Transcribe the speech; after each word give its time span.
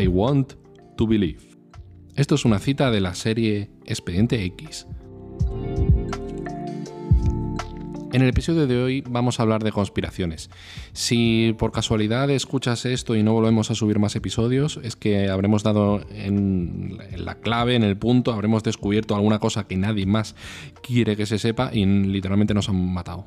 I 0.00 0.06
Want 0.06 0.54
to 0.96 1.06
Believe. 1.06 1.40
Esto 2.16 2.34
es 2.34 2.44
una 2.44 2.58
cita 2.58 2.90
de 2.90 3.00
la 3.00 3.14
serie 3.14 3.70
Expediente 3.84 4.42
X. 4.44 4.86
En 8.12 8.22
el 8.22 8.28
episodio 8.28 8.66
de 8.66 8.82
hoy 8.82 9.04
vamos 9.08 9.38
a 9.38 9.42
hablar 9.42 9.62
de 9.62 9.72
conspiraciones. 9.72 10.50
Si 10.92 11.54
por 11.58 11.70
casualidad 11.70 12.30
escuchas 12.30 12.84
esto 12.86 13.14
y 13.14 13.22
no 13.22 13.34
volvemos 13.34 13.70
a 13.70 13.74
subir 13.74 13.98
más 13.98 14.16
episodios, 14.16 14.80
es 14.82 14.96
que 14.96 15.28
habremos 15.28 15.62
dado 15.62 16.00
en, 16.10 16.98
la 17.16 17.36
clave, 17.36 17.76
en 17.76 17.84
el 17.84 17.96
punto, 17.96 18.32
habremos 18.32 18.62
descubierto 18.62 19.14
alguna 19.14 19.38
cosa 19.38 19.68
que 19.68 19.76
nadie 19.76 20.06
más 20.06 20.34
quiere 20.82 21.16
que 21.16 21.26
se 21.26 21.38
sepa 21.38 21.70
y 21.72 21.84
literalmente 21.84 22.54
nos 22.54 22.68
han 22.68 22.92
matado. 22.92 23.26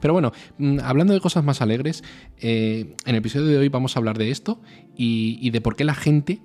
Pero 0.00 0.12
bueno, 0.12 0.32
mm, 0.58 0.78
hablando 0.82 1.14
de 1.14 1.20
cosas 1.20 1.44
más 1.44 1.62
alegres, 1.62 2.04
eh, 2.38 2.94
en 3.04 3.14
el 3.14 3.16
episodio 3.16 3.46
de 3.46 3.58
hoy 3.58 3.68
vamos 3.68 3.96
a 3.96 3.98
hablar 3.98 4.18
de 4.18 4.30
esto 4.30 4.60
y 4.96 5.48
de 5.48 5.60
por 5.62 5.76
qué 5.76 5.84
la 5.84 5.94
gente 5.94 6.42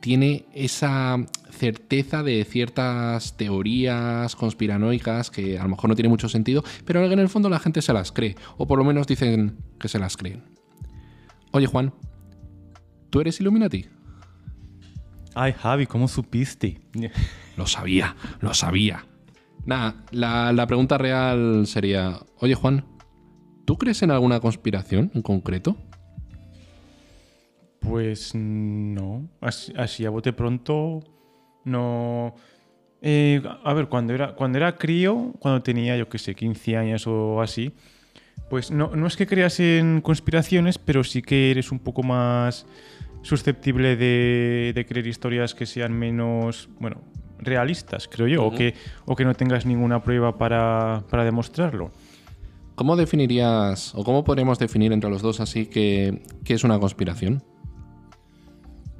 tiene 0.00 0.46
esa 0.52 1.16
certeza 1.50 2.22
de 2.22 2.44
ciertas 2.44 3.36
teorías 3.36 4.36
conspiranoicas 4.36 5.30
que 5.30 5.58
a 5.58 5.62
lo 5.62 5.70
mejor 5.70 5.88
no 5.88 5.96
tiene 5.96 6.08
mucho 6.08 6.28
sentido, 6.28 6.62
pero 6.84 7.04
en 7.04 7.18
el 7.18 7.28
fondo 7.28 7.48
la 7.48 7.58
gente 7.58 7.82
se 7.82 7.92
las 7.92 8.12
cree, 8.12 8.36
o 8.56 8.66
por 8.66 8.78
lo 8.78 8.84
menos 8.84 9.06
dicen 9.06 9.58
que 9.80 9.88
se 9.88 9.98
las 9.98 10.16
creen. 10.16 10.44
Oye 11.52 11.66
Juan, 11.66 11.92
¿tú 13.10 13.20
eres 13.20 13.40
Illuminati? 13.40 13.86
Ay 15.34 15.52
Javi, 15.52 15.86
¿cómo 15.86 16.08
supiste? 16.08 16.80
Lo 17.56 17.66
sabía, 17.66 18.14
lo 18.40 18.54
sabía. 18.54 19.04
Nada, 19.68 19.96
la, 20.12 20.50
la 20.54 20.66
pregunta 20.66 20.96
real 20.96 21.66
sería, 21.66 22.20
oye 22.38 22.54
Juan, 22.54 22.86
¿tú 23.66 23.76
crees 23.76 24.02
en 24.02 24.10
alguna 24.10 24.40
conspiración 24.40 25.10
en 25.14 25.20
concreto? 25.20 25.76
Pues 27.78 28.34
no. 28.34 29.28
Así, 29.42 30.06
a 30.06 30.08
bote 30.08 30.32
pronto, 30.32 31.00
no. 31.66 32.34
Eh, 33.02 33.42
a 33.62 33.74
ver, 33.74 33.90
cuando 33.90 34.14
era, 34.14 34.34
cuando 34.34 34.56
era 34.56 34.74
crío, 34.74 35.34
cuando 35.38 35.62
tenía, 35.62 35.98
yo 35.98 36.08
qué 36.08 36.16
sé, 36.16 36.34
15 36.34 36.76
años 36.78 37.06
o 37.06 37.42
así, 37.42 37.74
pues 38.48 38.70
no, 38.70 38.96
no 38.96 39.06
es 39.06 39.18
que 39.18 39.26
creas 39.26 39.60
en 39.60 40.00
conspiraciones, 40.00 40.78
pero 40.78 41.04
sí 41.04 41.20
que 41.20 41.50
eres 41.50 41.72
un 41.72 41.80
poco 41.80 42.02
más 42.02 42.64
susceptible 43.20 43.96
de, 43.96 44.86
creer 44.88 45.06
historias 45.06 45.54
que 45.54 45.66
sean 45.66 45.92
menos, 45.92 46.70
bueno, 46.80 47.02
realistas, 47.38 48.08
creo 48.08 48.28
yo, 48.28 48.44
o, 48.44 48.50
que, 48.52 48.74
o 49.06 49.16
que 49.16 49.24
no 49.24 49.34
tengas 49.34 49.66
ninguna 49.66 50.02
prueba 50.02 50.36
para, 50.36 51.04
para 51.10 51.24
demostrarlo. 51.24 51.90
¿Cómo 52.74 52.94
definirías, 52.94 53.92
o 53.94 54.04
cómo 54.04 54.22
podríamos 54.22 54.58
definir 54.58 54.92
entre 54.92 55.10
los 55.10 55.20
dos 55.20 55.40
así 55.40 55.66
que, 55.66 56.22
que 56.44 56.54
es 56.54 56.62
una 56.62 56.78
conspiración? 56.78 57.42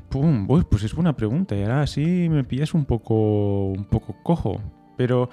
Pum, 0.09 0.47
pues 0.69 0.83
es 0.83 0.95
buena 0.95 1.15
pregunta. 1.15 1.55
Y 1.55 1.63
ahora 1.63 1.87
sí 1.87 2.29
me 2.31 2.43
pillas 2.43 2.75
un 2.75 2.85
poco, 2.85 3.67
un 3.67 3.85
poco 3.85 4.17
cojo. 4.23 4.61
Pero 4.97 5.31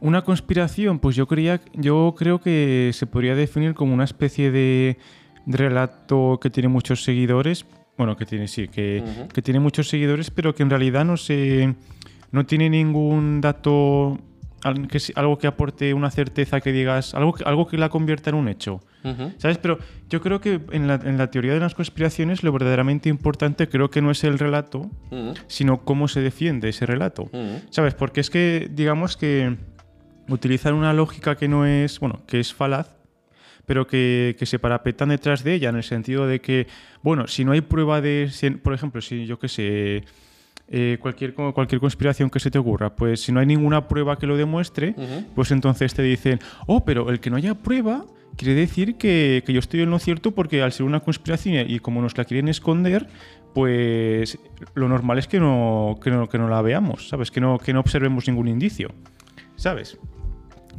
una 0.00 0.22
conspiración, 0.22 0.98
pues 0.98 1.16
yo 1.16 1.26
creía, 1.26 1.60
yo 1.74 2.14
creo 2.18 2.40
que 2.40 2.90
se 2.92 3.06
podría 3.06 3.34
definir 3.34 3.74
como 3.74 3.94
una 3.94 4.04
especie 4.04 4.50
de, 4.50 4.98
relato 5.46 6.40
que 6.40 6.50
tiene 6.50 6.68
muchos 6.68 7.04
seguidores. 7.04 7.66
Bueno, 7.96 8.16
que 8.16 8.26
tiene, 8.26 8.48
sí, 8.48 8.68
que, 8.68 9.02
que 9.32 9.42
tiene 9.42 9.60
muchos 9.60 9.88
seguidores, 9.88 10.30
pero 10.30 10.54
que 10.54 10.62
en 10.62 10.70
realidad 10.70 11.04
no 11.04 11.16
se, 11.16 11.74
no 12.36 12.44
tiene 12.44 12.68
ningún 12.68 13.40
dato 13.40 14.18
algo 14.62 15.38
que 15.38 15.46
aporte 15.46 15.94
una 15.94 16.10
certeza 16.10 16.60
que 16.60 16.70
digas, 16.70 17.14
algo, 17.14 17.34
algo 17.44 17.66
que 17.66 17.78
la 17.78 17.88
convierta 17.88 18.30
en 18.30 18.36
un 18.36 18.48
hecho. 18.48 18.80
¿Sabes? 19.38 19.58
Pero 19.58 19.78
yo 20.08 20.20
creo 20.20 20.40
que 20.40 20.60
en 20.72 20.88
la, 20.88 20.96
en 20.96 21.16
la, 21.16 21.30
teoría 21.30 21.54
de 21.54 21.60
las 21.60 21.76
conspiraciones 21.76 22.42
lo 22.42 22.50
verdaderamente 22.50 23.08
importante 23.08 23.68
creo 23.68 23.88
que 23.88 24.02
no 24.02 24.10
es 24.10 24.24
el 24.24 24.36
relato, 24.38 24.90
sino 25.46 25.84
cómo 25.84 26.08
se 26.08 26.20
defiende 26.20 26.68
ese 26.68 26.84
relato. 26.84 27.30
¿Sabes? 27.70 27.94
Porque 27.94 28.20
es 28.20 28.28
que, 28.28 28.68
digamos 28.70 29.16
que 29.16 29.56
utilizar 30.28 30.74
una 30.74 30.92
lógica 30.92 31.36
que 31.36 31.46
no 31.48 31.64
es, 31.64 32.00
bueno, 32.00 32.22
que 32.26 32.40
es 32.40 32.52
falaz, 32.52 32.96
pero 33.64 33.86
que, 33.86 34.34
que, 34.38 34.44
se 34.44 34.58
parapetan 34.58 35.08
detrás 35.10 35.44
de 35.44 35.54
ella, 35.54 35.68
en 35.68 35.76
el 35.76 35.84
sentido 35.84 36.26
de 36.26 36.40
que, 36.40 36.66
bueno, 37.02 37.28
si 37.28 37.44
no 37.44 37.52
hay 37.52 37.60
prueba 37.60 38.00
de, 38.00 38.28
por 38.62 38.74
ejemplo, 38.74 39.00
si 39.00 39.26
yo 39.26 39.38
qué 39.38 39.48
sé, 39.48 40.04
eh, 40.68 40.98
cualquier, 41.00 41.32
cualquier 41.34 41.80
conspiración 41.80 42.28
que 42.28 42.40
se 42.40 42.50
te 42.50 42.58
ocurra, 42.58 42.96
pues 42.96 43.20
si 43.20 43.32
no 43.32 43.40
hay 43.40 43.46
ninguna 43.46 43.86
prueba 43.86 44.18
que 44.18 44.26
lo 44.26 44.36
demuestre, 44.36 44.94
pues 45.34 45.52
entonces 45.52 45.94
te 45.94 46.02
dicen, 46.02 46.40
oh, 46.66 46.84
pero 46.84 47.10
el 47.10 47.20
que 47.20 47.30
no 47.30 47.36
haya 47.36 47.54
prueba 47.54 48.04
quiere 48.36 48.54
decir 48.54 48.96
que, 48.96 49.42
yo 49.46 49.58
estoy 49.58 49.80
en 49.82 49.90
lo 49.90 49.98
cierto 49.98 50.32
porque 50.32 50.62
al 50.62 50.72
ser 50.72 50.84
una 50.84 51.00
conspiración 51.00 51.70
y 51.70 51.78
como 51.78 52.02
nos 52.02 52.16
la 52.18 52.24
quieren 52.24 52.48
esconder, 52.48 53.06
pues 53.54 54.38
lo 54.74 54.88
normal 54.88 55.18
es 55.18 55.28
que 55.28 55.40
no, 55.40 55.98
que 56.02 56.10
no, 56.10 56.28
que 56.28 56.38
no 56.38 56.48
la 56.48 56.60
veamos, 56.62 57.08
¿sabes? 57.08 57.30
Que 57.30 57.40
no, 57.40 57.58
que 57.58 57.72
no 57.72 57.80
observemos 57.80 58.26
ningún 58.26 58.48
indicio, 58.48 58.90
¿sabes? 59.54 59.98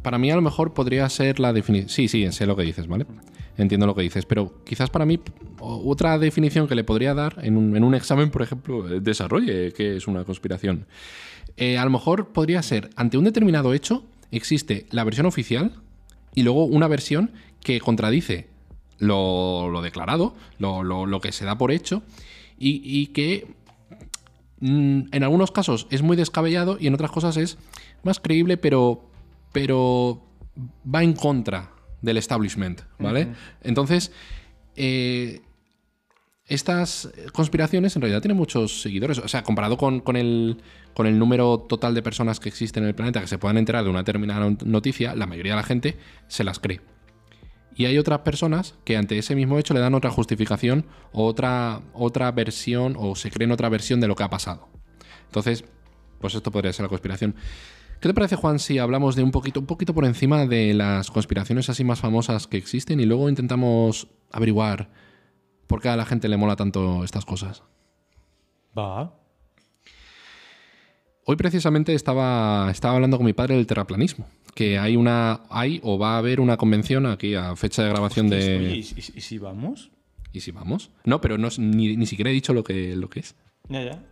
Para 0.04 0.18
mí 0.18 0.30
a 0.32 0.36
lo 0.36 0.42
mejor 0.42 0.74
podría 0.74 1.08
ser 1.10 1.40
la 1.40 1.54
definición... 1.54 1.90
Sí, 1.90 2.08
sí, 2.08 2.30
sé 2.32 2.46
lo 2.46 2.56
que 2.56 2.64
dices, 2.64 2.88
¿vale? 2.88 3.06
Entiendo 3.58 3.88
lo 3.88 3.96
que 3.96 4.04
dices, 4.04 4.26
pero 4.26 4.54
quizás 4.64 4.90
para 4.90 5.06
mí 5.06 5.20
otra 5.60 6.18
definición 6.20 6.68
que 6.68 6.76
le 6.76 6.84
podría 6.84 7.14
dar 7.14 7.40
en 7.42 7.58
un, 7.58 7.96
examen, 7.96 8.30
por 8.30 8.42
ejemplo, 8.42 8.88
eh, 8.90 9.00
desarrolle 9.00 9.74
que 9.74 9.98
es 9.98 10.08
una 10.08 10.24
conspiración. 10.24 10.86
Eh, 11.58 11.78
a 11.78 11.84
lo 11.84 11.90
mejor 11.90 12.30
podría 12.30 12.62
ser, 12.62 12.90
ante 12.96 13.18
un 13.18 13.24
determinado 13.24 13.74
hecho, 13.74 14.04
existe 14.32 14.86
la 14.92 15.04
versión 15.04 15.26
oficial 15.26 15.74
y 16.36 16.44
luego 16.44 16.66
una 16.66 16.88
versión 16.88 17.32
que 17.62 17.80
contradice 17.80 18.48
lo, 19.00 19.82
declarado, 19.82 20.36
lo, 20.60 21.20
que 21.22 21.32
se 21.32 21.46
da 21.46 21.58
por 21.58 21.72
hecho, 21.72 22.04
y, 22.60 23.08
que 23.08 23.48
mm, 24.60 25.02
en 25.12 25.24
algunos 25.24 25.52
casos 25.52 25.88
es 25.90 26.02
muy 26.02 26.16
descabellado 26.16 26.78
y 26.80 26.88
en 26.88 26.94
otras 26.94 27.12
cosas 27.12 27.38
es 27.38 27.58
más 28.04 28.20
creíble, 28.20 28.58
pero, 28.58 29.04
pero 29.52 30.24
va 30.94 31.04
en 31.04 31.14
contra 31.14 31.72
del 32.02 32.18
establishment, 32.18 32.82
¿vale? 33.00 33.30
Entonces, 33.62 34.12
eh, 34.76 35.42
estas 36.48 37.10
conspiraciones 37.34 37.96
en 37.96 38.02
realidad 38.02 38.22
tienen 38.22 38.38
muchos 38.38 38.82
seguidores. 38.82 39.20
O 39.20 39.28
sea, 39.28 39.44
comparado 39.44 39.78
con, 39.78 40.02
el, 40.16 40.58
con 40.94 41.06
el 41.06 41.20
número 41.20 41.60
total 41.60 41.94
de 41.94 42.02
personas 42.02 42.40
que 42.40 42.50
existen 42.50 42.84
en 42.84 42.90
el 42.90 42.96
planeta 42.96 43.20
que 43.20 43.28
se 43.28 43.38
puedan 43.38 43.58
enterar 43.58 43.84
de 43.84 43.90
una 43.90 44.00
determinada 44.00 44.50
noticia, 44.66 45.16
la 45.16 45.26
mayoría 45.26 45.54
de 45.54 45.58
la 45.58 45.64
gente 45.64 45.98
se 46.28 46.44
las 46.44 46.60
cree. 46.60 46.82
Y 47.76 47.86
hay 47.86 47.98
otras 47.98 48.20
personas 48.20 48.76
que 48.86 48.98
ante 48.98 49.18
ese 49.18 49.36
mismo 49.36 49.60
hecho 49.60 49.74
le 49.74 49.80
dan 49.80 49.94
otra 49.94 50.10
justificación 50.10 50.86
o 51.12 51.26
otra, 51.26 51.82
otra 51.94 52.32
versión 52.32 52.96
o 52.98 53.16
se 53.16 53.30
creen 53.30 53.52
otra 53.52 53.70
versión 53.70 54.00
de 54.00 54.08
lo 54.08 54.16
que 54.16 54.24
ha 54.24 54.30
pasado. 54.30 54.68
Entonces, 55.26 55.64
pues 56.20 56.34
esto 56.34 56.52
podría 56.52 56.74
ser 56.74 56.84
la 56.84 56.90
conspiración. 56.90 57.36
¿Qué 58.00 58.08
te 58.08 58.14
parece, 58.14 58.36
Juan, 58.36 58.60
si 58.60 58.78
hablamos 58.78 59.16
de 59.16 59.24
un 59.24 59.32
poquito, 59.32 59.60
un 59.60 59.66
poquito 59.66 59.94
por 59.94 60.06
encima 60.06 60.46
de 60.46 60.76
las 60.76 61.10
conspiraciones 61.10 61.68
así 61.70 61.84
más 61.84 62.00
famosas 62.00 62.46
que 62.46 62.58
existen 62.58 63.00
y 63.00 63.06
luego 63.06 63.28
intentamos 63.28 64.08
averiguar 64.32 64.90
por 65.66 65.82
qué 65.82 65.90
a 65.90 65.96
la 65.96 66.06
gente 66.06 66.30
le 66.30 66.38
mola 66.38 66.56
tanto 66.56 67.04
estas 67.04 67.26
cosas? 67.26 67.64
Va. 68.78 69.14
Hoy 71.26 71.36
precisamente 71.36 71.96
estaba, 71.96 72.70
estaba 72.70 72.96
hablando 72.96 73.18
con 73.18 73.26
mi 73.26 73.34
padre 73.34 73.56
del 73.56 73.66
terraplanismo, 73.66 74.28
que 74.54 74.78
hay 74.78 74.96
una, 74.96 75.42
hay 75.50 75.80
o 75.84 75.98
va 75.98 76.16
a 76.16 76.18
haber 76.20 76.40
una 76.40 76.56
convención 76.56 77.08
aquí 77.08 77.34
a 77.34 77.56
fecha 77.56 77.84
de 77.84 77.90
grabación 77.90 78.30
de. 78.30 78.78
¿y, 78.78 78.84
si 78.84 79.38
vamos? 79.40 79.90
¿Y 80.32 80.42
si 80.42 80.52
vamos? 80.52 80.92
No, 81.04 81.20
pero 81.20 81.40
no, 81.40 81.50
ni, 81.58 81.98
ni 81.98 82.06
siquiera 82.06 82.30
he 82.30 82.34
dicho 82.34 82.54
lo 82.54 82.64
que, 82.64 82.96
lo 82.96 83.10
que 83.10 83.22
es. 83.22 83.36
Ya, 83.70 83.84
ya. 83.84 84.04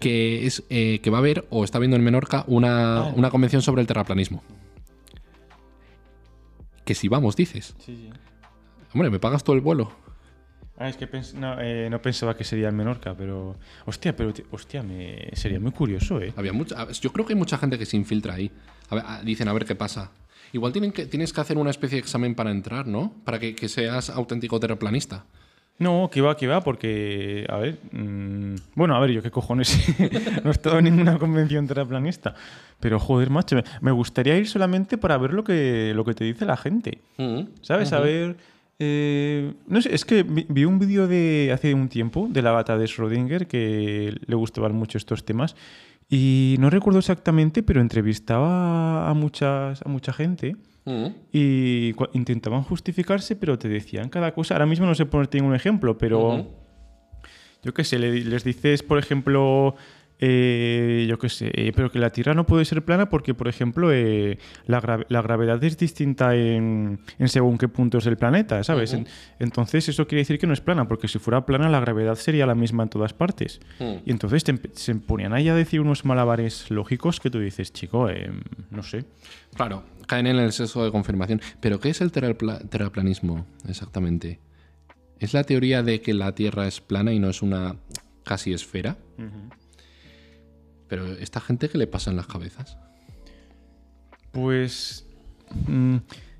Que, 0.00 0.46
es, 0.46 0.64
eh, 0.70 1.00
que 1.02 1.10
va 1.10 1.18
a 1.18 1.20
haber, 1.20 1.46
o 1.50 1.64
está 1.64 1.78
viendo 1.78 1.96
en 1.96 2.04
Menorca, 2.04 2.44
una, 2.46 3.08
ah. 3.08 3.30
convención 3.30 3.62
sobre 3.62 3.80
el 3.80 3.86
terraplanismo. 3.86 4.42
Que 6.84 6.94
si 6.94 7.08
vamos, 7.08 7.36
dices. 7.36 7.74
Sí, 7.78 7.96
sí. 7.96 8.10
Hombre, 8.92 9.10
¿me 9.10 9.18
pagas 9.18 9.42
todo 9.42 9.56
el 9.56 9.62
vuelo? 9.62 9.92
Ah, 10.76 10.88
es 10.88 10.96
que 10.96 11.08
eh, 11.12 11.88
no, 11.90 12.02
pensaba 12.02 12.36
que 12.36 12.42
sería 12.42 12.68
en 12.68 12.76
Menorca, 12.76 13.14
pero. 13.16 13.56
Hostia, 13.86 14.16
pero. 14.16 14.32
Hostia, 14.50 14.82
me, 14.82 15.30
sería 15.34 15.60
muy 15.60 15.70
curioso, 15.70 16.20
¿eh? 16.20 16.32
Había 16.36 16.52
mucha, 16.52 16.90
yo 16.90 17.12
creo 17.12 17.24
que 17.24 17.32
hay 17.32 17.38
mucha 17.38 17.58
gente 17.58 17.78
que 17.78 17.86
se 17.86 17.96
infiltra 17.96 18.34
ahí. 18.34 18.50
dicen, 19.24 19.48
a 19.48 19.52
ver 19.52 19.64
qué 19.64 19.76
pasa. 19.76 20.10
Igual 20.52 20.72
tienen 20.72 20.92
que, 20.92 21.06
tienes 21.06 21.32
que 21.32 21.40
hacer 21.40 21.58
una 21.58 21.70
especie 21.70 21.96
de 21.96 22.00
examen 22.00 22.34
para 22.34 22.50
entrar, 22.50 22.86
¿no? 22.86 23.14
Para 23.24 23.38
que, 23.38 23.54
que 23.54 23.68
seas 23.68 24.10
auténtico 24.10 24.58
terraplanista. 24.58 25.26
No, 25.78 26.08
que 26.10 26.20
va, 26.20 26.36
que 26.36 26.46
va, 26.46 26.60
porque, 26.60 27.46
a 27.48 27.56
ver, 27.56 27.78
mm, 27.90 28.54
bueno, 28.76 28.94
a 28.94 29.00
ver, 29.00 29.10
yo 29.10 29.22
qué 29.22 29.30
cojones, 29.30 29.76
no 30.44 30.50
he 30.50 30.52
estado 30.52 30.78
en 30.78 30.84
ninguna 30.84 31.18
convención 31.18 31.66
terraplanista, 31.66 32.34
pero 32.78 33.00
joder, 33.00 33.30
macho, 33.30 33.60
me 33.80 33.90
gustaría 33.90 34.36
ir 34.36 34.46
solamente 34.46 34.98
para 34.98 35.18
ver 35.18 35.32
lo 35.32 35.42
que, 35.42 35.92
lo 35.94 36.04
que 36.04 36.14
te 36.14 36.24
dice 36.24 36.44
la 36.44 36.56
gente, 36.56 36.98
mm, 37.18 37.40
¿sabes? 37.60 37.92
A 37.92 37.98
ver, 37.98 38.36
eh, 38.78 39.52
no 39.66 39.82
sé, 39.82 39.94
es 39.94 40.04
que 40.04 40.22
vi, 40.22 40.64
un 40.64 40.78
vídeo 40.78 41.08
de 41.08 41.50
hace 41.52 41.74
un 41.74 41.88
tiempo 41.88 42.28
de 42.30 42.42
la 42.42 42.52
gata 42.52 42.78
de 42.78 42.86
Schrödinger 42.86 43.46
que 43.46 44.14
le 44.24 44.34
gustaban 44.36 44.74
mucho 44.74 44.98
estos 44.98 45.24
temas 45.24 45.56
y 46.08 46.56
no 46.58 46.70
recuerdo 46.70 46.98
exactamente, 46.98 47.62
pero 47.62 47.80
entrevistaba 47.80 49.08
a, 49.08 49.14
muchas, 49.14 49.82
a 49.82 49.88
mucha 49.88 50.12
gente. 50.12 50.56
Y 51.32 51.94
intentaban 52.12 52.62
justificarse, 52.62 53.36
pero 53.36 53.58
te 53.58 53.68
decían 53.68 54.08
cada 54.10 54.32
cosa. 54.34 54.54
Ahora 54.54 54.66
mismo 54.66 54.86
no 54.86 54.94
sé 54.94 55.06
ponerte 55.06 55.38
ningún 55.38 55.54
ejemplo, 55.54 55.96
pero 55.96 56.46
yo 57.62 57.72
qué 57.72 57.84
sé, 57.84 57.98
le- 57.98 58.24
les 58.24 58.44
dices, 58.44 58.82
por 58.82 58.98
ejemplo, 58.98 59.74
eh, 60.20 61.06
yo 61.08 61.18
qué 61.18 61.28
sé, 61.28 61.50
eh, 61.54 61.72
pero 61.74 61.90
que 61.90 61.98
la 61.98 62.10
Tierra 62.10 62.34
no 62.34 62.46
puede 62.46 62.64
ser 62.64 62.84
plana 62.84 63.08
porque, 63.10 63.34
por 63.34 63.48
ejemplo, 63.48 63.92
eh, 63.92 64.38
la, 64.66 64.80
gra- 64.80 65.04
la 65.08 65.22
gravedad 65.22 65.62
es 65.64 65.76
distinta 65.76 66.34
en, 66.36 67.00
en 67.18 67.28
según 67.28 67.58
qué 67.58 67.68
puntos 67.68 68.04
del 68.04 68.16
planeta, 68.16 68.62
¿sabes? 68.64 68.92
En- 68.92 69.06
entonces 69.40 69.88
eso 69.88 70.06
quiere 70.06 70.20
decir 70.20 70.38
que 70.38 70.46
no 70.46 70.52
es 70.52 70.60
plana, 70.60 70.86
porque 70.88 71.08
si 71.08 71.18
fuera 71.18 71.44
plana 71.44 71.68
la 71.68 71.80
gravedad 71.80 72.14
sería 72.14 72.46
la 72.46 72.54
misma 72.54 72.84
en 72.84 72.88
todas 72.90 73.12
partes. 73.12 73.60
Mm. 73.80 73.92
Y 74.06 74.10
entonces 74.12 74.44
te 74.44 74.58
se 74.72 74.94
ponían 74.94 75.32
ahí 75.34 75.48
a 75.48 75.54
decir 75.54 75.80
unos 75.80 76.04
malabares 76.04 76.70
lógicos 76.70 77.20
que 77.20 77.28
tú 77.30 77.40
dices, 77.40 77.72
chico, 77.72 78.08
eh, 78.08 78.30
no 78.70 78.82
sé. 78.82 79.04
Claro, 79.56 79.84
caen 80.06 80.26
en 80.28 80.36
el 80.38 80.52
sesgo 80.52 80.84
de 80.84 80.90
confirmación. 80.92 81.40
Pero 81.60 81.80
¿qué 81.80 81.90
es 81.90 82.00
el 82.00 82.12
terrapla- 82.12 82.60
terraplanismo 82.68 83.46
exactamente? 83.68 84.38
¿Es 85.18 85.34
la 85.34 85.44
teoría 85.44 85.82
de 85.82 86.00
que 86.00 86.12
la 86.14 86.34
Tierra 86.34 86.66
es 86.66 86.80
plana 86.80 87.12
y 87.12 87.18
no 87.18 87.28
es 87.30 87.42
una 87.42 87.76
casi 88.24 88.52
esfera? 88.52 88.96
Pero 90.94 91.08
¿esta 91.14 91.40
gente 91.40 91.68
qué 91.68 91.76
le 91.76 91.88
pasa 91.88 92.10
en 92.12 92.16
las 92.16 92.28
cabezas? 92.28 92.78
Pues 94.30 95.04
mm, 95.66 95.96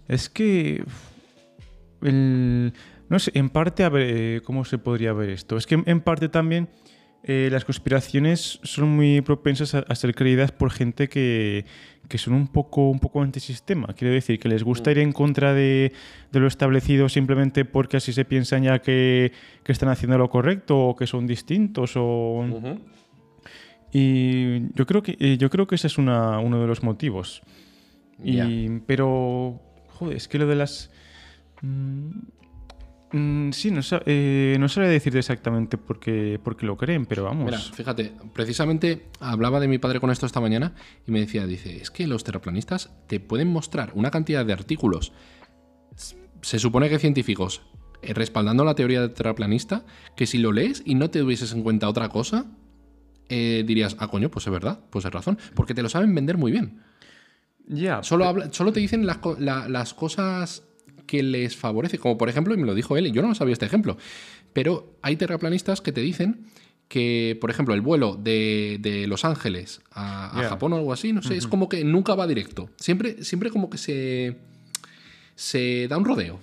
es 0.06 0.29
que 0.29 0.85
el- 2.03 2.73
no 3.09 3.19
sé, 3.19 3.33
en 3.35 3.51
parte 3.51 3.83
a 3.83 3.89
ver 3.89 4.06
eh, 4.09 4.41
cómo 4.45 4.65
se 4.65 4.79
podría 4.79 5.12
ver 5.12 5.31
esto. 5.31 5.56
Es 5.56 5.67
que 5.67 5.83
en, 5.85 6.01
parte 6.03 6.29
también 6.29 6.69
eh, 7.25 7.49
las 7.51 7.65
conspiraciones 7.65 8.61
son 8.62 8.91
muy 8.91 9.23
propensas 9.23 9.75
a, 9.75 9.81
a 9.81 9.95
ser 9.97 10.15
creídas 10.15 10.53
por 10.53 10.71
gente 10.71 11.09
que, 11.09 11.65
que 12.09 12.19
son 12.19 12.35
un 12.35 12.47
poco 12.47 12.91
un 12.91 13.01
poco 13.01 13.23
antisistema. 13.23 13.89
Quiero 13.97 14.15
decir 14.15 14.39
que 14.39 14.49
les 14.49 14.62
gusta 14.62 14.93
ir 14.93 14.99
en 15.01 15.11
contra 15.11 15.53
de, 15.53 15.93
de 16.31 16.39
lo 16.39 16.47
establecido 16.47 17.09
simplemente 17.09 17.65
porque 17.65 17.97
así 17.97 18.12
se 18.12 18.25
piensan 18.25 18.62
ya 18.62 18.79
que, 18.81 19.33
que 19.65 19.73
están 19.73 19.89
haciendo 19.89 20.17
lo 20.17 20.31
correcto 20.31 20.79
o 20.79 20.95
que 20.95 21.09
son 21.09 21.27
distintos 21.27 21.95
o 21.97 22.45
y 23.96 24.73
yo 24.75 24.85
creo 24.87 25.02
que 25.02 25.17
eh, 25.20 25.37
yo 25.38 25.49
creo 25.50 25.67
que 25.67 25.76
ese 25.76 25.87
es 25.87 25.96
una- 25.99 26.38
uno 26.41 26.61
de 26.61 26.67
los 26.67 26.82
motivos. 26.82 27.41
Y. 28.23 28.69
Pero, 28.87 29.61
joder, 29.99 30.17
es 30.17 30.29
que 30.29 30.38
lo 30.38 30.46
de 30.46 30.56
las... 30.56 30.91
mm, 31.62 32.08
mm, 33.12 33.50
sí, 33.52 33.70
no, 33.70 33.81
eh, 34.06 34.56
no 34.58 34.69
sabría 34.69 34.91
decirte 34.91 35.19
exactamente 35.20 35.79
por 35.79 35.99
qué, 36.00 36.41
por 36.43 36.56
qué 36.56 36.67
lo 36.67 36.76
creen, 36.76 37.06
pero 37.06 37.25
vamos. 37.25 37.44
Mira, 37.46 37.58
fíjate, 37.58 38.12
precisamente 38.32 39.06
hablaba 39.20 39.61
de 39.61 39.69
mi 39.69 39.79
padre 39.79 40.00
con 40.00 40.11
esto 40.11 40.26
esta 40.26 40.41
mañana 40.41 40.75
y 41.06 41.12
me 41.12 41.20
decía, 41.20 41.46
dice, 41.46 41.76
es 41.76 41.91
que 41.91 42.06
los 42.06 42.25
terraplanistas 42.25 42.91
te 43.06 43.20
pueden 43.20 43.49
mostrar 43.49 43.93
una 43.94 44.11
cantidad 44.11 44.44
de 44.44 44.52
artículos, 44.52 45.12
se 46.43 46.58
supone 46.58 46.88
que 46.88 46.99
científicos, 46.99 47.62
eh, 48.02 48.12
respaldando 48.14 48.64
la 48.64 48.75
teoría 48.75 49.00
del 49.00 49.12
terraplanista, 49.14 49.85
que 50.17 50.26
si 50.26 50.38
lo 50.38 50.52
lees 50.52 50.82
y 50.85 50.94
no 50.94 51.11
te 51.11 51.20
tuvieses 51.20 51.52
en 51.52 51.62
cuenta 51.62 51.88
otra 51.88 52.08
cosa, 52.11 52.46
eh, 53.29 53.65
dirías, 53.67 53.97
ah, 53.99 54.09
coño, 54.09 54.31
pues 54.31 54.47
es 54.47 54.53
verdad, 54.53 54.81
pues 54.91 55.05
es 55.05 55.11
razón, 55.12 55.38
porque 55.55 55.75
te 55.75 55.82
lo 55.82 55.88
saben 55.88 56.15
vender 56.15 56.37
muy 56.38 56.53
bien. 56.53 56.81
ya, 57.67 58.03
Solo, 58.03 58.35
solo 58.53 58.73
te 58.73 58.81
dicen 58.81 59.06
las, 59.06 59.19
la- 59.38 59.69
las 59.69 59.94
cosas 59.94 60.62
que 61.06 61.23
les 61.23 61.56
favorece, 61.56 61.99
como 61.99 62.17
por 62.19 62.29
ejemplo, 62.29 62.55
y 62.55 62.56
me 62.56 62.67
lo 62.67 62.75
dijo 62.75 62.97
él, 62.97 63.06
y 63.06 63.12
yo 63.12 63.23
no 63.23 63.35
sabía 63.35 63.53
este 63.53 63.67
ejemplo, 63.67 63.97
pero 64.53 64.97
hay 65.03 65.17
terraplanistas 65.17 65.81
que 65.81 65.93
te 65.93 66.00
dicen 66.00 66.47
que, 66.88 67.37
por 67.41 67.50
ejemplo, 67.50 67.75
el 67.75 67.81
vuelo 67.81 68.15
de, 68.15 68.79
de 68.81 69.06
Los 69.06 69.25
Ángeles 69.25 69.81
a. 69.93 70.43
Japón 70.49 70.75
o 70.75 70.77
algo 70.77 70.93
así, 70.93 71.12
no 71.12 71.23
sé, 71.23 71.37
es 71.37 71.47
como 71.47 71.69
que 71.69 71.82
nunca 71.85 72.15
va 72.15 72.27
directo. 72.27 72.69
Siempre, 72.77 73.25
siempre 73.25 73.50
como 73.50 73.69
que 73.70 73.79
se, 73.79 74.37
se 75.35 75.88
da 75.88 75.97
un 75.99 76.05
rodeo, 76.05 76.41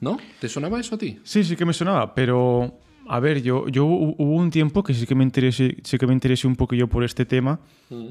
¿no? 0.00 0.18
¿Te 0.40 0.48
sonaba 0.48 0.80
eso 0.80 0.96
a 0.96 0.98
ti? 0.98 1.20
Sí, 1.24 1.44
sí 1.44 1.56
que 1.56 1.64
me 1.64 1.72
sonaba, 1.72 2.14
pero 2.14 2.78
a 3.08 3.20
ver, 3.20 3.42
yo, 3.42 3.68
yo 3.68 3.84
hu- 3.86 4.14
hubo 4.18 4.34
un 4.36 4.50
tiempo 4.50 4.82
que 4.82 4.94
sí 4.94 5.06
que 5.06 5.14
me 5.14 5.24
interesé, 5.24 5.76
sí 5.82 5.98
que 5.98 6.06
me 6.06 6.12
interesé 6.12 6.46
un 6.46 6.56
poquillo 6.56 6.88
por 6.88 7.04
este 7.04 7.24
tema, 7.24 7.60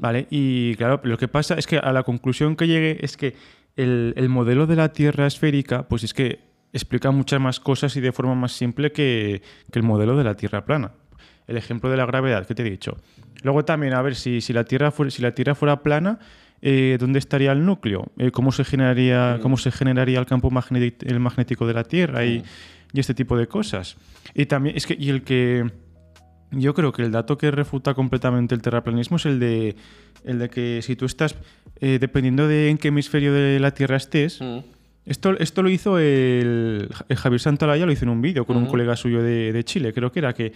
¿vale? 0.00 0.26
Y 0.30 0.74
claro, 0.76 1.00
lo 1.04 1.16
que 1.18 1.28
pasa 1.28 1.54
es 1.54 1.66
que 1.66 1.78
a 1.78 1.92
la 1.92 2.02
conclusión 2.02 2.56
que 2.56 2.66
llegué 2.66 2.98
es 3.00 3.16
que 3.16 3.34
el, 3.76 4.14
el 4.16 4.28
modelo 4.28 4.66
de 4.66 4.76
la 4.76 4.92
Tierra 4.92 5.26
esférica, 5.26 5.88
pues 5.88 6.04
es 6.04 6.14
que 6.14 6.40
explica 6.72 7.10
muchas 7.10 7.40
más 7.40 7.60
cosas 7.60 7.96
y 7.96 8.00
de 8.00 8.12
forma 8.12 8.34
más 8.34 8.52
simple 8.52 8.92
que, 8.92 9.42
que 9.72 9.78
el 9.78 9.84
modelo 9.84 10.16
de 10.16 10.24
la 10.24 10.34
Tierra 10.34 10.64
plana. 10.64 10.92
El 11.46 11.56
ejemplo 11.56 11.90
de 11.90 11.96
la 11.96 12.06
gravedad 12.06 12.46
que 12.46 12.54
te 12.54 12.62
he 12.66 12.70
dicho. 12.70 12.96
Luego 13.42 13.64
también, 13.64 13.92
a 13.94 14.00
ver, 14.02 14.14
si, 14.14 14.40
si, 14.40 14.52
la, 14.52 14.64
tierra 14.64 14.90
fuera, 14.90 15.10
si 15.10 15.20
la 15.20 15.32
Tierra 15.34 15.54
fuera 15.54 15.82
plana, 15.82 16.18
eh, 16.62 16.96
¿dónde 16.98 17.18
estaría 17.18 17.52
el 17.52 17.66
núcleo? 17.66 18.06
Eh, 18.16 18.30
¿cómo, 18.30 18.50
se 18.50 18.64
generaría, 18.64 19.38
¿Cómo 19.42 19.58
se 19.58 19.70
generaría 19.70 20.18
el 20.18 20.24
campo 20.24 20.50
magnético 20.50 21.66
de 21.66 21.74
la 21.74 21.84
Tierra? 21.84 22.24
Y, 22.24 22.42
y 22.94 23.00
este 23.00 23.12
tipo 23.12 23.36
de 23.36 23.48
cosas. 23.48 23.96
Y 24.34 24.46
también, 24.46 24.76
es 24.76 24.86
que, 24.86 24.96
y 24.98 25.10
el 25.10 25.22
que. 25.22 25.70
Yo 26.52 26.72
creo 26.72 26.92
que 26.92 27.02
el 27.02 27.10
dato 27.10 27.36
que 27.36 27.50
refuta 27.50 27.94
completamente 27.94 28.54
el 28.54 28.62
terraplanismo 28.62 29.16
es 29.16 29.26
el 29.26 29.40
de, 29.40 29.74
el 30.24 30.38
de 30.38 30.48
que 30.48 30.80
si 30.82 30.94
tú 30.94 31.04
estás, 31.04 31.34
eh, 31.80 31.98
dependiendo 32.00 32.46
de 32.46 32.70
en 32.70 32.78
qué 32.78 32.88
hemisferio 32.88 33.32
de 33.32 33.58
la 33.58 33.72
Tierra 33.72 33.96
estés, 33.96 34.40
esto, 35.04 35.36
esto 35.36 35.62
lo 35.64 35.68
hizo 35.68 35.98
el, 35.98 36.88
el 37.08 37.16
Javier 37.16 37.40
Santalaya, 37.40 37.86
lo 37.86 37.90
hizo 37.90 38.04
en 38.04 38.10
un 38.10 38.22
vídeo 38.22 38.46
con 38.46 38.56
un 38.56 38.66
colega 38.66 38.94
suyo 38.94 39.20
de, 39.20 39.52
de 39.52 39.64
Chile, 39.64 39.92
creo 39.92 40.12
que 40.12 40.20
era 40.20 40.32
que 40.32 40.52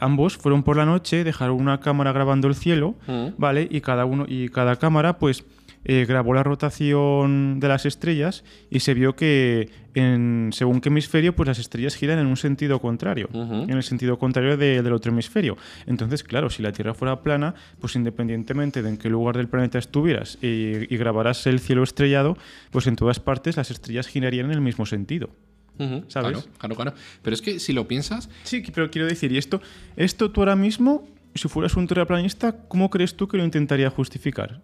ambos 0.00 0.36
fueron 0.36 0.62
por 0.62 0.76
la 0.76 0.86
noche, 0.86 1.24
dejaron 1.24 1.60
una 1.60 1.80
cámara 1.80 2.12
grabando 2.12 2.48
el 2.48 2.54
cielo, 2.54 2.94
¿vale? 3.38 3.68
Y 3.70 3.80
cada 3.80 4.04
uno 4.04 4.24
y 4.26 4.48
cada 4.48 4.76
cámara 4.76 5.18
pues 5.18 5.44
eh, 5.84 6.04
grabó 6.08 6.32
la 6.34 6.42
rotación 6.42 7.58
de 7.60 7.68
las 7.68 7.86
estrellas 7.86 8.44
y 8.70 8.80
se 8.80 8.94
vio 8.94 9.16
que 9.16 9.70
en 9.94 10.50
según 10.52 10.80
qué 10.80 10.88
hemisferio 10.88 11.34
pues 11.36 11.46
las 11.48 11.58
estrellas 11.58 11.94
giran 11.96 12.18
en 12.18 12.26
un 12.26 12.36
sentido 12.36 12.80
contrario, 12.80 13.28
en 13.32 13.70
el 13.70 13.82
sentido 13.82 14.18
contrario 14.18 14.56
de- 14.56 14.82
del 14.82 14.92
otro 14.92 15.12
hemisferio. 15.12 15.56
Entonces, 15.86 16.22
claro, 16.24 16.48
si 16.50 16.62
la 16.62 16.72
Tierra 16.72 16.94
fuera 16.94 17.22
plana, 17.22 17.54
pues 17.80 17.94
independientemente 17.96 18.82
de 18.82 18.88
en 18.90 18.96
qué 18.96 19.08
lugar 19.10 19.36
del 19.36 19.48
planeta 19.48 19.78
estuvieras 19.78 20.38
y, 20.40 20.92
y 20.92 20.96
grabaras 20.96 21.46
el 21.46 21.60
cielo 21.60 21.82
estrellado, 21.82 22.36
pues 22.70 22.86
en 22.86 22.96
todas 22.96 23.20
partes 23.20 23.56
las 23.56 23.70
estrellas 23.70 24.06
girarían 24.06 24.46
en 24.46 24.52
el 24.52 24.60
mismo 24.60 24.86
sentido. 24.86 25.30
¿Sabes? 25.78 26.08
Claro, 26.12 26.42
claro, 26.58 26.74
claro. 26.76 26.92
Pero 27.22 27.34
es 27.34 27.42
que 27.42 27.58
si 27.58 27.72
lo 27.72 27.88
piensas, 27.88 28.28
Sí, 28.44 28.62
pero 28.74 28.90
quiero 28.90 29.08
decir, 29.08 29.32
y 29.32 29.38
esto, 29.38 29.60
esto 29.96 30.30
tú 30.30 30.40
ahora 30.42 30.54
mismo, 30.54 31.08
si 31.34 31.48
fueras 31.48 31.74
un 31.76 31.86
terraplanista, 31.88 32.52
¿cómo 32.68 32.88
crees 32.88 33.16
tú 33.16 33.26
que 33.26 33.36
lo 33.36 33.44
intentaría 33.44 33.90
justificar? 33.90 34.60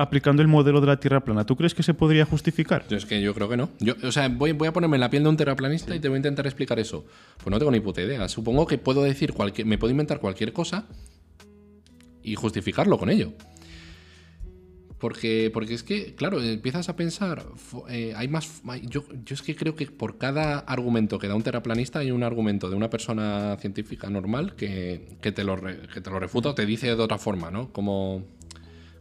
Aplicando 0.00 0.42
el 0.42 0.48
modelo 0.48 0.80
de 0.80 0.86
la 0.86 1.00
Tierra 1.00 1.24
plana, 1.24 1.44
¿tú 1.44 1.56
crees 1.56 1.74
que 1.74 1.82
se 1.82 1.92
podría 1.92 2.24
justificar? 2.24 2.86
Yo 2.88 2.96
es 2.96 3.04
que 3.04 3.20
yo 3.20 3.34
creo 3.34 3.48
que 3.48 3.56
no. 3.56 3.68
Yo, 3.80 3.94
o 4.04 4.12
sea, 4.12 4.28
voy, 4.28 4.50
a 4.50 4.72
ponerme 4.72 4.96
en 4.96 5.00
la 5.00 5.10
piel 5.10 5.24
de 5.24 5.28
un 5.28 5.36
terraplanista 5.36 5.92
y 5.96 5.98
te 5.98 6.08
voy 6.08 6.16
a 6.16 6.18
intentar 6.18 6.46
explicar 6.46 6.78
eso. 6.78 7.04
Pues 7.36 7.48
no 7.48 7.58
tengo 7.58 7.72
ni 7.72 7.80
puta 7.80 8.00
idea. 8.00 8.28
Supongo 8.28 8.64
que 8.64 8.78
puedo 8.78 9.02
decir 9.02 9.32
cualquier, 9.32 9.66
me 9.66 9.76
puedo 9.76 9.90
inventar 9.90 10.20
cualquier 10.20 10.52
cosa 10.52 10.86
y 12.22 12.36
justificarlo 12.36 12.96
con 12.96 13.10
ello. 13.10 13.32
Porque, 15.00 15.50
porque 15.52 15.74
es 15.74 15.82
que, 15.82 16.14
claro, 16.14 16.40
empiezas 16.40 16.88
a 16.88 16.94
pensar, 16.94 17.46
eh, 17.88 18.12
hay 18.16 18.28
más... 18.28 18.62
yo, 18.82 19.04
yo 19.24 19.34
es 19.34 19.42
que 19.42 19.56
creo 19.56 19.74
que 19.74 19.86
por 19.86 20.16
cada 20.18 20.60
argumento 20.60 21.18
que 21.18 21.26
da 21.26 21.34
un 21.34 21.42
terraplanista 21.42 22.00
hay 22.00 22.12
un 22.12 22.22
argumento 22.22 22.70
de 22.70 22.76
una 22.76 22.90
persona 22.90 23.56
científica 23.60 24.10
normal 24.10 24.54
que, 24.54 25.16
que 25.20 25.32
te, 25.32 25.42
lo 25.42 25.60
que 25.60 26.00
te 26.00 26.10
lo 26.10 26.20
refuta 26.20 26.50
o 26.50 26.54
te 26.54 26.66
dice 26.66 26.86
de 26.86 26.94
otra 26.94 27.18
forma, 27.18 27.50
¿no? 27.50 27.72
Como, 27.72 28.24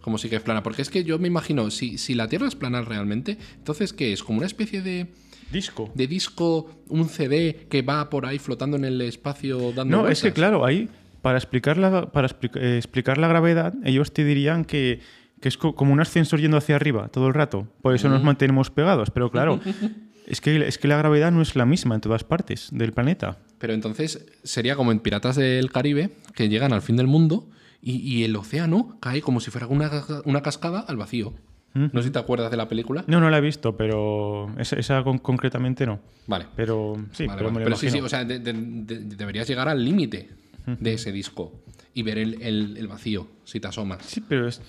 como 0.08 0.18
si 0.18 0.30
que 0.30 0.38
es 0.38 0.42
plana. 0.42 0.64
Porque 0.64 0.82
es 0.82 0.90
que 0.90 1.04
yo 1.04 1.20
me 1.20 1.28
imagino, 1.28 1.70
si, 1.70 1.98
si 1.98 2.14
la 2.16 2.30
Tierra 2.30 2.48
es 2.48 2.56
plana 2.56 2.82
realmente, 2.82 3.38
entonces, 3.58 3.92
¿qué 3.92 4.14
es? 4.14 4.24
Como 4.24 4.38
una 4.38 4.48
especie 4.48 4.82
de, 4.82 5.08
Disco. 5.52 5.92
de 5.96 6.08
disco, 6.08 6.72
un 6.88 7.10
CD 7.10 7.68
que 7.70 7.82
va 7.82 8.10
por 8.10 8.26
ahí 8.26 8.40
flotando 8.40 8.78
en 8.78 8.86
el 8.86 9.02
espacio 9.02 9.74
dando 9.74 9.98
No, 10.04 10.08
es 10.08 10.22
que 10.22 10.32
claro, 10.32 10.64
ahí, 10.66 10.88
para 11.22 11.38
explicar 11.38 11.78
la, 11.78 12.10
para 12.10 12.30
eh, 12.56 12.78
explicar 12.78 13.18
la 13.18 13.28
gravedad, 13.28 13.74
ellos 13.84 14.14
te 14.14 14.24
dirían 14.24 14.64
que, 14.64 15.02
que 15.42 15.50
es 15.50 15.58
co- 15.58 15.76
como 15.76 15.92
un 15.92 16.00
ascensor 16.00 16.40
yendo 16.40 16.56
hacia 16.56 16.78
arriba 16.78 17.10
todo 17.10 17.28
el 17.28 17.34
rato. 17.34 17.68
Por 17.82 17.94
eso 17.94 18.08
nos 18.08 18.24
mantenemos 18.24 18.70
pegados. 18.70 19.12
Pero 19.12 19.30
claro, 19.30 19.60
es 20.26 20.40
que, 20.40 20.66
es 20.66 20.78
que 20.78 20.88
la 20.88 20.96
gravedad 20.96 21.34
no 21.34 21.42
es 21.42 21.58
la 21.58 21.66
misma 21.66 21.96
en 21.96 22.00
todas 22.02 22.24
partes 22.24 22.70
del 22.72 22.94
planeta. 22.94 23.40
Pero 23.60 23.74
entonces 23.74 24.26
sería 24.44 24.78
como 24.78 24.94
en 24.94 25.00
Piratas 25.00 25.36
del 25.36 25.70
Caribe, 25.70 26.12
que 26.34 26.48
llegan 26.48 26.72
al 26.72 26.82
fin 26.82 26.96
del 26.96 27.08
mundo 27.08 27.50
y, 27.92 27.98
y 27.98 28.24
el 28.24 28.36
océano 28.36 28.98
cae 29.00 29.22
como 29.22 29.40
si 29.40 29.52
fuera 29.52 29.68
una, 29.68 29.90
una 30.26 30.42
cascada 30.42 30.80
al 30.82 30.98
vacío. 30.98 31.34
No 31.74 31.90
sé 32.02 32.08
si 32.08 32.12
te 32.12 32.18
acuerdas 32.18 32.50
de 32.50 32.58
la 32.58 32.68
película. 32.68 33.04
No, 33.06 33.20
no 33.20 33.30
la 33.30 33.38
he 33.38 33.42
visto, 33.42 33.78
pero 33.78 34.52
esa, 34.58 34.78
esa 34.78 35.04
con- 35.04 35.20
concretamente 35.20 35.86
no. 35.86 36.00
Vale. 36.26 36.48
Pero 36.56 36.96
sí, 37.12 37.28
Vale, 37.28 37.38
pero 37.38 37.50
vale. 37.52 37.60
me 37.66 37.70
lo 37.70 37.78
Pero 37.78 37.92
sí, 37.92 38.00
o 38.00 38.10
sea, 38.10 38.26
de- 38.26 38.40
de- 38.40 38.54
de- 38.54 39.00
deberías 39.16 39.48
llegar 39.48 39.70
al 39.70 39.86
límite 39.86 40.28
de 40.66 40.94
ese 40.94 41.12
disco 41.12 41.54
y 41.94 42.02
ver 42.02 42.18
el, 42.18 42.42
el- 42.42 42.78
el 42.78 42.88
vacío 42.88 43.28
si 43.44 43.60
te 43.60 43.68
asomas. 43.68 44.00
Sí, 44.06 44.24
pero 44.28 44.48
es. 44.48 44.60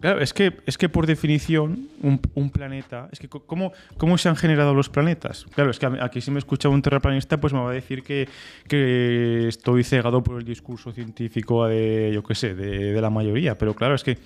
Claro, 0.00 0.20
es 0.20 0.32
que, 0.32 0.56
es 0.66 0.78
que 0.78 0.88
por 0.88 1.06
definición, 1.06 1.88
un, 2.02 2.20
un 2.34 2.50
planeta. 2.50 3.08
Es 3.12 3.18
que, 3.18 3.28
¿cómo, 3.28 3.72
¿cómo 3.98 4.16
se 4.16 4.28
han 4.28 4.36
generado 4.36 4.74
los 4.74 4.88
planetas? 4.88 5.46
Claro, 5.54 5.70
es 5.70 5.78
que 5.78 5.86
aquí 6.00 6.20
si 6.20 6.30
me 6.30 6.38
escucha 6.38 6.68
un 6.68 6.80
terraplanista, 6.80 7.38
pues 7.38 7.52
me 7.52 7.60
va 7.60 7.70
a 7.70 7.74
decir 7.74 8.02
que, 8.02 8.28
que 8.66 9.48
estoy 9.48 9.84
cegado 9.84 10.22
por 10.22 10.38
el 10.38 10.44
discurso 10.44 10.92
científico 10.92 11.66
de, 11.66 12.10
yo 12.14 12.22
qué 12.22 12.34
sé, 12.34 12.54
de, 12.54 12.92
de 12.92 13.00
la 13.00 13.10
mayoría. 13.10 13.58
Pero 13.58 13.74
claro, 13.74 13.94
es 13.94 14.02
que 14.02 14.18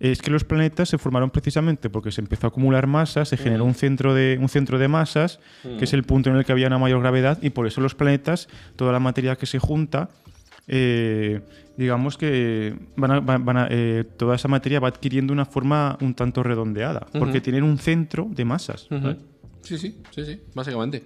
es 0.00 0.20
que 0.20 0.30
los 0.30 0.44
planetas 0.44 0.88
se 0.88 0.98
formaron 0.98 1.30
precisamente 1.30 1.88
porque 1.88 2.12
se 2.12 2.20
empezó 2.20 2.46
a 2.46 2.48
acumular 2.48 2.86
masa, 2.86 3.24
se 3.24 3.36
generó 3.36 3.64
un 3.64 3.74
centro 3.74 4.12
de, 4.12 4.38
un 4.40 4.48
centro 4.48 4.78
de 4.78 4.88
masas, 4.88 5.40
que 5.62 5.84
es 5.84 5.92
el 5.92 6.02
punto 6.02 6.30
en 6.30 6.36
el 6.36 6.44
que 6.44 6.52
había 6.52 6.66
una 6.66 6.78
mayor 6.78 7.00
gravedad, 7.00 7.38
y 7.42 7.50
por 7.50 7.66
eso 7.66 7.80
los 7.80 7.94
planetas, 7.94 8.48
toda 8.76 8.92
la 8.92 9.00
materia 9.00 9.36
que 9.36 9.46
se 9.46 9.58
junta, 9.58 10.10
eh, 10.66 11.40
digamos 11.76 12.16
que 12.16 12.74
van 12.96 13.10
a- 13.10 13.20
van- 13.20 13.44
van 13.44 13.56
a, 13.56 13.68
eh, 13.70 14.04
toda 14.16 14.36
esa 14.36 14.48
materia 14.48 14.80
va 14.80 14.88
adquiriendo 14.88 15.32
una 15.32 15.44
forma 15.44 15.98
un 16.00 16.14
tanto 16.14 16.42
redondeada, 16.42 17.06
porque 17.18 17.40
tienen 17.40 17.62
un 17.64 17.78
centro 17.78 18.26
de 18.30 18.44
masas. 18.44 18.86
¿vale? 18.90 19.16
Sí, 19.62 19.78
sí, 19.78 19.96
sí, 20.10 20.24
sí, 20.24 20.40
básicamente. 20.54 21.02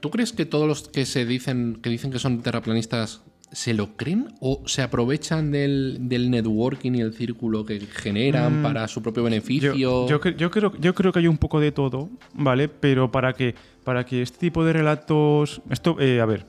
¿Tú 0.00 0.10
crees 0.10 0.32
que 0.32 0.44
todos 0.46 0.68
los 0.68 0.88
que 0.88 1.06
se 1.06 1.24
dicen 1.24 1.78
que 1.82 1.90
dicen 1.90 2.10
que 2.10 2.18
son 2.18 2.42
terraplanistas 2.42 3.22
se 3.52 3.74
lo 3.74 3.96
creen 3.96 4.28
o 4.40 4.62
se 4.66 4.82
aprovechan 4.82 5.50
del, 5.52 5.98
del 6.08 6.30
networking 6.30 6.92
y 6.96 7.00
el 7.00 7.14
círculo 7.14 7.64
que 7.64 7.80
generan 7.80 8.60
para 8.62 8.86
su 8.88 9.02
propio 9.02 9.22
beneficio? 9.22 9.72
Yo, 9.74 10.06
yo 10.06 10.30
yo 10.36 10.50
creo, 10.50 10.72
yo 10.78 10.94
creo 10.94 11.12
que 11.12 11.20
hay 11.20 11.26
un 11.28 11.38
poco 11.38 11.60
de 11.60 11.72
todo, 11.72 12.10
¿vale? 12.34 12.68
Pero 12.68 13.10
para 13.10 13.32
que, 13.32 13.54
para 13.84 14.04
que 14.04 14.20
este 14.22 14.38
tipo 14.38 14.64
de 14.64 14.72
relatos. 14.74 15.62
Esto, 15.70 15.96
eh, 16.00 16.20
a 16.20 16.26
ver, 16.26 16.44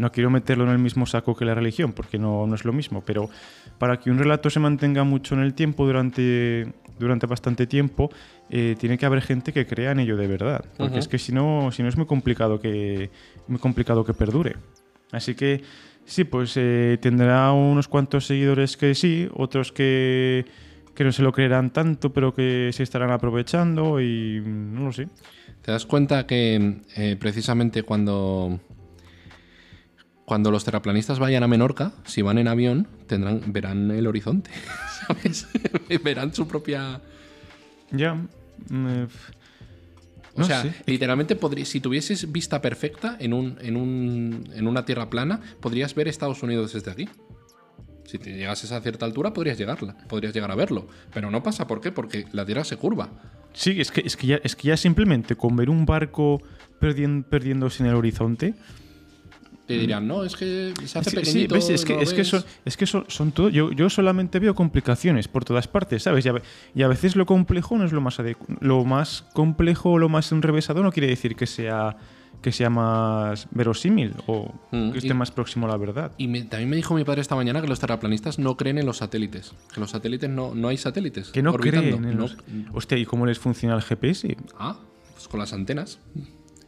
no 0.00 0.10
quiero 0.10 0.30
meterlo 0.30 0.64
en 0.64 0.70
el 0.70 0.78
mismo 0.78 1.04
saco 1.04 1.36
que 1.36 1.44
la 1.44 1.54
religión, 1.54 1.92
porque 1.92 2.18
no, 2.18 2.46
no 2.46 2.54
es 2.54 2.64
lo 2.64 2.72
mismo, 2.72 3.02
pero 3.04 3.28
para 3.78 3.98
que 3.98 4.10
un 4.10 4.18
relato 4.18 4.48
se 4.48 4.58
mantenga 4.58 5.04
mucho 5.04 5.34
en 5.34 5.42
el 5.42 5.52
tiempo, 5.52 5.86
durante, 5.86 6.72
durante 6.98 7.26
bastante 7.26 7.66
tiempo, 7.66 8.10
eh, 8.48 8.76
tiene 8.78 8.96
que 8.96 9.04
haber 9.04 9.20
gente 9.20 9.52
que 9.52 9.66
crea 9.66 9.92
en 9.92 10.00
ello 10.00 10.16
de 10.16 10.26
verdad. 10.26 10.64
Porque 10.78 10.98
es 10.98 11.06
que 11.06 11.18
si 11.18 11.32
no, 11.32 11.70
si 11.70 11.82
no 11.82 11.88
es 11.88 11.96
muy 11.96 12.06
complicado 12.06 12.60
que, 12.60 13.10
muy 13.46 13.58
complicado 13.58 14.04
que 14.04 14.14
perdure. 14.14 14.56
Así 15.12 15.34
que 15.34 15.62
sí, 16.06 16.24
pues 16.24 16.54
eh, 16.56 16.98
tendrá 17.00 17.52
unos 17.52 17.86
cuantos 17.86 18.26
seguidores 18.26 18.78
que 18.78 18.94
sí, 18.94 19.28
otros 19.34 19.70
que, 19.70 20.46
que 20.94 21.04
no 21.04 21.12
se 21.12 21.22
lo 21.22 21.32
creerán 21.32 21.70
tanto, 21.70 22.12
pero 22.12 22.34
que 22.34 22.70
se 22.72 22.84
estarán 22.84 23.10
aprovechando 23.10 24.00
y 24.00 24.40
no 24.44 24.86
lo 24.86 24.92
sé. 24.92 25.08
¿Te 25.62 25.72
das 25.72 25.84
cuenta 25.84 26.26
que 26.26 26.80
eh, 26.96 27.16
precisamente 27.20 27.82
cuando, 27.82 28.60
cuando 30.30 30.52
los 30.52 30.62
terraplanistas 30.64 31.18
vayan 31.18 31.42
a 31.42 31.48
Menorca, 31.48 31.90
si 32.04 32.22
van 32.22 32.38
en 32.38 32.46
avión, 32.46 32.86
tendrán, 33.08 33.40
verán 33.48 33.90
el 33.90 34.06
horizonte, 34.06 34.48
¿sabes? 35.08 35.48
verán 36.04 36.32
su 36.32 36.46
propia... 36.46 37.00
Ya. 37.90 38.14
mm, 38.14 38.86
eh, 38.86 39.06
O 40.36 40.40
no 40.40 40.46
sea, 40.46 40.62
sé. 40.62 40.72
literalmente 40.86 41.36
podrí- 41.36 41.64
si 41.64 41.80
tuvieses 41.80 42.30
vista 42.30 42.62
perfecta 42.62 43.16
en, 43.18 43.32
un, 43.32 43.58
en, 43.60 43.74
un, 43.76 44.48
en 44.54 44.68
una 44.68 44.84
tierra 44.84 45.10
plana, 45.10 45.40
podrías 45.58 45.96
ver 45.96 46.06
Estados 46.06 46.44
Unidos 46.44 46.74
desde 46.74 46.92
aquí. 46.92 47.08
Si 48.04 48.18
te 48.18 48.30
llegases 48.32 48.70
a 48.70 48.80
cierta 48.80 49.04
altura, 49.06 49.32
podrías 49.32 49.58
llegarla, 49.58 49.96
podrías 50.06 50.32
llegar 50.32 50.52
a 50.52 50.54
verlo. 50.54 50.86
Pero 51.12 51.32
no 51.32 51.42
pasa, 51.42 51.66
¿por 51.66 51.80
qué? 51.80 51.90
Porque 51.90 52.26
la 52.30 52.46
tierra 52.46 52.62
se 52.62 52.76
curva. 52.76 53.08
Sí, 53.52 53.80
es 53.80 53.90
que, 53.90 54.02
es, 54.06 54.16
que 54.16 54.28
ya, 54.28 54.36
es 54.44 54.54
que 54.54 54.68
ya 54.68 54.76
simplemente 54.76 55.34
con 55.34 55.56
ver 55.56 55.68
un 55.70 55.84
barco 55.86 56.40
perdien- 56.80 57.24
perdiéndose 57.24 57.82
en 57.82 57.88
el 57.88 57.96
horizonte. 57.96 58.54
Te 59.74 59.78
dirán, 59.80 60.06
no, 60.08 60.24
es 60.24 60.36
que 60.36 60.72
se 60.84 60.98
hace 60.98 61.10
Sí, 61.10 61.16
sí, 61.16 61.22
pequeñito. 61.22 61.54
ves, 61.54 61.70
es 61.70 61.84
que, 61.84 61.94
no 61.96 62.00
es 62.02 62.10
que 62.12 62.18
ves". 62.18 62.28
son, 62.28 62.44
es 62.64 62.76
que 62.76 62.86
son, 62.86 63.04
son 63.08 63.32
todo. 63.32 63.48
Yo, 63.48 63.72
yo 63.72 63.88
solamente 63.90 64.38
veo 64.38 64.54
complicaciones 64.54 65.28
por 65.28 65.44
todas 65.44 65.68
partes, 65.68 66.02
¿sabes? 66.02 66.24
Y 66.26 66.28
a, 66.28 66.34
y 66.74 66.82
a 66.82 66.88
veces 66.88 67.16
lo 67.16 67.26
complejo 67.26 67.76
no 67.78 67.84
es 67.84 67.92
lo 67.92 68.00
más 68.00 68.18
adecu- 68.18 68.58
Lo 68.60 68.84
más 68.84 69.22
complejo 69.32 69.90
o 69.92 69.98
lo 69.98 70.08
más 70.08 70.32
enrevesado 70.32 70.82
no 70.82 70.92
quiere 70.92 71.06
decir 71.08 71.36
que 71.36 71.46
sea, 71.46 71.96
que 72.42 72.52
sea 72.52 72.70
más 72.70 73.48
verosímil 73.50 74.14
o 74.26 74.52
Mm, 74.72 74.92
que 74.92 74.98
esté 74.98 75.10
y- 75.10 75.14
más 75.14 75.30
próximo 75.30 75.66
a 75.66 75.70
la 75.70 75.76
verdad. 75.76 76.12
Y 76.18 76.26
me- 76.26 76.42
también 76.42 76.70
me 76.70 76.76
dijo 76.76 76.94
mi 76.94 77.04
padre 77.04 77.20
esta 77.20 77.36
mañana 77.36 77.60
que 77.60 77.68
los 77.68 77.78
terraplanistas 77.80 78.38
no 78.38 78.56
creen 78.56 78.78
en 78.78 78.86
los 78.86 78.96
satélites. 78.98 79.52
Que 79.74 79.80
los 79.80 79.90
satélites 79.90 80.30
no, 80.30 80.54
no 80.54 80.68
hay 80.68 80.76
satélites. 80.78 81.28
Que 81.30 81.42
no 81.42 81.52
orbitando. 81.52 81.82
creen 81.98 82.04
en 82.06 82.16
No- 82.16 82.22
los- 82.22 82.36
Hostia, 82.72 82.96
¿y 82.98 83.04
cómo 83.04 83.26
les 83.26 83.38
funciona 83.38 83.74
el 83.76 83.82
GPS? 83.82 84.36
Ah, 84.58 84.78
pues 85.14 85.28
con 85.28 85.38
las 85.38 85.52
antenas. 85.52 85.98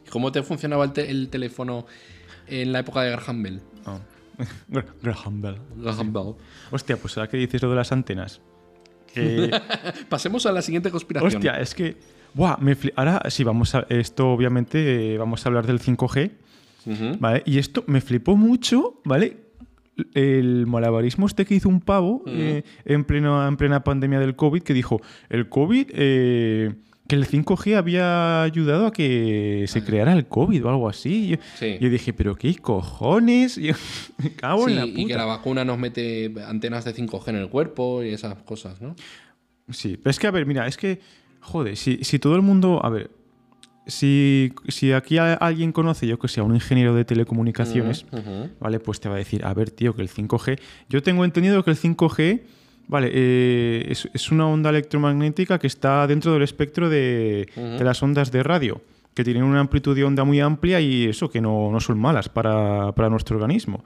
¿Y 0.05 0.09
cómo 0.09 0.31
te 0.31 0.43
funcionaba 0.43 0.85
el, 0.85 0.91
te- 0.93 1.09
el 1.09 1.29
teléfono 1.29 1.87
en 2.47 2.71
la 2.71 2.79
época 2.79 3.01
de 3.01 3.11
Graham 3.11 3.43
Bell? 3.43 3.61
Gra- 4.69 4.85
Graham 5.01 5.41
Bell. 5.41 5.57
Graham 5.77 6.11
Bell. 6.13 6.33
Hostia, 6.71 6.97
pues 6.97 7.17
ahora 7.17 7.29
que 7.29 7.37
dices 7.37 7.61
lo 7.61 7.69
de 7.69 7.75
las 7.75 7.91
antenas. 7.91 8.41
Pasemos 10.09 10.45
a 10.45 10.51
la 10.51 10.61
siguiente 10.61 10.89
conspiración. 10.91 11.35
Hostia, 11.35 11.59
es 11.59 11.75
que. 11.75 11.97
Buah, 12.33 12.57
me 12.59 12.75
fli- 12.75 12.93
Ahora 12.95 13.21
sí, 13.29 13.43
vamos 13.43 13.75
a. 13.75 13.85
Esto, 13.89 14.31
obviamente, 14.31 15.13
eh, 15.13 15.17
vamos 15.17 15.45
a 15.45 15.49
hablar 15.49 15.67
del 15.67 15.79
5G. 15.79 16.31
Ujú. 16.85 17.17
¿Vale? 17.19 17.43
Y 17.45 17.59
esto 17.59 17.83
me 17.87 18.01
flipó 18.01 18.35
mucho, 18.35 18.99
¿vale? 19.05 19.37
El 20.15 20.65
malabarismo 20.65 21.27
este 21.27 21.45
que 21.45 21.53
hizo 21.53 21.69
un 21.69 21.79
pavo 21.79 22.23
eh, 22.25 22.63
en, 22.85 23.03
pleno, 23.05 23.47
en 23.47 23.55
plena 23.57 23.83
pandemia 23.83 24.19
del 24.19 24.35
COVID, 24.35 24.63
que 24.63 24.73
dijo, 24.73 24.99
el 25.29 25.47
COVID, 25.47 25.91
eh, 25.93 26.73
que 27.07 27.15
el 27.15 27.27
5G 27.27 27.75
había 27.75 28.43
ayudado 28.43 28.87
a 28.87 28.93
que 28.93 29.65
se 29.67 29.83
creara 29.83 30.13
el 30.13 30.25
COVID 30.27 30.65
o 30.65 30.69
algo 30.69 30.87
así. 30.89 31.27
Yo, 31.27 31.37
Sí. 31.59 31.77
yo 31.81 31.89
dije, 31.89 32.13
pero 32.13 32.35
qué 32.35 32.55
cojones, 32.55 33.55
yo 33.61 33.73
me 34.17 34.31
cago 34.33 34.67
en 34.67 34.69
Sí, 34.69 34.75
la 34.75 34.85
y 35.01 35.05
que 35.05 35.15
la 35.15 35.25
vacuna 35.25 35.65
nos 35.65 35.77
mete 35.77 36.33
antenas 36.47 36.85
de 36.85 36.93
5G 36.95 37.27
en 37.29 37.35
el 37.35 37.49
cuerpo 37.49 38.03
y 38.03 38.09
esas 38.09 38.35
cosas, 38.43 38.81
¿no? 38.81 38.95
Sí, 39.69 39.97
pero 39.97 40.11
es 40.11 40.19
que, 40.19 40.27
a 40.27 40.31
ver, 40.31 40.45
mira, 40.45 40.65
es 40.67 40.77
que, 40.77 40.99
joder, 41.41 41.75
si, 41.77 41.99
si 42.03 42.19
todo 42.19 42.35
el 42.35 42.41
mundo, 42.41 42.79
a 42.83 42.89
ver, 42.89 43.11
si, 43.85 44.53
si 44.69 44.93
aquí 44.93 45.17
a- 45.17 45.33
alguien 45.33 45.71
conoce, 45.73 46.07
yo 46.07 46.17
que 46.19 46.27
sea 46.29 46.43
un 46.43 46.55
ingeniero 46.55 46.95
de 46.95 47.03
telecomunicaciones. 47.05 48.05
¿vale? 48.59 48.79
Pues 48.79 48.99
te 49.01 49.09
va 49.09 49.15
a 49.15 49.17
decir, 49.17 49.43
a 49.45 49.53
ver, 49.53 49.71
tío, 49.71 49.93
que 49.95 50.01
el 50.01 50.09
5G. 50.09 50.59
Yo 50.89 51.03
tengo 51.03 51.25
entendido 51.25 51.63
que 51.65 51.71
el 51.71 51.77
5G, 51.77 52.41
¿vale? 52.87 53.09
eh, 53.13 53.85
es, 53.89 54.09
es 54.13 54.31
una 54.31 54.47
onda 54.47 54.69
electromagnética 54.69 55.59
que 55.59 55.67
está 55.67 56.05
dentro 56.07 56.33
del 56.33 56.43
espectro 56.43 56.89
de, 56.89 57.49
de 57.55 57.83
las 57.83 58.01
ondas 58.03 58.31
de 58.31 58.43
radio, 58.43 58.81
que 59.13 59.23
tienen 59.23 59.43
una 59.43 59.59
amplitud 59.59 59.95
de 59.95 60.03
onda 60.03 60.23
muy 60.23 60.39
amplia 60.39 60.79
y 60.81 61.05
eso, 61.05 61.29
que 61.29 61.41
no, 61.41 61.71
no 61.71 61.79
son 61.79 61.99
malas 61.99 62.29
para, 62.29 62.91
para 62.93 63.09
nuestro 63.09 63.37
organismo. 63.37 63.83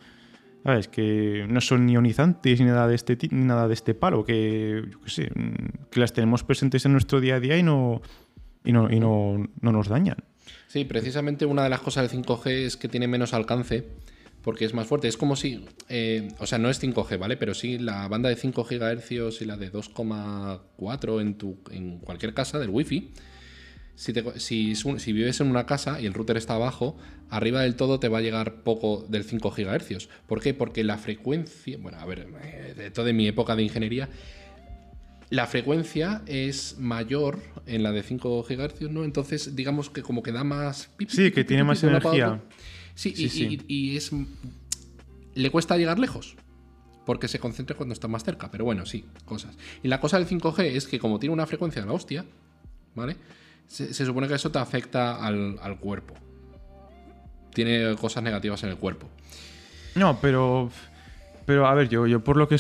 ¿Sabes? 0.63 0.89
Que 0.89 1.46
no 1.48 1.62
son 1.62 1.86
ni 1.86 1.94
ionizantes 1.94 2.60
ni 2.60 2.66
nada 2.66 2.88
de 2.88 2.96
este, 2.96 3.18
ni 3.32 3.46
nada 3.46 3.70
de 3.70 3.74
este 3.74 3.94
palo, 3.94 4.25
que, 4.25 4.84
yo 4.92 5.00
qué 5.01 5.10
sé, 5.10 5.30
mm, 5.34 5.89
que 5.89 6.00
las 6.00 6.12
tenemos 6.12 6.44
presentes 6.44 6.86
en 6.86 6.92
nuestro 6.92 7.22
día 7.22 7.36
a 7.36 7.39
día 7.39 7.58
y 7.58 7.63
no, 7.63 8.01
y 8.66 8.74
no, 8.74 8.92
y 8.92 9.00
no, 9.00 9.48
no 9.62 9.72
nos 9.72 9.88
dañan. 9.88 10.18
Sí, 10.68 10.84
precisamente 10.84 11.46
una 11.46 11.63
de 11.63 11.70
las 11.70 11.80
cosas 11.80 12.12
del 12.12 12.22
5G 12.22 12.50
es 12.66 12.75
que 12.75 12.89
tiene 12.89 13.08
menos 13.08 13.34
alcance 13.34 13.86
porque 14.48 14.63
es 14.63 14.74
más 14.74 14.88
fuerte. 14.88 15.10
Es 15.10 15.18
como 15.18 15.36
si, 15.36 15.66
eh, 15.89 16.30
o 16.39 16.48
sea, 16.48 16.58
no 16.58 16.70
es 16.70 16.82
5G, 16.82 17.18
¿vale? 17.20 17.36
Pero 17.36 17.54
sí 17.54 17.77
la 17.80 18.08
banda 18.08 18.30
de 18.30 18.38
5 18.38 18.63
GHz 18.63 19.42
y 19.42 19.46
la 19.46 19.58
de 19.58 19.70
2,4 19.74 21.20
en, 21.20 21.34
tu, 21.38 21.58
en 21.70 21.98
cualquier 22.00 22.34
casa 22.34 22.58
del 22.58 22.70
Wi-Fi. 22.70 23.12
Si, 23.96 24.13
te- 24.13 24.39
si, 24.39 24.74
si 24.75 25.12
vives 25.12 25.42
en 25.42 25.48
una 25.48 25.66
casa 25.66 26.00
y 26.00 26.06
el 26.06 26.13
router 26.13 26.38
está 26.38 26.54
abajo, 26.54 26.96
arriba 27.30 27.63
del 27.63 27.75
todo 27.75 28.00
te 28.00 28.08
va 28.08 28.20
a 28.20 28.22
llegar 28.22 28.63
poco 28.63 29.06
del 29.10 29.25
5 29.25 29.51
GHz. 29.51 30.08
¿Por 30.27 30.39
qué? 30.42 30.54
Porque 30.54 30.86
la 30.86 30.98
frecuencia, 30.98 31.77
bueno, 31.82 32.00
a 32.00 32.06
ver, 32.06 32.30
eh, 32.42 32.74
de 32.77 32.89
toda 32.89 33.12
mi 33.12 33.27
época 33.27 33.54
de 33.54 33.63
ingeniería, 33.63 34.08
la 35.30 35.46
frecuencia 35.46 36.22
es 36.25 36.77
mayor 36.80 37.39
en 37.66 37.84
la 37.84 37.92
de 37.92 38.01
5 38.01 38.46
GHz, 38.48 38.89
¿no? 38.92 39.04
Entonces, 39.04 39.58
digamos 39.58 39.89
que 39.89 40.04
como 40.04 40.24
que 40.24 40.32
da 40.32 40.46
más... 40.46 40.88
pi, 40.96 41.06
pi, 41.06 41.13
Sí, 41.13 41.32
que 41.32 41.44
tiene 41.44 41.66
más 41.66 41.84
energía. 41.84 42.39
Sí, 42.98 43.13
Sí, 43.16 43.25
y, 43.25 43.30
sí. 43.30 43.60
y- 43.68 43.92
y 43.92 43.98
es... 43.98 44.12
Le 45.36 45.51
cuesta 45.51 45.77
llegar 45.77 46.00
lejos. 46.00 46.36
Porque 47.06 47.27
se 47.27 47.39
concentra 47.39 47.75
cuando 47.77 47.94
está 47.94 48.08
más 48.08 48.24
cerca. 48.24 48.50
Pero 48.51 48.66
bueno, 48.66 48.86
sí, 48.86 49.06
cosas. 49.25 49.56
Y 49.84 49.88
la 49.88 50.00
cosa 50.01 50.18
del 50.20 50.27
5G 50.27 50.63
es 50.75 50.88
que 50.88 51.00
como 51.00 51.20
tiene 51.20 51.32
una 51.34 51.46
frecuencia 51.46 51.82
de 51.82 51.88
la 51.88 51.94
hostia, 51.94 52.25
¿vale? 52.96 53.16
Se, 53.68 53.94
se 53.94 54.06
supone 54.06 54.27
que 54.27 54.34
eso 54.34 54.51
te 54.51 54.60
afecta 54.60 55.24
al, 55.25 55.58
al 55.62 55.77
cuerpo. 55.80 56.16
Tiene 57.54 57.96
cosas 57.96 58.24
negativas 58.24 58.62
en 58.63 58.70
el 58.70 58.77
cuerpo. 58.77 59.08
No, 59.96 60.20
pero. 60.20 60.70
Pero 61.46 61.66
a 61.68 61.74
ver, 61.74 61.88
yo, 61.89 62.08
yo 62.08 62.24
por 62.24 62.36
lo 62.38 62.48
que. 62.48 62.58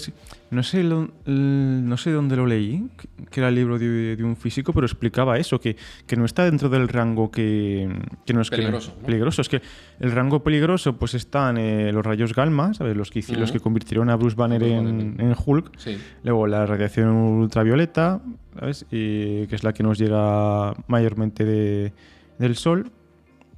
No 0.49 0.63
sé, 0.63 0.81
lo- 0.81 1.09
no 1.25 1.97
sé 1.97 2.11
dónde 2.11 2.37
lo 2.37 2.45
leí, 2.45 2.87
que- 2.97 3.25
que 3.29 3.39
era 3.41 3.49
el 3.49 3.55
libro 3.55 3.77
de, 3.77 4.15
de 4.15 4.23
un 4.23 4.37
físico, 4.37 4.71
pero 4.71 4.85
explicaba 4.85 5.37
eso, 5.37 5.59
que, 5.59 5.75
que 6.05 6.15
no 6.15 6.23
está 6.23 6.45
dentro 6.45 6.69
del 6.69 6.87
rango 6.87 7.29
que, 7.31 7.89
que 8.25 8.33
no 8.33 8.39
es 8.41 8.49
que- 8.49 8.55
Peligroso, 8.57 8.93
¿no? 8.97 9.05
peligroso. 9.05 9.41
Es 9.41 9.49
que 9.49 9.61
el 9.99 10.11
rango 10.13 10.43
peligroso, 10.43 10.95
pues 10.97 11.15
están 11.15 11.57
eh, 11.57 11.91
los 11.91 12.05
rayos 12.05 12.33
gamma, 12.33 12.73
¿sabes? 12.73 12.95
Los 12.95 13.11
que, 13.11 13.21
los 13.37 13.51
que 13.51 13.59
convirtieron 13.59 14.09
a 14.09 14.15
Bruce 14.15 14.37
Banner 14.37 14.63
en, 14.63 15.35
Hulk. 15.45 15.77
Sí. 15.77 15.97
Luego 16.23 16.47
la 16.47 16.65
radiación 16.65 17.09
ultravioleta, 17.09 18.21
¿sabes? 18.57 18.85
Y, 18.89 19.47
que 19.47 19.55
es 19.55 19.63
la 19.65 19.73
que 19.73 19.83
nos 19.83 19.97
llega 19.97 20.73
mayormente 20.87 21.43
de- 21.43 21.91
del 22.39 22.55
Sol. 22.55 22.89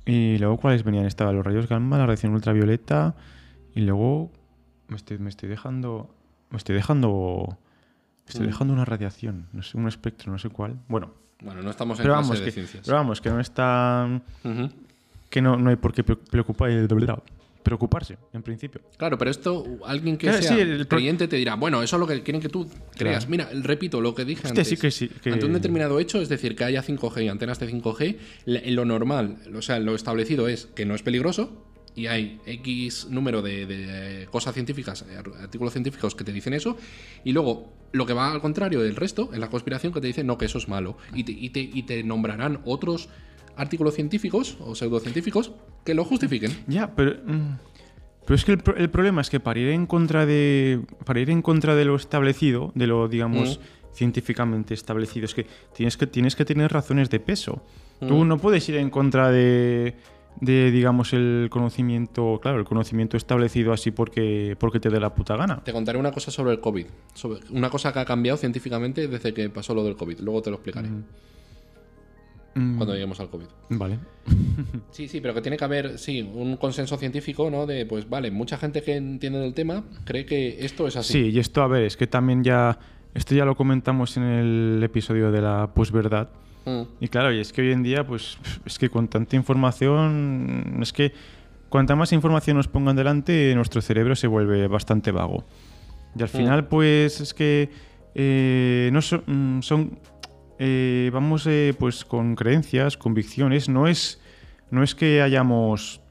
Y 0.06 0.40
luego, 0.40 0.58
¿cuáles 0.58 0.84
venían? 0.84 1.06
Estaban 1.06 1.36
los 1.36 1.46
rayos 1.46 1.70
gamma, 1.70 1.98
la 2.00 2.06
radiación 2.08 2.34
ultravioleta. 2.34 3.16
Y 3.76 3.82
luego. 3.82 4.32
Me 4.88 4.96
estoy, 4.96 5.20
me 5.20 5.30
estoy 5.30 5.50
dejando. 5.50 6.10
Me 6.50 6.58
estoy 6.58 6.76
dejando. 6.76 7.58
Me 8.26 8.30
estoy 8.30 8.46
Mm. 8.48 8.50
dejando 8.50 8.74
una 8.74 8.86
radiación. 8.86 9.48
No 9.54 9.64
sé, 9.64 9.78
un 9.78 9.88
espectro, 9.88 10.32
no 10.32 10.38
sé 10.40 10.50
cuál. 10.50 10.76
Bueno. 10.88 11.14
Bueno, 11.42 11.62
no 11.62 11.70
estamos 11.70 11.98
en 12.00 12.04
Pero 12.04 12.16
clase 12.16 12.28
vamos, 12.28 12.40
de 12.40 12.46
que, 12.46 12.52
ciencias. 12.52 12.84
pero 12.86 12.98
vamos, 12.98 13.22
que 13.22 13.30
no 13.30 13.40
está. 13.40 14.22
Que 15.30 15.42
no, 15.42 15.56
no 15.58 15.70
hay 15.70 15.76
por 15.78 15.94
qué 15.94 16.04
pre- 16.04 16.16
preocupar. 16.18 16.70
preocuparse, 17.64 18.18
en 18.34 18.42
principio. 18.42 18.82
Claro, 18.98 19.18
pero 19.18 19.30
esto, 19.30 19.64
alguien 19.86 20.18
que 20.18 20.28
Claro, 20.28 20.42
sea 20.42 20.54
sí, 20.56 20.60
el 20.60 20.88
creyente 20.88 21.28
te 21.28 21.36
dirá, 21.36 21.56
bueno, 21.56 21.84
eso 21.84 21.98
es 21.98 22.00
lo 22.00 22.08
que 22.08 22.24
quieren 22.24 22.42
que 22.42 22.50
tú 22.50 22.68
creas. 22.98 23.28
Mira, 23.30 23.48
repito 23.62 24.02
lo 24.02 24.16
que 24.16 24.26
dije 24.26 24.40
Hostia, 24.48 24.50
antes. 24.62 24.68
sí 24.70 24.78
que 24.78 24.90
sí, 24.90 25.08
que- 25.10 25.32
Ante 25.34 25.46
un 25.46 25.54
determinado 25.54 26.00
hecho, 26.00 26.20
es 26.22 26.30
decir, 26.30 26.56
que 26.56 26.64
haya 26.64 26.82
5G 26.82 27.24
y 27.26 27.28
antenas 27.28 27.60
de 27.60 27.68
5G, 27.68 28.18
le- 28.46 28.72
lo 28.72 28.86
normal, 28.86 29.38
o 29.56 29.62
sea, 29.62 29.78
lo 29.80 29.94
establecido 29.94 30.48
es 30.48 30.66
que 30.68 30.86
no 30.86 30.96
es 30.96 31.04
peligroso 31.04 31.64
y 32.00 32.08
hay 32.08 32.40
X 32.46 33.08
número 33.10 33.42
de, 33.42 33.66
de 33.66 34.26
cosas 34.28 34.54
científicas, 34.54 35.06
eh, 35.10 35.18
artículos 35.42 35.74
científicos 35.74 36.16
que 36.16 36.24
te 36.24 36.32
dicen 36.34 36.54
eso, 36.54 36.78
y 37.24 37.32
luego 37.32 37.74
lo 37.92 38.06
que 38.06 38.14
va 38.14 38.32
al 38.32 38.40
contrario 38.42 38.82
del 38.82 38.96
resto, 38.96 39.32
en 39.34 39.40
la 39.42 39.50
conspiración, 39.50 39.92
que 39.94 40.02
te 40.02 40.08
dice 40.08 40.24
no, 40.24 40.38
que 40.38 40.46
eso 40.46 40.58
es 40.58 40.68
malo, 40.68 40.98
y 41.14 41.24
te, 41.24 41.32
y 41.32 41.50
te, 41.50 41.60
y 41.60 41.84
te 41.84 42.04
nombrarán 42.04 42.60
otros 42.66 43.10
artículos 43.56 43.94
científicos 43.96 44.58
o 44.62 44.74
pseudocientíficos 44.76 45.52
que 45.84 45.94
lo 45.94 46.06
justifiquen. 46.06 46.52
Ya, 46.68 46.96
pero. 46.96 47.18
mm, 47.26 47.58
Pero 48.26 48.36
es 48.36 48.46
que 48.46 48.52
el, 48.54 48.60
pro- 48.60 48.76
el 48.78 48.90
problema 48.90 49.22
es 49.22 49.30
que 49.30 49.40
para 49.40 49.60
ir 49.60 49.70
en 49.70 49.86
contra 49.88 50.26
de. 50.26 50.82
Para 51.04 51.20
ir 51.20 51.30
en 51.32 51.42
contra 51.42 51.74
de 51.76 51.84
lo 51.84 51.96
establecido, 51.96 52.72
de 52.76 52.86
lo, 52.88 53.08
digamos, 53.08 53.60
científicamente 53.92 54.74
establecido, 54.76 55.26
es 55.26 55.34
que 55.34 55.46
tienes 55.76 55.98
que, 55.98 56.06
tienes 56.08 56.36
que 56.36 56.46
tener 56.46 56.72
razones 56.72 57.10
de 57.10 57.20
peso. 57.20 57.64
Tú 58.08 58.24
no 58.24 58.38
puedes 58.38 58.70
ir 58.70 58.76
en 58.78 58.90
contra 58.92 59.30
de. 59.32 59.96
De, 60.42 60.72
digamos, 60.72 61.14
el 61.14 61.48
conocimiento. 61.52 62.40
Claro, 62.42 62.60
el 62.60 62.66
conocimiento 62.66 63.18
establecido 63.18 63.74
así 63.74 63.92
porque, 63.92 64.56
porque 64.60 64.80
te 64.80 64.90
dé 64.90 65.00
la 65.00 65.14
puta 65.14 65.36
gana. 65.36 65.64
Te 65.64 65.74
contaré 65.74 65.98
una 65.98 66.12
cosa 66.12 66.32
sobre 66.32 66.54
el 66.54 66.60
COVID. 66.60 66.86
Sobre 67.14 67.40
una 67.52 67.70
cosa 67.70 67.92
que 67.92 68.00
ha 68.00 68.06
cambiado 68.06 68.38
científicamente 68.38 69.08
desde 69.08 69.34
que 69.34 69.50
pasó 69.50 69.74
lo 69.74 69.84
del 69.84 69.96
COVID. 69.96 70.20
Luego 70.20 70.42
te 70.42 70.50
lo 70.50 70.58
explicaré. 70.58 70.90
Mm, 72.56 72.78
Cuando 72.78 72.94
lleguemos 72.94 73.20
al 73.20 73.30
COVID. 73.30 73.48
Vale. 73.70 74.00
Sí, 74.92 75.08
sí, 75.08 75.22
pero 75.22 75.34
que 75.34 75.42
tiene 75.42 75.56
que 75.56 75.64
haber, 75.64 75.98
sí, 75.98 76.22
un 76.22 76.58
consenso 76.58 76.98
científico, 76.98 77.50
¿no? 77.50 77.66
De, 77.66 77.86
pues 77.86 78.10
vale, 78.10 78.30
mucha 78.32 78.58
gente 78.58 78.82
que 78.82 78.98
entiende 78.98 79.40
del 79.40 79.54
tema 79.54 79.84
cree 80.04 80.26
que 80.26 80.66
esto 80.66 80.86
es 80.88 80.98
así. 80.98 81.14
Sí, 81.14 81.30
y 81.30 81.40
esto, 81.40 81.62
a 81.62 81.68
ver, 81.68 81.84
es 81.84 81.96
que 81.96 82.08
también 82.08 82.44
ya. 82.44 82.78
Esto 83.14 83.36
ya 83.36 83.46
lo 83.46 83.56
comentamos 83.56 84.18
en 84.18 84.24
el 84.24 84.84
episodio 84.84 85.32
de 85.32 85.42
la 85.42 85.74
posverdad. 85.74 86.30
Mm. 86.66 86.82
Y 87.00 87.08
claro, 87.08 87.34
y 87.34 87.40
es 87.40 87.54
que 87.54 87.62
hoy 87.62 87.72
en 87.72 87.84
día, 87.84 88.06
pues, 88.06 88.38
es 88.66 88.80
que 88.80 88.90
con 88.90 89.08
tanta 89.08 89.36
información, 89.36 90.80
es 90.82 90.94
que 90.94 91.14
cuanta 91.70 91.96
más 91.96 92.12
información 92.14 92.58
nos 92.58 92.68
pongan 92.68 92.96
delante, 92.96 93.54
nuestro 93.56 93.82
cerebro 93.82 94.16
se 94.16 94.28
vuelve 94.28 94.68
bastante 94.68 95.12
vago. 95.12 95.44
Y 96.16 96.22
al 96.22 96.30
final, 96.30 96.68
pues, 96.68 97.22
es 97.22 97.34
que 97.34 97.70
eh, 98.16 98.90
no 98.92 99.02
son, 99.02 99.24
mm, 99.26 99.62
son 99.62 100.00
eh, 100.58 101.10
vamos, 101.14 101.48
eh, 101.48 101.74
pues, 101.80 102.04
con 102.04 102.36
creencias, 102.36 102.98
convicciones. 102.98 103.70
No 103.70 103.88
es, 103.88 104.20
no 104.72 104.84
es 104.84 104.94
que 104.94 105.22
hayamos 105.22 106.02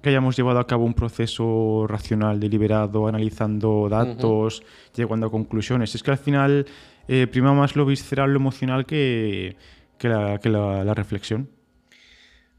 que 0.00 0.10
hayamos 0.10 0.36
llevado 0.36 0.60
a 0.60 0.66
cabo 0.68 0.84
un 0.84 0.94
proceso 0.94 1.86
racional, 1.88 2.38
deliberado, 2.38 3.08
analizando 3.08 3.88
datos, 3.90 4.62
llegando 4.94 5.26
a 5.26 5.30
conclusiones. 5.30 5.92
Es 5.96 6.04
que 6.04 6.12
al 6.12 6.18
final 6.18 6.66
eh, 7.08 7.26
prima 7.26 7.52
más 7.52 7.74
lo 7.74 7.84
visceral, 7.84 8.30
lo 8.30 8.36
emocional 8.38 8.86
que, 8.86 9.56
que 9.98 10.08
la, 10.08 10.38
que 10.38 10.48
la- 10.48 10.84
la 10.84 10.94
reflexión. 10.94 11.48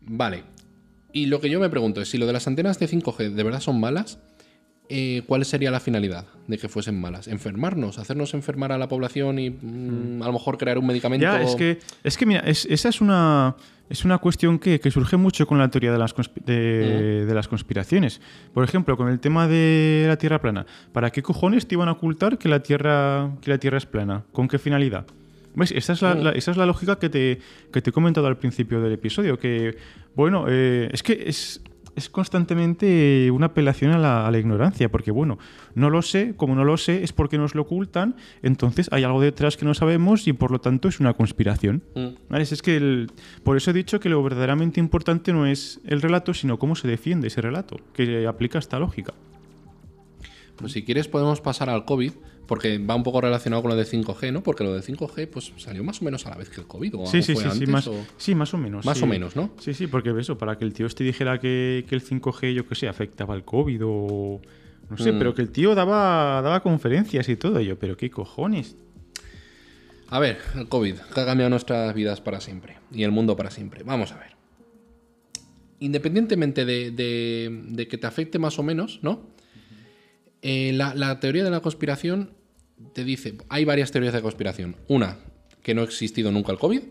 Vale. 0.01 0.43
Y 1.11 1.25
lo 1.25 1.39
que 1.41 1.49
yo 1.49 1.59
me 1.59 1.69
pregunto 1.69 2.01
es, 2.01 2.09
si 2.09 2.17
lo 2.17 2.27
de 2.27 2.33
las 2.33 2.47
antenas 2.47 2.79
de 2.79 2.87
5G 2.87 3.31
de 3.33 3.43
verdad 3.43 3.59
son 3.59 3.79
malas, 3.79 4.19
eh, 4.89 5.23
¿cuál 5.27 5.43
sería 5.45 5.71
la 5.71 5.79
finalidad 5.79 6.25
de 6.47 6.57
que 6.57 6.67
fuesen 6.69 6.99
malas? 6.99 7.27
¿Enfermarnos? 7.27 7.99
¿Hacernos 7.99 8.33
enfermar 8.33 8.71
a 8.71 8.77
la 8.77 8.87
población 8.87 9.37
y 9.39 9.49
mm, 9.51 10.21
a 10.23 10.27
lo 10.27 10.33
mejor 10.33 10.57
crear 10.57 10.77
un 10.77 10.85
medicamento? 10.87 11.23
Ya, 11.25 11.41
es 11.41 11.55
que, 11.55 11.79
es 12.03 12.17
que 12.17 12.25
mira, 12.25 12.41
es- 12.41 12.65
esa 12.65 12.89
es 12.89 13.01
una, 13.01 13.55
es 13.89 14.05
una 14.05 14.17
cuestión 14.19 14.57
que, 14.59 14.79
que 14.79 14.89
surge 14.91 15.17
mucho 15.17 15.45
con 15.47 15.57
la 15.57 15.69
teoría 15.69 15.91
de 15.91 15.97
las, 15.99 16.13
de, 16.45 17.25
de 17.25 17.33
las 17.33 17.47
conspiraciones. 17.47 18.21
Por 18.53 18.63
ejemplo, 18.63 18.95
con 18.97 19.09
el 19.09 19.19
tema 19.19 19.47
de 19.47 20.05
la 20.07 20.17
Tierra 20.17 20.39
plana. 20.41 20.65
¿Para 20.91 21.11
qué 21.11 21.21
cojones 21.23 21.67
te 21.67 21.75
iban 21.75 21.87
a 21.87 21.93
ocultar 21.93 22.37
que 22.37 22.49
la 22.49 22.61
Tierra, 22.61 23.31
que 23.41 23.49
la 23.51 23.57
tierra 23.57 23.77
es 23.79 23.85
plana? 23.85 24.23
¿Con 24.31 24.47
qué 24.47 24.57
finalidad? 24.59 25.05
¿Ves? 25.55 25.71
Esa 25.71 25.93
es 25.93 26.01
la, 26.01 26.13
la- 26.15 26.31
esa 26.31 26.51
es 26.51 26.57
la 26.57 26.65
lógica 26.65 26.99
que 26.99 27.09
te, 27.09 27.39
que 27.71 27.81
te 27.81 27.89
he 27.89 27.93
comentado 27.93 28.27
al 28.27 28.37
principio 28.37 28.81
del 28.81 28.93
episodio. 28.93 29.37
Que, 29.39 29.77
bueno, 30.15 30.45
eh, 30.47 30.89
es 30.93 31.03
que 31.03 31.23
es, 31.25 31.61
es 31.95 32.09
constantemente 32.09 33.29
una 33.31 33.47
apelación 33.47 33.91
a 33.91 33.97
la, 33.97 34.27
a 34.27 34.31
la 34.31 34.37
ignorancia. 34.37 34.89
Porque, 34.89 35.11
bueno, 35.11 35.37
no 35.75 35.89
lo 35.89 36.01
sé, 36.01 36.33
como 36.37 36.55
no 36.55 36.63
lo 36.63 36.77
sé, 36.77 37.03
es 37.03 37.11
porque 37.13 37.37
nos 37.37 37.55
lo 37.55 37.63
ocultan. 37.63 38.15
Entonces 38.41 38.87
hay 38.91 39.03
algo 39.03 39.19
detrás 39.19 39.57
que 39.57 39.65
no 39.65 39.73
sabemos 39.73 40.27
y 40.27 40.33
por 40.33 40.51
lo 40.51 40.59
tanto 40.61 40.87
es 40.87 40.99
una 40.99 41.13
conspiración. 41.13 41.83
Mm. 41.95 42.07
¿Vale? 42.29 42.43
Es 42.43 42.61
que 42.61 42.77
el- 42.77 43.11
por 43.43 43.57
eso 43.57 43.71
he 43.71 43.73
dicho 43.73 43.99
que 43.99 44.07
lo 44.09 44.21
verdaderamente 44.23 44.79
importante 44.79 45.33
no 45.33 45.45
es 45.45 45.81
el 45.85 46.01
relato, 46.01 46.33
sino 46.33 46.57
cómo 46.59 46.75
se 46.75 46.87
defiende 46.87 47.27
ese 47.27 47.41
relato, 47.41 47.77
que 47.93 48.25
aplica 48.27 48.59
esta 48.59 48.79
lógica. 48.79 49.13
Pues 50.57 50.73
si 50.73 50.83
quieres 50.83 51.07
podemos 51.07 51.41
pasar 51.41 51.69
al 51.69 51.85
COVID, 51.85 52.11
porque 52.49 52.79
va 52.79 52.95
un 52.95 53.03
poco 53.03 53.21
relacionado 53.21 53.61
con 53.61 53.69
lo 53.69 53.77
de 53.77 53.85
5G, 53.85 54.33
¿no? 54.33 54.41
Porque 54.43 54.63
lo 54.65 54.73
de 54.73 54.81
5G 54.81 55.27
pues 55.29 55.53
salió 55.57 55.83
más 55.83 56.01
o 56.01 56.05
menos 56.05 56.25
a 56.25 56.31
la 56.31 56.35
vez 56.35 56.49
que 56.49 56.59
el 56.59 56.67
COVID. 56.67 56.95
¿o 56.95 57.05
Sí, 57.05 57.21
sí, 57.21 57.33
fue 57.33 57.43
sí, 57.43 57.49
sí, 57.49 57.53
antes, 57.53 57.69
más, 57.69 57.87
o- 57.87 58.05
sí, 58.17 58.33
más 58.35 58.53
o 58.53 58.57
menos. 58.57 58.85
Más 58.85 58.97
sí. 58.97 59.03
o 59.03 59.07
menos, 59.07 59.35
¿no? 59.35 59.51
Sí, 59.59 59.73
sí, 59.73 59.85
porque 59.87 60.13
eso, 60.19 60.37
para 60.37 60.57
que 60.57 60.65
el 60.65 60.73
tío 60.73 60.87
este 60.87 61.03
dijera 61.03 61.39
que, 61.39 61.85
que 61.87 61.95
el 61.95 62.01
5G, 62.03 62.53
yo 62.53 62.67
qué 62.67 62.75
sé, 62.75 62.87
afectaba 62.89 63.33
al 63.35 63.45
COVID 63.45 63.81
o... 63.85 64.41
No 64.89 64.97
sé, 64.97 65.11
Mm. 65.11 65.19
pero 65.19 65.35
que 65.35 65.43
el 65.43 65.51
tío 65.51 65.75
daba, 65.75 66.41
daba 66.41 66.61
conferencias 66.63 67.29
y 67.29 67.35
todo 67.35 67.59
ello, 67.59 67.77
pero 67.77 67.95
qué 67.95 68.09
cojones. 68.09 68.75
A 70.09 70.17
ver, 70.17 70.39
el 70.55 70.67
COVID, 70.67 70.95
que 71.13 71.21
ha 71.21 71.25
cambiado 71.27 71.51
nuestras 71.51 71.93
vidas 71.93 72.19
para 72.19 72.41
siempre 72.41 72.77
y 72.91 73.03
el 73.03 73.11
mundo 73.11 73.35
para 73.35 73.51
siempre. 73.51 73.83
Vamos 73.83 74.11
a 74.11 74.17
ver. 74.17 74.31
Independientemente 75.79 76.65
de, 76.65 76.91
de- 76.91 77.61
de 77.69 77.87
que 77.87 77.97
te 77.97 78.07
afecte 78.07 78.39
más 78.39 78.59
o 78.59 78.63
menos, 78.63 78.99
¿no? 79.01 79.21
Eh, 80.41 80.71
la, 80.73 80.93
la 80.95 81.19
teoría 81.19 81.43
de 81.43 81.51
la 81.51 81.59
conspiración 81.61 82.31
te 82.93 83.03
dice, 83.03 83.37
hay 83.49 83.65
varias 83.65 83.91
teorías 83.91 84.13
de 84.13 84.21
conspiración. 84.21 84.75
Una, 84.87 85.17
que 85.63 85.73
no 85.73 85.81
ha 85.81 85.85
existido 85.85 86.31
nunca 86.31 86.51
el 86.51 86.57
COVID. 86.59 86.81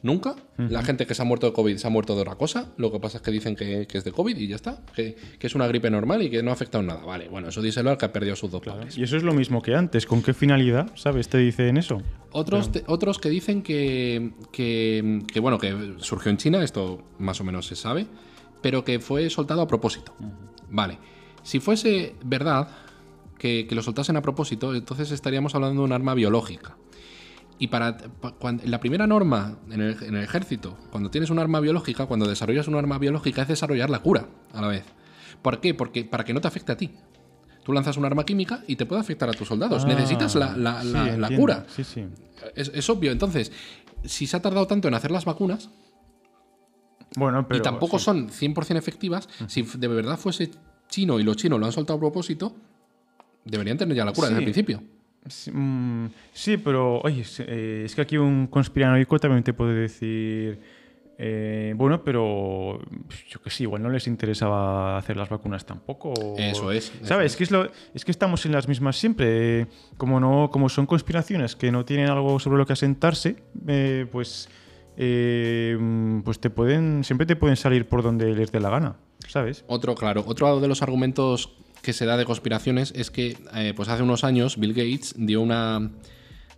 Nunca. 0.00 0.36
La 0.56 0.84
gente 0.84 1.06
que 1.08 1.14
se 1.16 1.22
ha 1.22 1.24
muerto 1.24 1.48
de 1.48 1.52
COVID 1.52 1.76
se 1.76 1.84
ha 1.84 1.90
muerto 1.90 2.14
de 2.14 2.20
otra 2.22 2.36
cosa. 2.36 2.72
Lo 2.76 2.92
que 2.92 3.00
pasa 3.00 3.16
es 3.16 3.22
que 3.22 3.32
dicen 3.32 3.56
que, 3.56 3.88
que 3.88 3.98
es 3.98 4.04
de 4.04 4.12
COVID 4.12 4.36
y 4.36 4.46
ya 4.46 4.54
está. 4.54 4.80
Que, 4.94 5.16
que 5.40 5.46
es 5.48 5.56
una 5.56 5.66
gripe 5.66 5.90
normal 5.90 6.22
y 6.22 6.30
que 6.30 6.40
no 6.40 6.50
ha 6.50 6.52
afectado 6.52 6.84
nada. 6.84 7.04
Vale, 7.04 7.28
bueno, 7.28 7.48
eso 7.48 7.60
díselo 7.60 7.90
al 7.90 7.98
que 7.98 8.04
ha 8.04 8.12
perdido 8.12 8.36
sus 8.36 8.48
dos 8.48 8.62
padres. 8.62 8.96
Y 8.96 9.02
eso 9.02 9.16
es 9.16 9.24
lo 9.24 9.34
mismo 9.34 9.60
que 9.60 9.74
antes. 9.74 10.06
¿Con 10.06 10.22
qué 10.22 10.34
finalidad, 10.34 10.92
sabes? 10.94 11.28
Te 11.28 11.38
dicen 11.38 11.76
eso. 11.78 12.00
Otros, 12.30 12.70
te- 12.70 12.84
otros 12.86 13.18
que 13.18 13.28
dicen 13.28 13.60
que, 13.62 14.34
que, 14.52 15.24
que, 15.32 15.40
bueno, 15.40 15.58
que 15.58 15.94
surgió 15.98 16.30
en 16.30 16.36
China, 16.36 16.62
esto 16.62 17.02
más 17.18 17.40
o 17.40 17.44
menos 17.44 17.66
se 17.66 17.74
sabe, 17.74 18.06
pero 18.62 18.84
que 18.84 19.00
fue 19.00 19.28
soltado 19.30 19.62
a 19.62 19.66
propósito. 19.66 20.14
Vale. 20.70 20.98
Si 21.42 21.58
fuese 21.58 22.14
verdad 22.24 22.68
que, 23.38 23.66
que 23.68 23.74
lo 23.74 23.82
soltasen 23.82 24.16
a 24.16 24.22
propósito, 24.22 24.74
entonces 24.74 25.10
estaríamos 25.12 25.54
hablando 25.54 25.80
de 25.82 25.86
un 25.86 25.92
arma 25.92 26.14
biológica. 26.14 26.76
Y 27.60 27.68
para 27.68 27.96
pa- 27.96 28.32
cuan- 28.32 28.60
la 28.64 28.78
primera 28.80 29.06
norma 29.06 29.58
en 29.70 29.80
el, 29.80 30.02
en 30.02 30.14
el 30.16 30.22
ejército, 30.24 30.76
cuando 30.90 31.10
tienes 31.10 31.30
un 31.30 31.38
arma 31.38 31.58
biológica, 31.60 32.06
cuando 32.06 32.26
desarrollas 32.28 32.68
un 32.68 32.76
arma 32.76 32.98
biológica, 32.98 33.42
es 33.42 33.48
desarrollar 33.48 33.90
la 33.90 33.98
cura 34.00 34.28
a 34.52 34.60
la 34.60 34.68
vez. 34.68 34.84
¿Por 35.42 35.60
qué? 35.60 35.74
Porque 35.74 36.04
para 36.04 36.24
que 36.24 36.32
no 36.34 36.40
te 36.40 36.48
afecte 36.48 36.72
a 36.72 36.76
ti. 36.76 36.90
Tú 37.64 37.72
lanzas 37.72 37.96
un 37.96 38.04
arma 38.04 38.24
química 38.24 38.62
y 38.66 38.76
te 38.76 38.86
puede 38.86 39.00
afectar 39.00 39.28
a 39.28 39.32
tus 39.32 39.46
soldados. 39.48 39.84
Ah, 39.84 39.88
Necesitas 39.88 40.34
la, 40.36 40.56
la- 40.56 40.82
sí, 40.82 40.88
la- 40.92 41.16
la 41.16 41.36
cura. 41.36 41.66
Sí, 41.74 41.84
sí. 41.84 42.04
Es, 42.54 42.70
es 42.74 42.88
obvio. 42.90 43.10
Entonces, 43.12 43.52
si 44.04 44.26
se 44.26 44.36
ha 44.36 44.40
tardado 44.42 44.66
tanto 44.66 44.88
en 44.88 44.94
hacer 44.94 45.10
las 45.10 45.24
vacunas 45.24 45.68
Bueno, 47.16 47.46
pero... 47.48 47.58
y 47.58 47.62
tampoco 47.62 47.98
sí. 47.98 48.04
son 48.04 48.28
100% 48.30 48.76
efectivas, 48.76 49.28
si 49.48 49.62
de 49.62 49.88
verdad 49.88 50.18
fuese 50.18 50.50
chino 50.88 51.18
y 51.18 51.22
los 51.24 51.36
chinos 51.36 51.58
lo 51.58 51.66
han 51.66 51.72
soltado 51.72 51.96
a 51.96 52.00
propósito, 52.00 52.54
deberían 53.44 53.76
tener 53.76 53.96
ya 53.96 54.04
la 54.04 54.12
cura 54.12 54.28
desde 54.28 54.40
el 54.40 54.44
principio. 54.44 54.82
Sí, 55.26 55.50
mm, 55.50 56.10
sí, 56.32 56.56
pero 56.56 57.00
oye, 57.00 57.22
es, 57.22 57.40
eh, 57.40 57.82
es 57.84 57.94
que 57.94 58.00
aquí 58.00 58.16
un 58.16 58.46
conspiranoico 58.46 59.18
también 59.18 59.42
te 59.42 59.52
puede 59.52 59.74
decir, 59.74 60.60
eh, 61.20 61.74
bueno, 61.76 62.04
pero 62.04 62.78
yo 63.28 63.42
que 63.42 63.50
sé, 63.50 63.64
igual 63.64 63.82
no 63.82 63.90
les 63.90 64.06
interesaba 64.06 64.96
hacer 64.96 65.16
las 65.16 65.28
vacunas 65.28 65.66
tampoco. 65.66 66.12
Eso 66.38 66.70
es, 66.70 66.92
eso 66.94 67.06
¿Sabes? 67.06 67.32
es. 67.32 67.36
Que 67.36 67.44
es, 67.44 67.50
lo, 67.50 67.68
es 67.92 68.04
que 68.04 68.12
estamos 68.12 68.46
en 68.46 68.52
las 68.52 68.68
mismas 68.68 68.96
siempre. 68.96 69.66
como, 69.96 70.20
no, 70.20 70.48
como 70.52 70.68
son 70.68 70.86
conspiraciones 70.86 71.56
que 71.56 71.72
no 71.72 71.84
tienen 71.84 72.08
algo 72.08 72.38
sobre 72.38 72.58
lo 72.58 72.66
que 72.66 72.74
asentarse, 72.74 73.36
eh, 73.66 74.06
pues, 74.12 74.48
eh, 74.96 75.76
pues 76.24 76.38
te 76.38 76.50
pueden, 76.50 77.02
siempre 77.02 77.26
te 77.26 77.34
pueden 77.34 77.56
salir 77.56 77.88
por 77.88 78.04
donde 78.04 78.32
les 78.36 78.52
dé 78.52 78.60
la 78.60 78.70
gana, 78.70 78.96
¿sabes? 79.26 79.64
Otro, 79.66 79.96
claro, 79.96 80.22
otro 80.24 80.60
de 80.60 80.68
los 80.68 80.82
argumentos 80.82 81.58
que 81.82 81.92
se 81.92 82.06
da 82.06 82.16
de 82.16 82.24
conspiraciones 82.24 82.92
es 82.96 83.10
que, 83.10 83.36
eh, 83.54 83.72
pues 83.74 83.88
hace 83.88 84.02
unos 84.02 84.24
años, 84.24 84.58
Bill 84.58 84.74
Gates 84.74 85.14
dio 85.16 85.40
una 85.40 85.90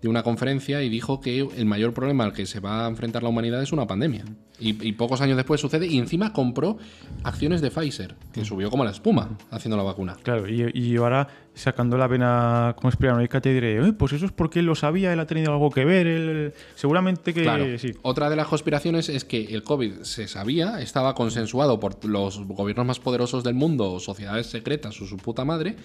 dio 0.00 0.10
una 0.10 0.22
conferencia 0.22 0.82
y 0.82 0.88
dijo 0.88 1.20
que 1.20 1.40
el 1.56 1.66
mayor 1.66 1.92
problema 1.92 2.24
al 2.24 2.32
que 2.32 2.46
se 2.46 2.60
va 2.60 2.86
a 2.86 2.88
enfrentar 2.88 3.22
la 3.22 3.28
humanidad 3.28 3.62
es 3.62 3.72
una 3.72 3.86
pandemia. 3.86 4.24
Y, 4.58 4.86
y 4.86 4.92
pocos 4.92 5.20
años 5.22 5.36
después 5.36 5.60
sucede 5.60 5.86
y 5.86 5.98
encima 5.98 6.32
compró 6.34 6.76
acciones 7.22 7.60
de 7.62 7.70
Pfizer, 7.70 8.14
que 8.32 8.44
subió 8.44 8.70
como 8.70 8.84
la 8.84 8.90
espuma 8.90 9.38
haciendo 9.50 9.76
la 9.78 9.82
vacuna. 9.82 10.16
Claro, 10.22 10.46
y, 10.48 10.70
y 10.74 10.96
ahora 10.96 11.28
sacando 11.54 11.96
la 11.96 12.06
vena 12.06 12.76
conspiranoica 12.80 13.40
te 13.40 13.52
diré, 13.54 13.80
"Oye, 13.80 13.92
pues 13.94 14.12
eso 14.12 14.26
es 14.26 14.32
porque 14.32 14.58
él 14.60 14.66
lo 14.66 14.74
sabía, 14.74 15.12
él 15.12 15.20
ha 15.20 15.26
tenido 15.26 15.52
algo 15.52 15.70
que 15.70 15.84
ver, 15.86 16.06
él, 16.06 16.52
seguramente 16.74 17.32
que 17.34 17.42
Claro. 17.42 17.78
sí. 17.78 17.92
Otra 18.02 18.28
de 18.30 18.36
las 18.36 18.46
conspiraciones 18.48 19.08
es 19.08 19.24
que 19.24 19.44
el 19.54 19.62
COVID 19.62 20.02
se 20.02 20.28
sabía, 20.28 20.80
estaba 20.82 21.14
consensuado 21.14 21.80
por 21.80 22.04
los 22.04 22.38
gobiernos 22.46 22.86
más 22.86 23.00
poderosos 23.00 23.42
del 23.44 23.54
mundo, 23.54 23.98
sociedades 23.98 24.46
secretas 24.46 25.00
o 25.00 25.06
su 25.06 25.16
puta 25.16 25.44
madre, 25.44 25.76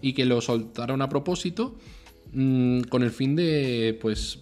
y 0.00 0.14
que 0.14 0.24
lo 0.24 0.40
soltaron 0.40 1.02
a 1.02 1.08
propósito 1.08 1.76
mm, 2.32 2.82
con 2.82 3.02
el 3.02 3.10
fin 3.10 3.36
de, 3.36 3.98
pues, 4.00 4.40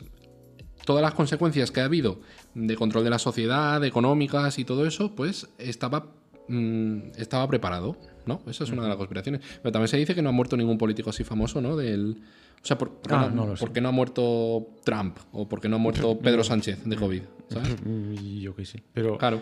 todas 0.84 1.02
las 1.02 1.14
consecuencias 1.14 1.70
que 1.70 1.80
ha 1.80 1.84
habido 1.84 2.20
de 2.54 2.74
control 2.76 3.04
de 3.04 3.10
la 3.10 3.18
sociedad, 3.18 3.84
económicas 3.84 4.58
y 4.58 4.64
todo 4.64 4.86
eso, 4.86 5.14
pues 5.14 5.48
estaba, 5.58 6.12
mm, 6.48 6.98
estaba 7.16 7.46
preparado, 7.48 7.96
¿no? 8.26 8.40
Esa 8.48 8.64
es 8.64 8.70
una 8.70 8.82
de 8.82 8.88
las 8.88 8.96
conspiraciones. 8.96 9.40
Pero 9.62 9.72
también 9.72 9.88
se 9.88 9.96
dice 9.98 10.14
que 10.14 10.22
no 10.22 10.30
ha 10.30 10.32
muerto 10.32 10.56
ningún 10.56 10.78
político 10.78 11.10
así 11.10 11.22
famoso, 11.24 11.60
¿no? 11.60 11.76
Del... 11.76 12.16
O 12.62 12.66
sea, 12.66 12.76
¿por, 12.76 13.00
Ah, 13.08 13.30
no, 13.32 13.54
por 13.54 13.72
qué 13.72 13.80
no 13.80 13.88
ha 13.88 13.92
muerto 13.92 14.66
Trump? 14.84 15.16
¿O 15.32 15.48
por 15.48 15.60
qué 15.62 15.68
no 15.70 15.76
ha 15.76 15.78
muerto 15.78 16.18
Pedro 16.18 16.44
Sánchez 16.44 16.84
de 16.84 16.96
COVID? 16.96 17.22
¿Sabes? 17.48 17.74
Yo 18.40 18.54
qué 18.54 18.66
sé. 18.66 18.82
Pero 18.92 19.16
Claro. 19.16 19.40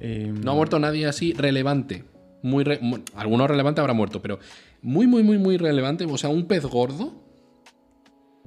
eh, 0.00 0.32
No 0.44 0.52
ha 0.52 0.54
muerto 0.54 0.78
nadie 0.78 1.06
así 1.06 1.32
relevante. 1.32 2.04
Muy 2.42 2.62
re- 2.64 2.80
alguno 3.16 3.46
relevante 3.48 3.80
habrá 3.80 3.94
muerto, 3.94 4.20
pero 4.22 4.38
muy, 4.80 5.06
muy, 5.08 5.22
muy, 5.24 5.38
muy 5.38 5.56
relevante. 5.56 6.04
O 6.04 6.16
sea, 6.18 6.28
un 6.30 6.46
pez 6.46 6.64
gordo 6.66 7.21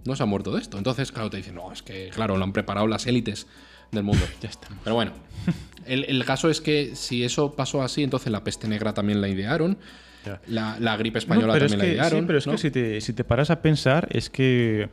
no 0.05 0.15
se 0.15 0.23
ha 0.23 0.25
muerto 0.25 0.51
de 0.53 0.61
esto. 0.61 0.77
Entonces, 0.77 1.11
claro, 1.11 1.29
te 1.29 1.37
dicen, 1.37 1.55
no, 1.55 1.71
es 1.71 1.81
que, 1.81 2.09
claro, 2.13 2.37
lo 2.37 2.43
han 2.43 2.53
preparado 2.53 2.87
las 2.87 3.07
élites 3.07 3.47
del 3.91 4.03
mundo. 4.03 4.23
ya 4.41 4.49
está. 4.49 4.67
Pero 4.83 4.95
bueno, 4.95 5.11
el, 5.85 6.05
el 6.05 6.23
caso 6.25 6.49
es 6.49 6.61
que 6.61 6.95
si 6.95 7.23
eso 7.23 7.53
pasó 7.53 7.81
así, 7.81 8.03
entonces 8.03 8.31
la 8.31 8.43
peste 8.43 8.67
negra 8.67 8.93
también 8.93 9.21
la 9.21 9.27
idearon. 9.27 9.77
La, 10.47 10.77
la 10.79 10.97
gripe 10.97 11.17
No, 11.17 11.19
española 11.19 11.53
pero 11.53 11.67
también 11.67 11.81
es 11.81 11.83
que, 11.83 11.87
la 11.87 11.93
idearon. 11.93 12.19
Sí, 12.21 12.25
pero 12.25 12.39
es 12.39 12.47
¿no? 12.47 12.53
que 12.53 12.57
si 12.57 12.71
te, 12.71 13.01
si 13.01 13.13
te 13.13 13.23
paras 13.23 13.51
a 13.51 13.61
pensar, 13.61 14.07
es 14.11 14.29
que 14.29 14.89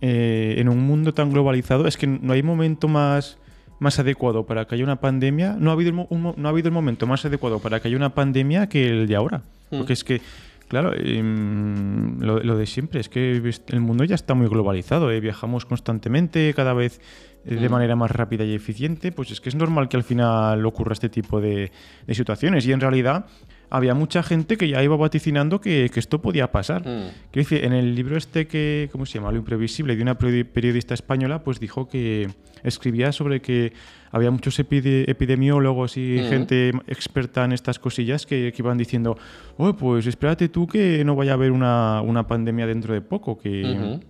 eh, 0.00 0.54
en 0.56 0.68
un 0.68 0.80
mundo 0.80 1.12
tan 1.12 1.30
globalizado, 1.30 1.86
es 1.86 1.96
que 1.96 2.06
no 2.06 2.32
hay 2.32 2.42
momento 2.42 2.88
más, 2.88 3.36
más 3.78 3.98
adecuado 3.98 4.46
para 4.46 4.66
que 4.66 4.74
haya 4.74 4.84
una 4.84 5.00
pandemia. 5.00 5.56
No 5.58 5.70
ha, 5.70 5.74
habido 5.74 6.06
un 6.08 6.34
no 6.36 6.48
ha 6.48 6.50
habido 6.50 6.68
el 6.68 6.74
momento 6.74 7.06
más 7.06 7.24
adecuado 7.24 7.58
para 7.58 7.80
que 7.80 7.88
haya 7.88 7.96
una 7.96 8.14
pandemia 8.14 8.68
que 8.68 8.88
el 8.88 9.06
de 9.06 9.16
ahora. 9.16 9.42
Hmm. 9.70 9.78
Porque 9.78 9.92
es 9.92 10.04
que, 10.04 10.22
claro, 10.70 10.92
em, 10.94 12.18
lo, 12.20 12.38
lo 12.38 12.56
de 12.56 12.64
siempre, 12.66 13.00
es 13.00 13.08
que 13.10 13.32
el 13.68 13.80
mundo 13.80 14.04
ya 14.04 14.14
está 14.14 14.32
muy 14.34 14.46
globalizado. 14.48 15.10
eh, 15.10 15.20
Viajamos 15.20 15.66
constantemente, 15.66 16.54
cada 16.54 16.72
vez 16.72 17.00
eh, 17.44 17.56
de 17.56 17.68
Mm. 17.68 17.72
manera 17.72 17.96
más 17.96 18.10
rápida 18.10 18.44
y 18.44 18.54
eficiente. 18.54 19.12
Pues 19.12 19.30
es 19.32 19.40
que 19.40 19.48
es 19.50 19.54
normal 19.56 19.88
que 19.88 19.96
al 19.96 20.04
final 20.04 20.64
ocurra 20.64 20.92
este 20.92 21.08
tipo 21.08 21.40
de, 21.40 21.70
de 22.06 22.14
situaciones. 22.14 22.66
Y 22.66 22.72
en 22.72 22.80
realidad 22.80 23.26
había 23.70 23.94
mucha 23.94 24.22
gente 24.22 24.56
que 24.56 24.68
ya 24.68 24.82
iba 24.82 24.96
vaticinando 24.96 25.60
que, 25.60 25.90
que 25.92 26.00
esto 26.00 26.20
podía 26.20 26.50
pasar. 26.52 26.82
Mm. 26.82 27.08
Quiero 27.30 27.48
decir, 27.48 27.64
en 27.64 27.72
el 27.72 27.94
libro 27.94 28.16
este 28.18 28.46
que, 28.46 28.88
¿cómo 28.92 29.06
se 29.06 29.18
llama? 29.18 29.30
Lo 29.30 29.38
imprevisible, 29.38 29.96
de 29.96 30.02
una 30.02 30.18
peri- 30.18 30.44
periodista 30.44 30.94
española, 30.94 31.42
pues 31.44 31.60
dijo 31.60 31.88
que 31.88 32.28
escribía 32.64 33.12
sobre 33.12 33.40
que 33.40 33.72
había 34.10 34.30
muchos 34.30 34.58
epide- 34.58 35.04
epidemiólogos 35.08 35.96
y 35.96 36.18
Ujú. 36.18 36.28
gente 36.28 36.72
experta 36.88 37.44
en 37.44 37.52
estas 37.52 37.78
cosillas 37.78 38.26
que, 38.26 38.52
que 38.52 38.62
iban 38.62 38.76
diciendo, 38.76 39.16
oh, 39.56 39.72
pues 39.74 40.06
espérate 40.06 40.48
tú 40.48 40.66
que 40.66 41.04
no 41.04 41.14
vaya 41.14 41.30
a 41.30 41.34
haber 41.34 41.52
una, 41.52 42.02
una 42.02 42.26
pandemia 42.26 42.66
dentro 42.66 42.92
de 42.92 43.00
poco, 43.00 43.38
que... 43.38 43.62
Ujú. 43.64 44.00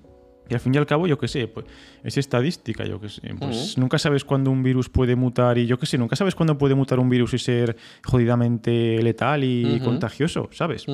Y 0.50 0.54
al 0.54 0.60
fin 0.60 0.74
y 0.74 0.78
al 0.78 0.86
cabo, 0.86 1.06
yo 1.06 1.16
qué 1.16 1.28
sé, 1.28 1.46
pues 1.46 1.64
es 2.02 2.18
estadística, 2.18 2.84
yo 2.84 3.00
qué 3.00 3.08
sé. 3.08 3.22
Pues 3.38 3.78
nunca 3.78 3.98
sabes 3.98 4.24
cuándo 4.24 4.50
un 4.50 4.62
virus 4.62 4.88
puede 4.88 5.14
mutar 5.14 5.56
y 5.58 5.66
yo 5.66 5.78
qué 5.78 5.86
sé, 5.86 5.96
nunca 5.96 6.16
sabes 6.16 6.34
cuándo 6.34 6.58
puede 6.58 6.74
mutar 6.74 6.98
un 6.98 7.08
virus 7.08 7.34
y 7.34 7.38
ser 7.38 7.76
jodidamente 8.04 9.00
letal 9.02 9.44
y 9.44 9.80
contagioso, 9.80 10.50
¿sabes? 10.52 10.84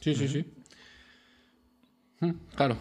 Sí, 0.00 0.14
sí, 0.14 0.28
sí. 0.28 0.44
Claro. 2.54 2.76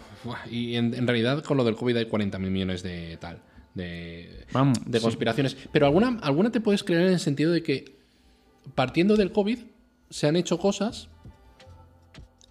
Y 0.50 0.76
en, 0.76 0.94
en 0.94 1.08
realidad 1.08 1.44
con 1.44 1.58
lo 1.58 1.64
del 1.64 1.76
COVID 1.76 1.98
hay 1.98 2.06
40.000 2.06 2.40
millones 2.40 2.84
de 2.84 3.18
tal. 3.18 3.42
De, 3.74 4.46
Vamos, 4.54 4.80
de 4.86 5.00
sí. 5.00 5.04
conspiraciones. 5.04 5.58
Pero 5.72 5.86
alguna, 5.86 6.20
alguna 6.22 6.52
te 6.52 6.62
puedes 6.62 6.84
creer 6.84 7.08
en 7.08 7.14
el 7.14 7.20
sentido 7.20 7.52
de 7.52 7.62
que 7.62 7.96
partiendo 8.74 9.18
del 9.18 9.32
COVID 9.32 9.60
se 10.10 10.28
han 10.28 10.36
hecho 10.36 10.58
cosas, 10.58 11.10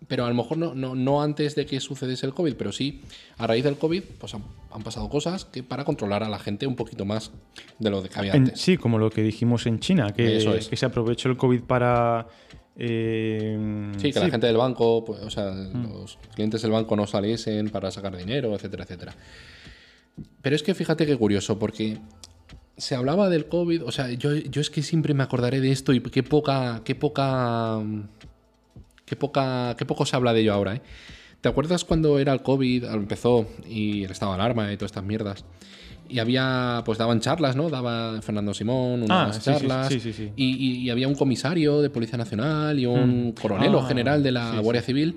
pero 0.08 0.24
a 0.24 0.28
lo 0.28 0.34
mejor 0.34 0.58
no, 0.58 0.74
no, 0.74 0.94
no 0.94 1.22
antes 1.22 1.54
de 1.54 1.66
que 1.66 1.80
sucediese 1.80 2.26
el 2.26 2.34
COVID, 2.34 2.54
pero 2.56 2.72
sí 2.72 3.00
a 3.38 3.46
raíz 3.46 3.64
del 3.64 3.76
COVID, 3.76 4.02
pues 4.18 4.34
han, 4.34 4.42
han 4.72 4.82
pasado 4.82 5.08
cosas 5.08 5.44
que 5.44 5.62
para 5.62 5.84
controlar 5.84 6.22
a 6.22 6.28
la 6.28 6.38
gente 6.38 6.66
un 6.66 6.76
poquito 6.76 7.04
más 7.04 7.30
de 7.78 7.90
lo 7.90 8.02
que 8.02 8.10
había 8.18 8.32
En- 8.32 8.42
antes. 8.44 8.60
sí, 8.60 8.76
como 8.76 8.98
lo 8.98 9.10
que 9.10 9.22
dijimos 9.22 9.66
en 9.66 9.80
China, 9.80 10.12
que, 10.12 10.36
Eso 10.36 10.54
es. 10.54 10.68
que 10.68 10.76
se 10.76 10.86
aprovechó 10.86 11.28
el 11.28 11.36
COVID 11.36 11.62
para... 11.62 12.26
eh, 12.76 13.92
Sí, 13.98 14.12
que 14.12 14.20
la 14.20 14.30
gente 14.30 14.46
del 14.46 14.56
banco, 14.56 15.04
pues, 15.04 15.20
o 15.22 15.30
sea, 15.30 15.50
Mm. 15.52 15.92
los 15.92 16.18
clientes 16.34 16.60
del 16.62 16.70
banco 16.72 16.96
no 16.96 17.06
saliesen 17.06 17.70
para 17.70 17.90
sacar 17.90 18.16
dinero, 18.16 18.54
etcétera, 18.54 18.84
etcétera. 18.84 19.14
Pero 20.42 20.54
es 20.56 20.62
que 20.62 20.74
fíjate 20.74 21.06
qué 21.06 21.16
curioso, 21.16 21.58
porque 21.58 21.98
se 22.76 22.94
hablaba 22.94 23.28
del 23.28 23.46
COVID, 23.46 23.84
o 23.84 23.92
sea, 23.92 24.10
yo, 24.12 24.34
yo 24.34 24.60
es 24.60 24.70
que 24.70 24.82
siempre 24.82 25.14
me 25.14 25.22
acordaré 25.22 25.60
de 25.60 25.70
esto 25.72 25.92
y 25.92 26.00
qué 26.00 26.22
poca, 26.22 26.82
qué 26.84 26.94
poca, 26.94 27.80
qué 29.04 29.16
poca, 29.16 29.74
qué 29.78 29.84
poco 29.86 30.06
se 30.06 30.16
habla 30.16 30.32
de 30.32 30.40
ello 30.40 30.54
ahora, 30.54 30.76
¿eh? 30.76 30.82
¿Te 31.40 31.48
acuerdas 31.48 31.84
cuando 31.84 32.18
era 32.18 32.32
el 32.32 32.42
COVID, 32.42 32.84
empezó 32.84 33.46
y 33.68 34.04
el 34.04 34.10
estado 34.10 34.32
de 34.32 34.36
alarma 34.40 34.72
y 34.72 34.76
todas 34.76 34.92
estas 34.92 35.04
mierdas? 35.04 35.44
Y 36.08 36.18
había, 36.18 36.82
pues 36.86 36.96
daban 36.98 37.20
charlas, 37.20 37.54
¿no? 37.56 37.68
Daba 37.68 38.20
Fernando 38.22 38.54
Simón 38.54 39.02
Ah, 39.10 39.24
unas 39.26 39.36
sí, 39.36 39.42
charlas. 39.42 39.88
sí, 39.88 40.00
sí, 40.00 40.12
sí. 40.12 40.32
Y, 40.36 40.88
había 40.90 41.06
un 41.08 41.14
comisario 41.14 41.82
de 41.82 41.90
Policía 41.90 42.16
Nacional 42.18 42.78
y 42.78 42.86
un 42.86 43.32
coronel 43.32 43.74
o 43.74 43.80
Ah, 43.80 43.86
general 43.88 44.22
de 44.22 44.32
la 44.32 44.58
Guardia 44.60 44.82
Civil. 44.82 45.16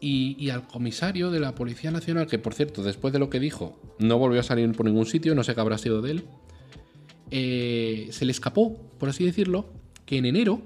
Y, 0.00 0.36
y 0.38 0.50
al 0.50 0.66
comisario 0.68 1.30
de 1.30 1.40
la 1.40 1.54
Policía 1.54 1.90
Nacional, 1.90 2.26
que 2.26 2.38
por 2.38 2.54
cierto, 2.54 2.82
después 2.82 3.12
de 3.12 3.18
lo 3.18 3.30
que 3.30 3.40
dijo, 3.40 3.76
no 3.98 4.18
volvió 4.18 4.40
a 4.40 4.44
salir 4.44 4.70
por 4.72 4.86
ningún 4.86 5.06
sitio, 5.06 5.34
no 5.34 5.42
sé 5.42 5.54
qué 5.54 5.60
habrá 5.60 5.78
sido 5.78 6.02
de 6.02 6.10
él, 6.12 6.24
eh, 7.30 8.08
se 8.10 8.24
le 8.24 8.32
escapó, 8.32 8.76
por 8.98 9.08
así 9.08 9.24
decirlo, 9.24 9.66
que 10.04 10.18
en 10.18 10.26
enero 10.26 10.60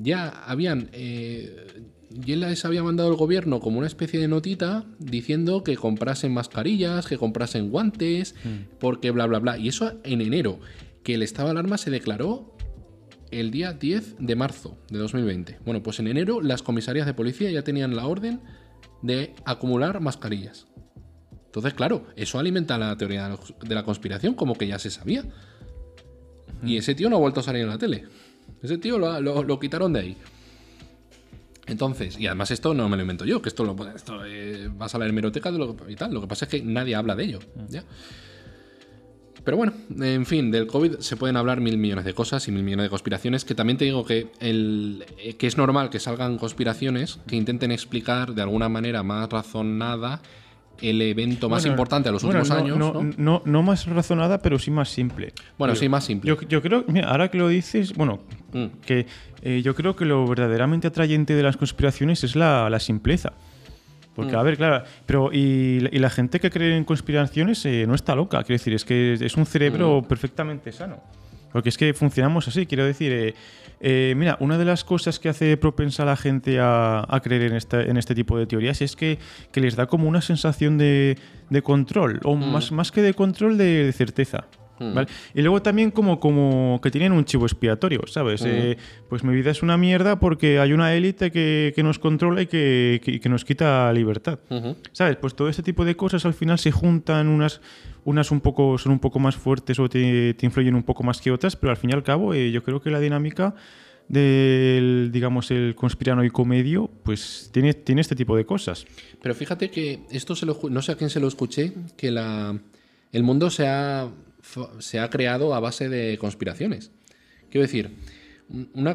ya 0.00 0.28
habían. 0.28 0.88
Eh, 0.92 1.56
ya 2.14 2.36
les 2.36 2.62
había 2.66 2.82
mandado 2.82 3.08
el 3.10 3.16
gobierno 3.16 3.58
como 3.60 3.78
una 3.78 3.86
especie 3.86 4.20
de 4.20 4.28
notita 4.28 4.84
diciendo 4.98 5.64
que 5.64 5.76
comprasen 5.76 6.32
mascarillas, 6.34 7.06
que 7.06 7.16
comprasen 7.16 7.70
guantes, 7.70 8.34
porque 8.80 9.10
bla, 9.10 9.26
bla, 9.26 9.38
bla. 9.38 9.56
Y 9.58 9.68
eso 9.68 9.98
en 10.04 10.20
enero, 10.20 10.60
que 11.04 11.14
el 11.14 11.22
estado 11.22 11.48
de 11.48 11.52
alarma 11.52 11.78
se 11.78 11.90
declaró 11.90 12.54
el 13.30 13.50
día 13.50 13.72
10 13.72 14.16
de 14.18 14.36
marzo 14.36 14.76
de 14.90 14.98
2020. 14.98 15.60
Bueno, 15.64 15.82
pues 15.82 16.00
en 16.00 16.06
enero 16.06 16.42
las 16.42 16.62
comisarías 16.62 17.06
de 17.06 17.14
policía 17.14 17.50
ya 17.50 17.62
tenían 17.64 17.96
la 17.96 18.06
orden 18.06 18.40
de 19.00 19.32
acumular 19.46 19.98
mascarillas. 20.00 20.66
Entonces, 21.46 21.72
claro, 21.72 22.06
eso 22.16 22.38
alimenta 22.38 22.76
la 22.76 22.94
teoría 22.98 23.24
de 23.24 23.30
la- 23.30 23.66
de 23.68 23.74
la 23.74 23.84
conspiración, 23.84 24.34
como 24.34 24.54
que 24.54 24.66
ya 24.66 24.78
se 24.78 24.90
sabía. 24.90 25.24
Y 26.64 26.76
ese 26.76 26.94
tío 26.94 27.08
no 27.10 27.16
ha 27.16 27.18
vuelto 27.20 27.40
a 27.40 27.42
salir 27.42 27.62
en 27.62 27.68
la 27.68 27.78
tele. 27.78 28.04
Ese 28.62 28.78
tío 28.78 28.98
lo, 28.98 29.20
lo- 29.20 29.42
lo 29.42 29.58
quitaron 29.60 29.92
de 29.92 30.00
ahí. 30.00 30.16
Entonces, 31.66 32.18
y 32.18 32.26
además 32.26 32.50
esto 32.50 32.74
no 32.74 32.88
me 32.88 32.96
lo 32.96 33.02
invento 33.02 33.24
yo, 33.24 33.40
que 33.40 33.48
esto, 33.48 33.64
lo, 33.64 33.76
esto 33.94 34.24
eh, 34.26 34.68
vas 34.76 34.94
a 34.94 34.98
la 34.98 35.06
hemeroteca 35.06 35.50
de 35.52 35.58
lo, 35.58 35.76
y 35.88 35.94
tal. 35.96 36.12
Lo 36.12 36.20
que 36.20 36.26
pasa 36.26 36.44
es 36.46 36.50
que 36.50 36.62
nadie 36.62 36.94
habla 36.94 37.14
de 37.14 37.24
ello. 37.24 37.38
¿ya? 37.68 37.84
Pero 39.44 39.56
bueno, 39.56 39.72
en 40.00 40.26
fin, 40.26 40.50
del 40.50 40.66
COVID 40.66 40.98
se 40.98 41.16
pueden 41.16 41.36
hablar 41.36 41.60
mil 41.60 41.76
millones 41.78 42.04
de 42.04 42.14
cosas 42.14 42.46
y 42.48 42.52
mil 42.52 42.62
millones 42.62 42.84
de 42.84 42.90
conspiraciones, 42.90 43.44
que 43.44 43.54
también 43.54 43.76
te 43.76 43.84
digo 43.84 44.04
que, 44.04 44.28
el, 44.40 45.04
eh, 45.18 45.34
que 45.34 45.46
es 45.48 45.56
normal 45.56 45.90
que 45.90 45.98
salgan 45.98 46.38
conspiraciones 46.38 47.18
que 47.26 47.36
intenten 47.36 47.72
explicar 47.72 48.34
de 48.34 48.42
alguna 48.42 48.68
manera 48.68 49.02
más 49.02 49.28
razonada 49.28 50.20
el 50.82 51.00
evento 51.02 51.48
más 51.48 51.62
Bueno, 51.62 51.72
importante 51.74 52.08
de 52.08 52.12
los 52.12 52.22
bueno, 52.22 52.40
últimos 52.40 52.58
no, 52.58 52.64
años. 52.64 52.78
No, 52.78 52.92
¿no? 53.02 53.10
no- 53.16 53.42
no 53.44 53.62
más 53.62 53.86
razonada, 53.86 54.38
pero 54.42 54.58
sí 54.58 54.70
más 54.70 54.88
simple. 54.88 55.32
Bueno, 55.58 55.74
Yo- 55.74 55.80
sí, 55.80 55.88
más 55.88 56.04
simple. 56.04 56.28
Yo, 56.28 56.40
yo 56.48 56.60
creo, 56.62 56.84
mira, 56.88 57.08
ahora 57.10 57.30
que 57.30 57.38
lo 57.38 57.48
dices, 57.48 57.94
bueno, 57.94 58.20
Mm. 58.52 58.66
que 58.84 59.06
eh, 59.42 59.60
yo 59.64 59.74
creo 59.74 59.96
que 59.96 60.04
lo 60.04 60.26
verdaderamente 60.26 60.86
atrayente 60.86 61.34
de 61.34 61.42
las 61.42 61.56
conspiraciones 61.56 62.22
es 62.24 62.36
la, 62.36 62.68
la 62.70 62.78
simpleza. 62.78 63.32
Porque, 64.14 64.36
Mm. 64.36 64.38
a 64.38 64.42
ver, 64.42 64.56
claro, 64.58 64.84
pero 65.06 65.30
y, 65.32 65.80
la- 65.80 65.88
y 65.90 65.98
la 65.98 66.10
gente 66.10 66.38
que 66.38 66.50
cree 66.50 66.76
en 66.76 66.84
conspiraciones 66.84 67.64
eh, 67.64 67.86
no 67.88 67.94
está 67.94 68.14
loca, 68.14 68.38
quiero 68.44 68.58
decir, 68.58 68.74
es 68.74 68.84
que 68.84 69.14
es 69.14 69.36
un 69.36 69.46
cerebro 69.46 70.02
Mm. 70.02 70.04
perfectamente 70.04 70.70
sano. 70.70 70.98
Porque 71.52 71.68
es 71.68 71.76
que 71.76 71.92
funcionamos 71.94 72.48
así, 72.48 72.66
quiero 72.66 72.84
decir, 72.84 73.12
eh, 73.12 73.34
eh, 73.80 74.14
mira, 74.16 74.36
una 74.40 74.58
de 74.58 74.64
las 74.64 74.84
cosas 74.84 75.18
que 75.18 75.28
hace 75.28 75.56
propensa 75.56 76.04
a 76.04 76.06
la 76.06 76.16
gente 76.16 76.58
a, 76.60 77.04
a 77.08 77.20
creer 77.20 77.42
en 77.42 77.56
este, 77.56 77.90
en 77.90 77.96
este 77.96 78.14
tipo 78.14 78.38
de 78.38 78.46
teorías 78.46 78.80
es 78.80 78.96
que, 78.96 79.18
que 79.50 79.60
les 79.60 79.76
da 79.76 79.86
como 79.86 80.08
una 80.08 80.20
sensación 80.22 80.78
de, 80.78 81.18
de 81.50 81.62
control, 81.62 82.20
o 82.24 82.34
Mm. 82.36 82.52
más, 82.52 82.72
más 82.72 82.90
que 82.92 83.02
de 83.02 83.14
control, 83.14 83.58
de, 83.58 83.84
de 83.84 83.92
certeza. 83.92 84.44
¿Vale? 84.94 85.08
Y 85.34 85.42
luego 85.42 85.62
también 85.62 85.90
como, 85.90 86.18
como 86.20 86.80
que 86.82 86.90
tienen 86.90 87.12
un 87.12 87.24
chivo 87.24 87.46
expiatorio, 87.46 88.00
¿sabes? 88.06 88.42
Eh, 88.46 88.76
pues 89.08 89.24
mi 89.24 89.34
vida 89.34 89.50
es 89.50 89.62
una 89.62 89.76
mierda 89.76 90.18
porque 90.18 90.58
hay 90.58 90.72
una 90.72 90.94
élite 90.94 91.30
que, 91.30 91.72
que 91.74 91.82
nos 91.82 91.98
controla 91.98 92.42
y 92.42 92.46
que, 92.46 93.00
que- 93.04 93.20
que 93.20 93.28
nos 93.28 93.44
quita 93.44 93.92
libertad. 93.92 94.38
¿Sabes? 94.92 95.16
Pues 95.16 95.34
todo 95.34 95.48
este 95.48 95.62
tipo 95.62 95.84
de 95.84 95.94
cosas 95.96 96.24
al 96.26 96.34
final 96.34 96.58
se 96.58 96.70
juntan, 96.72 97.28
unas, 97.28 97.60
unas 98.04 98.30
un 98.30 98.40
poco, 98.40 98.78
son 98.78 98.92
un 98.92 98.98
poco 98.98 99.18
más 99.18 99.36
fuertes 99.36 99.78
o 99.78 99.88
te, 99.88 100.34
te 100.34 100.46
influyen 100.46 100.74
un 100.74 100.82
poco 100.82 101.02
más 101.02 101.20
que 101.20 101.30
otras, 101.30 101.56
pero 101.56 101.70
al 101.70 101.76
fin 101.76 101.90
y 101.90 101.92
al 101.92 102.02
cabo 102.02 102.34
eh, 102.34 102.50
yo 102.50 102.62
creo 102.62 102.80
que 102.80 102.90
la 102.90 103.00
dinámica 103.00 103.54
del, 104.16 105.10
digamos, 105.12 105.50
el 105.50 105.74
conspiranoico 105.74 106.44
medio, 106.44 106.90
pues 107.02 107.50
tiene, 107.52 107.72
tiene 107.74 108.00
este 108.02 108.14
tipo 108.14 108.36
de 108.36 108.44
cosas. 108.44 108.84
Pero 109.22 109.34
fíjate 109.34 109.70
que 109.70 110.00
esto 110.10 110.36
se 110.36 110.44
lo, 110.46 110.58
no 110.70 110.82
sé 110.82 110.92
a 110.92 110.96
quién 110.96 111.08
se 111.10 111.18
lo 111.20 111.28
escuché, 111.28 111.72
que 111.96 112.10
la, 112.10 112.58
el 113.12 113.22
mundo 113.22 113.48
se 113.50 113.66
ha, 113.66 114.08
se 114.80 114.98
ha 115.00 115.08
creado 115.10 115.54
a 115.54 115.60
base 115.60 115.88
de 115.88 116.18
conspiraciones. 116.18 116.90
Quiero 117.50 117.62
decir, 117.62 117.90
un- 118.48 118.70
una 118.74 118.94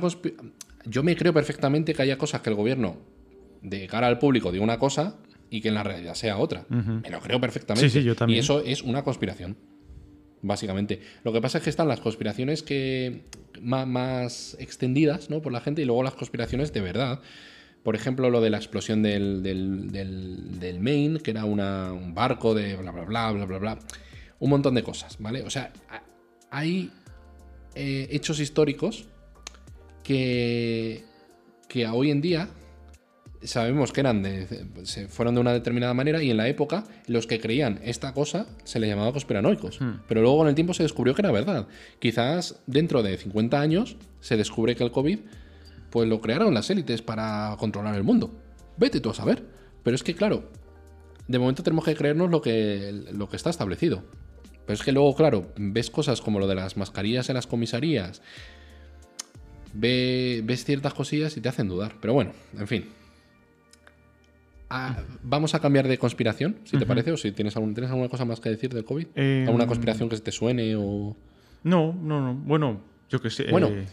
yo 0.85 1.03
me 1.03 1.15
creo 1.15 1.33
perfectamente 1.33 1.93
que 1.93 2.01
haya 2.01 2.17
cosas 2.17 2.41
que 2.41 2.49
el 2.49 2.55
gobierno, 2.55 2.97
de 3.61 3.87
cara 3.87 4.07
al 4.07 4.19
público, 4.19 4.51
diga 4.51 4.63
una 4.63 4.79
cosa 4.79 5.17
y 5.49 5.61
que 5.61 5.67
en 5.69 5.73
la 5.75 5.83
realidad 5.83 6.13
sea 6.13 6.37
otra. 6.37 6.65
Me 6.69 7.09
lo 7.09 7.19
creo 7.19 7.39
perfectamente. 7.41 7.89
Sí, 7.89 7.99
sí, 7.99 8.05
yo 8.05 8.15
también. 8.15 8.37
Y 8.37 8.39
eso 8.39 8.61
es 8.63 8.81
una 8.83 9.03
conspiración. 9.03 9.57
Básicamente. 10.41 11.01
Lo 11.23 11.33
que 11.33 11.41
pasa 11.41 11.57
es 11.57 11.63
que 11.63 11.69
están 11.69 11.87
las 11.87 11.99
conspiraciones 11.99 12.61
que 12.63 13.23
más, 13.61 14.55
extendidas 14.59 15.29
¿no? 15.29 15.41
por 15.41 15.51
la 15.51 15.61
gente 15.61 15.81
y 15.81 15.85
luego 15.85 16.03
las 16.03 16.13
conspiraciones 16.13 16.71
de 16.73 16.81
verdad. 16.81 17.21
Por 17.83 17.95
ejemplo, 17.95 18.29
lo 18.29 18.39
de 18.41 18.49
la 18.51 18.57
explosión 18.57 19.01
del, 19.01 19.41
del, 19.41 19.89
del- 19.91 20.59
del 20.59 20.79
Maine, 20.79 21.19
que 21.19 21.31
era 21.31 21.45
una- 21.45 21.91
un 21.91 22.13
barco 22.13 22.53
de 22.53 22.75
bla, 22.75 22.91
bla, 22.91 23.03
bla, 23.05 23.31
bla, 23.31 23.45
bla, 23.45 23.57
bla. 23.57 23.79
Un 24.39 24.49
montón 24.49 24.75
de 24.75 24.83
cosas, 24.83 25.17
¿vale? 25.19 25.43
O 25.43 25.49
sea, 25.49 25.71
hay 26.51 26.91
eh, 27.75 28.07
hechos 28.11 28.39
históricos 28.39 29.07
que, 30.03 31.03
que 31.67 31.85
a 31.85 31.93
hoy 31.93 32.11
en 32.11 32.21
día 32.21 32.49
sabemos 33.43 33.91
que 33.91 34.01
eran 34.01 34.23
de, 34.23 34.47
se 34.83 35.07
fueron 35.07 35.35
de 35.35 35.41
una 35.41 35.53
determinada 35.53 35.93
manera 35.93 36.21
y 36.21 36.31
en 36.31 36.37
la 36.37 36.47
época 36.47 36.85
los 37.07 37.27
que 37.27 37.39
creían 37.39 37.79
esta 37.83 38.13
cosa 38.13 38.47
se 38.63 38.79
les 38.79 38.89
llamaba 38.89 39.11
conspiranoicos. 39.11 39.79
Pero 40.07 40.21
luego 40.21 40.37
con 40.37 40.47
el 40.47 40.55
tiempo 40.55 40.73
se 40.73 40.83
descubrió 40.83 41.13
que 41.13 41.21
era 41.21 41.31
verdad. 41.31 41.67
Quizás 41.99 42.59
dentro 42.65 43.03
de 43.03 43.17
50 43.17 43.59
años 43.59 43.97
se 44.19 44.37
descubre 44.37 44.75
que 44.75 44.83
el 44.83 44.91
COVID 44.91 45.19
pues 45.89 46.07
lo 46.07 46.19
crearon 46.21 46.53
las 46.53 46.69
élites 46.69 47.01
para 47.01 47.55
controlar 47.59 47.95
el 47.95 48.03
mundo. 48.03 48.31
Vete 48.77 48.99
tú 48.99 49.09
a 49.09 49.13
saber. 49.13 49.43
Pero 49.83 49.95
es 49.95 50.03
que 50.03 50.15
claro, 50.15 50.49
de 51.27 51.39
momento 51.39 51.63
tenemos 51.63 51.85
que 51.85 51.95
creernos 51.95 52.29
lo 52.29 52.41
que, 52.41 53.05
lo 53.13 53.29
que 53.29 53.35
está 53.35 53.49
establecido. 53.49 54.03
Pero 54.67 54.75
es 54.75 54.83
que 54.83 54.91
luego, 54.91 55.15
claro, 55.15 55.51
ves 55.57 55.89
cosas 55.89 56.21
como 56.21 56.39
lo 56.39 56.45
de 56.47 56.53
las 56.53 56.77
mascarillas 56.77 57.29
en 57.29 57.35
las 57.35 57.47
comisarías, 57.47 58.21
ve- 59.73 60.41
ves 60.43 60.63
ciertas 60.65 60.93
cosillas 60.93 61.35
y 61.37 61.41
te 61.41 61.49
hacen 61.49 61.67
dudar. 61.69 61.95
Pero 62.01 62.13
bueno, 62.13 62.33
en 62.57 62.67
fin. 62.67 62.85
Ah, 64.69 64.99
vamos 65.23 65.55
a 65.55 65.59
cambiar 65.61 65.87
de 65.87 65.97
conspiración, 65.97 66.57
si 66.65 66.77
te 66.77 66.85
parece, 66.85 67.11
o 67.13 67.17
si 67.17 67.31
tienes, 67.31 67.55
algún, 67.55 67.73
tienes 67.73 67.89
alguna 67.89 68.09
cosa 68.09 68.25
más 68.25 68.41
que 68.41 68.49
decir 68.49 68.73
del 68.73 68.83
COVID. 68.83 69.07
Eh, 69.15 69.45
¿Alguna 69.47 69.65
conspiración 69.65 70.09
que 70.09 70.17
se 70.17 70.21
te 70.21 70.31
suene 70.33 70.75
o...? 70.75 71.15
No, 71.63 71.93
no, 71.93 72.19
no. 72.21 72.33
Bueno, 72.33 72.81
yo 73.09 73.21
qué 73.21 73.29
sé. 73.29 73.49
Bueno, 73.49 73.67
eh, 73.67 73.87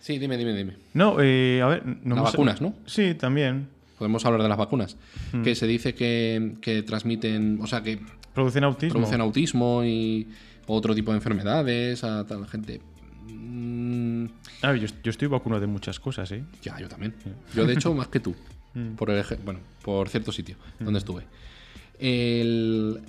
Sí, 0.00 0.18
dime, 0.18 0.36
dime, 0.38 0.54
dime. 0.54 0.76
no, 0.94 1.16
eh, 1.20 1.60
a 1.62 1.66
ver. 1.66 1.82
No 2.04 2.14
Las 2.16 2.24
vacunas, 2.24 2.60
¿no? 2.62 2.74
Sí, 2.86 3.14
también. 3.14 3.68
Podemos 3.98 4.24
hablar 4.24 4.42
de 4.42 4.48
las 4.48 4.58
vacunas. 4.58 4.96
Que 5.42 5.54
se 5.54 5.66
dice 5.66 5.94
que, 5.94 6.56
que 6.60 6.82
transmiten, 6.82 7.58
o 7.62 7.66
sea, 7.66 7.82
que 7.82 8.00
Producen 8.34 8.64
autismo. 8.64 8.94
producen 8.94 9.20
autismo 9.20 9.84
y 9.84 10.28
otro 10.66 10.94
tipo 10.94 11.12
de 11.12 11.18
enfermedades 11.18 12.02
a 12.04 12.26
tal 12.26 12.46
gente. 12.48 12.80
Mm, 13.28 14.26
A 14.62 14.72
ver, 14.72 14.80
yo, 14.80 14.88
yo 15.02 15.10
estoy 15.10 15.28
vacunado 15.28 15.60
de 15.60 15.66
muchas 15.68 16.00
cosas, 16.00 16.30
¿eh? 16.32 16.44
ya, 16.62 16.78
yo 16.80 16.88
también. 16.88 17.14
Yo, 17.54 17.64
de 17.66 17.74
hecho, 17.74 17.94
más 17.94 18.08
que 18.08 18.20
tú. 18.20 18.34
Por 18.96 19.10
el 19.10 19.24
bueno, 19.44 19.60
por 19.84 20.08
cierto 20.08 20.32
sitio 20.32 20.56
donde 20.80 20.98
estuve. 20.98 21.22
El- 22.00 23.00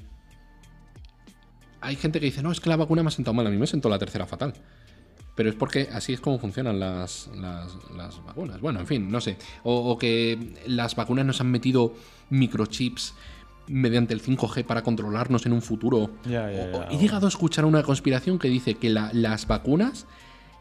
Hay 1.82 1.96
gente 1.96 2.20
que 2.20 2.28
dice, 2.28 2.44
no, 2.44 2.52
es 2.52 2.60
que 2.60 2.70
la 2.70 2.76
vacuna 2.76 3.02
me 3.02 3.08
ha 3.08 3.12
sentado 3.12 3.34
mal. 3.34 3.48
A 3.48 3.50
mí 3.50 3.58
me 3.58 3.66
sentó 3.68 3.90
la 3.90 3.98
tercera 3.98 4.26
fatal. 4.28 4.54
Pero 5.36 5.50
es 5.50 5.56
porque 5.56 5.90
así 5.92 6.14
es 6.14 6.22
como 6.22 6.40
funcionan 6.40 6.80
las, 6.80 7.30
las- 7.36 7.76
las 7.96 8.24
vacunas. 8.26 8.62
Bueno, 8.62 8.80
en 8.80 8.88
fin, 8.88 9.12
no 9.12 9.20
sé. 9.20 9.38
O, 9.64 9.92
o 9.92 9.98
que 9.98 10.54
las 10.66 10.96
vacunas 10.96 11.26
nos 11.26 11.42
han 11.42 11.52
metido 11.52 11.94
microchips 12.30 13.14
mediante 13.68 14.14
el 14.14 14.22
5G 14.22 14.64
para 14.66 14.84
controlarnos 14.84 15.46
en 15.46 15.54
un 15.54 15.62
futuro. 15.62 16.12
Ya. 16.26 16.50
He 16.92 16.98
llegado 16.98 17.26
a 17.26 17.30
escuchar 17.30 17.66
una 17.66 17.84
conspiración 17.84 18.38
que 18.40 18.48
dice 18.48 18.76
que 18.76 18.90
la- 18.90 19.10
las 19.14 19.48
vacunas 19.48 20.06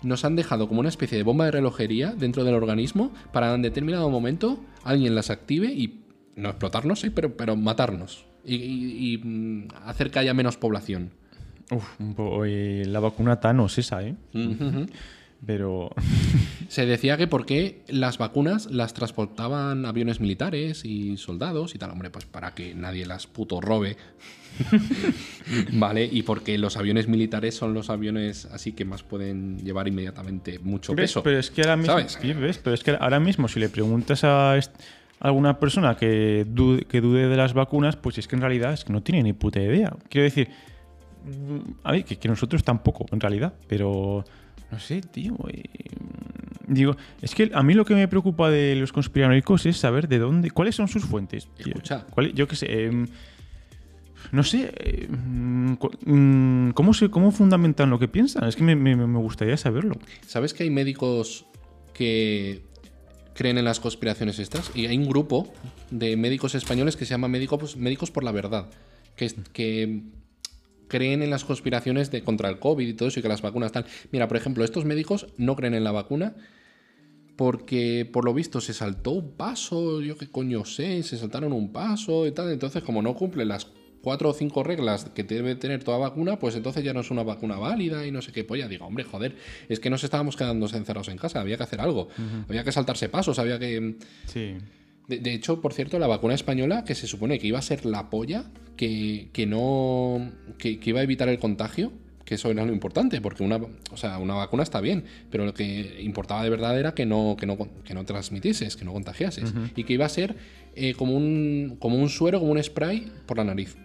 nos 0.02 0.24
han 0.24 0.36
dejado 0.36 0.68
como 0.68 0.80
una 0.80 0.88
especie 0.88 1.16
de 1.16 1.24
bomba 1.24 1.44
de 1.46 1.50
relojería 1.52 2.12
dentro 2.12 2.44
del 2.44 2.54
organismo 2.54 3.12
para 3.32 3.54
en 3.54 3.62
determinado 3.62 4.10
momento 4.10 4.58
alguien 4.82 5.14
las 5.14 5.30
active 5.30 5.68
y 5.68 6.00
no 6.36 6.48
explotarnos, 6.48 7.00
sí, 7.00 7.10
pero, 7.10 7.36
pero 7.36 7.56
matarnos. 7.56 8.26
Y, 8.44 8.56
y- 8.56 9.14
y, 9.14 9.18
mm, 9.18 9.68
hacer 9.86 10.10
que 10.10 10.18
haya 10.18 10.34
menos 10.34 10.56
población. 10.56 11.10
Uf, 11.74 12.00
un 12.00 12.46
eh, 12.46 12.84
la 12.86 13.00
vacuna 13.00 13.40
Thanos 13.40 13.78
esa, 13.78 14.02
¿eh? 14.02 14.14
Pero. 15.46 15.90
Se 16.68 16.86
decía 16.86 17.16
que 17.16 17.26
porque 17.26 17.82
las 17.88 18.18
vacunas 18.18 18.70
las 18.70 18.94
transportaban 18.94 19.84
aviones 19.84 20.20
militares 20.20 20.84
y 20.84 21.16
soldados 21.16 21.74
y 21.74 21.78
tal, 21.78 21.90
hombre, 21.90 22.10
pues 22.10 22.24
para 22.24 22.54
que 22.54 22.74
nadie 22.74 23.06
las 23.06 23.26
puto 23.26 23.60
robe. 23.60 23.96
vale, 25.72 26.08
y 26.10 26.22
porque 26.22 26.56
los 26.58 26.76
aviones 26.76 27.08
militares 27.08 27.56
son 27.56 27.74
los 27.74 27.90
aviones 27.90 28.46
así 28.46 28.72
que 28.72 28.84
más 28.84 29.02
pueden 29.02 29.58
llevar 29.58 29.88
inmediatamente 29.88 30.58
mucho 30.60 30.94
¿Ves? 30.94 31.10
peso. 31.10 31.22
Pero 31.22 31.38
es 31.38 31.50
que 31.50 31.62
ahora 31.62 31.76
mismo. 31.76 31.92
¿Sabes? 31.92 32.18
Pero 32.62 32.74
es 32.74 32.82
que 32.82 32.92
ahora 32.92 33.20
mismo, 33.20 33.48
si 33.48 33.60
le 33.60 33.68
preguntas 33.68 34.24
a 34.24 34.58
alguna 35.20 35.58
persona 35.58 35.96
que 35.96 36.46
dude, 36.48 36.84
que 36.84 37.00
dude 37.00 37.28
de 37.28 37.36
las 37.36 37.52
vacunas, 37.52 37.96
pues 37.96 38.18
es 38.18 38.28
que 38.28 38.36
en 38.36 38.42
realidad 38.42 38.72
es 38.72 38.84
que 38.84 38.92
no 38.92 39.02
tiene 39.02 39.22
ni 39.22 39.32
puta 39.32 39.60
idea. 39.60 39.94
Quiero 40.08 40.24
decir. 40.24 40.48
A 41.82 41.92
ver, 41.92 42.04
que, 42.04 42.16
que 42.16 42.28
nosotros 42.28 42.62
tampoco, 42.64 43.06
en 43.12 43.20
realidad. 43.20 43.54
Pero. 43.68 44.24
No 44.70 44.78
sé, 44.80 45.00
tío. 45.02 45.36
eh, 45.52 45.62
Digo, 46.66 46.96
es 47.20 47.34
que 47.34 47.50
a 47.54 47.62
mí 47.62 47.74
lo 47.74 47.84
que 47.84 47.94
me 47.94 48.08
preocupa 48.08 48.50
de 48.50 48.74
los 48.76 48.90
conspiranoicos 48.92 49.66
es 49.66 49.76
saber 49.76 50.08
de 50.08 50.18
dónde. 50.18 50.50
¿Cuáles 50.50 50.74
son 50.74 50.88
sus 50.88 51.04
fuentes? 51.04 51.46
Escucha. 51.58 52.06
¿Cuál- 52.10 52.32
yo 52.32 52.48
qué 52.48 52.56
sé. 52.56 52.84
em, 52.86 53.06
no 54.32 54.42
sé. 54.42 54.72
eh, 54.78 55.06
mm, 55.08 56.70
¿Cómo, 56.70 56.94
se, 56.94 57.10
¿Cómo 57.10 57.30
fundamentan 57.32 57.90
lo 57.90 57.98
que 57.98 58.08
piensan? 58.08 58.44
Es 58.48 58.56
que 58.56 58.62
me, 58.62 58.74
me- 58.76 58.96
me 58.96 59.18
gustaría 59.18 59.56
saberlo. 59.58 59.96
¿Sabes 60.26 60.54
que 60.54 60.62
hay 60.64 60.70
médicos 60.70 61.44
que 61.92 62.62
creen 63.34 63.58
en 63.58 63.66
las 63.66 63.78
conspiraciones 63.78 64.38
estas? 64.38 64.70
Y 64.74 64.86
hay 64.86 64.96
un 64.96 65.06
grupo 65.06 65.52
de 65.90 66.16
médicos 66.16 66.54
españoles 66.54 66.96
que 66.96 67.04
se 67.04 67.10
llama 67.10 67.28
Médicos, 67.28 67.76
médicos 67.76 68.10
por 68.10 68.24
la 68.24 68.32
Verdad, 68.32 68.70
que 69.52 70.02
creen 70.94 71.24
en 71.24 71.30
las 71.30 71.44
conspiraciones 71.44 72.12
de 72.12 72.22
contra 72.22 72.48
el 72.48 72.60
COVID 72.60 72.86
y 72.86 72.94
todo 72.94 73.08
eso 73.08 73.18
y 73.18 73.22
que 73.24 73.28
las 73.28 73.42
vacunas 73.42 73.72
tal. 73.72 73.84
Mira, 74.12 74.28
por 74.28 74.36
ejemplo, 74.36 74.62
estos 74.62 74.84
médicos 74.84 75.26
no 75.38 75.56
creen 75.56 75.74
en 75.74 75.82
la 75.82 75.90
vacuna 75.90 76.36
porque 77.34 78.08
por 78.12 78.24
lo 78.24 78.32
visto 78.32 78.60
se 78.60 78.72
saltó 78.72 79.10
un 79.10 79.32
paso, 79.32 80.00
yo 80.00 80.16
qué 80.16 80.28
coño 80.28 80.64
sé, 80.64 81.02
se 81.02 81.18
saltaron 81.18 81.52
un 81.52 81.72
paso 81.72 82.28
y 82.28 82.30
tal, 82.30 82.52
entonces 82.52 82.84
como 82.84 83.02
no 83.02 83.16
cumple 83.16 83.44
las 83.44 83.66
cuatro 84.02 84.28
o 84.28 84.32
cinco 84.34 84.62
reglas 84.62 85.06
que 85.06 85.24
debe 85.24 85.56
tener 85.56 85.82
toda 85.82 85.98
vacuna, 85.98 86.38
pues 86.38 86.54
entonces 86.54 86.84
ya 86.84 86.92
no 86.92 87.00
es 87.00 87.10
una 87.10 87.24
vacuna 87.24 87.56
válida 87.56 88.06
y 88.06 88.12
no 88.12 88.22
sé 88.22 88.30
qué 88.30 88.44
polla. 88.44 88.68
Digo, 88.68 88.86
hombre, 88.86 89.02
joder, 89.02 89.34
es 89.68 89.80
que 89.80 89.90
nos 89.90 90.04
estábamos 90.04 90.36
quedando 90.36 90.66
encerrados 90.66 91.08
en 91.08 91.18
casa, 91.18 91.40
había 91.40 91.56
que 91.56 91.64
hacer 91.64 91.80
algo, 91.80 92.06
había 92.48 92.62
que 92.62 92.70
saltarse 92.70 93.08
pasos, 93.08 93.40
había 93.40 93.58
que... 93.58 93.96
Sí. 94.26 94.54
De, 95.08 95.18
de 95.18 95.34
hecho, 95.34 95.60
por 95.60 95.72
cierto, 95.72 95.98
la 95.98 96.06
vacuna 96.06 96.34
española, 96.34 96.84
que 96.84 96.94
se 96.94 97.06
supone 97.06 97.38
que 97.38 97.46
iba 97.46 97.58
a 97.58 97.62
ser 97.62 97.84
la 97.84 98.10
polla, 98.10 98.44
que, 98.76 99.28
que 99.32 99.46
no. 99.46 100.32
Que, 100.58 100.78
que 100.78 100.90
iba 100.90 101.00
a 101.00 101.02
evitar 101.02 101.28
el 101.28 101.38
contagio, 101.38 101.92
que 102.24 102.36
eso 102.36 102.50
era 102.50 102.64
lo 102.64 102.72
importante, 102.72 103.20
porque 103.20 103.42
una, 103.42 103.56
o 103.56 103.96
sea, 103.96 104.18
una 104.18 104.34
vacuna 104.34 104.62
está 104.62 104.80
bien, 104.80 105.04
pero 105.30 105.44
lo 105.44 105.54
que 105.54 106.00
importaba 106.02 106.42
de 106.42 106.50
verdad 106.50 106.78
era 106.78 106.94
que 106.94 107.06
no, 107.06 107.36
que 107.38 107.46
no, 107.46 107.58
que 107.84 107.94
no 107.94 108.04
transmitieses, 108.04 108.76
que 108.76 108.84
no 108.84 108.92
contagiases. 108.92 109.52
Y 109.76 109.84
que 109.84 109.92
iba 109.92 110.06
a 110.06 110.08
ser 110.08 110.36
eh, 110.74 110.94
como, 110.94 111.16
un, 111.16 111.76
como 111.78 111.98
un 111.98 112.08
suero, 112.08 112.40
como 112.40 112.52
un 112.52 112.62
spray 112.62 113.12
por 113.26 113.36
la 113.36 113.44
nariz. 113.44 113.76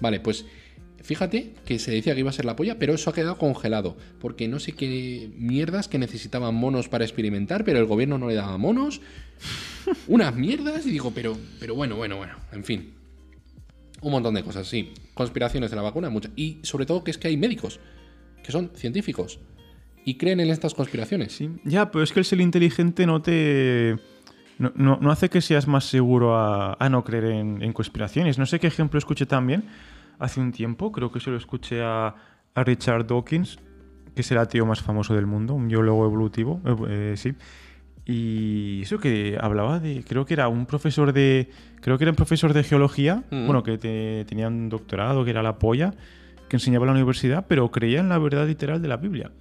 Vale, 0.00 0.20
pues 0.20 0.44
fíjate 1.06 1.54
que 1.64 1.78
se 1.78 1.90
decía 1.92 2.14
que 2.14 2.20
iba 2.20 2.30
a 2.30 2.32
ser 2.32 2.44
la 2.44 2.56
polla, 2.56 2.78
pero 2.78 2.94
eso 2.94 3.08
ha 3.10 3.14
quedado 3.14 3.38
congelado. 3.38 3.96
Porque 4.20 4.48
no 4.48 4.58
sé 4.58 4.72
qué 4.72 5.30
mierdas 5.36 5.88
que 5.88 5.98
necesitaban 5.98 6.54
monos 6.54 6.88
para 6.88 7.04
experimentar, 7.04 7.64
pero 7.64 7.78
el 7.78 7.86
gobierno 7.86 8.18
no 8.18 8.28
le 8.28 8.34
daba 8.34 8.58
monos. 8.58 9.00
Unas 10.08 10.34
mierdas 10.34 10.86
y 10.86 10.90
digo, 10.90 11.12
pero, 11.14 11.36
pero 11.60 11.74
bueno, 11.74 11.96
bueno, 11.96 12.16
bueno, 12.16 12.34
en 12.52 12.64
fin. 12.64 12.92
Un 14.02 14.12
montón 14.12 14.34
de 14.34 14.42
cosas, 14.42 14.66
sí. 14.68 14.92
Conspiraciones 15.14 15.70
de 15.70 15.76
la 15.76 15.82
vacuna, 15.82 16.10
muchas. 16.10 16.32
Y 16.36 16.58
sobre 16.62 16.86
todo 16.86 17.02
que 17.02 17.10
es 17.10 17.18
que 17.18 17.28
hay 17.28 17.36
médicos, 17.36 17.80
que 18.42 18.52
son 18.52 18.70
científicos, 18.74 19.38
y 20.04 20.14
creen 20.16 20.40
en 20.40 20.50
estas 20.50 20.74
conspiraciones. 20.74 21.32
Sí. 21.32 21.50
Ya, 21.64 21.90
pero 21.90 22.04
es 22.04 22.12
que 22.12 22.18
el 22.20 22.24
ser 22.24 22.40
inteligente 22.40 23.06
no 23.06 23.22
te. 23.22 23.96
No, 24.58 24.72
no- 24.74 24.98
no 25.00 25.10
hace 25.10 25.28
que 25.28 25.40
seas 25.40 25.66
más 25.66 25.84
seguro 25.84 26.36
a, 26.36 26.76
a 26.78 26.88
no 26.88 27.04
creer 27.04 27.24
en, 27.26 27.62
en 27.62 27.72
conspiraciones. 27.72 28.38
No 28.38 28.46
sé 28.46 28.58
qué 28.60 28.66
ejemplo 28.66 28.98
escuché 28.98 29.26
también 29.26 29.64
hace 30.18 30.40
un 30.40 30.52
tiempo. 30.52 30.92
Creo 30.92 31.10
que 31.12 31.20
se 31.20 31.30
lo 31.30 31.36
escuché 31.36 31.82
a, 31.82 32.14
a 32.54 32.64
Richard 32.64 33.06
Dawkins, 33.06 33.58
que 34.14 34.20
es 34.22 34.30
el 34.32 34.38
ateo 34.38 34.64
más 34.66 34.80
famoso 34.82 35.14
del 35.14 35.26
mundo, 35.26 35.54
un 35.54 35.68
biólogo 35.68 36.04
evolutivo, 36.06 36.60
eh, 36.64 36.76
eh, 36.88 37.14
sí. 37.16 37.34
Y 38.08 38.82
eso 38.82 38.98
que 38.98 39.36
hablaba 39.40 39.80
de, 39.80 40.04
creo 40.06 40.24
que 40.24 40.34
era 40.34 40.48
un 40.48 40.66
profesor 40.66 41.12
de, 41.12 41.50
creo 41.80 41.98
que 41.98 42.04
era 42.04 42.12
un 42.12 42.16
profesor 42.16 42.52
de 42.52 42.62
geología, 42.62 43.24
Mm. 43.30 43.46
bueno, 43.46 43.62
que 43.62 43.78
te- 43.78 44.24
tenía 44.26 44.46
un 44.48 44.68
doctorado, 44.68 45.24
que 45.24 45.30
era 45.30 45.42
la 45.42 45.58
polla, 45.58 45.92
que 46.48 46.56
enseñaba 46.56 46.84
en 46.84 46.88
la 46.88 46.92
universidad, 46.92 47.46
pero 47.48 47.68
creía 47.72 47.98
en 48.00 48.08
la 48.08 48.18
verdad 48.18 48.46
literal 48.46 48.80
de 48.80 48.88
la 48.88 48.96
Biblia. 48.96 49.32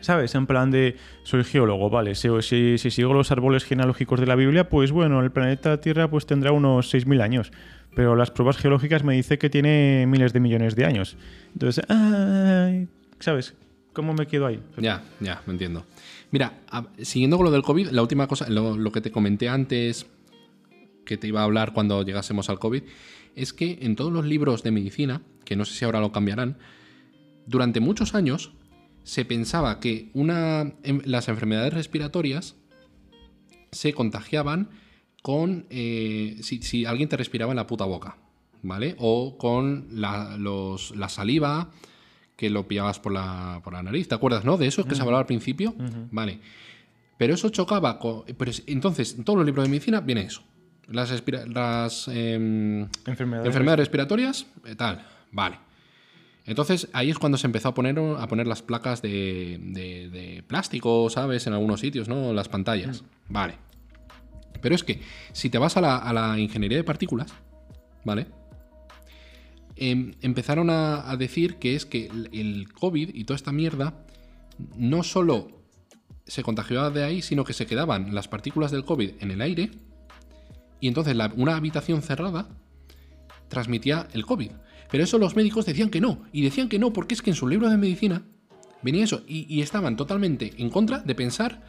¿Sabes? 0.00 0.34
En 0.34 0.46
plan 0.46 0.70
de, 0.70 0.96
soy 1.24 1.44
geólogo, 1.44 1.90
vale, 1.90 2.14
si, 2.14 2.28
si, 2.42 2.78
si 2.78 2.90
sigo 2.90 3.12
los 3.12 3.30
árboles 3.30 3.64
genealógicos 3.64 4.18
de 4.20 4.26
la 4.26 4.34
Biblia, 4.34 4.68
pues 4.68 4.92
bueno, 4.92 5.20
el 5.20 5.30
planeta 5.30 5.80
Tierra 5.80 6.08
pues 6.10 6.26
tendrá 6.26 6.52
unos 6.52 6.92
6.000 6.92 7.20
años. 7.22 7.52
Pero 7.94 8.14
las 8.16 8.30
pruebas 8.30 8.56
geológicas 8.56 9.02
me 9.04 9.14
dicen 9.14 9.38
que 9.38 9.50
tiene 9.50 10.06
miles 10.06 10.32
de 10.32 10.40
millones 10.40 10.76
de 10.76 10.84
años. 10.84 11.16
Entonces, 11.52 11.84
ay, 11.88 12.86
¿sabes? 13.18 13.54
¿Cómo 13.92 14.14
me 14.14 14.26
quedo 14.26 14.46
ahí? 14.46 14.60
Ya, 14.78 15.02
ya, 15.18 15.42
me 15.46 15.52
entiendo. 15.54 15.84
Mira, 16.30 16.52
a- 16.70 16.86
siguiendo 17.02 17.36
con 17.36 17.46
lo 17.46 17.50
del 17.50 17.62
COVID, 17.62 17.88
la 17.88 18.02
última 18.02 18.28
cosa, 18.28 18.48
lo, 18.48 18.76
lo 18.76 18.92
que 18.92 19.00
te 19.00 19.10
comenté 19.10 19.48
antes, 19.48 20.06
que 21.04 21.16
te 21.16 21.26
iba 21.26 21.40
a 21.40 21.44
hablar 21.44 21.72
cuando 21.72 22.02
llegásemos 22.04 22.48
al 22.48 22.60
COVID, 22.60 22.84
es 23.34 23.52
que 23.52 23.78
en 23.82 23.96
todos 23.96 24.12
los 24.12 24.24
libros 24.24 24.62
de 24.62 24.70
medicina, 24.70 25.22
que 25.44 25.56
no 25.56 25.64
sé 25.64 25.74
si 25.74 25.84
ahora 25.84 25.98
lo 26.00 26.12
cambiarán, 26.12 26.56
durante 27.46 27.80
muchos 27.80 28.14
años 28.14 28.52
se 29.02 29.24
pensaba 29.24 29.80
que 29.80 30.10
una, 30.14 30.72
em- 30.82 31.02
las 31.04 31.28
enfermedades 31.28 31.74
respiratorias 31.74 32.56
se 33.72 33.92
contagiaban 33.92 34.68
con 35.22 35.66
eh, 35.70 36.38
si, 36.42 36.62
si 36.62 36.84
alguien 36.86 37.08
te 37.08 37.16
respiraba 37.16 37.52
en 37.52 37.56
la 37.56 37.66
puta 37.66 37.84
boca, 37.84 38.16
¿vale? 38.62 38.96
O 38.98 39.36
con 39.38 39.88
la, 39.92 40.36
los- 40.36 40.94
la 40.96 41.08
saliva 41.08 41.70
que 42.36 42.48
lo 42.50 42.66
pillabas 42.66 42.98
por 42.98 43.12
la, 43.12 43.60
por 43.62 43.74
la 43.74 43.82
nariz. 43.82 44.08
¿Te 44.08 44.14
acuerdas, 44.14 44.44
no? 44.44 44.56
De 44.56 44.66
eso 44.66 44.84
que 44.84 44.94
se 44.94 45.02
hablaba 45.02 45.18
al 45.20 45.26
principio. 45.26 45.74
Vale. 46.10 46.40
Pero 47.18 47.34
eso 47.34 47.50
chocaba 47.50 47.98
con... 47.98 48.22
Pero 48.38 48.50
es- 48.50 48.62
entonces, 48.66 49.14
en 49.18 49.24
todos 49.24 49.36
los 49.38 49.44
libros 49.46 49.64
de 49.66 49.70
medicina 49.70 50.00
viene 50.00 50.22
eso. 50.22 50.42
Las, 50.88 51.10
las 51.48 52.08
em, 52.08 52.88
Enfermedades. 53.06 53.46
enfermedades 53.46 53.78
respiratorias, 53.80 54.46
eh, 54.64 54.74
tal. 54.74 55.06
Vale. 55.32 55.58
Entonces 56.46 56.88
ahí 56.92 57.10
es 57.10 57.18
cuando 57.18 57.38
se 57.38 57.46
empezó 57.46 57.68
a 57.68 57.74
poner, 57.74 57.98
a 57.98 58.26
poner 58.26 58.46
las 58.46 58.62
placas 58.62 59.02
de, 59.02 59.58
de- 59.60 60.08
de 60.10 60.42
plástico, 60.42 61.08
¿sabes? 61.10 61.46
En 61.46 61.52
algunos 61.52 61.80
sitios, 61.80 62.08
¿no? 62.08 62.32
Las 62.32 62.48
pantallas. 62.48 63.04
Vale. 63.28 63.54
Pero 64.60 64.74
es 64.74 64.82
que 64.84 65.00
si 65.32 65.48
te 65.50 65.58
vas 65.58 65.76
a 65.76 65.80
la, 65.80 65.96
a 65.96 66.12
la 66.12 66.38
ingeniería 66.38 66.78
de 66.78 66.84
partículas, 66.84 67.32
¿vale? 68.04 68.26
Em, 69.76 70.14
empezaron 70.20 70.68
a, 70.70 71.10
a 71.10 71.16
decir 71.16 71.56
que 71.56 71.74
es 71.74 71.86
que 71.86 72.06
el, 72.06 72.28
el 72.32 72.72
COVID 72.72 73.14
y 73.14 73.24
toda 73.24 73.36
esta 73.36 73.52
mierda 73.52 73.94
no 74.76 75.02
solo 75.02 75.62
se 76.26 76.42
contagiaba 76.42 76.90
de 76.90 77.02
ahí, 77.04 77.22
sino 77.22 77.44
que 77.44 77.52
se 77.54 77.66
quedaban 77.66 78.14
las 78.14 78.28
partículas 78.28 78.70
del 78.70 78.84
COVID 78.84 79.12
en 79.20 79.30
el 79.30 79.40
aire 79.40 79.70
y 80.80 80.88
entonces 80.88 81.16
la- 81.16 81.32
una 81.36 81.56
habitación 81.56 82.02
cerrada 82.02 82.48
transmitía 83.48 84.06
el 84.12 84.26
COVID. 84.26 84.50
Pero 84.90 85.04
eso 85.04 85.18
los 85.18 85.36
médicos 85.36 85.66
decían 85.66 85.90
que 85.90 86.00
no. 86.00 86.22
Y 86.32 86.42
decían 86.42 86.68
que 86.68 86.78
no 86.78 86.92
porque 86.92 87.14
es 87.14 87.22
que 87.22 87.30
en 87.30 87.36
su 87.36 87.46
libro 87.46 87.68
de 87.68 87.76
medicina 87.76 88.22
venía 88.82 89.04
eso. 89.04 89.22
Y, 89.26 89.46
y 89.48 89.62
estaban 89.62 89.96
totalmente 89.96 90.52
en 90.58 90.70
contra 90.70 90.98
de 90.98 91.14
pensar 91.14 91.62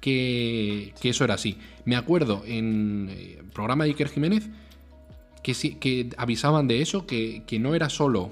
que, 0.00 0.94
que 1.00 1.10
eso 1.10 1.24
era 1.24 1.34
así. 1.34 1.58
Me 1.84 1.96
acuerdo 1.96 2.42
en 2.46 3.08
eh, 3.10 3.36
el 3.40 3.46
programa 3.46 3.84
de 3.84 3.90
Iker 3.90 4.08
Jiménez 4.08 4.48
que, 5.42 5.54
sí, 5.54 5.76
que 5.76 6.10
avisaban 6.16 6.68
de 6.68 6.82
eso, 6.82 7.06
que, 7.06 7.42
que 7.46 7.58
no 7.58 7.74
era 7.74 7.88
solo 7.88 8.30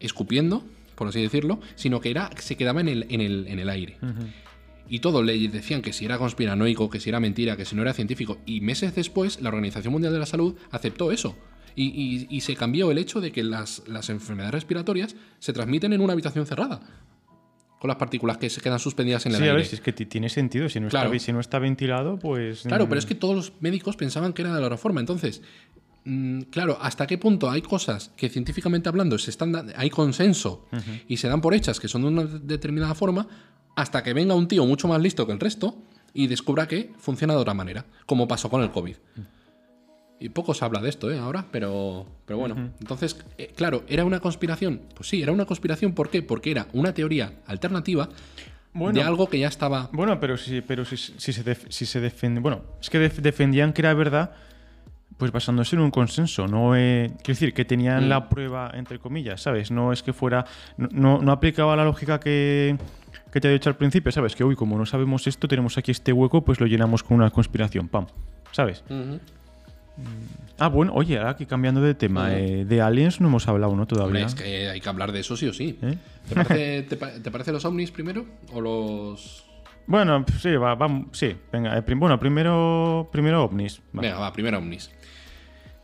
escupiendo, 0.00 0.64
por 0.94 1.08
así 1.08 1.20
decirlo, 1.20 1.60
sino 1.74 2.00
que 2.00 2.10
era, 2.10 2.30
se 2.38 2.56
quedaba 2.56 2.80
en 2.80 2.88
el, 2.88 3.06
en 3.08 3.20
el, 3.20 3.46
en 3.48 3.58
el 3.58 3.68
aire. 3.68 3.96
Y 4.88 5.00
todos 5.00 5.24
le 5.24 5.48
decían 5.48 5.82
que 5.82 5.92
si 5.92 6.04
era 6.04 6.18
conspiranoico, 6.18 6.88
que 6.88 7.00
si 7.00 7.08
era 7.08 7.18
mentira, 7.18 7.56
que 7.56 7.64
si 7.64 7.74
no 7.74 7.82
era 7.82 7.92
científico. 7.92 8.38
Y 8.46 8.60
meses 8.60 8.94
después, 8.94 9.40
la 9.40 9.48
Organización 9.48 9.92
Mundial 9.92 10.12
de 10.12 10.20
la 10.20 10.26
Salud 10.26 10.54
aceptó 10.70 11.10
eso. 11.10 11.36
Y, 11.76 11.84
y- 11.84 12.26
y 12.30 12.40
se 12.40 12.56
cambió 12.56 12.90
el 12.90 12.98
hecho 12.98 13.20
de 13.20 13.30
que 13.30 13.44
las, 13.44 13.82
las 13.86 14.08
enfermedades 14.10 14.54
respiratorias 14.54 15.14
se 15.38 15.52
transmiten 15.52 15.92
en 15.92 16.00
una 16.00 16.14
habitación 16.14 16.46
cerrada. 16.46 16.80
Con 17.78 17.88
las 17.88 17.98
partículas 17.98 18.38
que 18.38 18.48
se 18.48 18.62
quedan 18.62 18.78
suspendidas 18.78 19.26
en 19.26 19.32
el 19.32 19.36
Sí, 19.38 19.42
a 19.42 19.44
aire. 19.46 19.56
ver, 19.58 19.66
si 19.66 19.74
es 19.76 19.82
que 19.82 19.92
ti- 19.92 20.06
tiene 20.06 20.30
sentido. 20.30 20.68
Si 20.70 20.80
no, 20.80 20.88
Claro. 20.88 21.12
está, 21.12 21.24
si 21.26 21.32
no 21.34 21.40
está 21.40 21.58
ventilado, 21.58 22.18
pues. 22.18 22.62
Claro, 22.62 22.86
mm, 22.86 22.88
pero 22.88 22.98
es 22.98 23.04
que 23.06 23.14
todos 23.14 23.36
los 23.36 23.52
médicos 23.60 23.96
pensaban 23.96 24.32
que 24.32 24.40
era 24.42 24.54
de 24.54 24.60
la 24.62 24.70
reforma. 24.70 25.00
Entonces, 25.00 25.42
mm, 26.06 26.40
claro, 26.50 26.78
¿hasta 26.80 27.06
qué 27.06 27.18
punto 27.18 27.50
hay 27.50 27.60
cosas 27.60 28.10
que 28.16 28.30
científicamente 28.30 28.88
hablando 28.88 29.18
se 29.18 29.28
están 29.30 29.72
hay 29.76 29.90
consenso 29.90 30.66
y 31.06 31.18
se 31.18 31.28
dan 31.28 31.42
por 31.42 31.52
hechas 31.52 31.78
que 31.78 31.88
son 31.88 32.00
de 32.02 32.08
una 32.08 32.24
determinada 32.24 32.94
forma, 32.94 33.28
hasta 33.76 34.02
que 34.02 34.14
venga 34.14 34.34
un 34.34 34.48
tío 34.48 34.64
mucho 34.64 34.88
más 34.88 35.02
listo 35.02 35.26
que 35.26 35.32
el 35.34 35.38
resto 35.40 35.76
y 36.14 36.28
descubra 36.28 36.66
que 36.66 36.94
funciona 36.96 37.34
de 37.34 37.40
otra 37.40 37.52
manera, 37.52 37.84
como 38.06 38.26
pasó 38.26 38.48
con 38.48 38.62
el 38.62 38.70
COVID? 38.70 38.96
Y 40.18 40.30
poco 40.30 40.54
se 40.54 40.64
habla 40.64 40.80
de 40.80 40.88
esto, 40.88 41.10
¿eh? 41.10 41.18
Ahora, 41.18 41.44
pero, 41.50 42.06
pero 42.24 42.38
bueno. 42.38 42.70
Entonces, 42.80 43.22
eh, 43.36 43.52
claro, 43.54 43.84
¿era 43.86 44.04
una 44.04 44.20
conspiración? 44.20 44.80
Pues 44.94 45.08
sí, 45.10 45.22
era 45.22 45.30
una 45.32 45.44
conspiración. 45.44 45.92
¿Por 45.92 46.08
qué? 46.08 46.22
Porque 46.22 46.50
era 46.50 46.68
una 46.72 46.94
teoría 46.94 47.34
alternativa 47.46 48.08
Bueno. 48.72 48.98
de 48.98 49.04
algo 49.06 49.28
que 49.28 49.38
ya 49.38 49.48
estaba... 49.48 49.90
Bueno, 49.92 50.18
pero 50.18 50.38
si, 50.38 50.62
pero 50.62 50.86
si, 50.86 50.96
si 50.96 51.32
se, 51.34 51.44
def- 51.44 51.66
si 51.68 51.84
se. 51.84 52.00
Bueno, 52.40 52.62
es 52.80 52.88
que 52.88 52.98
def- 52.98 53.20
defendían 53.20 53.74
que 53.74 53.82
era 53.82 53.92
verdad, 53.92 54.32
pues 55.18 55.32
basándose 55.32 55.76
en 55.76 55.82
un 55.82 55.90
consenso. 55.90 56.46
No, 56.48 56.74
eh, 56.74 57.08
quiero 57.22 57.38
decir, 57.38 57.52
que 57.52 57.66
tenían 57.66 58.06
Mm. 58.06 58.08
la 58.08 58.28
prueba, 58.30 58.70
entre 58.74 58.98
comillas, 58.98 59.42
¿sabes? 59.42 59.70
No 59.70 59.92
es 59.92 60.02
que 60.02 60.14
fuera. 60.14 60.46
No, 60.78 60.88
no, 60.92 61.18
no 61.20 61.30
aplicaba 61.30 61.76
la 61.76 61.84
lógica 61.84 62.20
que, 62.20 62.78
que 63.32 63.40
te 63.42 63.48
he 63.48 63.52
dicho 63.52 63.68
al 63.68 63.76
principio, 63.76 64.10
¿sabes? 64.12 64.34
Que, 64.34 64.44
uy, 64.44 64.56
como 64.56 64.78
no 64.78 64.86
sabemos 64.86 65.26
esto, 65.26 65.46
tenemos 65.46 65.76
aquí 65.76 65.90
este 65.90 66.10
hueco, 66.14 66.42
pues 66.42 66.58
lo 66.58 66.66
llenamos 66.66 67.02
con 67.02 67.18
una 67.18 67.28
conspiración, 67.30 67.88
pam. 67.88 68.06
¿Sabes? 68.52 68.82
Ah, 70.58 70.68
bueno, 70.68 70.92
oye, 70.94 71.18
ahora 71.18 71.36
que 71.36 71.46
cambiando 71.46 71.80
de 71.80 71.94
tema, 71.94 72.28
Mm. 72.28 72.32
eh, 72.32 72.64
de 72.66 72.80
aliens 72.80 73.20
no 73.20 73.28
hemos 73.28 73.46
hablado, 73.48 73.72
¿no? 73.76 73.82
Hombre, 73.82 73.96
Todavía. 73.96 74.26
es 74.26 74.34
que 74.34 74.68
hay 74.68 74.80
que 74.80 74.88
hablar 74.88 75.12
de 75.12 75.20
eso 75.20 75.36
sí 75.36 75.46
o 75.48 75.52
sí. 75.52 75.78
¿Eh? 75.82 75.96
¿Te, 76.28 76.34
parece, 76.34 76.82
te, 76.88 76.96
pa- 76.96 77.10
te 77.12 77.30
parece 77.30 77.52
los 77.52 77.64
ovnis 77.64 77.90
primero? 77.90 78.24
¿O 78.52 78.60
los.? 78.60 79.44
Bueno, 79.86 80.24
sí, 80.40 80.50
va, 80.56 80.74
va- 80.74 81.04
sí, 81.12 81.36
venga, 81.52 81.76
eh, 81.76 81.82
prim- 81.82 82.00
bueno, 82.00 82.18
primero, 82.18 83.08
primero 83.12 83.44
ovnis. 83.44 83.80
va. 83.96 84.00
Venga, 84.02 84.18
va, 84.18 84.32
primero 84.32 84.58
ovnis. 84.58 84.90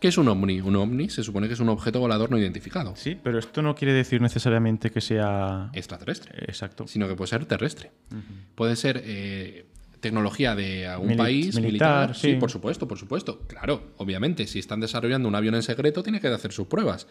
¿Qué 0.01 0.09
es 0.09 0.19
un 0.19 0.27
ovni? 0.27 0.61
Un 0.61 0.75
ovni 0.75 1.09
se 1.11 1.23
supone 1.23 1.47
que 1.47 1.55
es 1.55 1.61
un 1.61 1.69
objeto 1.69 2.01
volador 2.01 2.29
no 2.29 2.37
identificado. 2.37 2.97
Sí, 2.97 3.17
pero 3.23 3.39
esto 3.39 3.63
no 3.63 3.77
quiere 3.77 3.93
decir 3.93 4.21
necesariamente 4.21 4.91
que 4.91 5.01
sea... 5.01 5.71
Extraterrestre. 5.75 6.33
Exacto. 6.49 6.89
Sino 6.89 7.07
que 7.07 7.15
puede 7.15 7.29
ser 7.29 7.45
terrestre. 7.45 7.93
Puede 8.57 8.75
ser 8.75 9.01
tecnología 10.03 10.55
de 10.55 10.87
algún 10.87 11.17
país, 11.17 11.55
militar, 11.55 12.09
militar. 12.11 12.15
Sí. 12.15 12.33
sí. 12.33 12.35
por 12.37 12.51
supuesto, 12.51 12.87
por 12.87 12.99
supuesto. 12.99 13.41
Claro, 13.47 13.95
obviamente, 13.97 14.47
si 14.47 14.59
están 14.59 14.81
desarrollando 14.81 15.29
un 15.29 15.35
avión 15.35 15.55
en 15.55 15.63
secreto, 15.63 16.03
tiene 16.03 16.21
que 16.21 16.29
hacer 16.29 16.53
sus 16.53 16.67
pruebas. 16.67 17.07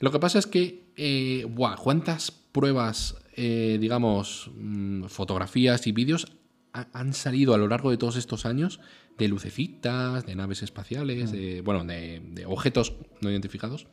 Lo 0.00 0.10
que 0.10 0.18
pasa 0.18 0.38
es 0.38 0.46
que, 0.46 0.86
eh, 0.96 1.44
buah, 1.48 1.76
¿cuántas 1.76 2.30
pruebas, 2.30 3.16
eh, 3.36 3.76
digamos, 3.80 4.50
mm, 4.56 5.04
fotografías 5.04 5.86
y 5.86 5.92
vídeos 5.92 6.26
ha- 6.72 6.88
han 6.92 7.12
salido 7.12 7.52
a 7.54 7.58
lo 7.58 7.68
largo 7.68 7.90
de 7.90 7.96
todos 7.98 8.16
estos 8.16 8.46
años 8.46 8.80
de 9.18 9.28
lucecitas, 9.28 10.26
de 10.26 10.34
naves 10.34 10.62
espaciales, 10.62 11.30
de, 11.30 11.60
bueno, 11.60 11.84
de, 11.84 12.20
de 12.32 12.46
objetos 12.46 12.94
no 13.20 13.30
identificados? 13.30 13.86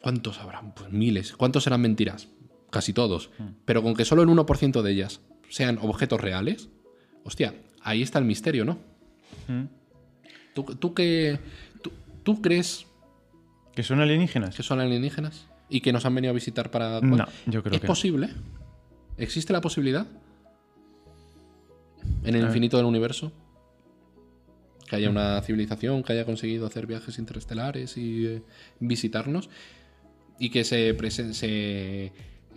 ¿Cuántos 0.00 0.38
habrán? 0.38 0.74
Pues 0.74 0.90
miles. 0.92 1.32
¿Cuántos 1.32 1.64
serán 1.64 1.80
mentiras? 1.80 2.28
Casi 2.70 2.92
todos. 2.92 3.30
Pero 3.64 3.82
con 3.82 3.94
que 3.94 4.04
solo 4.04 4.22
el 4.22 4.28
1% 4.28 4.82
de 4.82 4.92
ellas 4.92 5.20
sean 5.48 5.78
objetos 5.80 6.20
reales, 6.20 6.68
hostia, 7.24 7.54
ahí 7.82 8.02
está 8.02 8.18
el 8.18 8.24
misterio, 8.24 8.64
¿no? 8.64 8.78
Mm. 9.48 9.64
¿Tú, 10.54 10.62
tú 10.64 10.94
qué- 10.94 11.38
tú- 11.82 11.92
tú 12.22 12.42
crees 12.42 12.86
¿Que 13.74 13.82
son 13.82 14.00
alienígenas? 14.00 14.56
que 14.56 14.62
son 14.62 14.80
alienígenas 14.80 15.46
y 15.68 15.80
que 15.80 15.92
nos 15.92 16.04
han 16.04 16.14
venido 16.14 16.30
a 16.32 16.34
visitar 16.34 16.70
para... 16.70 17.00
No, 17.00 17.26
yo 17.46 17.62
creo 17.62 17.74
¿Es 17.74 17.80
que 17.80 17.86
no. 17.86 17.92
posible? 17.92 18.30
¿Existe 19.18 19.52
la 19.52 19.60
posibilidad? 19.60 20.06
¿En 22.24 22.34
el 22.34 22.42
infinito 22.42 22.76
del 22.76 22.86
universo? 22.86 23.32
Que 24.88 24.96
haya 24.96 25.10
una 25.10 25.40
civilización 25.42 26.02
que 26.02 26.12
haya 26.14 26.24
conseguido 26.24 26.66
hacer 26.66 26.86
viajes 26.86 27.18
interestelares 27.18 27.96
y 27.96 28.26
eh, 28.26 28.42
visitarnos 28.80 29.50
y 30.38 30.50
que 30.50 30.64
se, 30.64 30.96
presen- 30.96 31.32
se, 31.34 32.12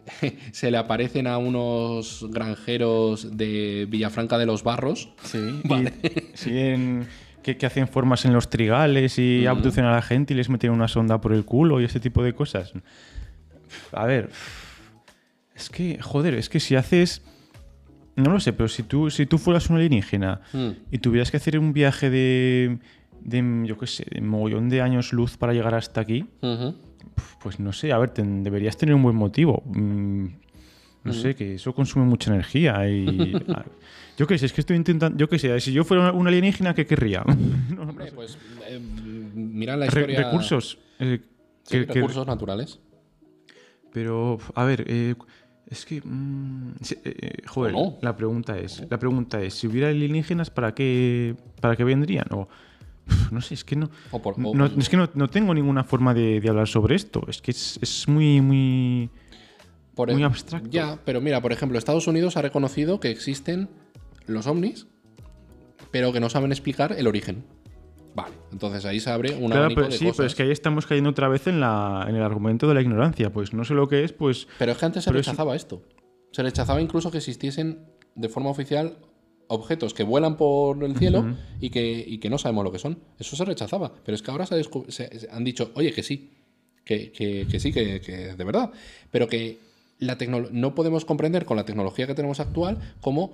se 0.52 0.72
le 0.72 0.78
aparecen 0.78 1.28
a 1.28 1.38
unos 1.38 2.26
granjeros 2.30 3.38
de 3.38 3.88
Villafranca 3.90 4.38
de 4.38 4.46
los 4.46 4.64
Barros. 4.64 5.10
Sí, 5.24 5.38
y- 5.64 5.68
Vale. 5.68 5.94
sí, 6.34 6.58
en- 6.58 7.08
que, 7.44 7.58
que 7.58 7.66
hacen 7.66 7.88
formas 7.88 8.26
en 8.26 8.34
los 8.34 8.50
trigales 8.52 9.18
y 9.18 9.48
abducen 9.48 9.84
a 9.86 9.92
la 9.92 10.02
gente 10.04 10.34
y 10.34 10.38
les 10.38 10.48
meten 10.50 10.70
una 10.72 10.88
sonda 10.88 11.20
por 11.22 11.34
el 11.34 11.44
culo 11.44 11.82
y 11.82 11.86
ese 11.86 12.00
tipo 12.00 12.22
de 12.24 12.34
cosas. 12.34 12.72
A 13.92 14.06
ver, 14.06 14.30
es 15.56 15.70
que, 15.70 16.00
joder, 16.00 16.36
es 16.36 16.50
que 16.50 16.60
si 16.60 16.76
haces... 16.76 17.24
No 18.16 18.30
lo 18.32 18.40
sé, 18.40 18.54
pero 18.54 18.68
si 18.68 18.84
tú, 18.84 19.10
si 19.10 19.26
tú 19.26 19.38
fueras 19.40 19.70
un 19.70 19.78
alienígena 19.78 20.42
Mm. 20.54 20.70
y 20.92 20.98
tuvieras 21.00 21.32
que 21.32 21.38
hacer 21.38 21.58
un 21.58 21.74
viaje 21.74 22.10
de, 22.12 22.78
de 23.22 23.64
yo 23.66 23.78
qué 23.78 23.88
sé, 23.88 24.06
de 24.12 24.22
mogollón 24.22 24.70
de 24.70 24.82
años 24.82 25.12
luz 25.14 25.38
para 25.38 25.54
llegar 25.54 25.74
hasta 25.74 26.02
aquí. 26.02 26.26
Pues 27.42 27.60
no 27.60 27.74
sé, 27.74 27.92
a 27.92 27.98
ver, 27.98 28.10
ten- 28.12 28.44
deberías 28.44 28.78
tener 28.78 28.94
un 28.96 29.04
buen 29.04 29.16
motivo. 29.16 29.64
Mm, 29.66 30.26
no 31.04 31.14
sé, 31.14 31.34
que 31.36 31.56
eso 31.56 31.74
consume 31.74 32.06
mucha 32.06 32.32
energía 32.32 32.88
y... 32.88 33.34
a- 33.50 33.66
yo 34.18 34.28
qué 34.28 34.38
sé, 34.38 34.46
es 34.46 34.54
que 34.54 34.62
estoy 34.62 34.78
intentando... 34.78 35.18
Yo 35.18 35.28
qué 35.28 35.40
sé, 35.40 35.60
si 35.60 35.74
yo 35.74 35.84
fuera 35.84 36.12
un 36.12 36.28
alienígena, 36.28 36.74
¿qué 36.76 36.86
querría? 36.86 37.24
No, 37.72 37.86
no 37.86 37.92
Hombre, 37.92 38.08
sé. 38.10 38.12
pues 38.16 38.38
eh, 38.68 38.80
mira 39.34 39.76
la 39.78 39.88
Re- 39.88 40.02
historia. 40.02 40.24
recursos. 40.24 40.78
eh, 41.00 41.20
Sí, 41.64 41.80
que- 41.80 41.88
que- 41.88 41.94
recursos 41.96 42.28
naturales. 42.28 42.80
Pero, 43.94 44.38
a 44.56 44.64
ver, 44.64 44.86
eh, 44.88 45.16
es 45.68 45.86
que... 45.86 46.02
mm, 46.04 46.74
eh, 47.04 47.32
joder, 47.48 47.74
¿O 47.76 47.92
no? 47.92 47.98
la 48.02 48.16
pregunta 48.16 48.58
es... 48.60 48.84
La 48.90 49.00
pregunta 49.00 49.42
es, 49.42 49.54
si 49.56 49.68
hubiera 49.68 49.90
alienígenas, 49.90 50.50
¿para 50.50 50.74
qué, 50.74 51.36
para 51.60 51.76
qué 51.76 51.84
vendrían? 51.84 52.28
O, 52.32 52.48
no 53.32 53.42
sé, 53.42 53.54
es 53.56 53.64
que 53.64 53.76
no... 53.76 53.90
O 54.12 54.22
por- 54.22 54.36
o- 54.44 54.54
no 54.56 54.66
es 54.66 54.90
que 54.90 54.98
no, 54.98 55.10
no 55.14 55.30
tengo 55.30 55.54
ninguna 55.54 55.84
forma 55.84 56.14
de, 56.14 56.40
de 56.42 56.50
hablar 56.50 56.68
sobre 56.68 56.96
esto. 56.96 57.24
Es 57.28 57.42
que 57.42 57.52
es, 57.52 57.80
es 57.82 58.08
muy, 58.08 58.42
muy... 58.42 59.10
Por 59.96 60.10
Muy 60.12 60.22
el- 60.22 60.26
abstracto. 60.26 60.70
Ya, 60.70 61.00
pero 61.06 61.20
mira, 61.22 61.42
por 61.42 61.52
ejemplo, 61.52 61.78
Estados 61.78 62.08
Unidos 62.08 62.38
ha 62.38 62.42
reconocido 62.42 63.00
que 63.00 63.10
existen 63.12 63.70
los 64.26 64.48
ovnis, 64.48 64.88
pero 65.92 66.14
que 66.14 66.20
no 66.20 66.30
saben 66.30 66.52
explicar 66.52 66.94
el 66.98 67.08
origen. 67.08 67.44
Vale, 68.16 68.34
entonces 68.52 68.84
ahí 68.86 69.00
se 69.00 69.10
abre 69.10 69.34
un 69.36 69.52
Claro, 69.52 69.70
pero, 69.76 69.88
de 69.88 69.94
sí, 69.94 70.06
cosas. 70.06 70.18
pero 70.18 70.28
es 70.28 70.36
que 70.36 70.44
ahí 70.44 70.52
estamos 70.52 70.86
cayendo 70.86 71.10
otra 71.10 71.28
vez 71.30 71.48
en, 71.48 71.60
la, 71.60 72.06
en 72.10 72.16
el 72.16 72.24
argumento 72.24 72.68
de 72.68 72.74
la 72.74 72.82
ignorancia. 72.82 73.32
Pues 73.32 73.54
no 73.54 73.64
sé 73.66 73.74
lo 73.74 73.88
que 73.88 74.04
es, 74.04 74.12
pues... 74.14 74.48
Pero 74.60 74.72
es 74.74 74.78
que 74.78 74.86
antes 74.86 75.04
se 75.04 75.10
es- 75.10 75.16
rechazaba 75.16 75.56
esto. 75.56 75.82
Se 76.32 76.42
rechazaba 76.44 76.82
incluso 76.82 77.12
que 77.12 77.18
existiesen 77.18 77.86
de 78.16 78.30
forma 78.30 78.50
oficial 78.50 78.98
objetos 79.52 79.94
que 79.94 80.04
vuelan 80.04 80.38
por 80.38 80.84
el 80.84 80.96
cielo 80.98 81.36
y, 81.60 81.70
que, 81.70 82.04
y 82.08 82.18
que 82.20 82.30
no 82.30 82.38
sabemos 82.38 82.64
lo 82.64 82.72
que 82.72 82.80
son. 82.80 82.98
Eso 83.20 83.36
se 83.36 83.46
rechazaba. 83.46 83.94
Pero 84.06 84.16
es 84.16 84.22
que 84.22 84.32
ahora 84.32 84.46
se, 84.46 84.64
se- 84.90 85.20
se 85.20 85.30
han 85.32 85.44
dicho, 85.44 85.72
oye, 85.76 85.92
que 85.92 86.04
sí, 86.04 86.30
que, 86.86 87.12
que- 87.12 87.48
que 87.50 87.60
sí, 87.60 87.72
que, 87.72 88.02
que 88.02 88.36
de 88.36 88.44
verdad. 88.44 88.72
Pero 89.12 89.28
que 89.28 89.60
la 90.00 90.18
no 90.52 90.74
podemos 90.74 91.06
comprender 91.06 91.46
con 91.46 91.58
la 91.58 91.66
tecnología 91.66 92.08
que 92.08 92.16
tenemos 92.16 92.40
actual 92.40 92.80
cómo 93.02 93.34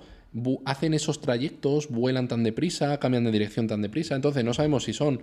hacen 0.66 0.92
esos 0.92 1.20
trayectos, 1.20 1.88
vuelan 1.88 2.28
tan 2.28 2.42
deprisa, 2.44 2.98
cambian 3.00 3.24
de 3.24 3.30
dirección 3.32 3.66
tan 3.66 3.80
deprisa. 3.80 4.14
Entonces 4.14 4.44
no 4.44 4.52
sabemos 4.52 4.84
si 4.84 4.92
son 4.92 5.22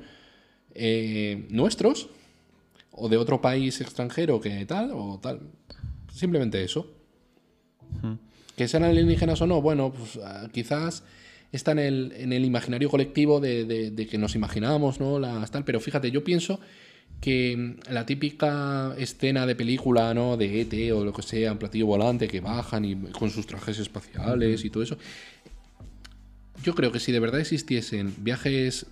eh, 0.73 1.45
nuestros 1.49 2.09
o 2.91 3.09
de 3.09 3.17
otro 3.17 3.41
país 3.41 3.79
extranjero 3.81 4.39
que 4.41 4.65
tal 4.65 4.91
o 4.93 5.19
tal. 5.21 5.41
Simplemente 6.11 6.63
eso. 6.63 6.87
Que 8.55 8.67
sean 8.67 8.83
alienígenas 8.83 9.41
o 9.41 9.47
no, 9.47 9.61
bueno, 9.61 9.91
pues 9.91 10.17
ah, 10.23 10.47
quizás 10.51 11.03
está 11.51 11.71
en 11.71 11.79
el, 11.79 12.13
en 12.17 12.33
el 12.33 12.45
imaginario 12.45 12.89
colectivo 12.89 13.39
de, 13.39 13.65
de- 13.65 14.07
que 14.07 14.17
nos 14.17 14.35
imaginábamos, 14.35 14.99
¿no? 14.99 15.19
Las 15.19 15.51
tal, 15.51 15.63
pero 15.63 15.79
fíjate, 15.79 16.11
yo 16.11 16.23
pienso 16.23 16.59
que 17.21 17.55
mm, 17.57 17.91
la 17.93 18.05
típica 18.05 18.93
escena 18.97 19.45
de 19.45 19.55
película, 19.55 20.13
¿no? 20.13 20.37
De 20.37 20.61
ET 20.61 20.91
o 20.93 21.03
lo 21.05 21.13
que 21.13 21.21
sea, 21.21 21.51
un 21.51 21.57
platillo 21.57 21.85
volante 21.85 22.27
que 22.27 22.39
bajan 22.41 22.85
y 22.85 22.95
con 22.95 23.29
sus 23.29 23.45
trajes 23.45 23.79
espaciales 23.79 24.63
y 24.65 24.69
todo 24.69 24.83
eso. 24.83 24.97
Yo 26.63 26.73
creo 26.75 26.91
que 26.91 26.99
si 26.99 27.11
de 27.11 27.19
verdad 27.19 27.39
existiesen 27.41 28.13
viajes 28.19 28.85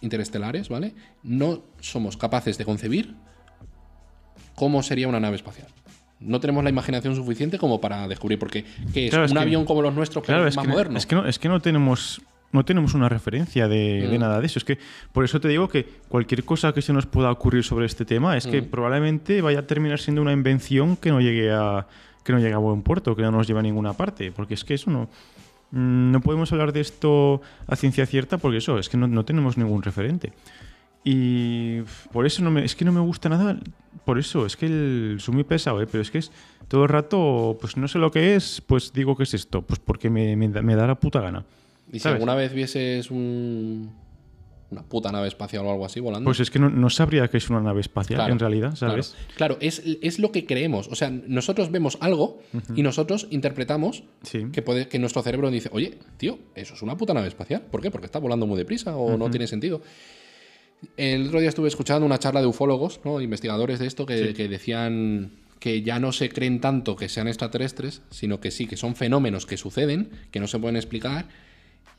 interestelares, 0.00 0.68
¿vale? 0.68 0.94
No 1.22 1.64
somos 1.80 2.16
capaces 2.16 2.56
de 2.58 2.64
concebir 2.64 3.14
cómo 4.54 4.82
sería 4.82 5.08
una 5.08 5.20
nave 5.20 5.36
espacial. 5.36 5.68
No 6.20 6.40
tenemos 6.40 6.64
la 6.64 6.70
imaginación 6.70 7.14
suficiente 7.14 7.58
como 7.58 7.80
para 7.80 8.08
descubrir, 8.08 8.38
porque 8.38 8.64
¿qué 8.94 9.04
es? 9.06 9.10
Claro, 9.10 9.26
es 9.26 9.30
un 9.32 9.36
que- 9.36 9.42
avión 9.42 9.64
como 9.66 9.82
los 9.82 9.94
nuestros, 9.94 10.24
pero 10.24 10.38
Claro, 10.38 10.48
es 10.48 10.56
más 10.56 10.64
que, 10.66 10.72
moderno. 10.72 10.98
es 10.98 11.06
que 11.06 11.14
no, 11.14 11.26
es 11.26 11.38
que 11.38 11.48
no 11.48 11.60
tenemos 11.60 12.20
no 12.52 12.64
tenemos 12.64 12.94
una 12.94 13.08
referencia 13.10 13.68
de, 13.68 14.08
de 14.08 14.16
Mm. 14.16 14.20
nada 14.20 14.40
de 14.40 14.46
eso. 14.46 14.58
Es 14.58 14.64
que 14.64 14.78
por 15.12 15.24
eso 15.24 15.40
te 15.40 15.48
digo 15.48 15.68
que 15.68 15.84
cualquier 16.08 16.44
cosa 16.44 16.72
que 16.72 16.80
se 16.80 16.92
nos 16.92 17.04
pueda 17.04 17.30
ocurrir 17.30 17.64
sobre 17.64 17.84
este 17.84 18.04
tema 18.06 18.36
es 18.36 18.46
que 18.46 18.62
Mm. 18.62 18.66
probablemente 18.66 19.42
vaya 19.42 19.58
a 19.58 19.66
terminar 19.66 19.98
siendo 19.98 20.22
una 20.22 20.32
invención 20.32 20.96
que 20.96 21.10
no 21.10 21.20
llegue 21.20 21.52
a 21.52 21.86
que 22.24 22.32
no 22.32 22.38
llegue 22.38 22.54
a 22.54 22.58
buen 22.58 22.82
puerto, 22.82 23.14
que 23.14 23.22
no 23.22 23.30
nos 23.30 23.46
lleve 23.46 23.60
a 23.60 23.62
ninguna 23.62 23.92
parte, 23.92 24.32
porque 24.32 24.54
es 24.54 24.64
que 24.64 24.74
eso 24.74 24.90
no 24.90 25.08
mm, 25.72 26.12
no 26.12 26.20
podemos 26.20 26.50
hablar 26.52 26.72
de 26.72 26.80
esto 26.80 27.42
a 27.66 27.76
ciencia 27.76 28.06
cierta 28.06 28.38
porque 28.38 28.58
eso 28.58 28.78
es 28.78 28.88
que 28.88 28.96
no, 28.96 29.06
no 29.08 29.24
tenemos 29.24 29.58
ningún 29.58 29.82
referente. 29.82 30.32
Y 31.08 31.82
por 32.12 32.26
eso 32.26 32.42
no 32.42 32.50
me, 32.50 32.64
es 32.64 32.74
que 32.74 32.84
no 32.84 32.90
me 32.90 32.98
gusta 32.98 33.28
nada. 33.28 33.60
Por 34.04 34.18
eso, 34.18 34.44
es 34.44 34.56
que 34.56 34.66
el, 34.66 35.16
soy 35.20 35.34
muy 35.34 35.44
pesado, 35.44 35.80
¿eh? 35.80 35.86
pero 35.86 36.02
es 36.02 36.10
que 36.10 36.18
es 36.18 36.32
todo 36.66 36.82
el 36.82 36.88
rato, 36.88 37.56
pues 37.60 37.76
no 37.76 37.86
sé 37.86 37.98
lo 38.00 38.10
que 38.10 38.34
es, 38.34 38.60
pues 38.66 38.92
digo 38.92 39.16
que 39.16 39.22
es 39.22 39.32
esto, 39.32 39.62
pues 39.62 39.78
porque 39.78 40.10
me, 40.10 40.34
me 40.34 40.48
da- 40.48 40.62
me 40.62 40.74
da 40.74 40.84
la 40.88 40.96
puta 40.96 41.20
gana. 41.20 41.44
y 41.92 42.00
si 42.00 42.08
alguna 42.08 42.34
vez 42.34 42.52
vieses 42.52 43.12
un- 43.12 43.92
una 44.68 44.82
puta 44.82 45.12
nave 45.12 45.28
espacial 45.28 45.64
o 45.64 45.70
algo 45.70 45.86
así 45.86 46.00
volando. 46.00 46.24
Pues 46.24 46.40
es 46.40 46.50
que 46.50 46.58
no, 46.58 46.68
no 46.70 46.90
sabría 46.90 47.28
que 47.28 47.36
es 47.36 47.48
una 47.50 47.60
nave 47.60 47.80
espacial 47.82 48.16
Claro, 48.18 48.32
en 48.32 48.38
realidad. 48.40 48.74
¿sabes? 48.74 49.14
Claro, 49.36 49.58
es, 49.60 49.80
es 50.02 50.18
lo 50.18 50.32
que 50.32 50.44
creemos. 50.44 50.88
O 50.88 50.96
sea, 50.96 51.08
nosotros 51.08 51.70
vemos 51.70 51.98
algo 52.00 52.40
y 52.74 52.82
nosotros 52.82 53.28
interpretamos 53.30 54.02
Sí. 54.24 54.46
que, 54.52 54.62
puede, 54.62 54.88
que 54.88 54.98
nuestro 54.98 55.22
cerebro 55.22 55.52
dice, 55.52 55.68
oye, 55.72 55.98
tío, 56.16 56.40
eso 56.56 56.74
es 56.74 56.82
una 56.82 56.96
puta 56.96 57.14
nave 57.14 57.28
espacial. 57.28 57.62
¿Por 57.70 57.80
qué? 57.80 57.92
Porque 57.92 58.06
está 58.06 58.18
volando 58.18 58.44
muy 58.48 58.58
deprisa 58.58 58.96
o 58.96 59.16
no 59.16 59.30
tiene 59.30 59.46
sentido. 59.46 59.82
El 60.96 61.26
otro 61.26 61.40
día 61.40 61.48
estuve 61.48 61.68
escuchando 61.68 62.06
una 62.06 62.18
charla 62.18 62.40
de 62.40 62.46
ufólogos, 62.46 63.00
¿no? 63.04 63.20
investigadores 63.20 63.78
de 63.78 63.86
esto, 63.86 64.06
que, 64.06 64.34
que 64.34 64.48
decían 64.48 65.32
que 65.58 65.82
ya 65.82 65.98
no 65.98 66.12
se 66.12 66.28
creen 66.28 66.60
tanto 66.60 66.96
que 66.96 67.08
sean 67.08 67.28
extraterrestres, 67.28 68.02
sino 68.10 68.40
que 68.40 68.50
sí, 68.50 68.66
que 68.66 68.76
son 68.76 68.94
fenómenos 68.94 69.46
que 69.46 69.56
suceden, 69.56 70.10
que 70.30 70.40
no 70.40 70.46
se 70.46 70.58
pueden 70.58 70.76
explicar 70.76 71.28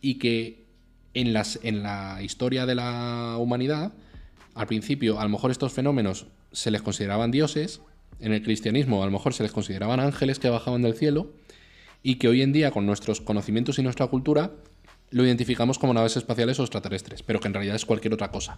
y 0.01 0.15
que 0.15 0.65
en, 1.13 1.33
las, 1.33 1.59
en 1.63 1.83
la 1.83 2.19
historia 2.21 2.65
de 2.65 2.75
la 2.75 3.37
humanidad, 3.39 3.93
al 4.53 4.67
principio, 4.67 5.19
a 5.19 5.23
lo 5.23 5.29
mejor 5.29 5.51
estos 5.51 5.73
fenómenos 5.73 6.27
se 6.51 6.71
les 6.71 6.81
consideraban 6.81 7.31
dioses, 7.31 7.81
en 8.19 8.33
el 8.33 8.41
cristianismo 8.41 9.03
a 9.03 9.05
lo 9.05 9.11
mejor 9.11 9.33
se 9.33 9.43
les 9.43 9.51
consideraban 9.51 9.99
ángeles 9.99 10.39
que 10.39 10.49
bajaban 10.49 10.81
del 10.81 10.93
cielo, 10.93 11.33
y 12.03 12.15
que 12.15 12.27
hoy 12.27 12.41
en 12.41 12.53
día 12.53 12.71
con 12.71 12.85
nuestros 12.85 13.21
conocimientos 13.21 13.79
y 13.79 13.83
nuestra 13.83 14.07
cultura 14.07 14.51
lo 15.09 15.25
identificamos 15.25 15.79
como 15.79 15.93
naves 15.93 16.17
espaciales 16.17 16.59
o 16.59 16.63
extraterrestres, 16.63 17.23
pero 17.23 17.39
que 17.39 17.47
en 17.47 17.53
realidad 17.53 17.75
es 17.75 17.85
cualquier 17.85 18.13
otra 18.13 18.31
cosa. 18.31 18.57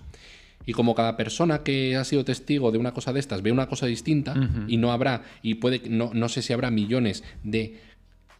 Y 0.65 0.73
como 0.73 0.95
cada 0.95 1.15
persona 1.15 1.63
que 1.63 1.95
ha 1.95 2.03
sido 2.03 2.25
testigo 2.25 2.71
de 2.71 2.77
una 2.77 2.93
cosa 2.93 3.13
de 3.13 3.19
estas 3.19 3.41
ve 3.41 3.51
una 3.51 3.67
cosa 3.67 3.85
distinta 3.85 4.35
y 4.67 4.77
no 4.77 4.91
habrá, 4.91 5.23
y 5.41 5.55
puede, 5.55 5.81
no, 5.89 6.11
no 6.13 6.29
sé 6.29 6.41
si 6.41 6.53
habrá 6.53 6.69
millones 6.69 7.23
de, 7.43 7.77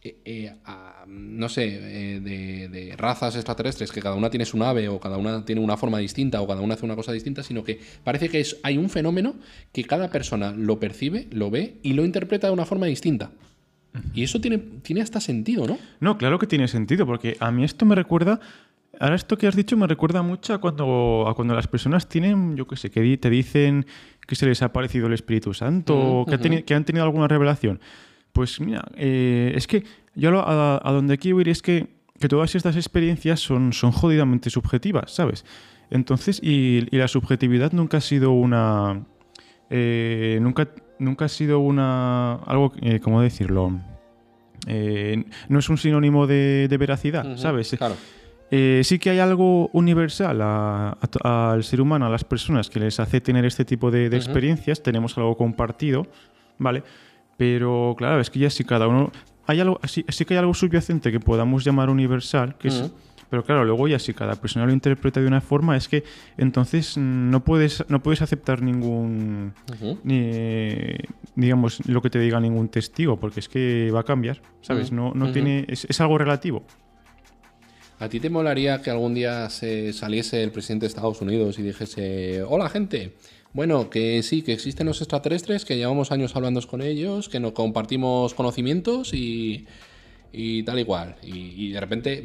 eh, 0.02 0.16
eh, 0.24 0.54
no 1.06 1.48
sé, 1.48 1.64
eh, 1.66 2.20
de, 2.20 2.68
de 2.68 2.96
razas 2.96 3.36
extraterrestres 3.36 3.90
que 3.90 4.02
cada 4.02 4.16
una 4.16 4.30
tiene 4.30 4.44
su 4.44 4.58
nave 4.58 4.88
o 4.88 5.00
cada 5.00 5.16
una 5.16 5.44
tiene 5.44 5.60
una 5.60 5.76
forma 5.76 5.98
distinta 5.98 6.40
o 6.40 6.46
cada 6.46 6.60
una 6.60 6.74
hace 6.74 6.84
una 6.84 6.96
cosa 6.96 7.12
distinta, 7.12 7.42
sino 7.42 7.64
que 7.64 7.80
parece 8.04 8.28
que 8.28 8.40
es, 8.40 8.58
hay 8.62 8.76
un 8.76 8.90
fenómeno 8.90 9.36
que 9.72 9.84
cada 9.84 10.10
persona 10.10 10.52
lo 10.52 10.78
percibe, 10.78 11.26
lo 11.30 11.50
ve 11.50 11.78
y 11.82 11.94
lo 11.94 12.04
interpreta 12.04 12.48
de 12.48 12.52
una 12.52 12.66
forma 12.66 12.86
distinta. 12.86 13.32
Y 14.14 14.22
eso 14.22 14.40
tiene, 14.40 14.58
tiene 14.58 15.02
hasta 15.02 15.20
sentido, 15.20 15.66
¿no? 15.66 15.78
No, 16.00 16.16
claro 16.16 16.38
que 16.38 16.46
tiene 16.46 16.68
sentido, 16.68 17.06
porque 17.06 17.36
a 17.40 17.50
mí 17.50 17.64
esto 17.64 17.84
me 17.86 17.94
recuerda. 17.94 18.38
Ahora, 19.00 19.14
esto 19.16 19.36
que 19.38 19.46
has 19.46 19.56
dicho 19.56 19.76
me 19.76 19.86
recuerda 19.86 20.22
mucho 20.22 20.52
a 20.54 20.58
cuando, 20.60 21.24
a 21.28 21.34
cuando 21.34 21.54
las 21.54 21.66
personas 21.66 22.08
tienen, 22.08 22.56
yo 22.56 22.66
qué 22.66 22.76
sé, 22.76 22.90
que 22.90 23.16
te 23.16 23.30
dicen 23.30 23.86
que 24.26 24.34
se 24.36 24.46
les 24.46 24.62
ha 24.62 24.66
aparecido 24.66 25.06
el 25.06 25.12
Espíritu 25.14 25.54
Santo 25.54 25.94
o 26.20 26.24
que, 26.26 26.34
ha 26.34 26.38
teni- 26.38 26.64
que 26.64 26.74
han 26.74 26.84
tenido 26.84 27.04
alguna 27.04 27.26
revelación. 27.26 27.80
Pues 28.32 28.60
mira, 28.60 28.84
eh, 28.96 29.52
es 29.56 29.66
que 29.66 29.82
yo 30.14 30.30
lo- 30.30 30.46
a, 30.46 30.80
a 30.86 30.92
donde 30.92 31.18
quiero 31.18 31.40
ir 31.40 31.48
es 31.48 31.62
que, 31.62 31.88
que 32.20 32.28
todas 32.28 32.54
estas 32.54 32.76
experiencias 32.76 33.40
son, 33.40 33.72
son 33.72 33.90
jodidamente 33.90 34.50
subjetivas, 34.50 35.12
¿sabes? 35.12 35.44
Entonces, 35.90 36.38
y, 36.42 36.86
y 36.92 36.96
la 36.98 37.08
subjetividad 37.08 37.72
nunca 37.72 37.96
ha 37.96 38.00
sido 38.00 38.30
una. 38.30 39.04
eh, 39.70 40.38
nunca, 40.42 40.68
nunca 41.00 41.24
ha 41.24 41.28
sido 41.28 41.58
una. 41.58 42.34
algo, 42.46 42.72
eh, 42.80 43.00
¿cómo 43.00 43.20
decirlo? 43.20 43.72
Eh, 44.66 45.24
no 45.48 45.58
es 45.58 45.68
un 45.68 45.78
sinónimo 45.78 46.26
de, 46.26 46.68
de 46.68 46.76
veracidad, 46.78 47.36
¿sabes? 47.36 47.74
Claro. 47.76 47.96
Eh, 48.52 48.82
sí 48.84 48.98
que 48.98 49.10
hay 49.10 49.18
algo 49.20 49.68
universal 49.72 50.40
a- 50.42 50.90
a 51.00 51.06
to- 51.06 51.20
al 51.26 51.62
ser 51.64 51.80
humano, 51.80 52.06
a 52.06 52.08
las 52.10 52.24
personas, 52.24 52.68
que 52.68 52.80
les 52.80 52.98
hace 53.00 53.20
tener 53.20 53.44
este 53.44 53.64
tipo 53.64 53.90
de, 53.90 54.08
experiencias. 54.16 54.82
Tenemos 54.82 55.16
algo 55.18 55.36
compartido, 55.36 56.06
¿vale? 56.58 56.82
Pero 57.36 57.94
claro, 57.96 58.20
es 58.20 58.28
que 58.30 58.38
ya 58.40 58.50
si 58.50 58.64
cada 58.64 58.86
uno... 58.88 59.10
Hay 59.46 59.58
algo, 59.60 59.80
sí, 59.84 60.04
sí 60.08 60.24
que 60.24 60.34
hay 60.34 60.38
algo 60.38 60.54
subyacente 60.54 61.10
que 61.10 61.18
podamos 61.20 61.64
llamar 61.64 61.90
universal, 61.90 62.56
que 62.58 62.68
es-. 62.68 62.92
Pero 63.30 63.44
claro, 63.44 63.64
luego 63.64 63.86
ya 63.88 63.98
si 63.98 64.12
cada 64.12 64.34
persona 64.34 64.66
lo 64.66 64.72
interpreta 64.72 65.20
de 65.20 65.26
una 65.26 65.40
forma, 65.40 65.76
es 65.76 65.88
que 65.88 66.02
entonces 66.36 66.96
no 66.98 67.44
puedes, 67.44 67.84
no 67.88 68.02
puedes 68.02 68.20
aceptar 68.22 68.60
ningún... 68.60 69.54
Digamos, 71.36 71.86
lo 71.86 72.02
que 72.02 72.10
te 72.10 72.18
diga 72.18 72.40
ningún 72.40 72.68
testigo, 72.68 73.18
porque 73.18 73.40
es 73.40 73.48
que 73.48 73.90
va 73.94 74.00
a 74.00 74.04
cambiar, 74.04 74.42
¿sabes? 74.60 74.90
No, 74.90 75.12
no 75.14 75.30
tiene... 75.32 75.64
Es, 75.68 75.86
es 75.88 76.00
algo 76.00 76.18
relativo. 76.18 76.64
¿A 78.00 78.08
ti 78.08 78.18
te 78.18 78.30
molaría 78.30 78.82
que 78.82 78.90
algún 78.90 79.14
día 79.14 79.48
se 79.50 79.92
saliese 79.92 80.42
el 80.42 80.50
presidente 80.50 80.84
de 80.84 80.88
Estados 80.88 81.20
Unidos 81.20 81.58
y 81.58 81.62
dijese, 81.62 82.42
hola 82.42 82.68
gente, 82.68 83.12
bueno, 83.52 83.90
que 83.90 84.22
sí, 84.22 84.42
que 84.42 84.52
existen 84.52 84.86
los 84.86 85.00
extraterrestres, 85.00 85.64
que 85.64 85.76
llevamos 85.76 86.10
años 86.10 86.34
hablando 86.34 86.60
con 86.66 86.82
ellos, 86.82 87.28
que 87.28 87.40
nos 87.40 87.52
compartimos 87.52 88.32
conocimientos 88.34 89.12
y, 89.12 89.66
y 90.32 90.62
tal 90.62 90.78
igual. 90.78 91.16
Y, 91.22 91.66
y 91.66 91.72
de 91.72 91.80
repente 91.80 92.24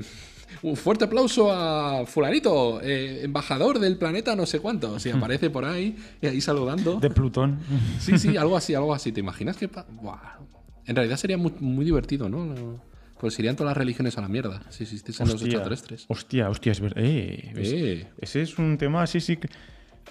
un 0.62 0.76
fuerte 0.76 1.06
aplauso 1.06 1.52
a 1.52 2.06
fulanito, 2.06 2.80
eh, 2.82 3.22
embajador 3.24 3.80
del 3.80 3.98
planeta 3.98 4.36
no 4.36 4.46
sé 4.46 4.60
cuánto. 4.60 5.00
Si 5.00 5.10
aparece 5.10 5.50
por 5.50 5.66
ahí 5.66 5.96
y 6.22 6.28
ahí 6.28 6.42
saludando. 6.42 7.00
De 7.00 7.10
Plutón. 7.10 7.60
Sí, 8.00 8.18
sí, 8.18 8.38
algo 8.38 8.56
así, 8.58 8.74
algo 8.74 8.94
así. 8.94 9.12
¿Te 9.12 9.20
imaginas 9.20 9.58
que... 9.58 9.68
Buah. 9.68 10.40
En 10.88 10.96
realidad 10.96 11.18
sería 11.18 11.38
muy, 11.38 11.52
muy 11.60 11.84
divertido, 11.86 12.30
¿no? 12.30 12.80
Pues 13.20 13.40
irían 13.40 13.56
todas 13.56 13.72
las 13.72 13.78
religiones 13.78 14.18
a 14.18 14.22
la 14.22 14.28
mierda 14.28 14.62
si 14.70 14.84
existiesen 14.84 15.26
los 15.26 15.36
Hostia, 15.36 15.48
extraterrestres. 15.48 16.06
hostia, 16.10 16.50
hostia, 16.50 16.72
es 16.74 16.80
verdad. 16.82 17.04
Eh, 17.04 17.52
es- 17.56 17.72
Eh. 17.74 18.08
Ese 18.22 18.42
es 18.42 18.58
un 18.60 18.78
tema, 18.78 19.08
sí, 19.08 19.20
sí. 19.22 19.40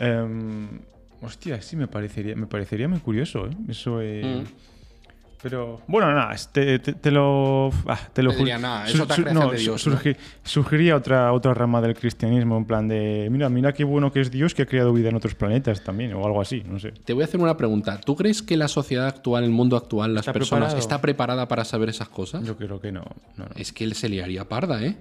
em, 0.00 0.80
hostia, 1.22 1.60
sí, 1.62 1.76
me 1.76 1.86
parecería, 1.86 2.34
me 2.34 2.46
parecería 2.46 2.88
muy 2.88 2.98
curioso, 3.00 3.46
¿eh? 3.46 3.50
Eso, 3.68 4.00
eh, 4.02 4.22
Mm. 4.42 4.44
Pero, 5.44 5.82
bueno, 5.86 6.10
nada, 6.12 6.34
te, 6.52 6.78
te- 6.78 6.94
te 6.94 7.10
lo. 7.10 7.68
ah, 7.86 8.00
te 8.14 8.22
lo 8.22 8.32
diría, 8.32 8.56
"Nah, 8.58 8.86
es 8.86 8.92
su- 8.92 9.02
otra 9.02 9.14
su- 9.14 9.22
creación 9.22 9.44
no, 9.44 9.52
de 9.52 9.58
su- 9.58 9.62
Dios", 9.64 9.86
¿no? 9.86 9.92
surgi- 9.98 10.16
Surgiría 10.42 10.96
otra, 10.96 11.32
otra 11.34 11.52
rama 11.52 11.82
del 11.82 11.94
cristianismo, 11.94 12.56
en 12.56 12.64
plan 12.64 12.88
de. 12.88 13.28
Mira, 13.30 13.50
mira 13.50 13.74
qué 13.74 13.84
bueno 13.84 14.10
que 14.10 14.20
es 14.22 14.30
Dios 14.30 14.54
que 14.54 14.62
ha 14.62 14.66
creado 14.66 14.92
vida 14.94 15.10
en 15.10 15.16
otros 15.16 15.34
planetas 15.34 15.84
también, 15.84 16.14
o 16.14 16.24
algo 16.24 16.40
así, 16.40 16.62
no 16.66 16.78
sé. 16.80 16.92
Te 16.92 17.12
voy 17.12 17.22
a 17.22 17.26
hacer 17.26 17.38
una 17.40 17.56
pregunta. 17.58 18.00
¿Tú 18.00 18.16
crees 18.16 18.42
que 18.42 18.56
la 18.56 18.68
sociedad 18.68 19.06
actual, 19.06 19.44
el 19.44 19.50
mundo 19.50 19.76
actual, 19.76 20.14
las 20.14 20.22
¿Está 20.22 20.32
personas, 20.32 20.48
preparado? 20.72 20.78
está 20.78 21.00
preparada 21.02 21.46
para 21.46 21.64
saber 21.66 21.90
esas 21.90 22.08
cosas? 22.08 22.42
Yo 22.46 22.56
creo 22.56 22.80
que 22.80 22.90
no. 22.90 23.02
no, 23.36 23.44
no. 23.44 23.50
Es 23.54 23.70
que 23.72 23.84
él 23.84 23.92
se 23.94 24.08
liaría 24.08 24.48
parda, 24.48 24.82
¿eh? 24.82 24.96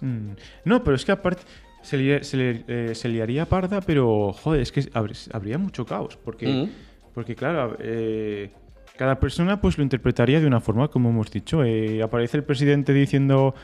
Mm, 0.00 0.30
No, 0.64 0.82
pero 0.82 0.96
es 0.96 1.04
que 1.04 1.12
aparte 1.12 1.42
se, 1.82 1.96
lia- 1.96 2.24
se 2.24 2.36
le- 2.36 2.64
eh, 2.66 2.94
se 2.96 3.08
liaría 3.08 3.46
parda, 3.48 3.80
pero 3.80 4.32
joder, 4.32 4.62
es 4.62 4.72
que 4.72 4.80
habr- 4.92 5.30
habría 5.32 5.58
mucho 5.58 5.86
caos. 5.86 6.18
Porque, 6.24 6.48
Mm. 6.48 6.70
porque 7.14 7.36
claro, 7.36 7.76
eh, 7.78 8.50
cada 8.96 9.20
persona 9.20 9.60
pues 9.60 9.76
lo 9.78 9.82
interpretaría 9.84 10.40
de 10.40 10.46
una 10.46 10.60
forma, 10.60 10.88
como 10.88 11.10
hemos 11.10 11.30
dicho. 11.30 11.62
Eh, 11.64 12.02
aparece 12.02 12.36
el 12.38 12.44
presidente 12.44 12.92
diciendo, 12.92 13.54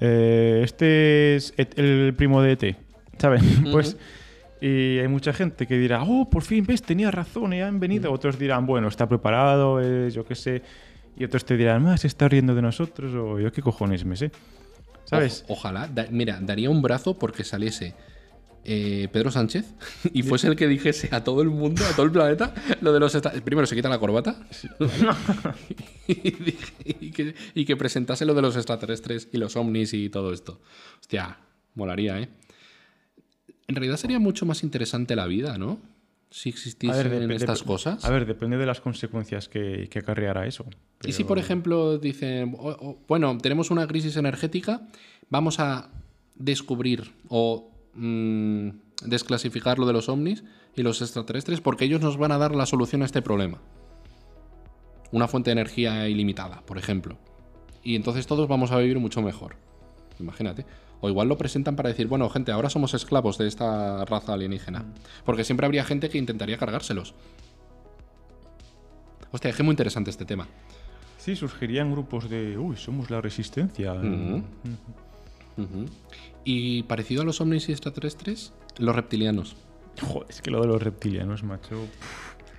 eh, 0.00 0.60
este 0.64 1.36
es 1.36 1.54
Et- 1.56 1.78
el 1.78 2.14
primo 2.16 2.42
de 2.42 2.52
ET, 2.52 2.76
¿sabes? 3.18 3.42
Pues... 3.70 3.96
Y 4.64 5.00
hay 5.00 5.08
mucha 5.08 5.32
gente 5.32 5.66
que 5.66 5.76
dirá, 5.76 6.04
oh, 6.04 6.30
por 6.30 6.44
fin, 6.44 6.64
ves, 6.64 6.82
tenía 6.82 7.10
razón, 7.10 7.50
ya 7.50 7.66
han 7.66 7.80
venido. 7.80 8.12
Otros 8.12 8.38
dirán, 8.38 8.64
bueno, 8.64 8.86
está 8.86 9.08
preparado, 9.08 9.80
eh, 9.82 10.08
yo 10.12 10.24
qué 10.24 10.36
sé. 10.36 10.62
Y 11.16 11.24
otros 11.24 11.44
te 11.44 11.56
dirán, 11.56 11.82
más, 11.82 12.02
se 12.02 12.06
está 12.06 12.28
riendo 12.28 12.54
de 12.54 12.62
nosotros, 12.62 13.12
o 13.12 13.40
yo 13.40 13.50
qué 13.50 13.60
cojones 13.60 14.04
me 14.04 14.14
sé. 14.14 14.30
¿Sabes? 15.04 15.44
O- 15.48 15.54
ojalá. 15.54 15.88
Da- 15.88 16.06
mira, 16.12 16.38
daría 16.40 16.70
un 16.70 16.80
brazo 16.80 17.18
porque 17.18 17.42
saliese 17.42 17.94
eh, 18.64 19.08
Pedro 19.12 19.30
Sánchez 19.30 19.74
y 20.12 20.22
fuese 20.22 20.46
el 20.48 20.56
que 20.56 20.68
dijese 20.68 21.08
a 21.12 21.24
todo 21.24 21.42
el 21.42 21.48
mundo, 21.50 21.82
a 21.84 21.94
todo 21.94 22.06
el 22.06 22.12
planeta, 22.12 22.54
lo 22.80 22.92
de 22.92 23.00
los... 23.00 23.16
Primero 23.44 23.66
se 23.66 23.74
quita 23.74 23.88
la 23.88 23.98
corbata 23.98 24.46
y, 26.06 27.10
que, 27.12 27.34
y 27.54 27.64
que 27.64 27.76
presentase 27.76 28.24
lo 28.24 28.34
de 28.34 28.42
los 28.42 28.56
extraterrestres 28.56 29.28
y 29.32 29.38
los 29.38 29.56
ovnis 29.56 29.94
y 29.94 30.08
todo 30.08 30.32
esto. 30.32 30.60
Hostia, 31.00 31.38
molaría, 31.74 32.20
¿eh? 32.20 32.28
En 33.68 33.76
realidad 33.76 33.96
sería 33.96 34.18
mucho 34.18 34.44
más 34.46 34.62
interesante 34.62 35.16
la 35.16 35.26
vida, 35.26 35.56
¿no? 35.58 35.78
Si 36.30 36.48
existiesen 36.48 37.30
estas 37.30 37.62
cosas. 37.62 38.04
A 38.04 38.10
ver, 38.10 38.26
depende 38.26 38.56
de 38.56 38.66
las 38.66 38.80
consecuencias 38.80 39.48
que, 39.48 39.88
que 39.90 39.98
acarreará 39.98 40.46
eso. 40.46 40.64
¿Y 41.04 41.12
si, 41.12 41.24
por 41.24 41.38
ejemplo, 41.38 41.98
dicen, 41.98 42.54
"O- 42.58 42.70
o- 42.70 42.98
bueno, 43.06 43.36
tenemos 43.38 43.70
una 43.70 43.86
crisis 43.86 44.16
energética, 44.16 44.88
vamos 45.28 45.60
a 45.60 45.90
descubrir 46.34 47.12
o 47.28 47.70
mm, 47.94 48.68
desclasificar 49.04 49.78
lo 49.78 49.86
de 49.86 49.92
los 49.92 50.08
ovnis 50.08 50.44
y 50.74 50.82
los 50.82 51.02
extraterrestres 51.02 51.60
porque 51.60 51.84
ellos 51.84 52.00
nos 52.00 52.16
van 52.16 52.32
a 52.32 52.38
dar 52.38 52.54
la 52.54 52.66
solución 52.66 53.02
a 53.02 53.06
este 53.06 53.22
problema? 53.22 53.60
Una 55.10 55.28
fuente 55.28 55.50
de 55.50 55.52
energía 55.52 56.08
ilimitada, 56.08 56.62
por 56.66 56.78
ejemplo. 56.78 57.18
Y 57.82 57.96
entonces 57.96 58.26
todos 58.26 58.48
vamos 58.48 58.70
a 58.70 58.78
vivir 58.78 58.98
mucho 58.98 59.20
mejor. 59.22 59.56
Imagínate. 60.18 60.64
O 61.00 61.08
igual 61.08 61.28
lo 61.28 61.36
presentan 61.36 61.74
para 61.74 61.88
decir, 61.88 62.06
bueno, 62.06 62.30
gente, 62.30 62.52
ahora 62.52 62.70
somos 62.70 62.94
esclavos 62.94 63.36
de 63.36 63.48
esta 63.48 64.04
raza 64.04 64.34
alienígena. 64.34 64.84
Porque 65.24 65.44
siempre 65.44 65.66
habría 65.66 65.84
gente 65.84 66.08
que 66.08 66.16
intentaría 66.16 66.56
cargárselos. 66.56 67.14
Hostia, 69.32 69.50
es 69.50 69.56
que 69.56 69.62
muy 69.62 69.72
interesante 69.72 70.10
este 70.10 70.24
tema. 70.24 70.46
Sí, 71.18 71.34
surgirían 71.34 71.90
grupos 71.90 72.28
de, 72.30 72.56
uy, 72.56 72.76
somos 72.76 73.10
la 73.10 73.20
resistencia. 73.20 73.94
Y 76.44 76.82
parecido 76.84 77.22
a 77.22 77.24
los 77.24 77.40
ovnis 77.40 77.68
y 77.68 77.72
extraterrestres, 77.72 78.52
los 78.78 78.94
reptilianos. 78.94 79.56
Joder, 80.00 80.26
es 80.30 80.40
que 80.40 80.50
lo 80.50 80.60
de 80.60 80.66
los 80.66 80.82
reptilianos, 80.82 81.42
macho. 81.42 81.86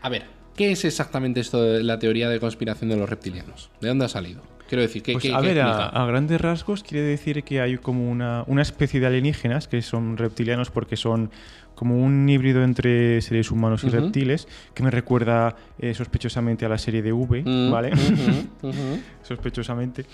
A 0.02 0.10
ver, 0.10 0.26
¿qué 0.56 0.72
es 0.72 0.86
exactamente 0.86 1.40
esto 1.40 1.62
de 1.62 1.84
la 1.84 2.00
teoría 2.00 2.30
de 2.30 2.40
conspiración 2.40 2.90
de 2.90 2.98
los 2.98 3.10
reptilianos? 3.10 3.72
¿De 3.82 3.88
dónde 3.88 4.06
ha 4.06 4.10
salido? 4.10 4.42
Quiero 4.68 4.82
decir, 4.82 5.04
¿qué, 5.04 5.14
Pues 5.14 5.32
a 5.32 5.40
ver, 5.42 5.60
a, 5.60 5.88
a 5.88 6.06
grandes 6.06 6.40
rasgos 6.40 6.84
quiere 6.84 7.06
decir 7.06 7.44
que 7.44 7.62
hay 7.62 7.78
como 7.78 8.10
una, 8.10 8.44
una 8.48 8.62
especie 8.62 9.00
de 9.00 9.08
alienígenas 9.08 9.68
que 9.68 9.82
son 9.82 10.18
reptilianos 10.18 10.72
porque 10.72 10.96
son 10.96 11.32
como 11.76 11.98
un 11.98 12.28
híbrido 12.30 12.64
entre 12.64 13.22
seres 13.22 13.52
humanos 13.52 13.84
y 13.84 13.90
reptiles 13.90 14.48
que 14.74 14.84
me 14.84 14.92
recuerda 14.92 15.56
eh, 15.80 15.94
sospechosamente 15.94 16.66
a 16.66 16.70
la 16.70 16.78
serie 16.78 17.02
de 17.02 17.12
V, 17.14 17.44
Mm, 17.46 17.72
¿vale? 17.72 17.92
sospechosamente. 19.24 20.06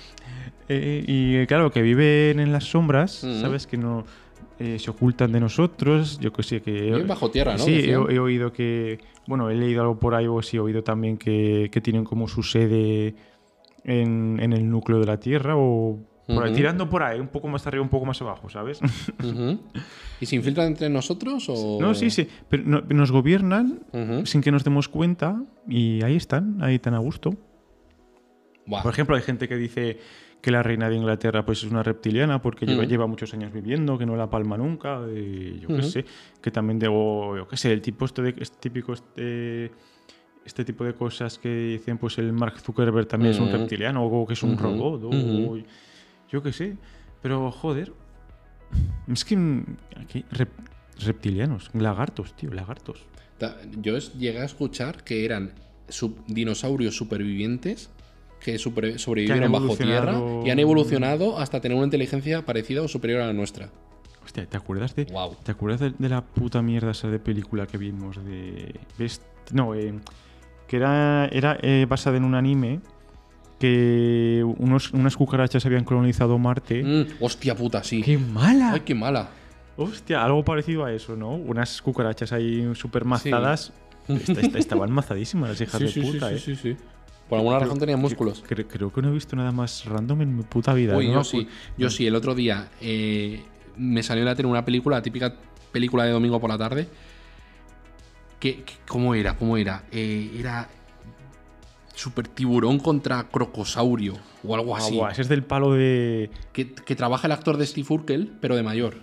Eh, 0.68 1.04
y 1.08 1.36
eh, 1.38 1.48
claro, 1.48 1.72
que 1.72 1.82
viven 1.82 2.40
en 2.40 2.52
las 2.52 2.66
sombras, 2.66 3.24
Mm. 3.24 3.42
¿sabes? 3.42 3.68
Que 3.68 3.78
no 3.78 4.06
eh, 4.60 4.78
se 4.80 4.92
ocultan 4.92 5.32
de 5.32 5.40
nosotros. 5.40 6.20
Yo 6.20 6.32
que 6.34 6.44
sé 6.44 6.62
que. 6.62 6.72
Viven 6.72 7.08
bajo 7.08 7.32
tierra, 7.32 7.54
¿no? 7.54 7.60
Sí, 7.64 7.90
he, 7.90 7.96
oído 7.98 8.52
que. 8.52 9.00
Bueno, 9.28 9.50
he 9.50 9.56
leído 9.56 9.82
algo 9.82 10.00
por 10.00 10.16
ahí, 10.16 10.28
o 10.28 10.42
sí 10.42 10.58
he 10.58 10.60
oído 10.60 10.84
también 10.84 11.18
que, 11.18 11.70
que 11.72 11.82
tienen 11.82 12.04
como 12.04 12.28
su 12.28 12.44
sede 12.44 13.16
en, 13.84 14.40
en 14.42 14.54
el 14.54 14.70
núcleo 14.70 15.00
de 15.00 15.06
la 15.06 15.20
Tierra, 15.20 15.54
o 15.56 16.00
por 16.36 16.44
ahí, 16.44 16.52
Ujú. 16.52 16.58
tirando 16.58 16.90
por 16.90 17.04
ahí, 17.04 17.20
un 17.20 17.28
poco 17.28 17.48
más 17.48 17.66
arriba, 17.68 17.84
un 17.84 17.90
poco 17.90 18.06
más 18.06 18.22
abajo, 18.22 18.50
¿sabes? 18.50 18.80
¿Y 20.22 20.26
se 20.26 20.36
infiltran 20.36 20.68
entre 20.68 20.90
nosotros 20.90 21.46
o...? 21.50 21.78
no, 21.82 21.94
sí, 21.94 22.10
sí. 22.10 22.28
Pero 22.50 22.64
no- 22.66 22.82
nos 22.82 23.12
gobiernan 23.12 23.82
sin 24.26 24.42
que 24.42 24.52
nos 24.52 24.64
demos 24.64 24.88
cuenta 24.88 25.44
y 25.68 26.04
ahí 26.04 26.16
están, 26.16 26.62
ahí 26.64 26.80
tan 26.80 26.94
a 26.94 27.00
gusto. 27.00 27.32
Por 28.84 28.92
ejemplo, 28.94 29.16
hay 29.16 29.22
gente 29.24 29.48
que 29.48 29.56
dice 29.56 29.98
que 30.42 30.52
la 30.52 30.62
reina 30.64 30.90
de 30.90 30.96
Inglaterra 30.96 31.44
pues 31.46 31.64
es 31.64 31.72
una 31.72 31.84
reptiliana 31.84 32.42
porque 32.42 32.66
lleva, 32.66 32.84
lleva 32.86 33.08
muchos 33.08 33.34
años 33.34 33.52
viviendo, 33.52 33.98
que 33.98 34.06
no 34.06 34.16
la 34.16 34.30
palma 34.30 34.58
nunca, 34.58 35.02
y 35.14 35.60
yo 35.60 35.68
qué 35.68 35.84
sé, 35.84 36.06
que 36.42 36.52
también 36.52 36.80
debo, 36.80 37.36
yo 37.36 37.48
qué 37.48 37.58
sé, 37.58 37.74
el 37.74 37.82
tipo 37.82 38.06
este 38.06 38.22
de, 38.22 38.36
este 38.40 38.58
típico 38.60 38.94
este, 38.94 39.72
este 40.46 40.64
tipo 40.64 40.86
de 40.86 40.94
cosas 40.94 41.38
que 41.40 41.50
dicen 41.50 41.98
pues 41.98 42.18
el 42.20 42.32
Mark 42.32 42.60
Zuckerberg 42.60 43.08
también 43.08 43.34
es 43.34 43.40
un 43.40 43.52
reptiliano 43.52 44.06
o 44.06 44.26
que 44.26 44.34
es 44.34 44.44
un 44.44 44.58
robot 44.58 45.04
o. 45.06 45.58
yo 46.32 46.42
qué 46.44 46.54
sé, 46.54 46.78
pero 47.22 47.52
joder, 47.52 47.94
es 49.08 49.26
que 49.26 49.36
aquí 50.00 50.24
rep- 50.32 50.50
reptilianos, 51.00 51.70
lagartos, 51.74 52.34
tío, 52.36 52.52
lagartos. 52.54 53.06
Yo 53.82 53.98
llegué 53.98 54.40
a 54.42 54.46
escuchar 54.46 55.04
que 55.04 55.26
eran 55.26 55.54
sub- 55.88 56.24
dinosaurios 56.28 56.96
supervivientes 56.96 57.90
que 58.42 58.58
sobre- 58.58 58.98
sobrevivieron 59.00 59.52
bajo 59.52 59.76
tierra 59.76 60.20
y 60.46 60.50
han 60.50 60.60
evolucionado 60.60 61.40
hasta 61.40 61.60
tener 61.62 61.76
una 61.78 61.86
inteligencia 61.86 62.46
parecida 62.46 62.82
o 62.82 62.88
superior 62.88 63.22
a 63.22 63.28
la 63.28 63.34
nuestra. 63.34 63.70
Hostia, 64.24 64.46
¿te 64.46 64.58
acuerdas 64.58 64.96
de, 64.96 65.06
Wow. 65.06 65.36
¿Te 65.44 65.52
acuerdas 65.52 65.80
de, 65.80 65.94
de 65.98 66.10
la 66.10 66.22
puta 66.24 66.62
mierda 66.62 66.92
esa 66.92 67.08
de 67.10 67.20
película 67.20 67.66
que 67.66 67.78
vimos 67.78 68.24
de... 68.24 68.80
Best- 68.98 69.22
no, 69.54 69.74
eh, 69.74 69.94
que 70.68 70.78
era, 70.78 71.28
era 71.32 71.58
eh, 71.62 71.86
basada 71.90 72.18
en 72.18 72.24
un 72.26 72.36
anime 72.36 72.80
que 73.60 74.44
unos, 74.58 74.92
unas 74.94 75.16
cucarachas 75.18 75.66
habían 75.66 75.84
colonizado 75.84 76.38
Marte. 76.38 76.84
Mm, 76.84 77.24
hostia 77.24 77.56
puta, 77.56 77.84
sí. 77.84 78.02
¡Qué 78.02 78.18
mala! 78.18 78.74
Ay, 78.74 78.80
qué 78.82 78.96
mala. 78.96 79.30
Hostia, 79.76 80.24
algo 80.24 80.44
parecido 80.44 80.86
a 80.86 80.94
eso, 80.94 81.16
¿no? 81.16 81.30
Unas 81.32 81.82
cucarachas 81.82 82.32
ahí 82.34 82.70
súper 82.76 83.06
mazadas. 83.06 83.72
Esta- 84.08 84.42
esta- 84.42 84.58
estaban 84.58 84.92
mazadísimas 84.92 85.50
las 85.50 85.62
hijas 85.62 85.78
Sí, 85.78 85.84
de 85.86 85.92
sí, 85.92 86.02
sí, 86.04 86.12
puta, 86.12 86.30
sí, 86.30 86.36
¿eh? 86.36 86.40
sí, 86.40 86.56
sí. 86.56 86.78
Por 87.30 87.38
alguna 87.38 87.60
razón 87.60 87.78
tenían 87.78 88.00
músculos. 88.00 88.44
Creo, 88.48 88.68
creo 88.68 88.92
que 88.92 89.02
no 89.04 89.10
he 89.10 89.14
visto 89.14 89.36
nada 89.36 89.52
más 89.52 89.86
random 89.86 90.22
en 90.24 90.38
mi 90.38 90.44
puta 90.44 90.74
vida. 90.74 90.98
Uy, 90.98 91.08
¿no? 91.08 91.14
yo 91.16 91.24
sí. 91.24 91.48
Yo 91.78 91.90
sí, 91.92 92.08
el 92.08 92.16
otro 92.16 92.34
día 92.34 92.70
eh, 92.82 93.44
me 93.78 94.02
salió 94.02 94.24
en 94.24 94.26
la 94.26 94.36
tele 94.36 94.48
una 94.48 94.66
película, 94.66 94.96
la 94.98 95.02
típica 95.04 95.36
película 95.72 96.06
de 96.06 96.12
domingo 96.12 96.40
por 96.42 96.50
la 96.50 96.58
tarde. 96.58 96.88
Que, 98.40 98.64
que- 98.64 98.74
¿Cómo 98.88 99.14
era? 99.14 99.36
¿Cómo 99.38 99.58
era? 99.58 99.84
Eh, 99.92 100.32
era 100.40 100.68
super 102.00 102.28
tiburón 102.28 102.80
contra 102.80 103.28
crocosaurio 103.30 104.14
o 104.44 104.56
algo 104.56 104.76
Ah, 104.76 104.80
así. 104.80 104.96
guau, 104.96 105.12
ese 105.12 105.22
es 105.24 105.30
del 105.30 105.44
palo 105.44 105.74
de... 105.74 106.30
que, 106.54 106.72
que 106.74 106.96
trabaja 106.96 107.28
el 107.28 107.34
actor 107.34 107.58
de 107.58 107.66
Steve 107.66 107.88
Urkel, 107.90 108.32
pero 108.40 108.56
de 108.56 108.64
mayor. 108.64 108.96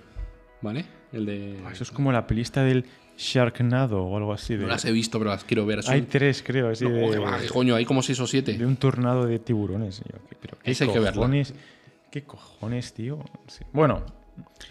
¿Vale? 0.62 0.86
El 1.12 1.26
de. 1.26 1.58
Eso 1.70 1.84
es 1.84 1.90
como 1.90 2.10
la 2.12 2.26
pelista 2.26 2.62
del 2.64 2.86
Sharknado 3.16 4.02
o 4.02 4.16
algo 4.16 4.32
así. 4.32 4.54
De... 4.56 4.62
No 4.62 4.68
las 4.68 4.84
he 4.84 4.92
visto, 4.92 5.18
pero 5.18 5.30
las 5.30 5.44
quiero 5.44 5.66
ver. 5.66 5.80
Es 5.80 5.88
Hay 5.88 6.02
tres, 6.02 6.42
creo, 6.44 6.70
así 6.70 6.84
No, 6.84 6.90
de... 6.90 7.10
que 7.10 7.18
va, 7.18 7.38
que 7.38 7.48
coño, 7.48 7.74
hay 7.74 7.84
como 7.84 8.02
seis 8.02 8.18
o 8.20 8.26
siete. 8.26 8.54
de 8.56 8.66
un 8.66 8.76
tornado 8.76 9.26
de 9.26 9.38
tiburones. 9.38 9.98
Yo, 9.98 10.18
¿qué- 10.28 10.36
pero 10.40 10.58
¿qué 10.62 10.70
Esa 10.70 10.84
hay 10.84 10.90
que 10.92 10.98
cojones? 11.12 11.54
¿Qué 12.10 12.22
cojones, 12.24 12.94
tío? 12.94 13.18
Sí. 13.46 13.64
Bueno, 13.72 14.04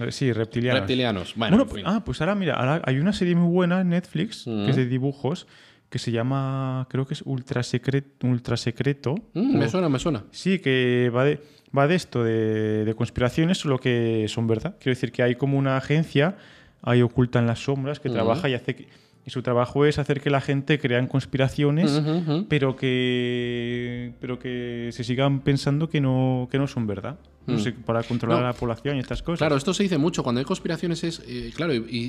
sí, 0.09 0.31
reptilianos. 0.33 0.81
Reptilianos. 0.81 1.33
Bueno, 1.35 1.57
Bueno, 1.57 1.63
en 1.63 1.69
pues, 1.69 1.83
ah, 1.85 2.03
pues 2.03 2.21
ahora 2.21 2.35
mira, 2.35 2.55
ahora 2.55 2.81
hay 2.85 2.97
una 2.97 3.13
serie 3.13 3.35
muy 3.35 3.51
buena 3.51 3.81
en 3.81 3.89
Netflix, 3.89 4.43
que 4.45 4.69
es 4.69 4.75
de 4.75 4.85
dibujos, 4.87 5.47
que 5.95 5.99
se 5.99 6.11
llama, 6.11 6.87
creo 6.89 7.07
que 7.07 7.13
es 7.13 7.21
Ultra, 7.25 7.63
Secret, 7.63 8.21
ultra 8.25 8.57
Secreto. 8.57 9.15
Mm, 9.33 9.57
me 9.59 9.69
suena, 9.69 9.87
me 9.87 9.97
suena. 9.97 10.25
Sí, 10.31 10.59
que 10.59 11.09
va 11.15 11.23
de, 11.23 11.39
va 11.75 11.87
de 11.87 11.95
esto, 11.95 12.21
de, 12.21 12.83
de 12.83 12.93
conspiraciones, 12.95 13.59
solo 13.59 13.77
que 13.79 14.25
son 14.27 14.45
verdad. 14.45 14.75
Quiero 14.77 14.93
decir 14.93 15.13
que 15.13 15.23
hay 15.23 15.35
como 15.35 15.57
una 15.57 15.77
agencia 15.77 16.35
ahí 16.81 17.01
oculta 17.01 17.39
en 17.39 17.47
las 17.47 17.59
sombras 17.63 18.01
que 18.01 18.09
trabaja 18.09 18.49
y 18.49 18.55
hace 18.55 18.75
que- 18.75 18.87
y 19.25 19.29
su 19.31 19.41
trabajo 19.41 19.85
es 19.85 19.97
hacer 19.97 20.19
que 20.19 20.29
la 20.29 20.41
gente 20.41 20.77
crea 20.79 20.99
en 20.99 21.07
conspiraciones, 21.07 22.01
pero 22.49 22.75
que 22.75 24.13
pero 24.19 24.37
que 24.37 24.89
se 24.91 25.03
sigan 25.05 25.39
pensando 25.39 25.87
que 25.89 26.01
no, 26.01 26.49
que 26.51 26.57
no 26.59 26.67
son 26.67 26.87
verdad. 26.87 27.17
No 27.47 27.55
Mm. 27.55 27.59
sé, 27.59 27.71
para 27.71 28.03
controlar 28.03 28.39
No. 28.41 28.45
a 28.47 28.49
la 28.49 28.53
población 28.53 28.97
y 28.97 28.99
estas 28.99 29.21
cosas. 29.23 29.37
Claro, 29.39 29.55
esto 29.55 29.73
se 29.73 29.83
dice 29.83 29.97
mucho. 29.97 30.23
Cuando 30.23 30.39
hay 30.39 30.45
conspiraciones 30.45 31.03
es. 31.05 31.23
eh, 31.25 31.51
claro, 31.55 31.73
y, 31.73 31.77
y- 31.89 32.03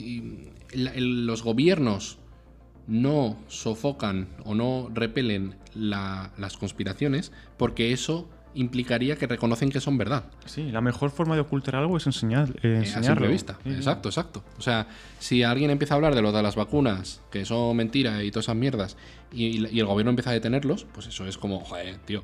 y 0.74 0.78
la- 0.82 0.90
el- 0.92 1.24
los 1.26 1.42
gobiernos 1.44 2.18
no 2.86 3.36
sofocan 3.48 4.28
o 4.44 4.54
no 4.54 4.88
repelen 4.94 5.56
la- 5.74 6.30
las 6.38 6.56
conspiraciones 6.56 7.32
porque 7.56 7.92
eso 7.92 8.28
implicaría 8.54 9.16
que 9.16 9.26
reconocen 9.26 9.68
que 9.70 9.80
son 9.80 9.98
verdad. 9.98 10.24
Sí, 10.46 10.70
la 10.72 10.80
mejor 10.80 11.10
forma 11.10 11.34
de 11.34 11.42
ocultar 11.42 11.76
algo 11.76 11.98
es 11.98 12.06
enseñar, 12.06 12.48
eh, 12.62 12.68
Eh, 12.68 12.76
enseñarlo. 12.78 13.28
vista. 13.28 13.58
Sí. 13.64 13.70
Exacto, 13.70 14.08
exacto. 14.08 14.42
O 14.58 14.62
sea, 14.62 14.86
si 15.18 15.42
alguien 15.42 15.70
empieza 15.70 15.92
a 15.92 15.96
hablar 15.96 16.14
de 16.14 16.22
lo 16.22 16.32
de 16.32 16.42
las 16.42 16.56
vacunas, 16.56 17.20
que 17.30 17.44
son 17.44 17.76
mentira 17.76 18.22
y 18.24 18.30
todas 18.30 18.46
esas 18.46 18.56
mierdas, 18.56 18.96
y, 19.30 19.66
y 19.68 19.78
el 19.78 19.84
gobierno 19.86 20.08
empieza 20.10 20.30
a 20.30 20.32
detenerlos, 20.32 20.86
pues 20.94 21.06
eso 21.06 21.26
es 21.26 21.36
como, 21.36 21.60
joder, 21.60 21.98
tío. 21.98 22.22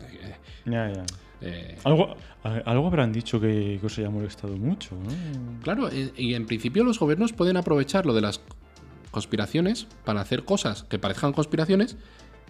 eh, 0.00 0.34
Ya, 0.66 0.92
ya. 0.92 1.04
eh, 1.40 1.78
Algo, 1.84 2.16
a- 2.44 2.56
algo 2.70 2.86
habrán 2.88 3.10
dicho 3.12 3.40
que, 3.40 3.78
que 3.80 3.86
os 3.86 3.98
haya 3.98 4.10
molestado 4.10 4.54
mucho, 4.58 4.94
¿no? 4.96 5.60
Claro, 5.62 5.88
eh, 5.90 6.12
y 6.18 6.34
en 6.34 6.44
principio 6.44 6.84
los 6.84 6.98
gobiernos 6.98 7.32
pueden 7.32 7.56
aprovechar 7.56 8.04
lo 8.04 8.12
de 8.12 8.20
las 8.20 8.42
conspiraciones 9.12 9.86
para 10.04 10.20
hacer 10.20 10.44
cosas 10.44 10.82
que 10.82 10.98
parezcan 10.98 11.32
conspiraciones, 11.32 11.96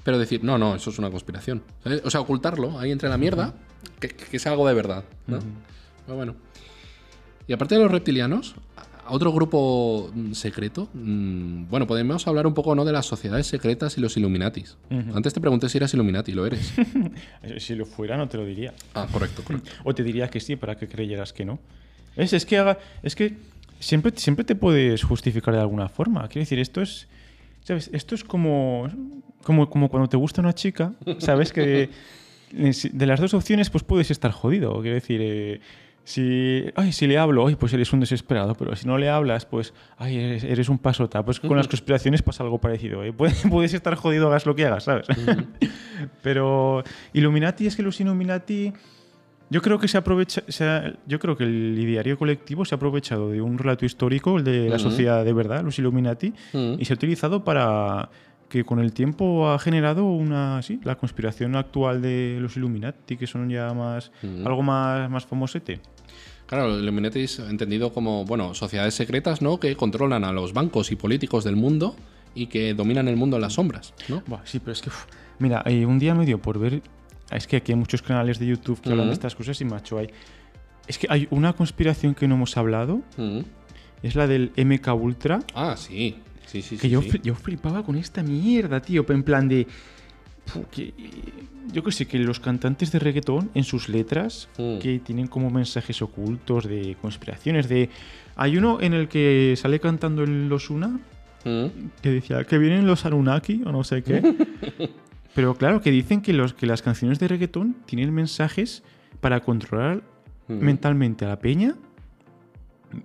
pero 0.04 0.18
decir, 0.18 0.42
no, 0.42 0.56
no, 0.56 0.74
eso 0.74 0.88
es 0.88 0.98
una 0.98 1.10
conspiración. 1.10 1.62
¿sabes? 1.84 2.00
O 2.04 2.10
sea, 2.10 2.20
ocultarlo 2.20 2.78
ahí 2.80 2.90
entre 2.90 3.10
la 3.10 3.18
mierda, 3.18 3.52
que, 4.00 4.08
que 4.08 4.38
sea 4.38 4.52
algo 4.52 4.66
de 4.66 4.72
verdad. 4.74 5.04
¿no? 5.26 5.38
Pero 6.06 6.16
bueno. 6.16 6.34
Y 7.46 7.52
aparte 7.52 7.74
de 7.74 7.82
los 7.82 7.90
reptilianos, 7.90 8.54
otro 9.08 9.32
grupo 9.32 10.10
mm, 10.14 10.32
secreto, 10.32 10.88
mm, 10.94 11.68
bueno, 11.68 11.86
podemos 11.88 12.26
hablar 12.28 12.46
un 12.46 12.54
poco 12.54 12.74
¿no? 12.74 12.84
de 12.84 12.92
las 12.92 13.06
sociedades 13.06 13.46
secretas 13.48 13.98
y 13.98 14.00
los 14.00 14.16
Illuminatis. 14.16 14.76
Antes 15.14 15.34
te 15.34 15.40
pregunté 15.40 15.68
si 15.68 15.78
eras 15.78 15.92
Illuminati, 15.94 16.32
lo 16.32 16.46
eres. 16.46 16.72
Si 17.58 17.74
lo 17.74 17.84
fuera, 17.84 18.16
no 18.16 18.28
te 18.28 18.38
lo 18.38 18.46
diría. 18.46 18.72
ah, 18.94 19.06
correcto, 19.12 19.42
correcto. 19.44 19.70
O 19.84 19.94
te 19.94 20.02
diría 20.04 20.28
que 20.28 20.38
sí 20.40 20.54
para 20.56 20.76
que 20.76 20.88
creyeras 20.88 21.32
que 21.32 21.44
no. 21.44 21.58
Es, 22.16 22.32
es 22.32 22.46
que, 22.46 22.58
haga- 22.58 22.78
es 23.02 23.14
que 23.16 23.36
siempre, 23.82 24.12
siempre 24.16 24.44
te 24.44 24.54
puedes 24.54 25.02
justificar 25.02 25.54
de 25.54 25.60
alguna 25.60 25.88
forma. 25.88 26.26
Quiero 26.28 26.42
decir, 26.42 26.58
esto 26.58 26.80
es. 26.80 27.08
¿Sabes? 27.64 27.90
Esto 27.92 28.16
es 28.16 28.24
como, 28.24 28.88
como, 29.44 29.70
como 29.70 29.88
cuando 29.88 30.08
te 30.08 30.16
gusta 30.16 30.40
una 30.40 30.52
chica, 30.52 30.94
¿sabes? 31.18 31.52
Que 31.52 31.90
eh, 32.54 32.72
de 32.92 33.06
las 33.06 33.20
dos 33.20 33.34
opciones, 33.34 33.70
pues 33.70 33.84
puedes 33.84 34.10
estar 34.10 34.32
jodido. 34.32 34.80
Quiero 34.80 34.94
decir, 34.94 35.20
eh, 35.22 35.60
si, 36.02 36.64
ay, 36.74 36.90
si 36.92 37.06
le 37.06 37.18
hablo, 37.18 37.46
ay, 37.46 37.54
pues 37.54 37.72
eres 37.72 37.92
un 37.92 38.00
desesperado. 38.00 38.54
Pero 38.54 38.74
si 38.74 38.86
no 38.86 38.98
le 38.98 39.08
hablas, 39.08 39.46
pues, 39.46 39.74
ay, 39.96 40.18
eres, 40.18 40.44
eres 40.44 40.68
un 40.68 40.78
pasota. 40.78 41.24
Pues 41.24 41.38
con 41.38 41.56
las 41.56 41.68
conspiraciones 41.68 42.22
pasa 42.22 42.42
algo 42.42 42.60
parecido. 42.60 43.04
¿eh? 43.04 43.12
Puedes, 43.12 43.42
puedes 43.50 43.74
estar 43.74 43.94
jodido, 43.94 44.26
hagas 44.26 44.44
lo 44.44 44.56
que 44.56 44.66
hagas, 44.66 44.84
¿sabes? 44.84 45.06
Pero 46.22 46.82
Illuminati 47.12 47.66
es 47.66 47.76
que 47.76 47.82
los 47.82 48.00
Illuminati. 48.00 48.72
Yo 49.52 49.60
creo 49.60 49.78
que 49.78 49.86
se 49.86 49.98
aprovecha, 49.98 50.42
se 50.48 50.64
ha- 50.64 50.94
yo 51.06 51.18
creo 51.18 51.36
que 51.36 51.44
el 51.44 51.78
ideario 51.78 52.16
colectivo 52.16 52.64
se 52.64 52.74
ha 52.74 52.76
aprovechado 52.76 53.30
de 53.30 53.40
un 53.42 53.58
relato 53.58 53.84
histórico, 53.84 54.38
el 54.38 54.44
de 54.44 54.68
la 54.70 54.78
sociedad 54.78 55.24
de 55.24 55.32
verdad, 55.32 55.62
los 55.62 55.78
Illuminati, 55.78 56.32
y 56.80 56.84
se 56.86 56.92
ha 56.92 56.96
utilizado 56.96 57.44
para 57.44 58.08
que 58.48 58.64
con 58.64 58.78
el 58.80 58.92
tiempo 58.92 59.50
ha 59.50 59.58
generado 59.58 60.04
una, 60.04 60.60
sí, 60.62 60.80
la 60.84 60.96
conspiración 60.96 61.54
actual 61.56 62.00
de 62.02 62.38
los 62.40 62.56
Illuminati, 62.56 63.16
que 63.16 63.26
son 63.26 63.48
ya 63.50 63.72
más, 63.74 64.10
algo 64.46 64.62
más, 64.62 65.10
más 65.10 65.26
famosete. 65.26 65.80
Claro, 66.46 66.68
los 66.68 66.82
Illuminati 66.82 67.20
es 67.20 67.38
entendido 67.38 67.92
como, 67.92 68.24
bueno, 68.24 68.54
sociedades 68.54 68.94
secretas, 68.94 69.40
¿no? 69.42 69.58
Que 69.60 69.74
controlan 69.76 70.24
a 70.24 70.32
los 70.32 70.52
bancos 70.54 70.92
y 70.92 70.96
políticos 70.96 71.44
del 71.44 71.56
mundo 71.56 71.94
y 72.34 72.46
que 72.46 72.72
dominan 72.74 73.08
el 73.08 73.16
mundo 73.16 73.36
en 73.36 73.42
las 73.42 73.54
sombras, 73.54 73.92
¿no? 74.08 74.22
Buah, 74.26 74.40
sí, 74.44 74.58
pero 74.60 74.72
es 74.72 74.80
que, 74.82 74.88
uf, 74.90 75.04
mira, 75.38 75.62
eh, 75.66 75.84
un 75.86 75.98
día 75.98 76.14
me 76.14 76.24
dio 76.26 76.38
por 76.40 76.58
ver, 76.58 76.82
es 77.36 77.46
que 77.46 77.56
aquí 77.56 77.72
hay 77.72 77.78
muchos 77.78 78.02
canales 78.02 78.38
de 78.38 78.46
YouTube 78.46 78.80
que 78.80 78.90
hablan 78.90 79.08
de 79.08 79.12
estas 79.14 79.34
cosas 79.34 79.60
y 79.60 79.64
macho, 79.64 79.98
hay, 79.98 80.08
es 80.86 80.98
que 80.98 81.06
hay 81.10 81.26
una 81.30 81.52
conspiración 81.52 82.14
que 82.14 82.26
no 82.28 82.34
hemos 82.36 82.56
hablado, 82.56 83.02
Mm. 83.16 83.40
es 84.02 84.14
la 84.14 84.26
del 84.26 84.52
MK 84.56 84.94
Ultra, 84.94 85.40
Ah, 85.54 85.74
sí. 85.76 86.16
Sí, 86.46 86.60
sí, 86.60 86.76
Que 86.76 86.82
sí, 86.82 86.90
yo, 86.90 87.00
sí. 87.02 87.20
yo 87.22 87.34
flipaba 87.34 87.82
con 87.84 87.96
esta 87.96 88.22
mierda, 88.22 88.80
tío. 88.82 89.06
En 89.08 89.22
plan 89.22 89.48
de. 89.48 89.66
que- 90.72 90.92
yo 91.72 91.82
que 91.84 91.92
sé, 91.92 92.06
que 92.06 92.18
los 92.18 92.40
cantantes 92.40 92.90
de 92.90 92.98
reggaetón 92.98 93.50
en 93.54 93.62
sus 93.64 93.88
letras 93.88 94.48
Mm. 94.58 94.78
que 94.80 94.98
tienen 94.98 95.28
como 95.28 95.50
mensajes 95.50 96.02
ocultos 96.02 96.66
de 96.68 96.96
conspiraciones. 97.00 97.68
de 97.68 97.88
Hay 98.34 98.56
uno 98.56 98.80
en 98.80 98.92
el 98.94 99.08
que 99.08 99.54
sale 99.56 99.78
cantando 99.78 100.24
el 100.24 100.52
Osuna 100.52 100.98
Mm. 101.44 101.66
que 102.02 102.10
decía 102.10 102.44
que 102.44 102.58
vienen 102.58 102.86
los 102.86 103.06
Anunnaki 103.06 103.62
o 103.64 103.70
no 103.72 103.84
sé 103.84 104.02
qué. 104.02 104.20
Pero 105.34 105.54
claro, 105.56 105.80
que 105.80 105.90
dicen 105.90 106.20
que, 106.20 106.32
los, 106.32 106.52
que 106.54 106.66
las 106.66 106.82
canciones 106.82 107.18
de 107.18 107.28
reggaetón 107.28 107.74
tienen 107.86 108.12
mensajes 108.12 108.82
para 109.20 109.40
controlar 109.40 110.02
Mm. 110.48 110.54
mentalmente 110.54 111.24
a 111.24 111.28
la 111.28 111.38
peña. 111.38 111.76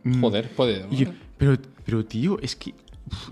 Mm, 0.03 0.21
Joder, 0.21 0.49
puede. 0.49 0.85
y 0.91 0.97
yo- 0.97 1.11
pero, 1.37 1.55
pero, 1.85 2.03
tío, 2.05 2.39
es 2.41 2.55
que. 2.55 2.73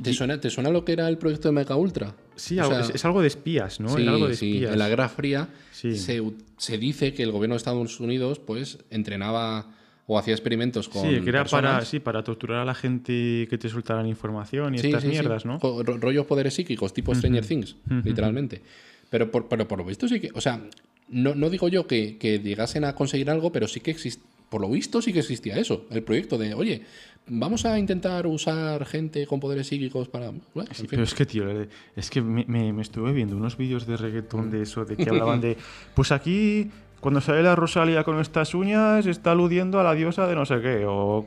¿Te 0.02 0.14
suena, 0.14 0.40
¿Te 0.40 0.50
suena 0.50 0.70
lo 0.70 0.86
que 0.86 0.94
era 0.94 1.10
el 1.10 1.18
proyecto 1.18 1.50
de 1.50 1.54
Mecha 1.54 1.76
Ultra? 1.76 2.16
Sí, 2.36 2.58
O 2.60 2.64
algo- 2.64 2.76
sea, 2.76 2.82
es, 2.84 2.90
es 2.96 3.04
algo 3.06 3.22
de 3.22 3.28
espías, 3.28 3.80
¿no? 3.82 3.90
sí, 3.90 4.04
Es 4.04 4.08
algo 4.08 4.28
de 4.28 4.36
sí, 4.36 4.54
espías. 4.54 4.72
En 4.74 4.80
la 4.80 4.88
Guerra 4.88 5.10
Fría 5.10 5.50
Sí. 5.72 5.98
se, 5.98 6.22
se 6.58 6.78
dice 6.78 7.14
que 7.14 7.24
el 7.24 7.32
gobierno 7.32 7.56
de 7.56 7.58
Estados 7.58 8.00
Unidos 8.00 8.40
pues 8.40 8.78
entrenaba 8.90 9.75
o 10.08 10.20
hacía 10.20 10.34
experimentos 10.34 10.88
con 10.88 11.02
Sí, 11.02 11.22
que 11.22 11.30
era 11.30 11.46
para, 11.46 11.84
sí, 11.84 12.00
para 12.00 12.24
torturar 12.24 12.60
a 12.60 12.66
la 12.66 12.76
gente 12.76 13.48
que 13.50 13.58
te 13.58 13.70
soltaran 13.70 14.06
información 14.08 14.76
y 14.76 14.80
Sí, 14.80 14.88
estas 14.88 15.02
sí, 15.02 15.08
sí. 15.08 15.12
mierdas, 15.14 15.46
¿no? 15.46 15.60
Jo- 15.60 15.82
ro- 15.84 15.98
rollos 15.98 16.26
poderes 16.28 16.54
psíquicos, 16.54 16.94
tipo 16.94 17.14
Stranger 17.16 17.46
Things, 17.46 17.76
literalmente. 18.04 18.62
Pero 19.10 19.32
por, 19.32 19.48
pero 19.48 19.68
por 19.68 19.80
lo 19.80 19.86
visto 19.86 20.08
sí 20.08 20.20
que. 20.20 20.30
O 20.34 20.42
sea, 20.42 20.62
no, 21.10 21.34
no 21.36 21.50
digo 21.50 21.68
yo 21.70 21.88
que, 21.88 22.18
que 22.18 22.40
llegasen 22.40 22.84
a 22.86 22.94
conseguir 22.96 23.30
algo, 23.30 23.52
pero 23.52 23.68
sí 23.68 23.80
que 23.80 23.92
existe. 23.92 24.24
Por 24.50 24.62
lo 24.62 24.70
visto 24.70 25.02
sí 25.02 25.12
que 25.12 25.20
existía 25.20 25.58
eso. 25.58 25.86
El 25.90 26.04
proyecto 26.04 26.38
de, 26.38 26.54
oye, 26.54 26.84
vamos 27.28 27.66
a 27.66 27.78
intentar 27.80 28.28
usar 28.28 28.86
gente 28.86 29.26
con 29.26 29.40
poderes 29.40 29.68
psíquicos 29.68 30.08
para. 30.08 30.30
Bueno, 30.54 30.70
en 30.70 30.76
fin. 30.76 30.88
Pero 30.90 31.04
es 31.04 31.14
que, 31.16 31.26
tío, 31.26 31.50
eh, 31.50 31.68
es 31.96 32.10
que 32.12 32.22
me, 32.22 32.46
me- 32.48 32.72
me 32.74 32.82
estuve 32.84 33.12
viendo 33.12 33.36
unos 33.36 33.58
vídeos 33.58 33.88
de 33.88 33.98
reggaetón 33.98 34.52
de 34.52 34.62
eso, 34.62 34.86
de 34.86 34.96
que 34.98 35.10
hablaban 35.10 35.42
de. 35.42 35.58
Pues 35.96 36.12
aquí, 36.12 36.70
cuando 37.00 37.22
sale 37.22 37.44
la 37.44 37.56
Rosalía 37.56 38.04
con 38.04 38.20
estas 38.20 38.54
uñas, 38.56 39.06
está 39.06 39.32
aludiendo 39.32 39.80
a 39.80 39.84
la 39.84 39.94
diosa 39.94 40.26
de 40.28 40.36
no 40.36 40.46
sé 40.46 40.60
qué. 40.62 40.86
O. 40.88 41.26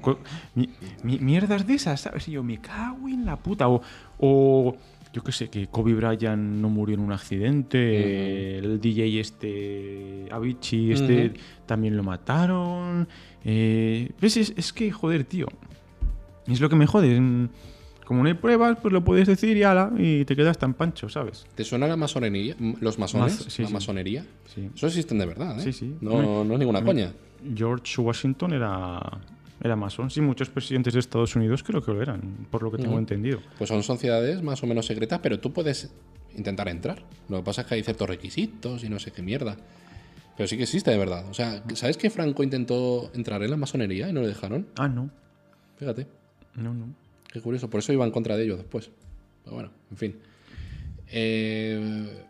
mi- 0.54 0.70
mi- 1.04 1.18
mierdas 1.18 1.66
de 1.66 1.74
esas, 1.74 2.00
¿sabes? 2.00 2.26
Y 2.28 2.32
yo 2.32 2.42
me 2.42 2.58
cago 2.60 3.08
en 3.08 3.24
la 3.24 3.36
puta. 3.36 3.68
O. 3.68 3.80
o 4.18 4.76
yo 5.12 5.22
qué 5.22 5.32
sé, 5.32 5.48
que 5.48 5.68
Kobe 5.68 5.94
Bryant 5.94 6.38
no 6.60 6.68
murió 6.68 6.94
en 6.94 7.00
un 7.00 7.12
accidente. 7.12 8.58
El 8.58 8.80
DJ 8.80 9.20
este. 9.20 10.26
Avicii, 10.30 10.92
este. 10.92 11.32
También 11.66 11.96
lo 11.96 12.02
mataron. 12.02 13.08
eh, 13.44 14.10
¿Ves? 14.20 14.36
Es, 14.36 14.52
es 14.56 14.72
que, 14.72 14.90
joder, 14.90 15.24
tío. 15.24 15.46
Es 16.46 16.60
lo 16.60 16.68
que 16.68 16.76
me 16.76 16.86
jode. 16.86 17.48
Como 18.08 18.22
no 18.22 18.28
hay 18.30 18.34
pruebas, 18.36 18.78
pues 18.80 18.90
lo 18.90 19.04
puedes 19.04 19.26
decir 19.28 19.54
y 19.58 19.64
ala, 19.64 19.92
y 19.98 20.24
te 20.24 20.34
quedas 20.34 20.56
tan 20.56 20.72
pancho, 20.72 21.10
¿sabes? 21.10 21.44
¿Te 21.54 21.62
suena 21.62 21.86
la 21.86 21.94
masonería? 21.94 22.56
¿Los 22.80 22.98
masones? 22.98 23.44
Mas- 23.44 23.52
sí, 23.52 23.60
la 23.60 23.68
sí. 23.68 23.74
masonería. 23.74 24.24
Sí. 24.46 24.70
Eso 24.74 24.86
existen 24.86 25.18
de 25.18 25.26
verdad, 25.26 25.58
¿eh? 25.60 25.62
Sí, 25.62 25.74
sí. 25.74 25.94
No, 26.00 26.42
no 26.42 26.54
es 26.54 26.58
ninguna 26.58 26.82
coña. 26.82 27.12
George 27.54 28.00
Washington 28.00 28.54
era, 28.54 28.98
era 29.62 29.76
masón. 29.76 30.08
Sí, 30.08 30.22
muchos 30.22 30.48
presidentes 30.48 30.94
de 30.94 31.00
Estados 31.00 31.36
Unidos 31.36 31.62
creo 31.62 31.84
que 31.84 31.92
lo 31.92 32.00
eran, 32.00 32.22
por 32.50 32.62
lo 32.62 32.70
que 32.72 32.78
tengo 32.78 32.98
entendido. 32.98 33.40
Pues 33.58 33.68
son 33.68 33.82
sociedades 33.82 34.42
más 34.42 34.62
o 34.62 34.66
menos 34.66 34.86
secretas, 34.86 35.20
pero 35.22 35.38
tú 35.38 35.52
puedes 35.52 35.92
intentar 36.34 36.66
entrar. 36.70 37.02
Lo 37.28 37.36
que 37.36 37.42
pasa 37.42 37.60
es 37.60 37.66
que 37.66 37.74
hay 37.74 37.82
ciertos 37.82 38.08
requisitos 38.08 38.84
y 38.84 38.88
no 38.88 38.98
sé 39.00 39.10
qué 39.10 39.20
mierda. 39.20 39.58
Pero 40.34 40.46
sí 40.48 40.56
que 40.56 40.62
existe 40.62 40.90
de 40.90 40.96
verdad. 40.96 41.26
O 41.28 41.34
sea, 41.34 41.62
¿sabes 41.74 41.98
que 41.98 42.08
Franco 42.08 42.42
intentó 42.42 43.10
entrar 43.12 43.42
en 43.42 43.50
la 43.50 43.58
masonería 43.58 44.08
y 44.08 44.14
no 44.14 44.22
le 44.22 44.28
dejaron? 44.28 44.66
Ah, 44.78 44.88
no. 44.88 45.10
Fíjate, 45.76 46.06
No, 46.54 46.72
no. 46.72 46.86
Qué 47.32 47.40
curioso. 47.40 47.68
Por 47.70 47.80
eso 47.80 47.92
iba 47.92 48.04
en 48.04 48.10
contra 48.10 48.36
de 48.36 48.44
ellos 48.44 48.58
después. 48.58 48.90
Pero 49.44 49.54
bueno, 49.54 49.70
en 49.90 49.96
fin. 49.96 50.16
Eh, 51.10 52.24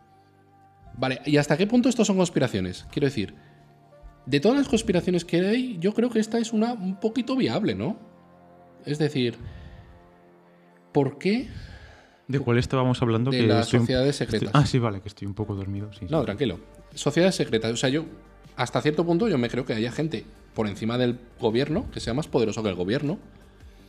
Vale, 1.00 1.20
¿y 1.26 1.36
hasta 1.36 1.56
qué 1.56 1.66
punto 1.68 1.88
esto 1.88 2.04
son 2.04 2.16
conspiraciones? 2.16 2.84
Quiero 2.90 3.06
decir, 3.06 3.32
de 4.26 4.40
todas 4.40 4.58
las 4.58 4.68
conspiraciones 4.68 5.24
que 5.24 5.46
hay, 5.46 5.78
yo 5.78 5.94
creo 5.94 6.10
que 6.10 6.18
esta 6.18 6.38
es 6.38 6.52
una 6.52 6.72
un 6.72 6.98
poquito 6.98 7.36
viable, 7.36 7.76
¿no? 7.76 7.96
Es 8.84 8.98
decir, 8.98 9.36
¿por 10.92 11.18
qué 11.18 11.48
¿De 12.26 12.40
cuál 12.40 12.58
estábamos 12.58 13.00
hablando? 13.00 13.30
De 13.30 13.38
que 13.38 13.46
las 13.46 13.72
un- 13.72 13.80
sociedades 13.80 14.20
estoy- 14.20 14.38
secretas. 14.38 14.50
Ah, 14.60 14.66
sí, 14.66 14.78
vale, 14.78 15.00
que 15.00 15.08
estoy 15.08 15.26
un 15.26 15.34
poco 15.34 15.54
dormido. 15.54 15.90
Sí, 15.92 16.00
sí. 16.00 16.06
No, 16.10 16.24
tranquilo. 16.24 16.58
Sociedades 16.94 17.36
secretas. 17.36 17.72
O 17.72 17.76
sea, 17.76 17.88
yo, 17.90 18.04
hasta 18.56 18.82
cierto 18.82 19.06
punto, 19.06 19.28
yo 19.28 19.38
me 19.38 19.48
creo 19.48 19.64
que 19.64 19.72
haya 19.74 19.92
gente 19.92 20.24
por 20.54 20.66
encima 20.66 20.98
del 20.98 21.18
gobierno 21.40 21.90
que 21.90 22.00
sea 22.00 22.12
más 22.12 22.26
poderoso 22.26 22.62
que 22.62 22.68
el 22.68 22.74
gobierno 22.74 23.18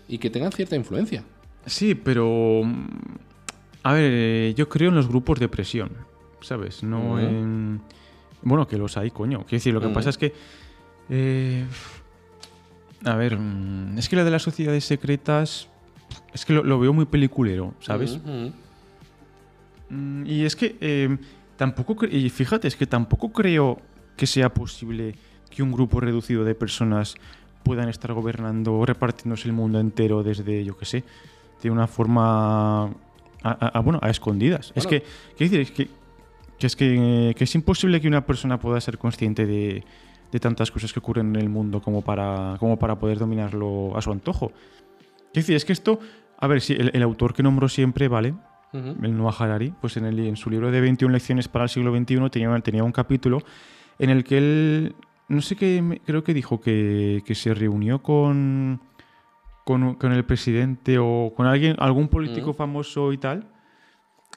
y 0.10 0.18
que 0.18 0.30
tengan 0.30 0.52
cierta 0.52 0.76
influencia. 0.76 1.24
Sí, 1.66 1.96
pero. 1.96 2.62
mm, 2.66 2.88
A 3.84 3.94
ver, 3.94 4.12
eh, 4.14 4.54
yo 4.58 4.68
creo 4.68 4.90
en 4.90 4.96
los 4.96 5.08
grupos 5.08 5.40
de 5.40 5.48
presión, 5.48 5.92
¿sabes? 6.42 6.84
No 6.84 7.18
en... 7.20 7.80
Bueno, 8.42 8.68
que 8.68 8.78
los 8.78 8.98
hay, 8.98 9.12
coño. 9.12 9.40
Quiero 9.40 9.52
decir, 9.52 9.74
lo 9.74 9.80
que 9.82 9.90
pasa 9.90 10.10
es 10.10 10.18
que... 10.18 10.34
eh, 11.10 11.66
A 13.06 13.16
ver, 13.16 13.38
mm, 13.38 13.98
es 13.98 14.10
que 14.10 14.16
la 14.18 14.24
de 14.26 14.32
las 14.32 14.42
sociedades 14.44 14.84
secretas... 14.84 15.68
Es 16.34 16.44
que 16.46 16.54
lo, 16.54 16.64
lo 16.64 16.80
veo 16.80 16.92
muy 16.94 17.06
peliculero, 17.06 17.74
¿sabes? 17.82 18.20
Mm, 19.90 20.26
Y 20.26 20.44
es 20.46 20.56
que 20.56 20.76
eh, 20.82 21.18
tampoco... 21.58 22.06
Y 22.06 22.30
fíjate, 22.30 22.68
es 22.68 22.76
que 22.76 22.86
tampoco 22.88 23.32
creo 23.32 23.80
que 24.18 24.28
sea 24.28 24.54
posible 24.54 25.16
que 25.50 25.64
un 25.64 25.72
grupo 25.72 26.00
reducido 26.00 26.44
de 26.44 26.54
personas 26.56 27.16
puedan 27.64 27.90
estar 27.90 28.14
gobernando, 28.14 28.86
repartiéndose 28.86 29.48
el 29.48 29.54
mundo 29.54 29.80
entero 29.80 30.24
desde, 30.24 30.64
yo 30.66 30.78
qué 30.78 30.86
sé, 30.86 31.04
de 31.62 31.70
una 31.72 31.88
forma... 31.88 32.86
A, 32.86 32.90
a- 33.44 33.72
a- 33.78 33.80
bueno, 33.80 34.00
a 34.02 34.10
escondidas. 34.10 34.74
Es 34.76 34.86
que, 34.88 35.02
quiero 35.38 35.52
decir, 35.52 35.60
es 35.62 35.72
que, 35.72 35.88
que 36.58 36.68
es 36.68 36.76
que, 36.76 37.34
que 37.38 37.44
es 37.46 37.56
imposible 37.56 38.02
que 38.02 38.08
una 38.08 38.26
persona 38.26 38.60
pueda 38.60 38.82
ser 38.82 38.98
consciente 38.98 39.46
de, 39.46 39.84
de 40.32 40.40
tantas 40.42 40.72
cosas 40.72 40.92
que 40.92 41.00
ocurren 41.00 41.36
en 41.36 41.42
el 41.42 41.50
mundo 41.50 41.82
como 41.82 42.02
para, 42.02 42.58
como 42.60 42.78
para 42.78 43.00
poder 43.00 43.18
dominarlo 43.18 43.96
a 43.96 44.02
su 44.02 44.12
antojo. 44.12 44.48
Quiero 45.32 45.34
decir, 45.34 45.56
es 45.56 45.64
que 45.64 45.72
esto, 45.74 46.00
a 46.38 46.48
ver, 46.48 46.60
si 46.60 46.74
el, 46.74 46.92
el 46.94 47.02
autor 47.04 47.34
que 47.34 47.42
nombro 47.44 47.70
siempre, 47.70 48.08
¿vale? 48.10 48.34
El 49.02 49.18
Noah 49.18 49.34
Harari, 49.40 49.74
pues 49.82 49.96
en, 49.98 50.06
el, 50.06 50.20
en 50.20 50.36
su 50.36 50.50
libro 50.50 50.70
de 50.70 50.80
21 50.82 51.12
lecciones 51.14 51.48
para 51.48 51.64
el 51.64 51.70
siglo 51.70 51.96
XXI 51.96 52.30
tenía, 52.30 52.60
tenía 52.60 52.84
un 52.84 52.92
capítulo 52.92 53.40
en 53.98 54.10
el 54.12 54.24
que 54.24 54.38
él, 54.38 54.96
no 55.30 55.42
sé 55.42 55.56
qué, 55.56 55.82
me- 55.82 56.00
creo 56.00 56.24
que 56.24 56.34
dijo 56.34 56.60
que, 56.60 57.22
que 57.26 57.36
se 57.36 57.54
reunió 57.54 58.02
con, 58.04 58.82
con, 59.66 59.96
con 59.96 60.12
el 60.12 60.26
presidente 60.26 60.98
o 61.00 61.32
con 61.36 61.46
alguien, 61.46 61.76
algún 61.80 62.08
político 62.08 62.52
Mm. 62.52 62.56
famoso 62.56 63.14
y 63.14 63.18
tal. 63.18 63.48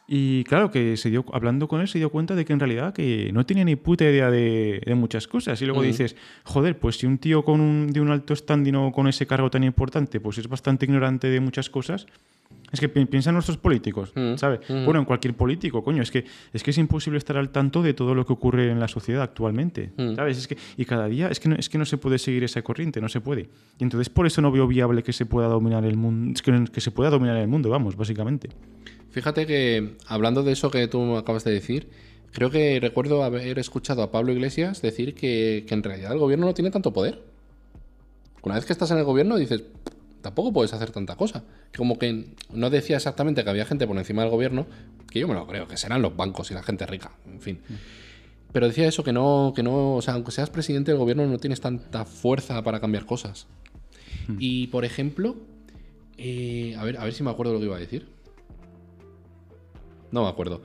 Y 0.08 0.44
claro, 0.44 0.70
que 0.70 0.96
se 0.96 1.10
dio, 1.10 1.24
hablando 1.32 1.68
con 1.68 1.80
él 1.80 1.88
se 1.88 1.98
dio 1.98 2.10
cuenta 2.10 2.34
de 2.34 2.44
que 2.44 2.52
en 2.52 2.60
realidad 2.60 2.92
que 2.92 3.30
no 3.32 3.46
tenía 3.46 3.64
ni 3.64 3.76
puta 3.76 4.04
idea 4.04 4.30
de, 4.30 4.82
de 4.84 4.94
muchas 4.94 5.26
cosas. 5.28 5.62
Y 5.62 5.64
luego 5.64 5.80
Mm. 5.80 5.84
dices, 5.84 6.16
joder, 6.44 6.78
pues 6.78 6.96
si 6.98 7.06
un 7.06 7.18
tío 7.18 7.44
con 7.44 7.60
un, 7.60 7.90
de 7.92 8.00
un 8.00 8.10
alto 8.10 8.34
standing 8.34 8.74
o 8.74 8.92
con 8.92 9.06
ese 9.08 9.26
cargo 9.26 9.48
tan 9.50 9.64
importante, 9.64 10.20
pues 10.20 10.38
es 10.38 10.48
bastante 10.48 10.84
ignorante 10.86 11.28
de 11.28 11.40
muchas 11.40 11.70
cosas. 11.70 12.06
Es 12.70 12.80
que 12.80 12.88
pi- 12.88 13.04
piensa 13.06 13.30
en 13.30 13.34
nuestros 13.34 13.56
políticos, 13.58 14.12
Mm, 14.14 14.36
¿sabes? 14.36 14.60
mm. 14.68 14.84
Bueno, 14.84 15.00
en 15.00 15.06
cualquier 15.06 15.34
político, 15.34 15.82
coño, 15.84 16.02
es 16.02 16.10
que, 16.10 16.24
es 16.52 16.62
que 16.62 16.70
es 16.72 16.78
imposible 16.78 17.16
estar 17.18 17.36
al 17.36 17.50
tanto 17.50 17.82
de 17.82 17.94
todo 17.94 18.14
lo 18.14 18.26
que 18.26 18.32
ocurre 18.32 18.70
en 18.70 18.80
la 18.80 18.88
sociedad 18.88 19.22
actualmente. 19.22 19.92
¿sabes? 20.16 20.36
Es 20.36 20.48
que, 20.48 20.56
y 20.76 20.84
cada 20.84 21.06
día 21.06 21.28
es 21.28 21.38
que, 21.40 21.48
no, 21.48 21.54
es 21.56 21.68
que 21.68 21.78
no 21.78 21.84
se 21.86 21.96
puede 21.96 22.18
seguir 22.18 22.44
esa 22.44 22.60
corriente, 22.62 23.00
no 23.00 23.08
se 23.08 23.20
puede. 23.20 23.48
Y 23.78 23.84
entonces 23.84 24.08
por 24.10 24.26
eso 24.26 24.42
no 24.42 24.50
veo 24.50 24.66
viable 24.66 25.02
que 25.02 25.12
se 25.12 25.26
pueda 25.26 25.48
dominar 25.48 25.84
el 25.84 25.96
mundo, 25.96 26.38
que, 26.44 26.64
que 26.72 26.80
se 26.80 26.90
pueda 26.90 27.08
dominar 27.10 27.36
el 27.36 27.48
mundo, 27.48 27.70
vamos, 27.70 27.96
básicamente. 27.96 28.48
Fíjate 29.12 29.46
que 29.46 29.96
hablando 30.06 30.42
de 30.42 30.52
eso 30.52 30.70
que 30.70 30.88
tú 30.88 31.16
acabas 31.16 31.44
de 31.44 31.52
decir, 31.52 31.88
creo 32.32 32.50
que 32.50 32.80
recuerdo 32.80 33.22
haber 33.22 33.58
escuchado 33.58 34.02
a 34.02 34.10
Pablo 34.10 34.32
Iglesias 34.32 34.82
decir 34.82 35.14
que, 35.14 35.64
que 35.68 35.74
en 35.74 35.82
realidad 35.82 36.12
el 36.12 36.18
gobierno 36.18 36.46
no 36.46 36.54
tiene 36.54 36.70
tanto 36.70 36.92
poder. 36.92 37.22
Una 38.42 38.56
vez 38.56 38.64
que 38.64 38.72
estás 38.72 38.90
en 38.90 38.98
el 38.98 39.04
gobierno 39.04 39.36
dices, 39.36 39.62
tampoco 40.22 40.52
puedes 40.52 40.72
hacer 40.72 40.90
tanta 40.90 41.16
cosa. 41.16 41.44
Como 41.76 41.98
que 41.98 42.34
no 42.52 42.70
decía 42.70 42.96
exactamente 42.96 43.44
que 43.44 43.50
había 43.50 43.66
gente 43.66 43.86
por 43.86 43.96
encima 43.98 44.22
del 44.22 44.30
gobierno, 44.30 44.66
que 45.10 45.20
yo 45.20 45.28
me 45.28 45.34
lo 45.34 45.46
creo, 45.46 45.68
que 45.68 45.76
serán 45.76 46.00
los 46.00 46.16
bancos 46.16 46.50
y 46.50 46.54
la 46.54 46.62
gente 46.62 46.86
rica, 46.86 47.12
en 47.26 47.40
fin. 47.40 47.60
Pero 48.52 48.66
decía 48.66 48.88
eso, 48.88 49.04
que 49.04 49.12
no, 49.12 49.52
que 49.54 49.62
no, 49.62 49.96
o 49.96 50.02
sea, 50.02 50.14
aunque 50.14 50.30
seas 50.30 50.50
presidente 50.50 50.90
del 50.90 50.98
gobierno 50.98 51.26
no 51.26 51.38
tienes 51.38 51.60
tanta 51.60 52.04
fuerza 52.04 52.62
para 52.62 52.80
cambiar 52.80 53.04
cosas. 53.04 53.46
Y, 54.38 54.68
por 54.68 54.84
ejemplo, 54.84 55.36
eh, 56.16 56.76
a, 56.78 56.84
ver, 56.84 56.96
a 56.98 57.04
ver 57.04 57.12
si 57.12 57.22
me 57.22 57.30
acuerdo 57.30 57.52
lo 57.54 57.58
que 57.58 57.66
iba 57.66 57.76
a 57.76 57.80
decir. 57.80 58.06
No 60.12 60.22
me 60.22 60.28
acuerdo. 60.28 60.62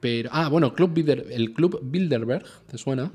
Pero, 0.00 0.30
ah, 0.32 0.48
bueno, 0.48 0.74
Club 0.74 0.92
Bilder- 0.94 1.26
el 1.30 1.52
Club 1.52 1.80
Bilderberg, 1.82 2.44
¿te 2.70 2.78
suena? 2.78 3.10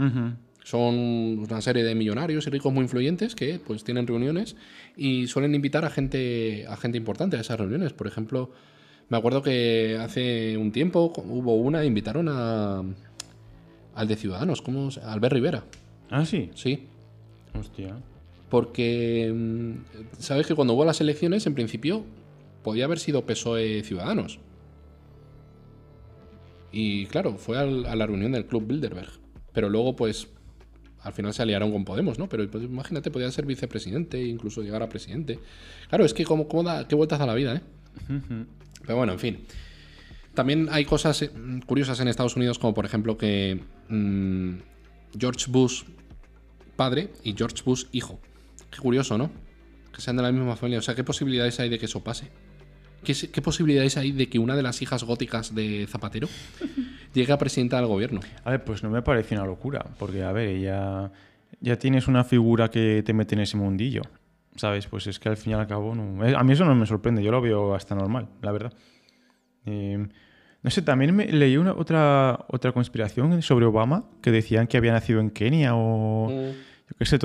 Son 0.63 0.95
una 0.95 1.61
serie 1.61 1.83
de 1.83 1.93
millonarios 1.93 2.47
y 2.47 2.49
ricos 2.49 2.71
muy 2.71 2.83
influyentes 2.83 3.35
que 3.35 3.59
pues 3.59 3.83
tienen 3.83 4.07
reuniones 4.07 4.55
y 4.95 5.27
suelen 5.27 5.55
invitar 5.55 5.83
a 5.83 5.89
gente, 5.89 6.65
a 6.69 6.77
gente 6.77 6.97
importante 6.97 7.35
a 7.35 7.41
esas 7.41 7.59
reuniones. 7.59 7.91
Por 7.91 8.07
ejemplo, 8.07 8.51
me 9.09 9.17
acuerdo 9.17 9.41
que 9.43 9.97
hace 9.99 10.55
un 10.57 10.71
tiempo 10.71 11.11
hubo 11.17 11.55
una, 11.57 11.83
invitaron 11.83 12.27
a 12.29 12.81
al 13.95 14.07
de 14.07 14.15
Ciudadanos, 14.15 14.61
¿cómo? 14.61 14.89
se- 14.89 15.01
Albert 15.01 15.33
Rivera, 15.33 15.63
Ah, 16.09 16.25
sí. 16.25 16.49
sí. 16.55 16.87
Hostia. 17.59 17.95
Porque 18.49 19.31
mm, 19.35 19.73
sabes 20.19 20.47
que 20.47 20.55
cuando 20.55 20.73
hubo 20.73 20.85
las 20.85 20.99
elecciones, 21.01 21.45
en 21.45 21.53
principio, 21.55 22.03
podía 22.63 22.85
haber 22.85 22.99
sido 22.99 23.25
PSOE 23.25 23.79
E 23.79 23.83
Ciudadanos. 23.83 24.39
Y 26.73 27.05
claro, 27.05 27.37
fue 27.37 27.57
al- 27.57 27.85
a 27.85 27.95
la 27.95 28.05
reunión 28.07 28.31
del 28.33 28.45
Club 28.47 28.67
Bilderberg. 28.67 29.11
Pero 29.53 29.69
luego, 29.69 29.95
pues, 29.95 30.27
al 31.01 31.13
final 31.13 31.33
se 31.33 31.41
aliaron 31.43 31.71
con 31.71 31.85
Podemos, 31.85 32.17
¿no? 32.19 32.27
Pero 32.27 32.49
pues, 32.49 32.63
imagínate, 32.63 33.11
podía 33.11 33.31
ser 33.31 33.45
vicepresidente 33.45 34.17
e 34.19 34.25
incluso 34.25 34.61
llegar 34.63 34.81
a 34.83 34.89
presidente. 34.89 35.39
Claro, 35.89 36.03
es 36.03 36.13
que 36.13 36.25
cómo, 36.25 36.47
cómo 36.47 36.63
da, 36.63 36.87
qué 36.87 36.95
vueltas 36.95 37.21
a 37.21 37.25
la 37.27 37.35
vida, 37.35 37.55
¿eh? 37.57 37.61
Pero 38.81 38.97
bueno, 38.97 39.13
en 39.13 39.19
fin. 39.19 39.45
También 40.33 40.67
hay 40.71 40.83
cosas 40.85 41.21
eh, 41.21 41.29
curiosas 41.67 41.99
en 41.99 42.07
Estados 42.07 42.35
Unidos, 42.35 42.57
como 42.57 42.73
por 42.73 42.85
ejemplo 42.85 43.17
que 43.19 43.59
mm, 43.89 44.53
George 45.19 45.45
Bush 45.51 45.83
padre 46.75 47.09
y 47.23 47.33
George 47.37 47.57
Bush 47.63 47.85
hijo. 47.91 48.19
Qué 48.71 48.79
curioso, 48.79 49.15
¿no? 49.19 49.29
Que 49.93 50.01
sean 50.01 50.15
de 50.17 50.23
la 50.23 50.31
misma 50.31 50.55
familia. 50.55 50.79
O 50.79 50.81
sea, 50.81 50.95
¿qué 50.95 51.03
posibilidades 51.03 51.59
hay 51.59 51.69
de 51.69 51.77
que 51.77 51.85
eso 51.85 52.03
pase? 52.03 52.29
¿Qué, 53.03 53.13
qué 53.31 53.41
posibilidades 53.41 53.97
hay 53.97 54.11
de 54.11 54.27
que 54.29 54.39
una 54.39 54.55
de 54.55 54.63
las 54.63 54.81
hijas 54.81 55.03
góticas 55.03 55.53
de 55.53 55.85
Zapatero 55.89 56.27
llegue 57.13 57.31
a 57.33 57.37
presidenta 57.37 57.77
del 57.77 57.87
gobierno? 57.87 58.19
A 58.43 58.51
ver, 58.51 58.63
pues 58.63 58.83
no 58.83 58.89
me 58.89 59.01
parece 59.01 59.35
una 59.35 59.45
locura, 59.45 59.85
porque, 59.99 60.23
a 60.23 60.31
ver, 60.31 60.59
ya, 60.59 61.11
ya 61.59 61.77
tienes 61.77 62.07
una 62.07 62.23
figura 62.23 62.69
que 62.69 63.03
te 63.05 63.13
mete 63.13 63.35
en 63.35 63.41
ese 63.41 63.57
mundillo, 63.57 64.01
¿sabes? 64.55 64.87
Pues 64.87 65.07
es 65.07 65.19
que 65.19 65.29
al 65.29 65.37
fin 65.37 65.51
y 65.51 65.55
al 65.55 65.67
cabo, 65.67 65.93
no- 65.95 66.23
a 66.37 66.43
mí 66.43 66.53
eso 66.53 66.65
no 66.65 66.73
me 66.75 66.85
sorprende, 66.85 67.21
yo 67.23 67.31
lo 67.31 67.41
veo 67.41 67.75
hasta 67.75 67.93
normal, 67.95 68.29
la 68.41 68.51
verdad. 68.51 68.73
Eh, 69.65 70.07
no 70.61 70.69
sé, 70.69 70.81
también 70.81 71.13
me, 71.15 71.25
leí 71.31 71.57
una, 71.57 71.73
otra, 71.73 72.45
otra 72.47 72.71
conspiración 72.71 73.41
sobre 73.41 73.65
Obama, 73.65 74.05
que 74.21 74.31
decían 74.31 74.67
que 74.67 74.77
había 74.77 74.93
nacido 74.93 75.19
en 75.19 75.29
Kenia 75.29 75.75
o... 75.75 76.29
Yo 76.29 76.53
qué 76.97 77.05
sé. 77.05 77.19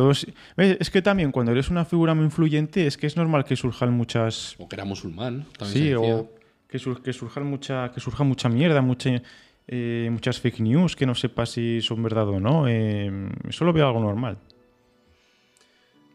Es 0.56 0.90
que 0.90 1.02
también 1.02 1.30
cuando 1.32 1.52
eres 1.52 1.68
una 1.70 1.84
figura 1.84 2.14
muy 2.14 2.24
influyente 2.24 2.86
es 2.86 2.96
que 2.96 3.06
es 3.06 3.16
normal 3.16 3.44
que 3.44 3.56
surjan 3.56 3.92
muchas 3.92 4.54
O 4.58 4.68
que 4.68 4.76
era 4.76 4.84
musulmán. 4.84 5.46
También 5.58 5.72
Sí, 5.72 5.88
se 5.88 5.94
decía. 5.94 6.16
o 6.16 6.30
que, 6.68 6.78
sur- 6.78 7.02
que 7.02 7.12
surjan 7.12 7.46
mucha, 7.46 7.90
que 7.92 8.00
surja 8.00 8.24
mucha 8.24 8.48
mierda, 8.48 8.82
mucha, 8.82 9.22
eh, 9.66 10.08
muchas 10.10 10.40
fake 10.40 10.60
news 10.60 10.96
que 10.96 11.06
no 11.06 11.14
sepa 11.14 11.46
si 11.46 11.80
son 11.82 12.02
verdad 12.02 12.28
o 12.28 12.40
no. 12.40 12.66
eh, 12.68 13.10
eso 13.48 13.64
lo 13.64 13.72
veo 13.72 13.86
algo 13.86 14.00
normal. 14.00 14.38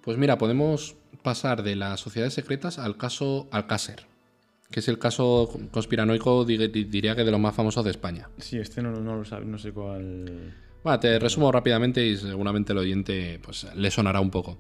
Pues 0.04 0.18
mira, 0.18 0.38
podemos 0.38 0.96
pasar 1.22 1.64
de 1.64 1.76
las 1.76 2.00
sociedades 2.02 2.34
secretas 2.34 2.78
al 2.78 2.98
caso 2.98 3.48
Alcácer, 3.52 4.06
que 4.70 4.82
es 4.82 4.88
el 4.90 5.00
caso 5.00 5.50
conspiranoico, 5.72 6.44
di- 6.44 6.58
di- 6.68 6.84
diría 6.84 7.16
que 7.16 7.24
de 7.24 7.32
los 7.32 7.40
más 7.40 7.56
famosos 7.56 7.86
de 7.86 7.92
España. 7.92 8.28
Sí, 8.38 8.58
este 8.58 8.82
no, 8.82 8.92
no 8.92 9.16
lo 9.16 9.24
sabe, 9.26 9.46
no 9.46 9.58
sé 9.58 9.72
cuál. 9.72 10.54
Bueno, 10.84 11.00
te 11.00 11.18
resumo 11.20 11.52
rápidamente 11.52 12.06
y 12.06 12.18
seguramente 12.18 12.74
el 12.74 12.80
oyente 12.80 13.40
pues, 13.44 13.68
le 13.76 13.90
sonará 13.92 14.20
un 14.20 14.30
poco. 14.32 14.58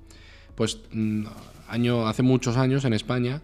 Pues 0.56 0.80
mm, 0.92 1.26
año, 1.68 2.08
hace 2.08 2.24
muchos 2.24 2.56
años 2.58 2.86
en 2.86 2.94
España, 2.94 3.42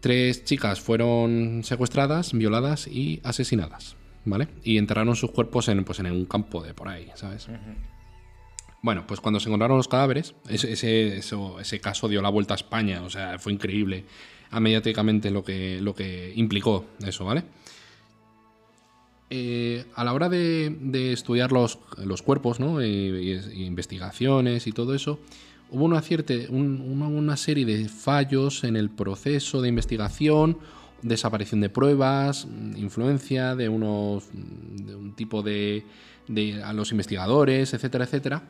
tres 0.00 0.44
chicas 0.44 0.80
fueron 0.80 1.62
secuestradas, 1.64 2.32
violadas 2.32 2.86
y 2.86 3.20
asesinadas, 3.24 3.96
¿vale? 4.24 4.48
Y 4.62 4.78
enterraron 4.78 5.16
sus 5.16 5.30
cuerpos 5.32 5.68
en, 5.68 5.84
pues, 5.84 5.98
en 6.00 6.06
un 6.06 6.26
campo 6.26 6.62
de 6.62 6.74
por 6.74 6.88
ahí, 6.88 7.08
¿sabes? 7.14 7.48
Bueno, 8.80 9.04
pues 9.08 9.20
cuando 9.20 9.40
se 9.40 9.48
encontraron 9.48 9.76
los 9.76 9.88
cadáveres, 9.88 10.34
ese, 10.48 10.72
ese, 10.72 11.18
eso- 11.18 11.58
ese 11.58 11.80
caso 11.80 12.06
dio 12.08 12.22
la 12.22 12.28
vuelta 12.28 12.54
a 12.54 12.56
España, 12.56 13.02
o 13.02 13.10
sea, 13.10 13.38
fue 13.40 13.52
increíble 13.52 14.04
a 14.50 14.60
mediáticamente 14.60 15.30
lo 15.32 15.42
que, 15.42 15.80
lo 15.80 15.94
que 15.94 16.32
implicó 16.36 16.86
eso, 17.04 17.24
¿vale? 17.24 17.42
Eh, 19.30 19.84
a 19.94 20.04
la 20.04 20.14
hora 20.14 20.28
de, 20.30 20.74
de 20.80 21.12
estudiar 21.12 21.52
los, 21.52 21.78
cuerpos, 22.22 22.60
¿no? 22.60 22.82
Y 22.82 23.38
investigaciones 23.56 24.66
y 24.66 24.72
todo 24.72 24.94
eso, 24.94 25.18
hubo 25.70 25.84
una, 25.84 26.00
cierta, 26.00 26.32
un- 26.48 26.80
una, 26.80 27.36
serie 27.36 27.66
de 27.66 27.88
fallos 27.88 28.64
en 28.64 28.76
el 28.76 28.88
proceso 28.88 29.60
de 29.60 29.68
investigación, 29.68 30.56
desaparición 31.02 31.60
de 31.60 31.68
pruebas, 31.68 32.48
influencia 32.76 33.54
de 33.54 33.68
unos 33.68 34.24
de 34.32 34.94
un 34.96 35.12
tipo 35.14 35.42
de, 35.42 35.84
de 36.26 36.62
a 36.62 36.72
los 36.72 36.90
investigadores, 36.90 37.74
etcétera, 37.74 38.04
etcétera. 38.04 38.42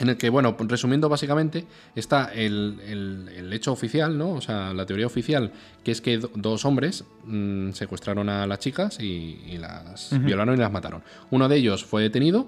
En 0.00 0.08
el 0.08 0.16
que, 0.16 0.30
bueno, 0.30 0.56
resumiendo 0.60 1.08
básicamente, 1.08 1.64
está 1.96 2.32
el, 2.32 2.78
el- 2.86 3.28
el 3.36 3.52
hecho 3.52 3.72
oficial, 3.72 4.16
¿no? 4.16 4.30
O 4.30 4.40
sea, 4.40 4.72
la 4.72 4.86
teoría 4.86 5.06
oficial, 5.06 5.50
que 5.82 5.90
es 5.90 6.00
que 6.00 6.18
do- 6.18 6.30
dos 6.36 6.64
hombres 6.64 7.04
mm, 7.24 7.72
secuestraron 7.72 8.28
a 8.28 8.46
las 8.46 8.60
chicas 8.60 9.00
y, 9.00 9.40
y 9.46 9.58
las 9.58 10.10
violaron 10.24 10.54
y 10.54 10.58
las 10.58 10.70
mataron. 10.70 11.02
Uno 11.32 11.48
de 11.48 11.56
ellos 11.56 11.84
fue 11.84 12.02
detenido, 12.02 12.46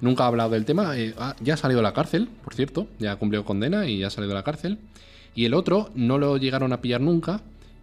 nunca 0.00 0.22
ha 0.24 0.26
hablado 0.28 0.50
del 0.50 0.64
tema, 0.64 0.96
eh, 0.96 1.12
ah, 1.18 1.34
ya 1.40 1.54
ha 1.54 1.56
salido 1.56 1.78
de 1.78 1.82
la 1.84 1.92
cárcel, 1.92 2.28
por 2.44 2.54
cierto, 2.54 2.86
ya 3.00 3.16
cumplió 3.16 3.44
condena 3.44 3.86
y 3.88 3.98
ya 3.98 4.06
ha 4.06 4.10
salido 4.10 4.28
de 4.30 4.36
la 4.38 4.44
cárcel. 4.44 4.78
Y 5.34 5.46
el 5.46 5.54
otro 5.54 5.90
no 5.96 6.18
lo 6.18 6.36
llegaron 6.36 6.72
a 6.72 6.80
pillar 6.80 7.00
nunca 7.00 7.40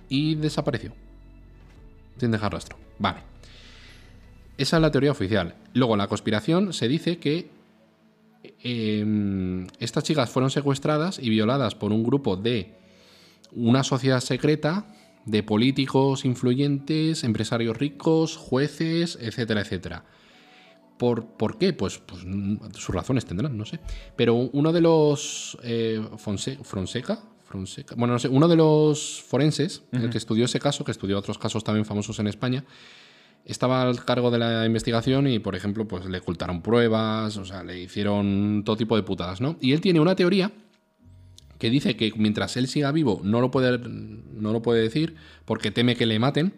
y 0.08 0.36
desapareció. 0.36 0.94
Sin 2.18 2.32
dejar 2.32 2.54
rastro. 2.54 2.78
Vale. 3.00 3.20
Esa 4.58 4.78
es 4.78 4.82
la 4.82 4.92
teoría 4.92 5.12
oficial. 5.12 5.56
Luego, 5.74 5.96
la 5.98 6.08
conspiración 6.08 6.74
se 6.74 6.88
dice 6.88 7.20
que 7.20 7.50
eh, 8.64 9.68
estas 9.80 10.04
chicas 10.04 10.30
fueron 10.30 10.50
secuestradas 10.52 11.20
y 11.20 11.30
violadas 11.30 11.76
por 11.76 11.92
un 11.92 12.04
grupo 12.04 12.36
de 12.36 12.76
una 13.52 13.84
sociedad 13.84 14.20
secreta 14.20 14.86
de 15.26 15.44
políticos 15.44 16.26
influyentes, 16.26 17.24
empresarios 17.24 17.78
ricos, 17.78 18.38
jueces, 18.38 19.18
etcétera, 19.22 19.62
etcétera. 19.62 20.06
¿Por, 20.98 21.26
por 21.26 21.58
qué? 21.58 21.74
Pues, 21.74 22.00
pues, 22.00 22.22
sus 22.76 22.96
razones 22.96 23.26
tendrán, 23.26 23.56
no 23.58 23.66
sé. 23.66 23.80
Pero 24.16 24.36
uno 24.36 24.72
de 24.74 24.82
los 24.82 25.58
eh, 25.64 26.02
Fonse- 26.18 26.64
Fonseca, 26.64 27.20
Fonseca, 27.44 27.96
bueno, 27.96 28.14
no 28.14 28.20
sé, 28.20 28.28
uno 28.30 28.48
de 28.48 28.56
los 28.56 29.22
forenses, 29.22 29.84
el 29.92 30.10
que 30.10 30.18
estudió 30.18 30.46
ese 30.46 30.60
caso, 30.60 30.84
que 30.84 30.92
estudió 30.92 31.18
otros 31.20 31.38
casos 31.38 31.64
también 31.64 31.86
famosos 31.86 32.18
en 32.20 32.28
España, 32.28 32.66
estaba 33.46 33.82
al 33.82 34.04
cargo 34.04 34.32
de 34.32 34.40
la 34.40 34.66
investigación 34.66 35.28
y, 35.28 35.40
por 35.40 35.56
ejemplo, 35.56 35.88
pues 35.88 36.06
le 36.06 36.18
ocultaron 36.18 36.62
pruebas, 36.62 37.38
o 37.38 37.46
sea, 37.46 37.64
le 37.64 37.80
hicieron 37.80 38.64
todo 38.66 38.76
tipo 38.76 38.96
de 38.96 39.04
putadas, 39.04 39.42
¿no? 39.42 39.58
Y 39.62 39.74
él 39.74 39.82
tiene 39.82 40.00
una 40.00 40.16
teoría 40.16 40.52
que 41.58 41.70
dice 41.70 41.96
que 41.96 42.14
mientras 42.16 42.56
él 42.58 42.68
siga 42.68 42.92
vivo 42.92 43.20
no 43.24 43.42
lo 43.42 43.50
puede, 43.50 43.80
no 43.80 44.52
lo 44.54 44.62
puede 44.62 44.82
decir 44.82 45.16
porque 45.46 45.72
teme 45.72 45.96
que 45.96 46.06
le 46.06 46.20
maten, 46.20 46.54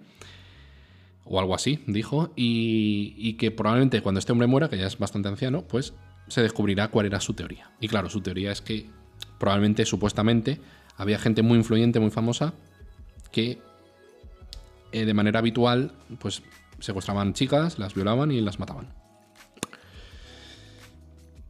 o 1.23 1.39
algo 1.39 1.53
así, 1.53 1.83
dijo, 1.85 2.33
y, 2.35 3.13
y 3.15 3.33
que 3.33 3.51
probablemente 3.51 4.01
cuando 4.01 4.17
este 4.19 4.31
hombre 4.31 4.47
muera, 4.47 4.67
que 4.67 4.77
ya 4.77 4.87
es 4.87 4.97
bastante 4.97 5.29
anciano, 5.29 5.61
pues 5.61 5.93
se 6.27 6.41
descubrirá 6.41 6.89
cuál 6.89 7.05
era 7.05 7.19
su 7.19 7.33
teoría. 7.33 7.71
Y 7.79 7.87
claro, 7.87 8.09
su 8.09 8.21
teoría 8.21 8.51
es 8.51 8.61
que 8.61 8.89
probablemente, 9.37 9.85
supuestamente, 9.85 10.59
había 10.97 11.19
gente 11.19 11.43
muy 11.43 11.57
influyente, 11.57 11.99
muy 11.99 12.11
famosa, 12.11 12.53
que 13.31 13.59
eh, 14.91 15.05
de 15.05 15.13
manera 15.13 15.39
habitual, 15.39 15.93
pues 16.19 16.41
secuestraban 16.81 17.33
chicas, 17.33 17.79
las 17.79 17.93
violaban 17.93 18.31
y 18.31 18.41
las 18.41 18.59
mataban. 18.59 18.87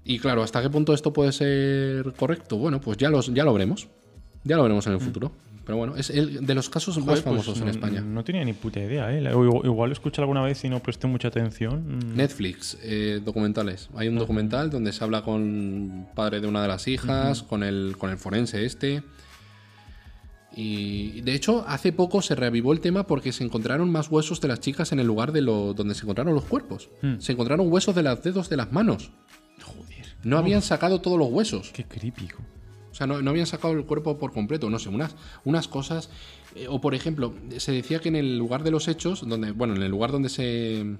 Y 0.03 0.19
claro, 0.19 0.41
¿hasta 0.43 0.61
qué 0.61 0.69
punto 0.69 0.93
esto 0.93 1.13
puede 1.13 1.31
ser 1.31 2.13
correcto? 2.17 2.57
Bueno, 2.57 2.81
pues 2.81 2.97
ya, 2.97 3.09
los, 3.09 3.31
ya 3.33 3.43
lo 3.43 3.53
veremos. 3.53 3.87
Ya 4.43 4.55
lo 4.57 4.63
veremos 4.63 4.87
en 4.87 4.93
el 4.93 4.99
futuro. 4.99 5.31
Pero 5.65 5.77
bueno, 5.77 5.95
es 5.97 6.09
el 6.09 6.47
de 6.47 6.55
los 6.55 6.67
casos 6.67 6.97
más 6.97 7.05
pues 7.05 7.21
famosos 7.21 7.59
en 7.59 7.65
no- 7.65 7.71
España. 7.71 8.01
No 8.01 8.23
tenía 8.23 8.43
ni 8.43 8.53
puta 8.53 8.79
idea, 8.79 9.15
¿eh? 9.15 9.21
Igual, 9.21 9.65
igual 9.65 9.89
lo 9.89 9.93
escuché 9.93 10.19
alguna 10.19 10.41
vez 10.41 10.63
y 10.63 10.69
no 10.69 10.79
presté 10.79 11.05
mucha 11.05 11.27
atención. 11.27 11.99
Mm. 11.99 12.15
Netflix, 12.17 12.75
eh, 12.81 13.21
documentales. 13.23 13.87
Hay 13.95 14.07
un 14.07 14.15
documental 14.15 14.71
donde 14.71 14.91
se 14.93 15.03
habla 15.03 15.21
con 15.21 16.07
el 16.07 16.15
padre 16.15 16.41
de 16.41 16.47
una 16.47 16.63
de 16.63 16.69
las 16.69 16.87
hijas, 16.87 17.43
con, 17.43 17.61
el, 17.61 17.95
con 17.99 18.09
el 18.09 18.17
forense 18.17 18.65
este. 18.65 19.03
Y 20.55 21.21
de 21.21 21.35
hecho, 21.35 21.63
hace 21.67 21.91
poco 21.91 22.21
se 22.21 22.35
reavivó 22.35 22.73
el 22.73 22.79
tema 22.79 23.05
porque 23.05 23.31
se 23.31 23.43
encontraron 23.43 23.91
más 23.91 24.09
huesos 24.09 24.41
de 24.41 24.47
las 24.47 24.59
chicas 24.59 24.91
en 24.91 24.99
el 24.99 25.07
lugar 25.07 25.31
de 25.31 25.41
lo, 25.41 25.73
donde 25.73 25.95
se 25.95 26.01
encontraron 26.01 26.33
los 26.33 26.45
cuerpos. 26.45 26.89
Hmm. 27.01 27.19
Se 27.19 27.33
encontraron 27.33 27.71
huesos 27.71 27.95
de 27.95 28.03
los 28.03 28.21
dedos 28.23 28.49
de 28.49 28.57
las 28.57 28.71
manos. 28.71 29.11
Joder. 29.63 30.15
No 30.23 30.37
habían 30.37 30.61
sacado 30.61 31.01
todos 31.01 31.17
los 31.17 31.29
huesos. 31.29 31.71
Qué 31.71 31.85
creepy. 31.85 32.29
O 32.91 32.95
sea, 32.95 33.05
no, 33.07 33.21
no 33.21 33.29
habían 33.29 33.45
sacado 33.45 33.73
el 33.73 33.85
cuerpo 33.85 34.17
por 34.17 34.33
completo, 34.33 34.69
no 34.69 34.79
sé, 34.79 34.89
unas, 34.89 35.15
unas 35.45 35.67
cosas. 35.67 36.09
eh, 36.55 36.67
o 36.67 36.81
por 36.81 36.95
ejemplo, 36.95 37.33
se 37.57 37.71
decía 37.71 37.99
que 37.99 38.09
en 38.09 38.15
el 38.15 38.37
lugar 38.37 38.63
de 38.63 38.71
los 38.71 38.87
hechos, 38.87 39.27
donde, 39.27 39.51
bueno, 39.51 39.75
en 39.75 39.83
el 39.83 39.91
lugar 39.91 40.11
donde 40.11 40.29
se. 40.29 40.97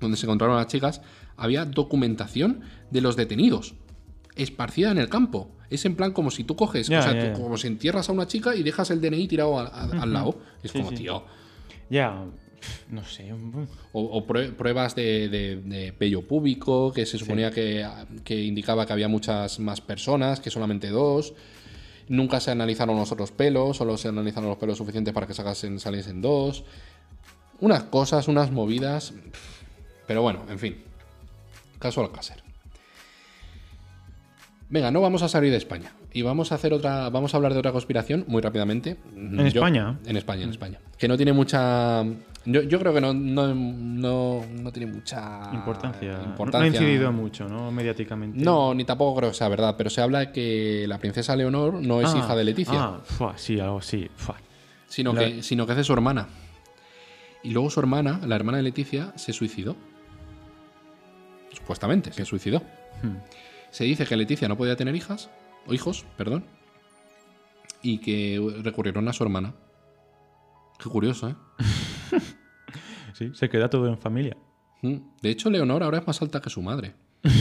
donde 0.00 0.16
se 0.16 0.26
encontraron 0.26 0.56
las 0.56 0.66
chicas, 0.66 1.00
había 1.36 1.64
documentación 1.64 2.60
de 2.90 3.00
los 3.00 3.16
detenidos. 3.16 3.74
Esparcida 4.36 4.90
en 4.90 4.98
el 4.98 5.08
campo. 5.08 5.50
Es 5.74 5.84
en 5.84 5.96
plan 5.96 6.12
como 6.12 6.30
si 6.30 6.44
tú 6.44 6.56
coges, 6.56 6.88
o 6.88 7.02
sea, 7.02 7.32
tú 7.34 7.42
como 7.42 7.56
si 7.56 7.66
entierras 7.66 8.08
a 8.08 8.12
una 8.12 8.26
chica 8.26 8.54
y 8.54 8.62
dejas 8.62 8.90
el 8.90 9.00
DNI 9.00 9.28
tirado 9.28 9.58
a- 9.58 9.66
a- 9.66 10.02
al 10.02 10.12
lado. 10.12 10.38
Es 10.62 10.70
Sí, 10.70 10.78
como, 10.78 10.90
sí. 10.90 10.96
tío. 10.96 11.24
Ya, 11.90 12.24
no 12.90 13.04
sé. 13.04 13.30
O, 13.92 14.00
o 14.02 14.26
prue- 14.26 14.52
pruebas 14.54 14.94
de, 14.94 15.28
de- 15.28 15.56
de 15.56 15.90
vello 15.92 16.22
púbico, 16.22 16.92
que 16.92 17.04
se 17.06 17.18
suponía 17.18 17.50
que, 17.50 17.86
que 18.24 18.42
indicaba 18.42 18.86
que 18.86 18.92
había 18.94 19.08
muchas 19.08 19.58
más 19.58 19.80
personas, 19.80 20.40
que 20.40 20.50
solamente 20.50 20.88
dos. 20.88 21.34
Nunca 22.08 22.38
se 22.40 22.50
analizaron 22.50 22.96
los 22.96 23.12
otros 23.12 23.32
pelos, 23.32 23.76
solo 23.78 23.96
se 23.96 24.08
analizaron 24.08 24.48
los 24.48 24.58
pelos 24.58 24.76
suficientes 24.78 25.12
para 25.14 25.26
que 25.26 25.34
sacasen, 25.34 25.80
saliesen 25.80 26.20
dos. 26.22 26.64
Unas 27.60 27.84
cosas, 27.84 28.28
unas 28.28 28.50
movidas. 28.50 29.12
Pero 30.06 30.20
bueno, 30.22 30.44
en 30.50 30.58
fin. 30.58 30.76
Caso 31.78 32.02
al 32.02 32.12
caser. 32.12 32.43
Venga, 34.70 34.90
no 34.90 35.00
vamos 35.00 35.22
a 35.22 35.28
salir 35.28 35.50
de 35.50 35.58
España. 35.58 35.92
Y 36.12 36.22
vamos 36.22 36.50
a 36.50 36.54
hacer 36.56 36.72
otra. 36.72 37.08
Vamos 37.10 37.32
a 37.34 37.36
hablar 37.36 37.52
de 37.52 37.58
otra 37.58 37.70
conspiración 37.72 38.24
muy 38.28 38.40
rápidamente. 38.42 38.96
¿En 39.14 39.38
España? 39.40 39.98
En 40.06 40.16
España, 40.16 40.44
en 40.44 40.50
España. 40.50 40.78
Que 40.98 41.06
no 41.06 41.16
tiene 41.16 41.32
mucha. 41.32 42.02
Yo, 42.46 42.62
yo 42.62 42.78
creo 42.78 42.92
que 42.92 43.00
no, 43.00 43.14
no, 43.14 43.54
no, 43.54 44.44
no 44.50 44.72
tiene 44.72 44.92
mucha 44.92 45.50
Importancia. 45.54 46.12
No- 46.12 46.18
No, 46.18 46.58
ha 46.58 46.66
incidido 46.66 47.12
mucho, 47.12 47.48
¿no? 47.48 47.70
Mediáticamente. 47.70 48.38
No, 48.44 48.74
ni 48.74 48.84
tampoco 48.84 49.18
creo 49.18 49.30
que 49.30 49.36
sea 49.36 49.48
verdad, 49.48 49.74
pero 49.78 49.90
se 49.90 50.00
habla 50.00 50.18
de 50.20 50.32
que 50.32 50.86
la 50.88 50.98
princesa 50.98 51.36
Leonor 51.36 51.74
no 51.74 52.00
es 52.00 52.08
Ah, 52.14 52.18
hija 52.18 52.36
de 52.36 52.44
Leticia, 52.44 52.74
Ah, 52.84 53.00
fua, 53.04 53.34
sí, 53.36 53.60
algo 53.60 53.78
así. 53.78 54.08
sino, 54.88 55.12
la- 55.12 55.20
que, 55.20 55.42
sino 55.42 55.66
que 55.66 55.72
es 55.72 55.78
de 55.78 55.84
su 55.84 55.92
hermana. 55.92 56.26
Y 57.42 57.50
luego 57.50 57.70
su 57.70 57.80
hermana, 57.80 58.20
la 58.26 58.36
hermana 58.36 58.58
de 58.58 58.64
Leticia, 58.64 59.12
se 59.16 59.32
suicidó. 59.32 59.76
Supuestamente, 61.52 62.12
se 62.12 62.24
suicidó. 62.24 62.60
Hmm. 63.02 63.16
Se 63.74 63.82
dice 63.82 64.06
que 64.06 64.16
Leticia 64.16 64.46
no 64.46 64.56
podía 64.56 64.76
tener 64.76 64.94
hijas, 64.94 65.30
o 65.66 65.74
hijos, 65.74 66.04
perdón, 66.16 66.44
y 67.82 67.98
que 67.98 68.40
recurrieron 68.62 69.08
a 69.08 69.12
su 69.12 69.24
hermana. 69.24 69.52
Qué 70.78 70.88
curioso, 70.88 71.28
¿eh? 71.30 71.34
Sí, 73.14 73.30
se 73.34 73.48
queda 73.48 73.68
todo 73.70 73.88
en 73.88 73.98
familia. 73.98 74.36
Mm. 74.82 74.96
De 75.22 75.30
hecho, 75.30 75.50
Leonor 75.50 75.82
ahora 75.82 75.98
es 75.98 76.06
más 76.06 76.20
alta 76.22 76.40
que 76.40 76.50
su 76.50 76.62
madre. 76.62 76.94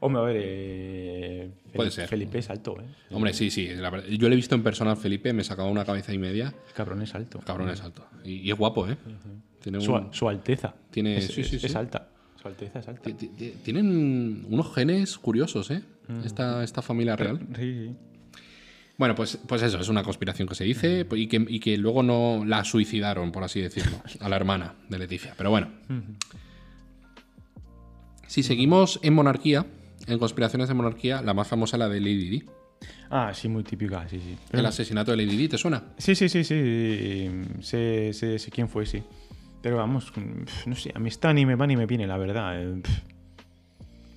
Hombre, 0.00 0.20
a 0.20 0.24
ver. 0.24 0.36
eh, 0.40 1.50
Puede 1.74 1.90
Fel- 1.90 1.92
ser. 1.92 2.08
Felipe 2.08 2.38
es 2.38 2.50
alto, 2.50 2.76
¿eh? 2.80 2.86
Hombre, 3.12 3.32
sí, 3.32 3.50
sí. 3.50 3.68
la 3.68 3.90
verdad- 3.90 4.06
yo 4.08 4.28
le 4.28 4.34
he 4.34 4.36
visto 4.36 4.54
en 4.56 4.62
persona 4.64 4.90
al 4.92 4.96
Felipe, 4.96 5.32
me 5.32 5.44
sacaba 5.44 5.68
una 5.68 5.84
cabeza 5.84 6.12
y 6.12 6.18
media. 6.18 6.52
El 6.68 6.72
cabrón 6.74 7.02
es 7.02 7.14
alto. 7.14 7.38
Cabrón 7.40 7.70
es 7.70 7.80
alto. 7.80 8.04
Y, 8.24 8.34
y 8.38 8.50
es 8.50 8.58
guapo, 8.58 8.88
¿eh? 8.88 8.96
Tiene 9.60 9.80
Su, 9.80 9.92
un- 9.94 10.12
su 10.12 10.28
Alteza. 10.28 10.74
Tiene- 10.90 11.18
es, 11.18 11.26
sí, 11.28 11.44
sí, 11.44 11.56
es- 11.56 11.60
sí. 11.62 11.66
es 11.66 11.76
alta. 11.76 12.08
Ti- 13.02 13.12
ti- 13.14 13.28
ti- 13.28 13.54
Tienen 13.62 14.46
unos 14.48 14.74
genes 14.74 15.18
curiosos, 15.18 15.70
¿eh? 15.70 15.82
Esta, 16.24 16.62
esta 16.64 16.82
familia 16.82 17.16
real. 17.16 17.38
Sí, 17.56 17.86
sí. 17.88 17.96
Bueno, 18.98 19.14
pues, 19.14 19.38
pues 19.48 19.62
eso, 19.62 19.78
es 19.80 19.88
una 19.88 20.02
conspiración 20.02 20.46
que 20.46 20.54
se 20.54 20.64
dice 20.64 21.06
y 21.12 21.26
que, 21.26 21.44
y 21.48 21.58
que 21.60 21.76
luego 21.78 22.02
no 22.02 22.44
la 22.44 22.62
suicidaron, 22.64 23.32
por 23.32 23.42
así 23.42 23.60
decirlo, 23.60 23.96
a 24.20 24.28
la 24.28 24.36
hermana 24.36 24.74
de 24.88 24.98
Leticia. 24.98 25.34
Pero 25.36 25.50
bueno. 25.50 25.68
Si 28.26 28.42
seguimos 28.42 28.98
en 29.02 29.14
monarquía, 29.14 29.66
en 30.06 30.18
conspiraciones 30.18 30.68
de 30.68 30.74
monarquía, 30.74 31.22
la 31.22 31.34
más 31.34 31.48
famosa 31.48 31.76
es 31.76 31.80
la 31.80 31.88
de 31.88 32.00
Lady 32.00 32.28
Di. 32.28 32.44
Ah, 33.10 33.32
sí, 33.34 33.48
muy 33.48 33.62
típica, 33.62 34.08
sí, 34.08 34.18
sí. 34.18 34.36
El 34.52 34.64
asesinato 34.66 35.10
de 35.10 35.18
Lady 35.18 35.36
Di, 35.36 35.48
¿te 35.48 35.58
suena? 35.58 35.82
Sí, 35.98 36.14
sí, 36.14 36.28
sí, 36.28 36.42
sí. 36.44 37.30
Sé, 37.60 38.12
sé- 38.12 38.38
sé 38.38 38.50
quién 38.50 38.68
fue, 38.68 38.86
sí. 38.86 39.02
Pero 39.62 39.76
vamos, 39.76 40.12
no 40.66 40.74
sé, 40.74 40.92
a 40.94 40.98
mí 40.98 41.08
esta 41.08 41.32
ni 41.32 41.46
me 41.46 41.54
va 41.54 41.66
ni 41.66 41.76
me 41.76 41.86
viene, 41.86 42.06
la 42.06 42.16
verdad. 42.18 42.60
eh. 42.60 42.82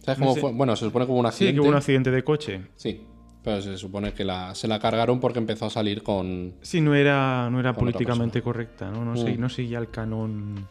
¿Sabes 0.02 0.20
cómo 0.20 0.36
fue? 0.36 0.52
Bueno, 0.52 0.76
se 0.76 0.86
supone 0.86 1.06
que 1.06 1.12
hubo 1.12 1.20
un 1.20 1.26
Sí, 1.26 1.30
accidente. 1.30 1.56
que 1.56 1.60
hubo 1.62 1.70
un 1.70 1.76
accidente 1.76 2.12
de 2.12 2.24
coche. 2.24 2.62
Sí, 2.76 3.02
pero 3.44 3.62
se 3.62 3.78
supone 3.78 4.14
que 4.14 4.24
la, 4.26 4.54
se 4.56 4.68
la 4.68 4.80
cargaron 4.80 5.20
porque 5.20 5.40
empezó 5.40 5.66
a 5.66 5.70
salir 5.70 6.04
con... 6.04 6.54
Sí, 6.62 6.82
no 6.82 6.94
era, 6.96 7.50
no 7.52 7.60
era 7.60 7.74
políticamente 7.74 8.42
correcta, 8.42 8.90
¿no? 8.92 9.06
No, 9.06 9.16
sé- 9.18 9.36
Mm. 9.38 9.40
no 9.42 9.50
seguía 9.50 9.78
el 9.80 9.90
canon 9.90 10.68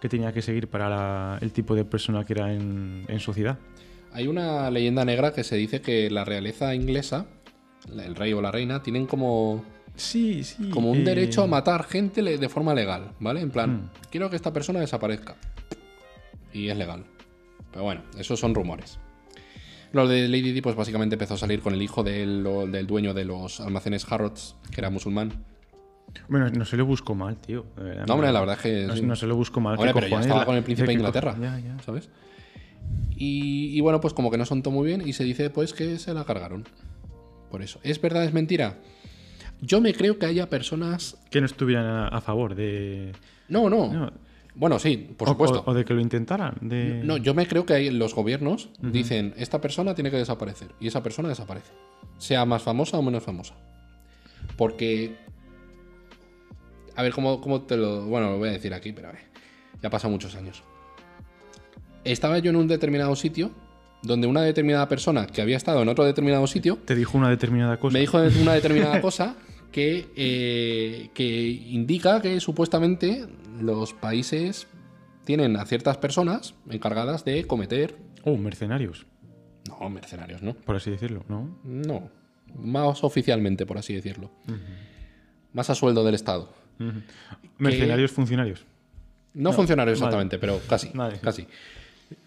que 0.00 0.08
tenía 0.08 0.32
que 0.32 0.42
seguir 0.42 0.68
para 0.68 0.88
la- 0.90 1.38
el 1.40 1.52
tipo 1.52 1.74
de 1.74 1.84
persona 1.84 2.24
que 2.24 2.34
era 2.34 2.52
en, 2.52 3.04
en 3.08 3.20
sociedad. 3.20 3.58
Hay 4.12 4.26
una 4.28 4.70
leyenda 4.70 5.04
negra 5.04 5.32
que 5.32 5.44
se 5.44 5.56
dice 5.56 5.80
que 5.80 6.08
la 6.10 6.24
realeza 6.24 6.74
inglesa, 6.74 7.26
el 7.90 8.14
rey 8.14 8.32
o 8.34 8.40
la 8.42 8.50
reina, 8.52 8.82
tienen 8.82 9.06
como, 9.06 9.64
Sí, 9.96 10.42
sí. 10.44 10.70
como 10.70 10.90
un 10.90 10.98
eh, 10.98 11.04
derecho 11.04 11.42
a 11.42 11.46
matar 11.46 11.84
gente 11.84 12.22
de 12.22 12.48
forma 12.48 12.74
legal, 12.74 13.12
¿vale? 13.20 13.40
En 13.40 13.50
plan, 13.50 13.70
Mm. 13.76 13.90
quiero 14.10 14.28
que 14.30 14.36
esta 14.36 14.52
persona 14.52 14.80
desaparezca. 14.80 15.36
Y 16.52 16.68
es 16.68 16.76
legal. 16.76 17.04
Pero 17.70 17.84
bueno, 17.84 18.02
esos 18.18 18.38
son 18.40 18.54
rumores. 18.54 18.98
Lo 19.92 20.08
de 20.08 20.26
Lady 20.28 20.50
Di, 20.52 20.60
pues 20.60 20.74
básicamente 20.74 21.14
empezó 21.14 21.34
a 21.34 21.36
salir 21.36 21.60
con 21.60 21.72
el 21.74 21.82
hijo 21.82 22.02
del, 22.02 22.42
del 22.72 22.86
dueño 22.86 23.14
de 23.14 23.24
los 23.24 23.60
almacenes 23.60 24.04
Harrods, 24.10 24.56
que 24.72 24.80
era 24.80 24.90
musulmán. 24.90 25.44
Bueno, 26.28 26.48
no 26.50 26.64
se 26.64 26.76
lo 26.76 26.84
busco 26.86 27.14
mal, 27.14 27.36
tío. 27.36 27.64
verdad, 27.76 28.06
No, 28.06 28.14
hombre, 28.14 28.32
la 28.32 28.40
verdad 28.40 28.56
es 28.56 28.62
que. 28.62 28.86
No, 28.86 28.96
sí. 28.96 29.02
no 29.02 29.14
se 29.16 29.26
lo 29.26 29.36
busco 29.36 29.60
mal. 29.60 29.74
Hombre, 29.76 29.92
¿qué 29.92 29.94
pero 30.00 30.08
ya 30.08 30.20
estaba 30.20 30.40
La- 30.40 30.46
con 30.46 30.56
el 30.56 30.62
príncipe 30.64 30.86
de 30.88 30.92
¿qué 30.94 30.98
Inglaterra. 30.98 31.36
Ya, 31.40 31.58
ya. 31.58 31.76
¿Sabes? 31.84 32.08
Y, 33.16 33.76
y 33.76 33.80
bueno, 33.80 34.00
pues 34.00 34.12
como 34.14 34.30
que 34.30 34.36
no 34.38 34.44
son 34.44 34.62
muy 34.70 34.86
bien 34.86 35.06
y 35.06 35.12
se 35.12 35.24
dice 35.24 35.50
pues 35.50 35.72
que 35.72 35.98
se 35.98 36.12
la 36.14 36.24
cargaron. 36.24 36.64
Por 37.50 37.62
eso. 37.62 37.78
¿Es 37.84 38.00
verdad, 38.00 38.24
es 38.24 38.32
mentira? 38.32 38.78
Yo 39.64 39.80
me 39.80 39.94
creo 39.94 40.18
que 40.18 40.26
haya 40.26 40.48
personas... 40.50 41.16
Que 41.30 41.40
no 41.40 41.46
estuvieran 41.46 41.86
a, 41.86 42.08
a 42.08 42.20
favor 42.20 42.54
de. 42.54 43.12
No, 43.48 43.68
no. 43.70 43.92
No. 43.92 44.12
Bueno, 44.56 44.78
sí, 44.78 44.96
por 45.16 45.28
o- 45.28 45.32
supuesto. 45.32 45.62
O, 45.66 45.70
o 45.70 45.74
de 45.74 45.84
que 45.84 45.94
lo 45.94 46.00
intentaran. 46.00 46.54
De... 46.60 47.02
No, 47.04 47.16
yo 47.16 47.34
me 47.34 47.46
creo 47.46 47.64
que 47.66 47.74
hay, 47.74 47.90
los 47.90 48.14
gobiernos 48.14 48.68
dicen, 48.80 49.34
esta 49.36 49.60
persona 49.60 49.94
tiene 49.94 50.10
que 50.10 50.16
desaparecer. 50.16 50.68
Y 50.80 50.88
esa 50.88 51.02
persona 51.02 51.28
desaparece. 51.28 51.72
Sea 52.18 52.44
más 52.44 52.62
famosa 52.62 52.98
o 52.98 53.02
menos 53.02 53.22
famosa. 53.22 53.54
Porque 54.56 55.16
a 56.96 57.02
ver, 57.02 57.12
¿cómo, 57.12 57.40
cómo 57.40 57.62
te 57.62 57.76
lo. 57.76 58.06
Bueno, 58.06 58.30
lo 58.30 58.38
voy 58.38 58.48
a 58.50 58.52
decir 58.52 58.72
aquí, 58.74 58.92
pero 58.92 59.08
a 59.08 59.12
ver. 59.12 59.22
Ya 59.82 59.90
pasan 59.90 60.10
muchos 60.12 60.34
años. 60.36 60.62
Estaba 62.04 62.38
yo 62.38 62.50
en 62.50 62.56
un 62.56 62.68
determinado 62.68 63.16
sitio 63.16 63.50
donde 64.02 64.26
una 64.26 64.42
determinada 64.42 64.88
persona 64.88 65.26
que 65.26 65.40
había 65.42 65.56
estado 65.56 65.82
en 65.82 65.88
otro 65.88 66.04
determinado 66.04 66.46
sitio 66.46 66.76
Te 66.84 66.94
dijo 66.94 67.16
una 67.16 67.30
determinada 67.30 67.78
cosa. 67.78 67.94
me 67.94 68.00
dijo 68.00 68.18
una 68.42 68.52
determinada 68.52 69.00
cosa 69.00 69.34
que, 69.74 70.08
eh, 70.14 71.10
que 71.14 71.48
indica 71.48 72.22
que 72.22 72.38
supuestamente 72.38 73.26
los 73.60 73.92
países 73.92 74.68
tienen 75.24 75.56
a 75.56 75.66
ciertas 75.66 75.96
personas 75.98 76.54
encargadas 76.70 77.24
de 77.24 77.44
cometer. 77.48 77.96
Oh, 78.22 78.36
mercenarios, 78.36 79.04
No, 79.68 79.90
mercenarios, 79.90 80.42
¿no? 80.42 80.54
por 80.54 80.76
así 80.76 80.92
decirlo, 80.92 81.24
¿no? 81.28 81.58
No. 81.64 82.08
Más 82.56 83.02
oficialmente, 83.02 83.66
por 83.66 83.76
así 83.76 83.92
decirlo. 83.92 84.30
Más 85.52 85.68
a 85.70 85.74
sueldo 85.74 86.04
del 86.04 86.14
Estado. 86.14 86.54
Mercenarios 87.58 88.12
funcionarios. 88.12 88.64
No, 89.32 89.52
funcionarios 89.52 89.98
exactamente, 89.98 90.38
pero 90.38 90.60
casi. 90.68 90.90
Vale. 90.94 91.18
Casi. 91.18 91.48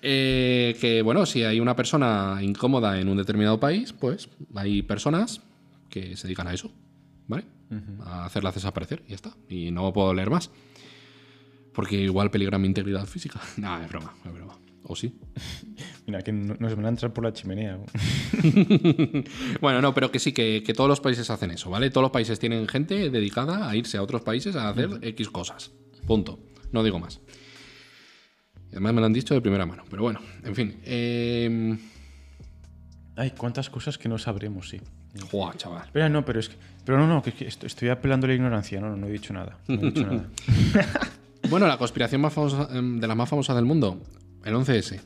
Eh, 0.01 0.75
que 0.81 1.01
bueno, 1.01 1.25
si 1.25 1.45
hay 1.45 1.61
una 1.61 1.77
persona 1.77 2.39
incómoda 2.41 2.99
en 2.99 3.07
un 3.07 3.15
determinado 3.15 3.57
país, 3.57 3.93
pues 3.93 4.27
hay 4.53 4.81
personas 4.81 5.39
que 5.89 6.17
se 6.17 6.27
dedican 6.27 6.47
a 6.47 6.53
eso, 6.53 6.73
¿vale? 7.27 7.45
A 8.05 8.25
hacerlas 8.25 8.55
desaparecer 8.55 9.03
y 9.05 9.09
ya 9.09 9.15
está. 9.15 9.35
Y 9.49 9.71
no 9.71 9.91
puedo 9.93 10.13
leer 10.13 10.29
más. 10.29 10.49
Porque 11.73 11.95
igual 11.95 12.31
peligra 12.31 12.57
mi 12.57 12.67
integridad 12.67 13.05
física. 13.05 13.39
No, 13.57 13.81
es 13.81 13.87
broma, 13.89 14.13
es 14.25 14.33
broma. 14.33 14.57
¿O 14.83 14.95
sí? 14.95 15.13
Mira, 16.07 16.21
que 16.21 16.31
no- 16.31 16.55
nos 16.59 16.75
van 16.75 16.85
a 16.85 16.89
entrar 16.89 17.11
por 17.13 17.23
la 17.25 17.33
chimenea. 17.33 17.77
Bueno, 19.61 19.81
no, 19.81 19.93
pero 19.93 20.11
que 20.11 20.19
sí, 20.19 20.31
que, 20.31 20.63
que 20.65 20.73
todos 20.73 20.89
los 20.89 21.01
países 21.01 21.29
hacen 21.29 21.51
eso, 21.51 21.69
¿vale? 21.69 21.89
Todos 21.89 22.03
los 22.03 22.11
países 22.11 22.39
tienen 22.39 22.67
gente 22.67 23.09
dedicada 23.09 23.69
a 23.69 23.75
irse 23.75 23.97
a 23.97 24.03
otros 24.03 24.21
países 24.21 24.55
a 24.55 24.69
hacer 24.69 24.89
X 25.01 25.29
cosas. 25.29 25.71
Punto. 26.05 26.39
No 26.71 26.83
digo 26.83 26.99
más. 26.99 27.19
Y 28.69 28.71
además 28.71 28.93
me 28.93 28.99
lo 29.01 29.05
han 29.07 29.13
dicho 29.13 29.33
de 29.33 29.41
primera 29.41 29.65
mano. 29.65 29.83
Pero 29.89 30.03
bueno, 30.03 30.19
en 30.43 30.55
fin. 30.55 30.79
Eh... 30.83 31.77
Ay, 33.15 33.31
cuántas 33.31 33.69
cosas 33.69 33.97
que 33.97 34.07
no 34.09 34.17
sabremos, 34.17 34.69
sí. 34.69 34.79
Joa, 35.31 35.53
chaval. 35.55 35.83
Espera, 35.85 36.09
no, 36.09 36.23
pero 36.25 36.39
es 36.39 36.49
que. 36.49 36.55
Pero 36.85 36.97
no, 36.99 37.07
no, 37.07 37.21
que, 37.21 37.33
que 37.33 37.47
est- 37.47 37.63
estoy 37.63 37.89
apelando 37.89 38.25
a 38.25 38.29
la 38.29 38.33
ignorancia. 38.35 38.79
No, 38.79 38.89
no, 38.89 38.97
no 38.97 39.07
he 39.07 39.11
dicho 39.11 39.33
nada. 39.33 39.57
No 39.67 39.75
he 39.75 39.91
dicho 39.91 40.05
nada. 40.05 40.27
Bueno, 41.49 41.65
la 41.67 41.77
conspiración 41.77 42.19
más 42.19 42.33
famosa, 42.33 42.67
em, 42.73 42.99
de 42.99 43.07
las 43.07 43.15
más 43.15 43.29
famosas 43.29 43.55
del 43.55 43.63
mundo, 43.63 44.01
el 44.43 44.53
11S. 44.53 44.99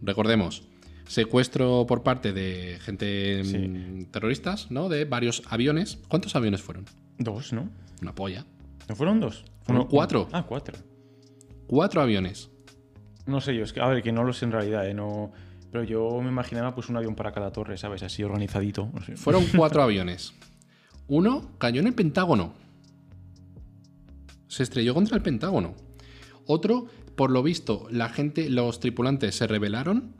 Recordemos, 0.00 0.64
secuestro 1.06 1.86
por 1.86 2.02
parte 2.02 2.32
de 2.32 2.78
gente 2.80 3.40
em, 3.40 3.44
Sí. 3.44 4.06
terroristas, 4.10 4.70
¿no? 4.72 4.88
De 4.88 5.04
varios 5.04 5.42
aviones. 5.48 5.98
¿Cuántos 6.08 6.34
aviones 6.34 6.62
fueron? 6.62 6.86
Dos, 7.18 7.52
¿no? 7.52 7.68
Una 8.00 8.12
polla. 8.14 8.44
¿No 8.88 8.96
fueron 8.96 9.20
dos? 9.20 9.44
Fueron 9.62 9.86
cuatro. 9.86 10.28
Ah, 10.32 10.44
cuatro. 10.48 10.76
Cuatro 11.68 12.00
aviones. 12.02 12.50
No 13.26 13.40
sé 13.40 13.54
yo, 13.54 13.62
es 13.62 13.72
que, 13.72 13.80
a 13.80 13.86
ver, 13.86 14.02
que 14.02 14.10
no 14.10 14.24
lo 14.24 14.32
sé 14.32 14.46
en 14.46 14.52
realidad, 14.52 14.88
¿eh? 14.88 14.94
No, 14.94 15.30
pero 15.72 15.84
yo 15.84 16.20
me 16.20 16.28
imaginaba 16.28 16.74
pues 16.74 16.90
un 16.90 16.98
avión 16.98 17.14
para 17.14 17.32
cada 17.32 17.50
torre, 17.50 17.78
¿sabes? 17.78 18.02
Así 18.02 18.22
organizadito. 18.22 18.90
no 18.92 19.02
sé. 19.02 19.16
Fueron 19.16 19.44
cuatro 19.56 19.82
aviones. 19.82 20.34
Uno 21.08 21.50
cayó 21.56 21.80
en 21.80 21.86
el 21.86 21.94
Pentágono. 21.94 22.52
Se 24.48 24.62
estrelló 24.62 24.92
contra 24.92 25.16
el 25.16 25.22
Pentágono. 25.22 25.74
Otro, 26.46 26.86
por 27.16 27.30
lo 27.30 27.42
visto, 27.42 27.86
la 27.90 28.10
gente, 28.10 28.50
los 28.50 28.80
tripulantes 28.80 29.34
se 29.34 29.46
rebelaron, 29.46 30.14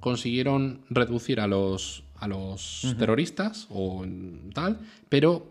consiguieron 0.00 0.84
reducir 0.90 1.40
a 1.40 1.46
los, 1.46 2.04
a 2.16 2.28
los 2.28 2.94
terroristas 2.98 3.66
o 3.70 4.04
tal, 4.52 4.80
pero 5.08 5.50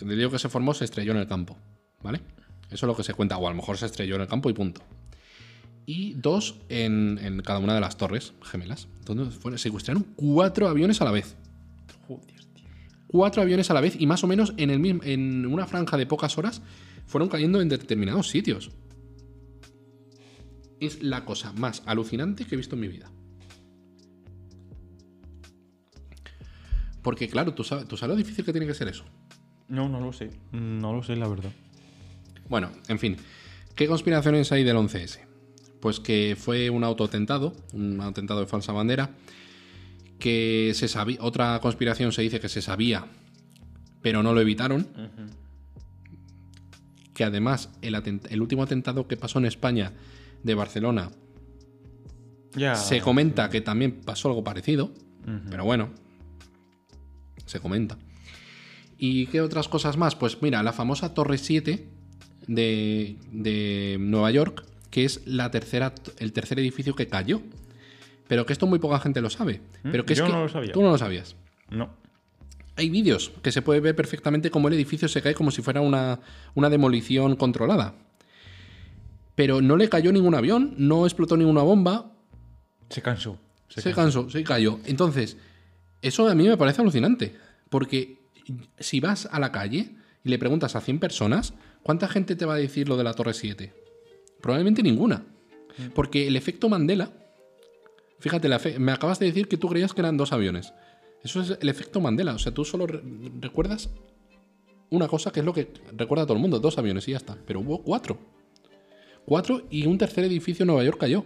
el 0.00 0.16
lío 0.16 0.30
que 0.30 0.38
se 0.38 0.48
formó 0.48 0.72
se 0.72 0.86
estrelló 0.86 1.12
en 1.12 1.18
el 1.18 1.26
campo, 1.26 1.58
¿vale? 2.02 2.22
Eso 2.70 2.74
es 2.74 2.82
lo 2.84 2.96
que 2.96 3.02
se 3.02 3.12
cuenta, 3.12 3.36
o 3.36 3.46
a 3.46 3.50
lo 3.50 3.56
mejor 3.56 3.76
se 3.76 3.84
estrelló 3.84 4.14
en 4.14 4.22
el 4.22 4.28
campo 4.28 4.48
y 4.48 4.54
punto. 4.54 4.80
Y 5.86 6.14
dos 6.14 6.56
en, 6.68 7.18
en 7.22 7.40
cada 7.42 7.60
una 7.60 7.74
de 7.74 7.80
las 7.80 7.96
torres 7.96 8.32
gemelas. 8.42 8.88
Entonces 8.98 9.34
fueron, 9.38 9.58
secuestraron 9.58 10.04
cuatro 10.16 10.68
aviones 10.68 11.00
a 11.00 11.04
la 11.04 11.12
vez 11.12 11.36
Joder, 12.08 12.26
tío. 12.54 12.64
cuatro 13.06 13.40
aviones 13.42 13.70
a 13.70 13.74
la 13.74 13.80
vez 13.80 13.94
y 13.98 14.06
más 14.06 14.24
o 14.24 14.26
menos 14.26 14.52
en, 14.56 14.70
el 14.70 14.80
mismo, 14.80 15.02
en 15.04 15.46
una 15.46 15.66
franja 15.66 15.96
de 15.96 16.06
pocas 16.06 16.36
horas 16.38 16.60
fueron 17.06 17.28
cayendo 17.28 17.60
en 17.60 17.68
determinados 17.68 18.28
sitios. 18.28 18.72
Es 20.80 21.02
la 21.02 21.24
cosa 21.24 21.52
más 21.52 21.82
alucinante 21.86 22.44
que 22.44 22.56
he 22.56 22.58
visto 22.58 22.74
en 22.74 22.80
mi 22.80 22.88
vida. 22.88 23.10
Porque 27.02 27.28
claro, 27.28 27.54
tú 27.54 27.62
sabes, 27.62 27.86
tú 27.86 27.96
sabes 27.96 28.16
lo 28.16 28.18
difícil 28.18 28.44
que 28.44 28.52
tiene 28.52 28.66
que 28.66 28.74
ser 28.74 28.88
eso. 28.88 29.04
No, 29.68 29.88
no 29.88 30.00
lo 30.00 30.12
sé. 30.12 30.30
No 30.52 30.92
lo 30.92 31.02
sé, 31.04 31.14
la 31.16 31.28
verdad. 31.28 31.52
Bueno, 32.48 32.70
en 32.88 32.98
fin. 32.98 33.16
¿Qué 33.76 33.86
conspiraciones 33.86 34.50
hay 34.52 34.64
del 34.64 34.76
11S? 34.76 35.25
Pues 35.86 36.00
que 36.00 36.36
fue 36.36 36.68
un 36.68 36.82
autoatentado, 36.82 37.52
un 37.72 38.00
atentado 38.00 38.40
de 38.40 38.46
falsa 38.46 38.72
bandera, 38.72 39.10
que 40.18 40.72
se 40.74 40.88
sabía, 40.88 41.18
otra 41.20 41.60
conspiración 41.60 42.10
se 42.10 42.22
dice 42.22 42.40
que 42.40 42.48
se 42.48 42.60
sabía, 42.60 43.06
pero 44.02 44.20
no 44.24 44.34
lo 44.34 44.40
evitaron. 44.40 44.88
Que 47.14 47.22
además 47.22 47.70
el, 47.82 48.40
último 48.40 48.64
atentado 48.64 49.06
que 49.06 49.16
pasó 49.16 49.38
en 49.38 49.44
España 49.44 49.92
de 50.42 50.54
Barcelona 50.56 51.12
se 52.74 53.00
comenta 53.00 53.48
que 53.48 53.60
también 53.60 54.00
pasó 54.04 54.26
algo 54.26 54.42
parecido, 54.42 54.90
pero 55.48 55.64
bueno, 55.64 55.90
se 57.44 57.60
comenta. 57.60 57.96
¿Y 58.98 59.26
qué 59.26 59.40
otras 59.40 59.68
cosas 59.68 59.96
más? 59.96 60.16
Pues 60.16 60.42
mira, 60.42 60.64
la 60.64 60.72
famosa 60.72 61.14
Torre 61.14 61.38
7 61.38 61.88
de, 62.48 63.16
de 63.30 63.98
Nueva 64.00 64.32
York, 64.32 64.66
que 64.90 65.04
es 65.04 65.22
la 65.26 65.50
tercera, 65.50 65.94
el 66.18 66.32
tercer 66.32 66.58
edificio 66.58 66.94
que 66.94 67.08
cayó. 67.08 67.42
Pero 68.28 68.44
que 68.44 68.52
esto 68.52 68.66
muy 68.66 68.78
poca 68.78 68.98
gente 68.98 69.20
lo 69.20 69.30
sabe. 69.30 69.60
Pero 69.84 70.04
que 70.04 70.14
es 70.14 70.18
Yo 70.18 70.26
que 70.26 70.32
no 70.32 70.42
lo 70.42 70.48
sabía. 70.48 70.72
tú 70.72 70.82
no 70.82 70.90
lo 70.90 70.98
sabías. 70.98 71.36
No. 71.70 71.90
Hay 72.76 72.90
vídeos 72.90 73.32
que 73.42 73.52
se 73.52 73.62
puede 73.62 73.80
ver 73.80 73.94
perfectamente 73.96 74.50
cómo 74.50 74.68
el 74.68 74.74
edificio 74.74 75.08
se 75.08 75.22
cae 75.22 75.34
como 75.34 75.50
si 75.50 75.62
fuera 75.62 75.80
una, 75.80 76.20
una 76.54 76.68
demolición 76.68 77.36
controlada. 77.36 77.94
Pero 79.34 79.60
no 79.60 79.76
le 79.76 79.88
cayó 79.88 80.12
ningún 80.12 80.34
avión, 80.34 80.74
no 80.78 81.04
explotó 81.06 81.36
ninguna 81.36 81.62
bomba, 81.62 82.12
Se 82.90 83.02
cansó. 83.02 83.38
se, 83.68 83.92
cansó, 83.92 84.28
se 84.30 84.42
cayó. 84.44 84.80
Entonces, 84.86 85.36
eso 86.02 86.28
a 86.28 86.34
mí 86.34 86.48
me 86.48 86.56
parece 86.56 86.80
alucinante. 86.82 87.34
Porque 87.68 88.18
si 88.78 89.00
vas 89.00 89.28
a 89.30 89.38
la 89.40 89.52
calle 89.52 89.94
y 90.24 90.28
le 90.28 90.38
preguntas 90.38 90.74
a 90.76 90.80
100 90.80 90.98
personas, 90.98 91.54
¿cuánta 91.82 92.08
gente 92.08 92.34
te 92.36 92.44
va 92.44 92.54
a 92.54 92.58
decir 92.58 92.88
lo 92.88 92.96
de 92.96 93.04
la 93.04 93.14
Torre 93.14 93.34
7? 93.34 93.72
Probablemente 94.46 94.80
ninguna. 94.80 95.24
Porque 95.92 96.28
el 96.28 96.36
efecto 96.36 96.68
Mandela, 96.68 97.10
fíjate, 98.20 98.48
la 98.48 98.60
fe- 98.60 98.78
me 98.78 98.92
acabas 98.92 99.18
de 99.18 99.26
decir 99.26 99.48
que 99.48 99.56
tú 99.56 99.68
creías 99.68 99.92
que 99.92 100.00
eran 100.02 100.16
dos 100.16 100.32
aviones. 100.32 100.72
Eso 101.24 101.40
es 101.42 101.58
el 101.60 101.68
efecto 101.68 102.00
Mandela. 102.00 102.32
O 102.32 102.38
sea, 102.38 102.54
tú 102.54 102.64
solo 102.64 102.86
re- 102.86 103.02
recuerdas 103.40 103.90
una 104.90 105.08
cosa 105.08 105.32
que 105.32 105.40
es 105.40 105.46
lo 105.46 105.52
que 105.52 105.72
recuerda 105.96 106.24
todo 106.26 106.34
el 106.36 106.40
mundo, 106.40 106.60
dos 106.60 106.78
aviones 106.78 107.08
y 107.08 107.10
ya 107.10 107.16
está. 107.16 107.36
Pero 107.44 107.58
hubo 107.58 107.82
cuatro. 107.82 108.18
Cuatro 109.24 109.62
y 109.68 109.84
un 109.86 109.98
tercer 109.98 110.22
edificio 110.22 110.62
en 110.62 110.68
Nueva 110.68 110.84
York 110.84 110.98
cayó. 111.00 111.24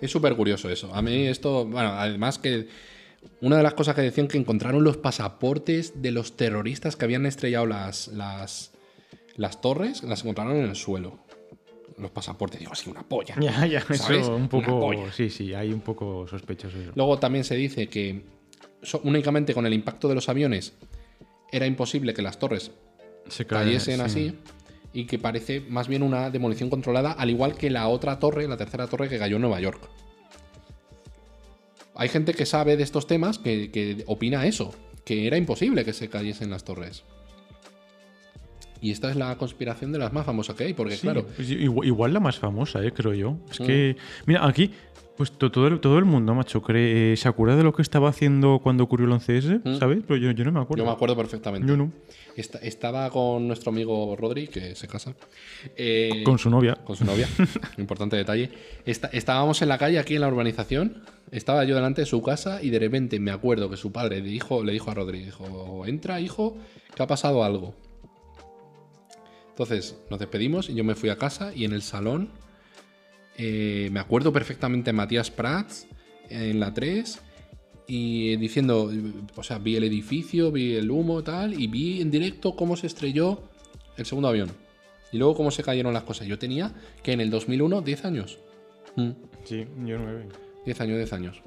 Es 0.00 0.10
súper 0.10 0.34
curioso 0.34 0.70
eso. 0.70 0.94
A 0.94 1.02
mí 1.02 1.26
esto, 1.26 1.66
bueno, 1.66 1.90
además 1.90 2.38
que 2.38 2.68
una 3.42 3.58
de 3.58 3.62
las 3.62 3.74
cosas 3.74 3.94
que 3.94 4.00
decían 4.00 4.28
que 4.28 4.38
encontraron 4.38 4.82
los 4.82 4.96
pasaportes 4.96 6.00
de 6.00 6.10
los 6.10 6.38
terroristas 6.38 6.96
que 6.96 7.04
habían 7.04 7.26
estrellado 7.26 7.66
las, 7.66 8.08
las, 8.08 8.72
las 9.36 9.60
torres, 9.60 10.02
las 10.02 10.22
encontraron 10.22 10.56
en 10.56 10.64
el 10.64 10.76
suelo. 10.76 11.18
Los 11.98 12.10
pasaportes, 12.10 12.60
digo, 12.60 12.72
así 12.72 12.90
una 12.90 13.02
polla. 13.02 13.34
Ya, 13.40 13.66
ya, 13.66 13.80
¿Sabes? 13.80 14.22
eso 14.22 14.36
un 14.36 14.48
poco. 14.48 14.80
polla. 14.80 15.12
Sí, 15.12 15.30
sí, 15.30 15.54
hay 15.54 15.72
un 15.72 15.80
poco 15.80 16.26
sospechoso 16.28 16.78
eso. 16.78 16.92
Luego 16.94 17.18
también 17.18 17.44
se 17.44 17.54
dice 17.54 17.88
que 17.88 18.22
so- 18.82 19.00
únicamente 19.04 19.54
con 19.54 19.66
el 19.66 19.72
impacto 19.72 20.08
de 20.08 20.14
los 20.14 20.28
aviones 20.28 20.74
era 21.52 21.66
imposible 21.66 22.12
que 22.12 22.22
las 22.22 22.38
torres 22.38 22.70
Se 23.28 23.46
cae, 23.46 23.64
cayesen 23.64 23.96
sí. 23.96 24.02
así 24.02 24.34
y 24.92 25.04
que 25.06 25.18
parece 25.18 25.60
más 25.60 25.88
bien 25.88 26.02
una 26.02 26.30
demolición 26.30 26.68
controlada, 26.70 27.12
al 27.12 27.30
igual 27.30 27.54
que 27.56 27.70
la 27.70 27.88
otra 27.88 28.18
torre, 28.18 28.48
la 28.48 28.56
tercera 28.56 28.86
torre 28.88 29.08
que 29.08 29.18
cayó 29.18 29.36
en 29.36 29.42
Nueva 29.42 29.60
York. 29.60 29.80
Hay 31.94 32.08
gente 32.08 32.34
que 32.34 32.44
sabe 32.46 32.76
de 32.76 32.82
estos 32.82 33.06
temas 33.06 33.38
que, 33.38 33.70
que 33.70 34.04
opina 34.06 34.46
eso, 34.46 34.74
que 35.04 35.26
era 35.26 35.36
imposible 35.38 35.84
que 35.84 35.92
se 35.94 36.08
cayesen 36.08 36.50
las 36.50 36.64
torres. 36.64 37.04
Y 38.80 38.90
esta 38.90 39.10
es 39.10 39.16
la 39.16 39.36
conspiración 39.36 39.92
de 39.92 39.98
las 39.98 40.12
más 40.12 40.26
famosas 40.26 40.54
que 40.56 40.64
hay, 40.64 40.74
porque 40.74 40.94
Sí, 40.96 41.02
claro, 41.02 41.26
pues 41.36 41.50
igual, 41.50 41.86
igual 41.88 42.12
la 42.14 42.20
más 42.20 42.38
famosa, 42.38 42.84
eh, 42.84 42.92
creo 42.92 43.14
yo. 43.14 43.36
Es 43.50 43.58
que, 43.58 43.96
mira, 44.26 44.46
aquí, 44.46 44.70
pues 45.16 45.32
to- 45.32 45.50
todo 45.50 45.66
el, 45.68 45.80
todo 45.80 45.98
el 45.98 46.04
mundo, 46.04 46.34
macho, 46.34 46.60
cree, 46.60 47.14
eh, 47.14 47.16
se 47.16 47.26
acuerda 47.26 47.56
de 47.56 47.62
lo 47.62 47.72
que 47.72 47.80
estaba 47.80 48.10
haciendo 48.10 48.60
cuando 48.62 48.84
ocurrió 48.84 49.06
el 49.06 49.12
11S, 49.14 49.78
¿sabes? 49.78 50.00
Pero 50.06 50.18
yo, 50.18 50.30
yo 50.32 50.44
no 50.44 50.52
me 50.52 50.60
acuerdo. 50.60 50.84
yo 50.84 50.86
me 50.90 50.94
acuerdo 50.94 51.16
perfectamente. 51.16 51.66
Yo 51.66 51.74
no. 51.76 51.90
Esta- 52.36 52.58
estaba 52.58 53.08
con 53.08 53.48
nuestro 53.48 53.70
amigo 53.72 54.14
Rodri, 54.14 54.46
que 54.48 54.74
se 54.74 54.86
casa. 54.86 55.14
eh, 55.76 56.22
Con 56.22 56.38
su 56.38 56.50
novia. 56.50 56.74
con 56.84 56.96
su 56.96 57.06
novia. 57.06 57.26
Importante 57.78 58.16
detalle. 58.16 58.50
Esta- 58.84 59.08
estábamos 59.08 59.62
en 59.62 59.70
la 59.70 59.78
calle, 59.78 59.98
aquí 59.98 60.16
en 60.16 60.20
la 60.20 60.28
urbanización. 60.28 61.02
Estaba 61.30 61.64
yo 61.64 61.74
delante 61.74 62.02
de 62.02 62.06
su 62.06 62.22
casa 62.22 62.62
y 62.62 62.68
de 62.70 62.78
repente 62.78 63.18
me 63.18 63.30
acuerdo 63.30 63.70
que 63.70 63.76
su 63.78 63.90
padre 63.92 64.20
le 64.20 64.28
dijo, 64.28 64.62
le 64.62 64.72
dijo 64.72 64.90
a 64.90 64.94
Rodri, 64.94 65.24
dijo, 65.24 65.84
entra 65.86 66.20
hijo, 66.20 66.56
que 66.94 67.02
ha 67.02 67.06
pasado 67.06 67.42
algo. 67.42 67.74
Entonces 69.56 69.96
nos 70.10 70.18
despedimos 70.18 70.68
y 70.68 70.74
yo 70.74 70.84
me 70.84 70.94
fui 70.94 71.08
a 71.08 71.16
casa 71.16 71.50
y 71.54 71.64
en 71.64 71.72
el 71.72 71.80
salón 71.80 72.28
eh, 73.38 73.88
me 73.90 74.00
acuerdo 74.00 74.30
perfectamente 74.30 74.92
Matías 74.92 75.30
Prats 75.30 75.86
en 76.28 76.60
la 76.60 76.74
3 76.74 77.22
y 77.86 78.36
diciendo, 78.36 78.92
o 79.34 79.42
sea, 79.42 79.58
vi 79.58 79.76
el 79.76 79.84
edificio, 79.84 80.52
vi 80.52 80.74
el 80.74 80.90
humo 80.90 81.22
tal 81.22 81.58
y 81.58 81.68
vi 81.68 82.02
en 82.02 82.10
directo 82.10 82.54
cómo 82.54 82.76
se 82.76 82.86
estrelló 82.86 83.40
el 83.96 84.04
segundo 84.04 84.28
avión. 84.28 84.50
Y 85.10 85.16
luego 85.16 85.34
cómo 85.34 85.50
se 85.50 85.62
cayeron 85.62 85.94
las 85.94 86.02
cosas. 86.02 86.26
Yo 86.26 86.38
tenía 86.38 86.74
que 87.02 87.12
en 87.12 87.22
el 87.22 87.30
2001 87.30 87.80
10 87.80 88.04
años. 88.04 88.38
Mm, 88.96 89.10
Sí, 89.44 89.64
yo 89.86 89.98
nueve. 89.98 90.28
10 90.66 90.80
años, 90.82 90.96
10 90.98 91.12
años. 91.14 91.42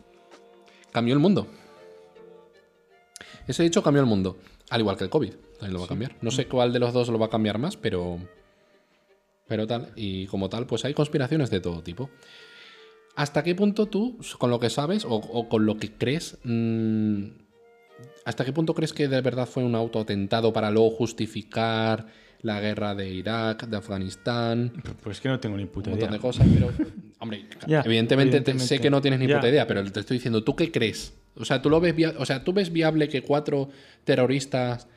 Cambió 0.91 1.13
el 1.13 1.19
mundo. 1.19 1.45
Ese 3.47 3.63
hecho 3.65 3.83
cambió 3.83 4.01
el 4.01 4.07
mundo. 4.07 4.39
Al 4.71 4.79
igual 4.81 4.97
que 4.97 5.03
el 5.03 5.11
COVID. 5.11 5.33
También 5.59 5.73
lo 5.73 5.79
va 5.79 5.85
a 5.85 5.89
cambiar. 5.89 6.15
No 6.21 6.31
sé 6.31 6.45
cuál 6.47 6.71
de 6.73 6.79
los 6.79 6.93
dos 6.93 7.09
lo 7.09 7.19
va 7.19 7.27
a 7.27 7.29
cambiar 7.29 7.57
más, 7.57 7.77
pero. 7.77 8.19
Pero 9.47 9.67
tal. 9.67 9.91
Y 9.95 10.27
como 10.27 10.49
tal, 10.49 10.65
pues 10.67 10.85
hay 10.85 10.93
conspiraciones 10.93 11.49
de 11.49 11.59
todo 11.59 11.81
tipo. 11.81 12.09
¿Hasta 13.15 13.43
qué 13.43 13.55
punto 13.55 13.87
tú, 13.87 14.17
con 14.37 14.49
lo 14.49 14.59
que 14.59 14.69
sabes 14.69 15.03
o, 15.03 15.09
o 15.15 15.49
con 15.49 15.65
lo 15.65 15.75
que 15.77 15.91
crees, 15.91 16.37
mm, 16.43 17.23
hasta 18.23 18.45
qué 18.45 18.53
punto 18.53 18.73
crees 18.73 18.93
que 18.93 19.07
de 19.09 19.19
verdad 19.21 19.45
fue 19.47 19.63
un 19.63 19.75
autoatentado 19.75 20.53
para 20.53 20.71
luego 20.71 20.91
justificar 20.91 22.05
la 22.43 22.61
guerra 22.61 22.95
de 22.95 23.09
Irak, 23.09 23.65
de 23.67 23.75
Afganistán, 23.75 24.71
Pues 25.03 25.17
es 25.17 25.21
que 25.21 25.27
no 25.27 25.39
tengo 25.41 25.57
ni 25.57 25.65
puta 25.65 25.89
un 25.89 25.95
montón 25.95 26.09
idea. 26.09 26.17
de 26.17 26.21
cosas, 26.21 26.47
pero 26.53 26.71
hombre, 27.19 27.39
evidentemente, 27.67 27.85
te- 28.07 28.13
evidentemente. 28.13 28.65
sé 28.67 28.79
que 28.79 28.89
no 28.89 29.01
tienes 29.01 29.19
ni 29.19 29.27
puta 29.27 29.49
idea, 29.49 29.67
pero 29.67 29.83
te 29.91 29.99
estoy 29.99 30.15
diciendo, 30.17 30.41
¿tú 30.45 30.55
qué 30.55 30.71
crees? 30.71 31.13
O 31.35 31.43
sea, 31.43 31.61
tú 31.61 31.69
lo 31.69 31.81
ves 31.81 31.93
via- 31.93 32.13
o 32.17 32.25
sea, 32.25 32.45
tú 32.45 32.53
ves 32.53 32.71
viable 32.71 33.09
que 33.09 33.23
cuatro 33.23 33.69
terroristas 34.05 34.87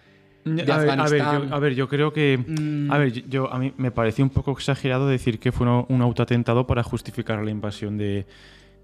de 0.45 0.72
a, 0.72 0.78
ver, 0.78 0.90
a, 0.90 1.05
ver, 1.09 1.20
yo, 1.49 1.55
a 1.55 1.59
ver, 1.61 1.74
yo 1.74 1.88
creo 1.88 2.12
que. 2.12 2.38
A 2.90 2.99
ver, 2.99 3.12
yo- 3.28 3.53
a 3.53 3.59
mí 3.59 3.72
me 3.76 3.90
pareció 3.90 4.24
un 4.24 4.30
poco 4.30 4.53
exagerado 4.53 5.07
decir 5.07 5.38
que 5.38 5.53
fue 5.53 5.66
un, 5.68 5.86
un 5.88 6.03
autoatentado 6.03 6.66
para 6.66 6.82
justificar 6.82 7.43
la 7.45 7.51
invasión 7.51 7.97
de, 7.97 8.26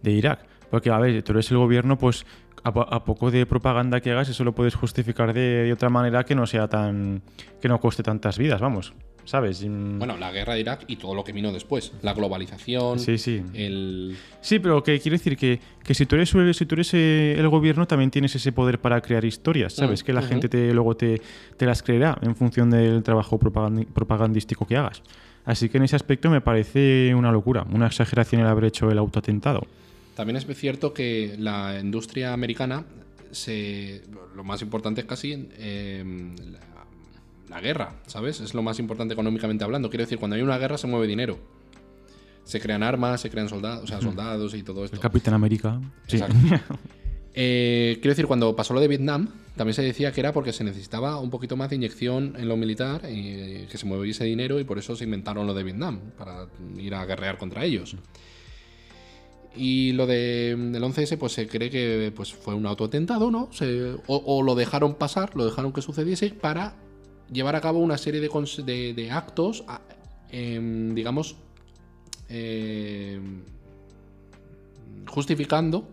de 0.02 0.10
Irak. 0.12 0.40
Porque, 0.70 0.90
a 0.90 0.98
ver, 0.98 1.22
tú 1.22 1.32
eres 1.32 1.50
el 1.50 1.56
gobierno, 1.56 1.96
pues 1.98 2.26
a, 2.62 2.72
po- 2.72 2.86
a 2.88 3.04
poco 3.04 3.30
de 3.30 3.46
propaganda 3.46 4.00
que 4.00 4.10
hagas, 4.12 4.28
eso 4.28 4.44
lo 4.44 4.52
puedes 4.54 4.74
justificar 4.74 5.32
de, 5.32 5.40
de 5.64 5.72
otra 5.72 5.88
manera 5.88 6.24
que 6.24 6.34
no 6.34 6.46
sea 6.46 6.68
tan. 6.68 7.22
que 7.60 7.68
no 7.68 7.78
cueste 7.80 8.02
tantas 8.02 8.36
vidas, 8.38 8.60
vamos. 8.60 8.92
¿Sabes? 9.28 9.62
Bueno, 9.68 10.16
la 10.16 10.32
guerra 10.32 10.54
de 10.54 10.60
Irak 10.60 10.84
y 10.86 10.96
todo 10.96 11.14
lo 11.14 11.22
que 11.22 11.32
vino 11.32 11.52
después, 11.52 11.92
la 12.00 12.14
globalización, 12.14 12.98
Sí, 12.98 13.18
sí. 13.18 13.42
el 13.52 14.16
Sí, 14.40 14.58
pero 14.58 14.82
que 14.82 14.98
quiero 15.00 15.18
decir 15.18 15.36
que, 15.36 15.60
que 15.84 15.92
si 15.92 16.06
tú 16.06 16.16
eres, 16.16 16.34
el- 16.34 16.54
si 16.54 16.64
tú 16.64 16.76
eres 16.76 16.94
eh, 16.94 17.34
el 17.38 17.46
gobierno, 17.50 17.86
también 17.86 18.10
tienes 18.10 18.34
ese 18.34 18.52
poder 18.52 18.80
para 18.80 19.02
crear 19.02 19.26
historias, 19.26 19.74
¿sabes? 19.74 20.02
Mm, 20.02 20.06
que 20.06 20.12
la 20.14 20.22
gente 20.22 20.48
te, 20.48 20.72
luego 20.72 20.96
te, 20.96 21.20
te 21.58 21.66
las 21.66 21.82
creerá 21.82 22.16
en 22.22 22.34
función 22.36 22.70
del 22.70 23.02
trabajo 23.02 23.38
propagandístico 23.38 24.66
que 24.66 24.78
hagas. 24.78 25.02
Así 25.44 25.68
que 25.68 25.76
en 25.76 25.84
ese 25.84 25.96
aspecto 25.96 26.30
me 26.30 26.40
parece 26.40 27.14
una 27.14 27.30
locura, 27.30 27.66
una 27.70 27.86
exageración 27.86 28.40
el 28.40 28.46
haber 28.46 28.64
hecho 28.64 28.90
el 28.90 28.96
autoatentado. 28.96 29.66
También 30.16 30.36
es 30.38 30.46
cierto 30.56 30.94
que 30.94 31.34
la 31.38 31.78
industria 31.78 32.32
americana 32.32 32.86
se 33.30 34.00
lo 34.34 34.42
más 34.42 34.62
importante 34.62 35.02
es 35.02 35.06
casi 35.06 35.48
eh, 35.58 36.02
la, 37.48 37.60
guerra, 37.60 37.94
¿sabes? 38.06 38.40
Es 38.40 38.54
lo 38.54 38.62
más 38.62 38.78
importante 38.78 39.14
económicamente 39.14 39.64
hablando. 39.64 39.88
Quiero 39.90 40.04
decir, 40.04 40.18
cuando 40.18 40.36
hay 40.36 40.42
una 40.42 40.58
guerra 40.58 40.78
se 40.78 40.86
mueve 40.86 41.06
dinero. 41.06 41.38
Se 42.44 42.60
crean 42.60 42.82
armas, 42.82 43.20
se 43.20 43.28
crean 43.30 43.48
soldados, 43.48 43.84
o 43.84 43.86
sea, 43.86 44.00
soldados 44.00 44.54
y 44.54 44.62
todo 44.62 44.80
El 44.80 44.86
esto. 44.86 45.00
Capitán 45.00 45.34
América. 45.34 45.80
Sí. 46.06 46.18
Eh, 47.40 47.98
quiero 48.00 48.10
decir, 48.12 48.26
cuando 48.26 48.56
pasó 48.56 48.74
lo 48.74 48.80
de 48.80 48.88
Vietnam, 48.88 49.28
también 49.54 49.72
se 49.74 49.82
decía 49.82 50.10
que 50.10 50.18
era 50.18 50.32
porque 50.32 50.52
se 50.52 50.64
necesitaba 50.64 51.20
un 51.20 51.30
poquito 51.30 51.56
más 51.56 51.70
de 51.70 51.76
inyección 51.76 52.34
en 52.36 52.48
lo 52.48 52.56
militar 52.56 53.02
y 53.08 53.66
que 53.70 53.78
se 53.78 53.86
moviese 53.86 54.24
dinero 54.24 54.58
y 54.58 54.64
por 54.64 54.76
eso 54.76 54.96
se 54.96 55.04
inventaron 55.04 55.46
lo 55.46 55.54
de 55.54 55.62
Vietnam, 55.62 56.00
para 56.16 56.48
ir 56.78 56.94
a 56.96 57.04
guerrear 57.06 57.38
contra 57.38 57.64
ellos. 57.64 57.94
Y 59.54 59.92
lo 59.92 60.06
de, 60.06 60.56
del 60.56 60.82
11S, 60.82 61.16
pues 61.16 61.32
se 61.32 61.46
cree 61.46 61.70
que 61.70 62.12
pues, 62.16 62.32
fue 62.32 62.54
un 62.54 62.66
autoatentado, 62.66 63.30
¿no? 63.30 63.50
Se- 63.52 63.92
o, 64.08 64.16
o 64.26 64.42
lo 64.42 64.56
dejaron 64.56 64.94
pasar, 64.96 65.36
lo 65.36 65.44
dejaron 65.44 65.72
que 65.72 65.82
sucediese 65.82 66.30
para 66.30 66.74
llevar 67.32 67.56
a 67.56 67.60
cabo 67.60 67.78
una 67.78 67.98
serie 67.98 68.20
de, 68.20 68.30
cons- 68.30 68.64
de- 68.64 68.94
de 68.94 69.10
actos, 69.10 69.64
em, 70.30 70.94
digamos, 70.94 71.36
em, 72.28 73.42
justificando 75.06 75.88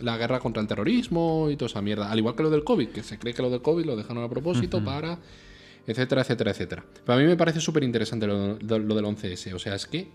la 0.00 0.16
guerra 0.18 0.38
contra 0.38 0.60
el 0.60 0.68
terrorismo 0.68 1.48
y 1.50 1.56
toda 1.56 1.66
esa 1.68 1.80
mierda. 1.82 2.10
Al 2.10 2.18
igual 2.18 2.34
que 2.36 2.42
lo 2.42 2.50
del 2.50 2.62
COVID, 2.64 2.88
que 2.88 3.02
se 3.02 3.18
cree 3.18 3.32
que 3.34 3.42
lo 3.42 3.50
del 3.50 3.62
COVID 3.62 3.84
lo 3.86 3.96
dejaron 3.96 4.22
a 4.22 4.28
propósito 4.28 4.84
para. 4.84 5.18
etcétera, 5.86 6.20
etcétera, 6.20 6.50
etcétera. 6.52 6.84
Pero 7.04 7.18
a 7.18 7.20
mí 7.20 7.26
me 7.26 7.36
parece 7.36 7.58
súper 7.60 7.82
interesante 7.82 8.26
lo, 8.26 8.58
lo- 8.60 8.78
lo 8.78 8.94
del 8.94 9.04
11S. 9.06 9.54
O 9.54 9.58
sea, 9.58 9.74
es 9.74 9.86
que 9.86 10.08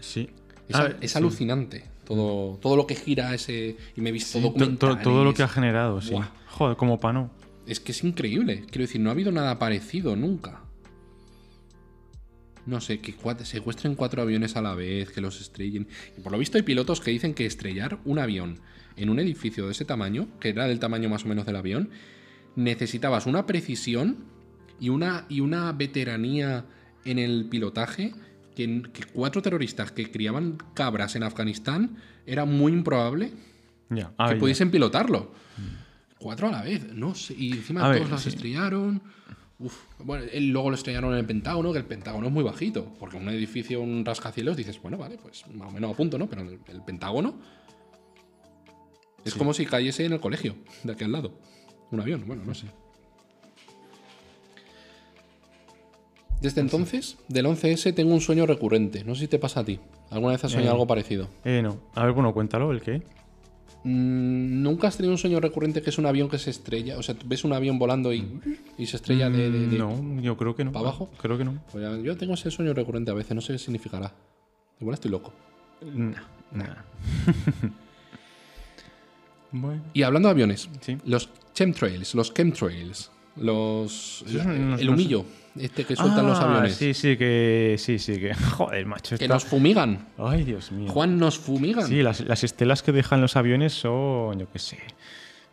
Sí. 0.00 0.30
es, 0.68 0.74
A 0.74 0.78
a- 0.80 0.82
ver, 0.84 0.96
es 1.02 1.12
sí. 1.12 1.18
alucinante. 1.18 1.84
Todo, 2.04 2.56
todo 2.56 2.74
lo 2.76 2.86
que 2.88 2.96
gira 2.96 3.32
ese. 3.34 3.76
Y 3.94 4.00
me 4.00 4.08
he 4.08 4.12
visto 4.12 4.40
Sí, 4.40 4.76
todo 4.78 5.22
lo 5.22 5.32
que 5.34 5.42
ha 5.44 5.48
generado, 5.48 6.00
sí. 6.00 6.12
Buah. 6.12 6.28
Joder, 6.48 6.76
como 6.76 6.98
pa' 6.98 7.12
no. 7.12 7.30
Es 7.70 7.78
que 7.78 7.92
es 7.92 8.02
increíble. 8.02 8.64
Quiero 8.68 8.80
decir, 8.80 9.00
no 9.00 9.10
ha 9.10 9.12
habido 9.12 9.30
nada 9.30 9.60
parecido 9.60 10.16
nunca. 10.16 10.64
No 12.66 12.80
sé, 12.80 12.98
que 12.98 13.14
secuestren 13.44 13.94
cuatro 13.94 14.22
aviones 14.22 14.56
a 14.56 14.60
la 14.60 14.74
vez, 14.74 15.12
que 15.12 15.20
los 15.20 15.40
estrellen. 15.40 15.86
Y 16.18 16.20
por 16.20 16.32
lo 16.32 16.38
visto 16.38 16.58
hay 16.58 16.64
pilotos 16.64 17.00
que 17.00 17.12
dicen 17.12 17.32
que 17.32 17.46
estrellar 17.46 18.00
un 18.04 18.18
avión 18.18 18.58
en 18.96 19.08
un 19.08 19.20
edificio 19.20 19.66
de 19.66 19.70
ese 19.70 19.84
tamaño, 19.84 20.26
que 20.40 20.48
era 20.48 20.66
del 20.66 20.80
tamaño 20.80 21.08
más 21.08 21.24
o 21.24 21.28
menos 21.28 21.46
del 21.46 21.54
avión, 21.54 21.90
necesitabas 22.56 23.26
una 23.26 23.46
precisión 23.46 24.24
y 24.80 24.88
una, 24.88 25.26
y 25.28 25.38
una 25.38 25.70
veteranía 25.70 26.64
en 27.04 27.20
el 27.20 27.44
pilotaje 27.48 28.14
que, 28.56 28.82
que 28.92 29.04
cuatro 29.12 29.42
terroristas 29.42 29.92
que 29.92 30.10
criaban 30.10 30.58
cabras 30.74 31.14
en 31.14 31.22
Afganistán 31.22 31.98
era 32.26 32.44
muy 32.46 32.72
improbable 32.72 33.30
que 33.90 34.36
pudiesen 34.36 34.70
pilotarlo. 34.70 35.32
Cuatro 36.20 36.48
a 36.48 36.50
la 36.52 36.62
vez, 36.62 36.92
no. 36.94 37.14
Y 37.36 37.52
encima 37.56 37.84
A 37.86 37.88
ver, 37.88 37.98
todos 37.98 38.10
las 38.10 38.22
sí. 38.22 38.28
estrellaron. 38.28 39.00
Uf. 39.58 39.74
Bueno, 39.98 40.24
él- 40.32 40.50
luego 40.50 40.70
lo 40.70 40.76
estrellaron 40.76 41.12
en 41.12 41.18
el 41.18 41.26
Pentágono, 41.26 41.72
que 41.72 41.78
el 41.78 41.84
Pentágono 41.84 42.26
es 42.28 42.32
muy 42.32 42.44
bajito. 42.44 42.92
Porque 42.98 43.16
un 43.16 43.28
edificio, 43.28 43.80
un 43.80 44.04
rascacielos, 44.04 44.56
dices, 44.56 44.80
bueno, 44.82 44.96
vale, 44.98 45.18
pues 45.18 45.44
más 45.54 45.68
o 45.68 45.72
menos 45.72 45.90
a 45.92 45.96
punto, 45.96 46.18
¿no? 46.18 46.28
Pero 46.28 46.42
el, 46.42 46.58
el 46.68 46.82
Pentágono 46.82 47.34
es 49.24 49.34
como 49.34 49.52
si 49.54 49.66
cayese 49.66 50.04
en 50.06 50.12
el 50.12 50.20
colegio, 50.20 50.56
de 50.84 50.92
aquí 50.92 51.04
al 51.04 51.12
lado. 51.12 51.32
Un 51.90 52.00
avión, 52.00 52.24
bueno, 52.26 52.42
no 52.44 52.54
sé. 52.54 52.66
Desde 56.40 56.62
entonces, 56.62 57.18
del 57.28 57.44
11S 57.46 57.94
tengo 57.94 58.14
un 58.14 58.20
sueño 58.22 58.46
recurrente. 58.46 59.04
No 59.04 59.14
sé 59.14 59.22
si 59.22 59.28
te 59.28 59.38
pasa 59.38 59.60
a 59.60 59.64
ti. 59.64 59.78
¿Alguna 60.10 60.32
vez 60.32 60.44
has 60.44 60.50
soñado 60.52 60.70
Eh. 60.70 60.72
algo 60.72 60.86
parecido? 60.86 61.28
Eh, 61.44 61.60
no. 61.62 61.78
A 61.94 62.04
ver, 62.04 62.12
bueno, 62.14 62.32
cuéntalo, 62.32 62.72
¿el 62.72 62.80
qué? 62.80 63.02
Mm, 63.82 64.62
¿Nunca 64.62 64.88
has 64.88 64.96
tenido 64.96 65.12
un 65.12 65.18
sueño 65.18 65.40
recurrente 65.40 65.80
que 65.82 65.88
es 65.90 65.96
un 65.98 66.06
avión 66.06 66.28
que 66.28 66.38
se 66.38 66.50
estrella? 66.50 66.98
O 66.98 67.02
sea, 67.02 67.14
ves 67.24 67.44
un 67.44 67.52
avión 67.54 67.78
volando 67.78 68.12
y, 68.12 68.40
y 68.76 68.86
se 68.86 68.96
estrella 68.96 69.30
de, 69.30 69.50
de- 69.50 69.66
de- 69.68 69.78
No, 69.78 70.20
yo 70.20 70.36
creo 70.36 70.54
que 70.54 70.64
no. 70.64 70.72
¿Pa' 70.72 70.80
abajo? 70.80 71.10
Creo 71.20 71.38
que 71.38 71.44
no. 71.44 71.62
Pues 71.72 71.82
ya- 71.84 71.96
yo 71.98 72.16
tengo 72.16 72.34
ese 72.34 72.50
sueño 72.50 72.74
recurrente 72.74 73.10
a 73.10 73.14
veces, 73.14 73.34
no 73.34 73.40
sé 73.40 73.54
qué 73.54 73.58
significará. 73.58 74.12
Igual 74.80 74.94
estoy 74.94 75.10
loco. 75.10 75.32
Nah, 75.82 76.12
nah. 76.52 76.74
bueno. 79.52 79.82
Y 79.94 80.02
hablando 80.02 80.28
de 80.28 80.32
aviones, 80.32 80.68
Sí. 80.80 80.98
los 81.04 81.28
chemtrails, 81.54 82.14
los 82.14 82.32
chemtrails, 82.34 83.10
los 83.36 84.24
el 84.28 84.88
humillo, 84.90 85.24
este 85.56 85.84
que 85.84 85.96
sueltan 85.96 86.26
los 86.26 86.38
Ah, 86.38 86.44
aviones, 86.50 86.74
Sí, 86.76 86.94
sí, 86.94 87.16
que. 87.16 87.76
Sí, 87.78 87.98
sí, 87.98 88.18
que. 88.20 88.34
Joder, 88.56 88.86
macho. 88.86 89.16
que 89.18 89.28
nos 89.28 89.44
fumigan. 89.44 90.08
Ay, 90.18 90.44
Dios 90.44 90.72
mío. 90.72 90.90
Juan, 90.90 91.18
nos 91.18 91.38
fumigan. 91.38 91.86
Sí, 91.86 92.02
las, 92.02 92.20
las 92.20 92.44
estelas 92.44 92.82
que 92.82 92.92
dejan 92.92 93.20
los 93.20 93.36
aviones 93.36 93.72
son, 93.72 94.38
yo 94.38 94.50
qué 94.52 94.58
sé. 94.58 94.78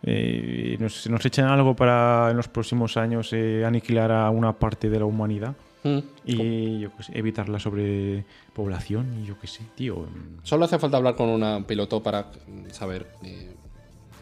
eh, 0.03 0.78
nos, 0.80 1.09
nos 1.09 1.25
echan 1.25 1.47
algo 1.49 1.75
para 1.75 2.30
en 2.32 2.38
los 2.38 2.47
próximos 2.47 2.97
años 2.97 3.30
eh, 3.34 3.63
aniquilar 3.65 4.11
a 4.11 4.30
una 4.30 4.53
parte 4.53 4.89
de 4.89 4.99
la 4.99 5.06
humanidad 5.06 5.56
Mm. 5.84 5.99
y 6.26 6.80
yo 6.80 6.89
qué 6.97 7.03
sé, 7.03 7.18
evitar 7.18 7.47
la 7.49 7.60
sobrepoblación 7.60 9.22
y 9.23 9.26
yo 9.27 9.39
qué 9.39 9.47
sé, 9.47 9.61
tío. 9.76 9.97
mm, 9.99 10.39
Solo 10.43 10.65
hace 10.65 10.80
falta 10.80 10.97
hablar 10.97 11.15
con 11.15 11.30
un 11.30 11.64
piloto 11.65 12.01
para 12.01 12.31
saber 12.72 13.07
que 13.22 13.51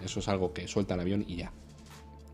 eso 0.03 0.19
es 0.19 0.27
algo 0.27 0.53
que 0.53 0.67
suelta 0.67 0.93
el 0.95 0.99
avión 0.99 1.23
y 1.27 1.37
ya. 1.37 1.51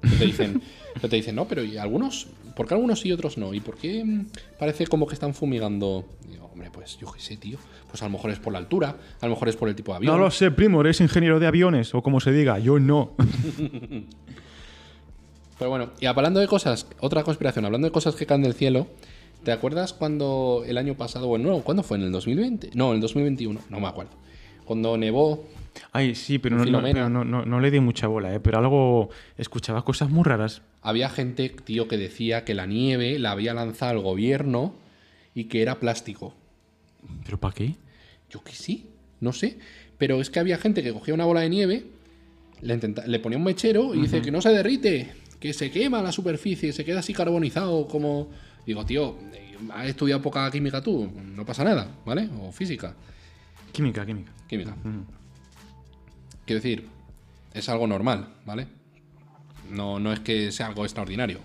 Te 0.01 0.25
dicen, 0.25 0.61
te 0.99 1.15
dicen, 1.15 1.35
no, 1.35 1.47
pero 1.47 1.63
¿y 1.63 1.77
algunos? 1.77 2.27
¿Por 2.55 2.67
qué 2.67 2.73
algunos 2.73 2.99
sí 2.99 3.09
y 3.09 3.11
otros 3.11 3.37
no? 3.37 3.53
¿Y 3.53 3.59
por 3.59 3.77
qué 3.77 4.03
mm, 4.03 4.27
parece 4.59 4.87
como 4.87 5.07
que 5.07 5.13
están 5.13 5.33
fumigando? 5.33 6.05
Hombre, 6.53 6.69
pues 6.71 6.97
yo 6.99 7.09
qué 7.11 7.19
sé, 7.21 7.37
tío. 7.37 7.57
Pues 7.89 8.01
a 8.01 8.05
lo 8.05 8.11
mejor 8.11 8.31
es 8.31 8.39
por 8.39 8.51
la 8.51 8.59
altura, 8.59 8.97
a 9.21 9.25
lo 9.25 9.31
mejor 9.31 9.49
es 9.49 9.55
por 9.55 9.69
el 9.69 9.75
tipo 9.75 9.93
de 9.93 9.97
avión. 9.97 10.13
No 10.13 10.19
lo 10.19 10.31
sé, 10.31 10.51
primo, 10.51 10.81
eres 10.81 10.99
ingeniero 10.99 11.39
de 11.39 11.47
aviones, 11.47 11.95
o 11.95 12.01
como 12.01 12.19
se 12.19 12.31
diga, 12.31 12.59
yo 12.59 12.77
no. 12.79 13.11
Pero 15.57 15.69
bueno, 15.69 15.91
y 15.99 16.07
hablando 16.07 16.39
de 16.39 16.47
cosas, 16.47 16.87
otra 16.99 17.23
conspiración, 17.23 17.65
hablando 17.65 17.87
de 17.87 17.91
cosas 17.91 18.15
que 18.15 18.25
caen 18.25 18.41
del 18.41 18.55
cielo, 18.55 18.87
¿te 19.43 19.51
acuerdas 19.51 19.93
cuando 19.93 20.63
el 20.65 20.77
año 20.77 20.95
pasado, 20.95 21.27
bueno, 21.27 21.51
no, 21.51 21.59
¿cuándo 21.61 21.83
fue? 21.83 21.97
¿En 21.97 22.03
el 22.03 22.11
2020? 22.11 22.71
No, 22.73 22.89
en 22.89 22.95
el 22.95 23.01
2021, 23.01 23.59
no 23.69 23.79
me 23.79 23.87
acuerdo. 23.87 24.11
Cuando 24.65 24.97
nevó, 24.97 25.45
Ay, 25.91 26.15
sí, 26.15 26.37
pero 26.39 26.57
no, 26.57 26.65
no, 26.65 26.81
pero 26.81 27.09
no, 27.45 27.59
le 27.59 27.71
di 27.71 27.79
mucha 27.79 28.07
bola, 28.07 28.33
¿eh? 28.33 28.39
Pero 28.39 28.57
algo. 28.57 29.09
Escuchaba 29.37 29.83
cosas 29.85 30.09
muy 30.09 30.23
raras. 30.23 30.61
había 30.81 31.09
gente, 31.09 31.49
tío, 31.49 31.87
que 31.87 31.97
decía 31.97 32.43
que 32.43 32.53
la 32.53 32.65
nieve 32.65 33.17
la 33.19 33.31
había 33.31 33.53
lanzado 33.53 33.93
el 33.93 33.99
gobierno 33.99 34.75
y 35.33 35.45
que 35.45 35.61
era 35.61 35.79
plástico. 35.79 36.33
¿Pero 37.25 37.39
para 37.39 37.53
qué? 37.53 37.75
Yo 38.29 38.43
que 38.43 38.53
sí, 38.53 38.87
no 39.19 39.31
sé. 39.33 39.57
Pero 39.97 40.19
es 40.19 40.29
que 40.29 40.39
había 40.39 40.57
gente 40.57 40.83
que 40.83 40.91
cogía 40.93 41.13
una 41.13 41.25
bola 41.25 41.41
de 41.41 41.49
nieve, 41.49 41.85
le, 42.61 42.73
intenta- 42.73 43.05
le 43.07 43.19
ponía 43.19 43.37
un 43.37 43.43
mechero 43.43 43.93
y 43.95 44.01
dice 44.01 44.21
que 44.21 44.31
no 44.31 44.41
se 44.41 44.49
derrite, 44.49 45.13
que 45.39 45.53
se 45.53 45.71
quema 45.71 46.01
la 46.01 46.11
superficie, 46.11 46.73
se 46.73 46.83
queda 46.83 46.99
así 46.99 47.13
carbonizado 47.13 47.87
como... 47.87 48.29
Digo, 48.65 48.85
tío, 48.85 49.17
eh, 49.33 49.55
has 49.73 49.87
estudiado 49.87 50.21
poca 50.21 50.49
química 50.51 50.81
tú, 50.83 51.11
no 51.35 51.45
pasa 51.45 51.63
nada, 51.63 51.87
¿vale? 52.05 52.29
O 52.41 52.51
física, 52.51 52.93
Química, 53.71 54.05
química. 54.05 54.31
química. 54.47 54.75
Quiero 56.51 56.61
decir, 56.63 56.89
es 57.53 57.69
algo 57.69 57.87
normal, 57.87 58.27
¿vale? 58.45 58.67
No, 59.69 59.99
no 60.01 60.11
es 60.11 60.19
que 60.19 60.51
sea 60.51 60.67
algo 60.67 60.83
extraordinario. 60.83 61.39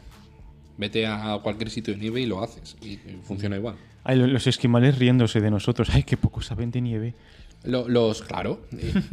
Vete 0.78 1.06
a 1.06 1.38
cualquier 1.44 1.70
sitio 1.70 1.94
de 1.94 2.00
nieve 2.00 2.22
y 2.22 2.26
lo 2.26 2.42
haces 2.42 2.76
y 2.82 2.96
funciona 3.22 3.54
igual. 3.56 3.76
Ay, 4.02 4.18
lo- 4.18 4.26
los 4.26 4.48
esquimales 4.48 4.98
riéndose 4.98 5.40
de 5.40 5.48
nosotros. 5.48 5.90
Ay, 5.92 6.02
qué 6.02 6.16
poco 6.16 6.42
saben 6.42 6.72
de 6.72 6.80
nieve. 6.80 7.14
Lo- 7.62 7.88
los, 7.88 8.20
claro. 8.22 8.66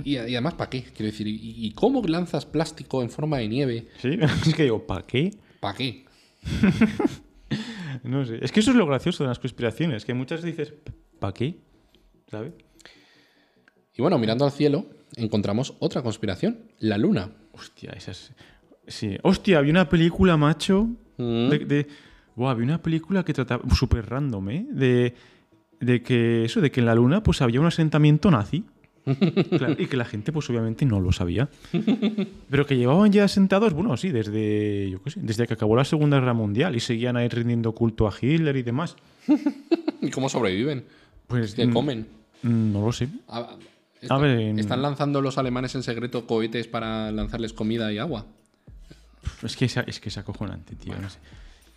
y, 0.03 0.13
y 0.13 0.17
además, 0.17 0.55
¿para 0.55 0.71
qué? 0.71 0.81
Quiero 0.81 1.11
decir, 1.11 1.27
¿y, 1.27 1.39
y 1.63 1.71
cómo 1.73 2.01
lanzas 2.07 2.47
plástico 2.47 3.03
en 3.03 3.11
forma 3.11 3.37
de 3.37 3.47
nieve? 3.49 3.87
Sí, 4.01 4.17
es 4.47 4.55
que 4.55 4.63
digo, 4.63 4.87
¿para 4.87 5.05
qué? 5.05 5.31
¿Para 5.59 5.77
qué? 5.77 6.05
No 8.03 8.25
sé. 8.25 8.39
Es 8.41 8.51
que 8.51 8.61
eso 8.61 8.71
es 8.71 8.77
lo 8.77 8.87
gracioso 8.87 9.23
de 9.23 9.27
las 9.29 9.37
conspiraciones, 9.37 10.05
que 10.05 10.15
muchas 10.15 10.41
dices, 10.41 10.73
¿para 11.19 11.33
qué? 11.35 11.59
¿Sabes? 12.31 12.51
Y 13.95 14.01
bueno, 14.01 14.17
mirando 14.17 14.43
al 14.43 14.51
cielo, 14.51 14.87
encontramos 15.15 15.75
otra 15.79 16.01
conspiración, 16.01 16.59
la 16.79 16.97
luna. 16.97 17.29
Hostia, 17.53 17.91
esas. 17.91 18.31
Sí. 18.87 19.17
Hostia, 19.23 19.59
había 19.59 19.71
una 19.71 19.89
película, 19.89 20.37
macho. 20.37 20.87
Mm. 21.17 21.49
De, 21.49 21.59
de- 21.59 21.87
Buah, 22.35 22.51
había 22.51 22.65
una 22.65 22.81
película 22.81 23.23
que 23.23 23.33
trataba. 23.33 23.63
Súper 23.75 24.09
random, 24.09 24.49
¿eh? 24.49 24.65
De, 24.71 25.13
de 25.79 26.01
que. 26.01 26.45
Eso, 26.45 26.61
de 26.61 26.71
que 26.71 26.79
en 26.79 26.87
la 26.87 26.95
luna, 26.95 27.21
pues 27.23 27.41
había 27.41 27.59
un 27.59 27.67
asentamiento 27.67 28.29
nazi. 28.31 28.63
Claro, 29.05 29.75
y 29.77 29.87
que 29.87 29.97
la 29.97 30.05
gente, 30.05 30.31
pues 30.31 30.49
obviamente 30.49 30.85
no 30.85 31.01
lo 31.01 31.11
sabía. 31.11 31.49
Pero 32.49 32.65
que 32.65 32.77
llevaban 32.77 33.11
ya 33.11 33.25
asentados, 33.25 33.73
bueno, 33.73 33.97
sí, 33.97 34.09
desde. 34.11 34.89
Yo 34.89 35.01
qué 35.03 35.11
sé, 35.11 35.19
desde 35.21 35.45
que 35.45 35.53
acabó 35.55 35.75
la 35.75 35.83
Segunda 35.83 36.19
Guerra 36.19 36.33
Mundial 36.33 36.75
y 36.75 36.79
seguían 36.79 37.17
ahí 37.17 37.27
rindiendo 37.27 37.73
culto 37.73 38.07
a 38.07 38.13
Hitler 38.19 38.55
y 38.55 38.63
demás. 38.63 38.95
¿Y 40.01 40.09
cómo 40.09 40.29
sobreviven? 40.29 40.85
Pues. 41.27 41.53
¿Qué 41.53 41.69
comen? 41.69 42.07
No 42.43 42.85
lo 42.85 42.91
sé. 42.93 43.09
Ver, 44.09 44.59
¿Están 44.59 44.81
lanzando 44.81 45.21
los 45.21 45.37
alemanes 45.37 45.75
en 45.75 45.83
secreto 45.83 46.25
cohetes 46.27 46.67
para 46.67 47.11
lanzarles 47.11 47.53
comida 47.53 47.91
y 47.91 47.97
agua? 47.99 48.25
Es 49.41 49.55
que, 49.55 49.65
es, 49.65 49.77
es 49.77 49.99
que 49.99 50.09
es 50.09 50.17
acojonante, 50.17 50.75
tío. 50.75 50.95
no 50.99 51.09
sé. 51.09 51.19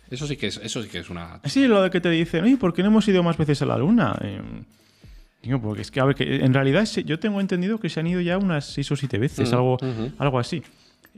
Eso 0.09 0.25
sí 0.27 0.37
que 0.37 0.47
es, 0.47 0.57
eso 0.63 0.81
sí 0.81 0.89
que 0.89 0.99
es 0.99 1.09
una... 1.09 1.39
Sí, 1.45 1.67
lo 1.67 1.81
de 1.81 1.89
que 1.89 1.99
te 1.99 2.09
dicen, 2.09 2.43
oye, 2.43 2.55
¿por 2.57 2.73
qué 2.73 2.81
no 2.81 2.87
hemos 2.89 3.07
ido 3.07 3.23
más 3.23 3.37
veces 3.37 3.61
a 3.61 3.65
la 3.65 3.77
luna? 3.77 4.17
Eh, 4.21 4.41
digo, 5.43 5.61
porque 5.61 5.81
es 5.81 5.91
que, 5.91 5.99
a 5.99 6.05
ver, 6.05 6.15
que 6.15 6.37
en 6.37 6.53
realidad 6.53 6.85
yo 7.05 7.19
tengo 7.19 7.41
entendido 7.41 7.77
que 7.79 7.89
se 7.89 7.99
han 7.99 8.07
ido 8.07 8.21
ya 8.21 8.37
unas 8.37 8.65
seis 8.65 8.89
o 8.91 8.95
siete 8.95 9.17
veces, 9.17 9.51
Mm, 9.51 9.55
algo, 9.55 9.77
algo 10.17 10.39
así. 10.39 10.63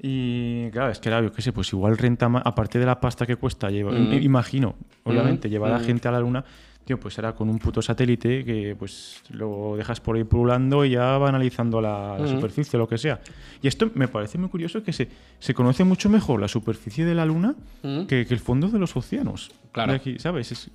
Y 0.02 0.70
claro, 0.72 0.92
es 0.92 1.00
que, 1.00 1.10
claro, 1.10 1.28
yo 1.28 1.34
qué 1.34 1.42
sé, 1.42 1.52
pues 1.52 1.72
igual 1.74 1.98
renta 1.98 2.30
más, 2.30 2.42
aparte 2.46 2.80
de 2.80 2.86
la 2.86 3.00
pasta 3.00 3.26
que 3.28 3.36
cuesta, 3.36 3.70
lleva- 3.70 3.92
Mm. 3.92 4.14
imagino, 4.24 4.76
obviamente, 5.04 5.48
Mm, 5.48 5.52
llevar 5.52 5.74
a 5.74 5.80
gente 5.80 6.08
a 6.08 6.12
la 6.12 6.20
luna, 6.22 6.44
tío, 6.90 7.00
pues 7.00 7.16
era 7.20 7.36
con 7.36 7.50
un 7.50 7.60
puto 7.60 7.84
satélite 7.84 8.44
que 8.44 8.76
pues 8.78 9.22
lo 9.30 9.76
dejas 9.78 10.00
por 10.02 10.16
ahí 10.16 10.24
pululando 10.24 10.84
y 10.84 10.90
ya 10.92 11.20
va 11.20 11.30
analizando 11.30 11.80
la, 11.80 12.18
la 12.18 12.26
Mm. 12.26 12.30
superficie 12.32 12.78
o 12.78 12.80
lo 12.80 12.88
que 12.88 12.98
sea. 12.98 13.22
Y 13.62 13.68
esto 13.68 13.92
me 13.94 14.08
parece 14.08 14.40
muy 14.40 14.50
curioso 14.50 14.82
que 14.82 14.92
se, 14.92 15.08
se 15.38 15.54
conoce 15.54 15.84
mucho 15.84 16.10
mejor 16.10 16.42
la 16.42 16.48
superficie 16.48 17.06
de 17.06 17.14
la 17.14 17.26
luna 17.26 17.54
que, 18.08 18.26
que 18.26 18.34
el 18.34 18.40
fondo 18.40 18.70
de 18.70 18.80
los 18.80 18.96
océanos. 18.98 19.52
Claro. 19.72 19.92
De 19.92 19.98
aquí, 19.98 20.18
¿Sabes? 20.18 20.52
Es-. 20.52 20.72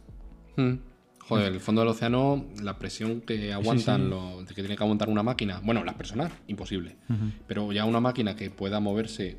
Joder, 1.26 1.52
el 1.52 1.60
fondo 1.60 1.80
del 1.80 1.88
océano, 1.88 2.44
la 2.62 2.78
presión 2.78 3.20
que 3.22 3.52
aguantan, 3.52 4.02
sí. 4.04 4.08
Lo, 4.08 4.44
que 4.46 4.54
tiene 4.54 4.76
que 4.76 4.82
aguantar 4.84 5.08
una 5.08 5.24
máquina, 5.24 5.60
bueno, 5.64 5.82
las 5.82 5.94
personas, 5.96 6.30
imposible. 6.46 6.96
Pero 7.48 7.72
ya 7.72 7.86
una 7.86 7.98
máquina 7.98 8.36
que 8.36 8.50
pueda 8.50 8.78
moverse 8.78 9.38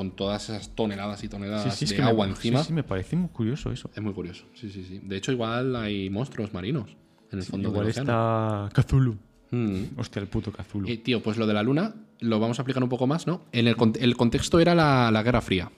con 0.00 0.16
todas 0.16 0.48
esas 0.48 0.74
toneladas 0.74 1.22
y 1.24 1.28
toneladas 1.28 1.74
sí, 1.74 1.84
sí, 1.86 1.92
es 1.92 1.98
de 1.98 2.04
me- 2.04 2.08
agua 2.08 2.24
sí, 2.24 2.30
encima, 2.32 2.64
Sí, 2.64 2.72
me 2.72 2.82
parece 2.82 3.16
muy 3.16 3.28
curioso 3.28 3.70
eso. 3.70 3.90
es 3.94 4.02
muy 4.02 4.14
curioso. 4.14 4.46
Sí, 4.54 4.70
sí, 4.70 4.82
sí. 4.82 4.98
De 5.02 5.14
hecho, 5.18 5.30
igual 5.30 5.76
hay 5.76 6.08
monstruos 6.08 6.54
marinos 6.54 6.96
en 7.30 7.40
el 7.40 7.44
fondo 7.44 7.68
Igual 7.68 7.84
del 7.84 7.90
océano. 7.90 8.66
está 8.68 8.82
Cthulhu. 8.82 9.18
Mm. 9.50 9.98
Hostia, 9.98 10.22
el 10.22 10.28
puto 10.28 10.52
Cthulhu. 10.52 10.88
Eh, 10.88 10.96
tío, 10.96 11.22
pues 11.22 11.36
lo 11.36 11.46
de 11.46 11.52
la 11.52 11.62
luna 11.62 11.94
lo 12.20 12.40
vamos 12.40 12.58
a 12.58 12.62
aplicar 12.62 12.82
un 12.82 12.88
poco 12.88 13.06
más, 13.06 13.26
¿no? 13.26 13.44
En 13.52 13.68
el, 13.68 13.76
el 14.00 14.16
contexto 14.16 14.58
era 14.58 14.74
la, 14.74 15.10
la 15.10 15.22
Guerra 15.22 15.42
Fría. 15.42 15.70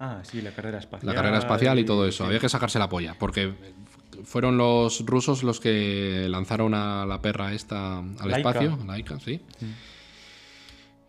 ah, 0.00 0.20
sí, 0.24 0.42
la 0.42 0.50
carrera 0.50 0.78
espacial. 0.78 1.06
La 1.06 1.14
carrera 1.14 1.38
espacial 1.38 1.78
y 1.78 1.84
todo 1.84 2.04
eso. 2.04 2.24
sí. 2.24 2.26
Había 2.26 2.40
que 2.40 2.48
sacarse 2.48 2.80
la 2.80 2.88
polla, 2.88 3.14
porque 3.16 3.52
fueron 4.24 4.56
los 4.58 5.06
rusos 5.06 5.44
los 5.44 5.60
que 5.60 6.26
lanzaron 6.28 6.74
a 6.74 7.06
la 7.06 7.22
perra 7.22 7.52
esta 7.52 7.98
al 7.98 8.28
Laika. 8.28 8.36
espacio, 8.50 8.78
Laika, 8.84 9.20
sí. 9.20 9.40